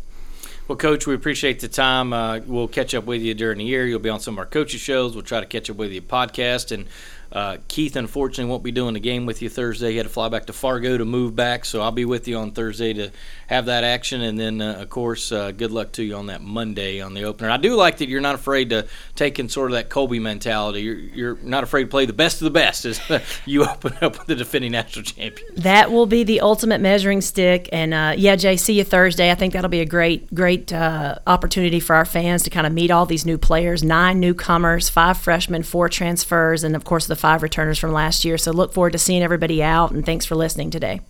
Well, 0.71 0.77
Coach, 0.77 1.05
we 1.05 1.15
appreciate 1.17 1.59
the 1.59 1.67
time. 1.67 2.13
Uh, 2.13 2.39
we'll 2.47 2.69
catch 2.69 2.95
up 2.95 3.05
with 3.05 3.23
you 3.23 3.35
during 3.35 3.59
the 3.59 3.65
year. 3.65 3.87
You'll 3.87 3.99
be 3.99 4.09
on 4.09 4.21
some 4.21 4.35
of 4.35 4.39
our 4.39 4.47
coaches' 4.47 4.81
shows. 4.81 5.17
We'll 5.17 5.25
try 5.25 5.41
to 5.41 5.47
catch 5.47 5.69
up 5.69 5.77
with 5.77 5.91
you 5.91 6.01
podcast. 6.01 6.71
And 6.71 6.87
uh, 7.33 7.59
Keith, 7.69 7.97
unfortunately, 7.97 8.51
won't 8.51 8.65
be 8.65 8.73
doing 8.73 8.95
the 8.95 9.01
game 9.01 9.27
with 9.27 9.41
you 9.43 9.49
Thursday. 9.49 9.93
He 9.93 9.97
had 9.97 10.07
to 10.07 10.13
fly 10.13 10.29
back 10.29 10.47
to 10.47 10.53
Fargo 10.53 10.99
to 10.99 11.05
move 11.05 11.37
back, 11.37 11.65
so 11.65 11.81
I'll 11.81 11.93
be 11.93 12.05
with 12.05 12.27
you 12.27 12.37
on 12.37 12.51
Thursday 12.51 12.93
to 12.95 13.11
have 13.51 13.67
that 13.67 13.83
action. 13.83 14.23
And 14.23 14.39
then, 14.39 14.61
uh, 14.61 14.75
of 14.75 14.91
course, 14.91 15.33
uh, 15.33 15.51
good 15.51 15.73
luck 15.73 15.91
to 15.93 16.05
you 16.05 16.15
on 16.15 16.27
that 16.27 16.41
Monday 16.41 17.01
on 17.01 17.15
the 17.15 17.25
opener. 17.25 17.51
I 17.51 17.57
do 17.57 17.75
like 17.75 17.99
that 17.99 18.09
you're 18.09 18.21
not 18.21 18.37
afraid 18.37 18.71
to 18.71 18.87
take 19.17 19.41
in 19.41 19.49
sort 19.49 19.73
of 19.73 19.75
that 19.75 19.89
Kobe 19.89 20.21
mentality. 20.21 20.83
You're, 20.83 20.99
you're 20.99 21.37
not 21.43 21.65
afraid 21.65 21.83
to 21.83 21.89
play 21.89 22.07
the 22.07 22.13
best 22.13 22.41
of 22.41 22.45
the 22.45 22.53
best 22.53 22.85
as 22.85 23.01
you 23.47 23.65
open 23.65 23.93
up 24.01 24.19
with 24.19 24.27
the 24.29 24.37
defending 24.37 24.71
national 24.71 25.05
champion. 25.05 25.49
That 25.57 25.91
will 25.91 26.07
be 26.07 26.23
the 26.23 26.41
ultimate 26.41 26.81
measuring 26.81 27.21
stick. 27.21 27.69
And 27.73 27.93
uh, 27.93 28.15
yeah, 28.17 28.37
Jay, 28.37 28.57
see 28.57 28.75
you 28.75 28.85
Thursday. 28.85 29.33
I 29.33 29.35
think 29.35 29.53
that'll 29.53 29.69
be 29.69 29.81
a 29.81 29.87
great, 29.87 30.33
great 30.33 30.73
uh, 30.73 31.17
opportunity 31.27 31.81
for 31.81 31.97
our 31.97 32.05
fans 32.05 32.45
to 32.45 32.51
kind 32.51 32.69
of 32.69 32.73
meet 32.73 32.93
all 32.93 33.05
these 33.05 33.27
new 33.27 33.37
players 33.37 33.83
nine 33.83 34.21
newcomers, 34.21 34.89
five 34.89 35.19
freshmen, 35.19 35.65
four 35.65 35.89
transfers, 35.89 36.63
and 36.63 36.77
of 36.77 36.85
course, 36.85 37.09
the 37.09 37.17
five 37.17 37.43
returners 37.43 37.79
from 37.81 37.93
last 37.93 38.25
year. 38.25 38.39
So 38.39 38.53
look 38.53 38.73
forward 38.73 38.93
to 38.93 38.99
seeing 38.99 39.25
everybody 39.25 39.61
out, 39.61 39.91
and 39.91 40.07
thanks 40.07 40.25
for 40.25 40.37
listening 40.37 40.71
today. 40.71 41.01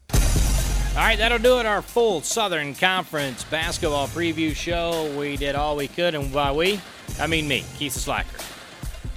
All 1.00 1.06
right, 1.06 1.16
that'll 1.16 1.38
do 1.38 1.58
it. 1.58 1.64
Our 1.64 1.80
full 1.80 2.20
Southern 2.20 2.74
Conference 2.74 3.42
basketball 3.44 4.06
preview 4.08 4.54
show. 4.54 5.10
We 5.18 5.38
did 5.38 5.54
all 5.54 5.74
we 5.74 5.88
could, 5.88 6.14
and 6.14 6.30
by 6.30 6.52
we, 6.52 6.78
I 7.18 7.26
mean 7.26 7.48
me, 7.48 7.64
Keith 7.78 7.94
the 7.94 8.00
Slacker. 8.00 8.36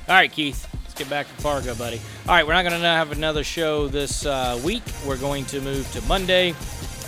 All 0.08 0.16
right, 0.16 0.32
Keith, 0.32 0.66
let's 0.82 0.94
get 0.94 1.10
back 1.10 1.28
to 1.28 1.34
Fargo, 1.42 1.76
buddy. 1.76 2.00
All 2.26 2.36
right, 2.36 2.48
we're 2.48 2.54
not 2.54 2.62
going 2.62 2.80
to 2.80 2.88
have 2.88 3.12
another 3.12 3.44
show 3.44 3.90
this 3.90 4.26
uh, 4.26 4.58
week. 4.64 4.82
We're 5.06 5.18
going 5.18 5.44
to 5.48 5.60
move 5.60 5.92
to 5.92 6.02
Monday 6.04 6.56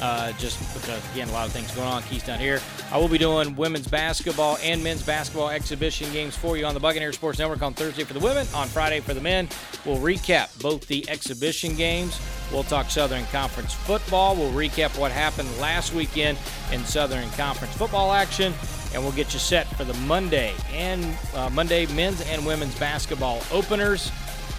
uh, 0.01 0.31
just 0.33 0.59
because, 0.73 1.01
again, 1.13 1.29
a 1.29 1.31
lot 1.31 1.47
of 1.47 1.53
things 1.53 1.71
going 1.71 1.87
on. 1.87 2.03
Keith's 2.03 2.25
down 2.25 2.39
here. 2.39 2.59
I 2.91 2.97
will 2.97 3.07
be 3.07 3.17
doing 3.17 3.55
women's 3.55 3.87
basketball 3.87 4.57
and 4.61 4.83
men's 4.83 5.03
basketball 5.03 5.49
exhibition 5.49 6.11
games 6.11 6.35
for 6.35 6.57
you 6.57 6.65
on 6.65 6.73
the 6.73 6.79
Buccaneer 6.79 7.13
Sports 7.13 7.39
Network 7.39 7.61
on 7.61 7.73
Thursday 7.73 8.03
for 8.03 8.13
the 8.13 8.19
women, 8.19 8.47
on 8.53 8.67
Friday 8.67 8.99
for 8.99 9.13
the 9.13 9.21
men. 9.21 9.47
We'll 9.85 9.97
recap 9.97 10.61
both 10.61 10.87
the 10.87 11.07
exhibition 11.09 11.75
games. 11.75 12.19
We'll 12.51 12.63
talk 12.63 12.89
Southern 12.89 13.25
Conference 13.27 13.73
football. 13.73 14.35
We'll 14.35 14.51
recap 14.51 14.97
what 14.99 15.11
happened 15.11 15.49
last 15.59 15.93
weekend 15.93 16.37
in 16.71 16.83
Southern 16.85 17.29
Conference 17.31 17.75
football 17.75 18.11
action. 18.11 18.53
and 18.93 19.03
we'll 19.03 19.11
get 19.11 19.33
you 19.33 19.39
set 19.39 19.67
for 19.75 19.83
the 19.83 19.93
Monday 19.95 20.53
and 20.71 21.03
uh, 21.33 21.49
Monday 21.49 21.85
men's 21.87 22.21
and 22.29 22.45
women's 22.45 22.77
basketball 22.79 23.41
openers. 23.51 24.09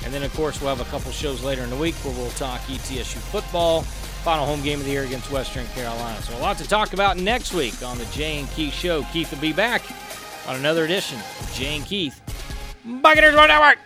And 0.05 0.13
then, 0.13 0.23
of 0.23 0.33
course, 0.35 0.61
we'll 0.61 0.75
have 0.75 0.87
a 0.87 0.91
couple 0.91 1.11
shows 1.11 1.43
later 1.43 1.63
in 1.63 1.71
the 1.71 1.77
week 1.77 1.95
where 1.97 2.15
we'll 2.15 2.31
talk 2.33 2.61
ETSU 2.63 3.17
football, 3.17 3.83
final 4.27 4.45
home 4.45 4.61
game 4.61 4.81
of 4.81 4.85
the 4.85 4.91
year 4.91 5.05
against 5.05 5.31
Western 5.31 5.65
Carolina. 5.69 6.21
So, 6.23 6.37
a 6.37 6.41
lot 6.41 6.59
to 6.59 6.67
talk 6.67 6.95
about 6.95 7.17
next 7.17 7.55
week 7.55 7.81
on 7.85 7.97
the 7.97 8.05
Jay 8.07 8.41
and 8.41 8.51
Keith 8.51 8.75
Show. 8.75 9.05
Keith 9.13 9.31
will 9.31 9.39
be 9.39 9.53
back 9.53 9.83
on 10.49 10.57
another 10.57 10.85
edition 10.85 11.17
of 11.17 11.53
Jay 11.55 11.77
and 11.77 11.87
Keith, 11.87 12.21
Buccaneers 12.85 13.37
Road 13.37 13.47
Network. 13.47 13.79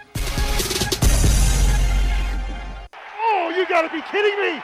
Oh, 3.20 3.52
you 3.54 3.68
gotta 3.68 3.90
be 3.90 4.00
kidding 4.10 4.40
me! 4.40 4.62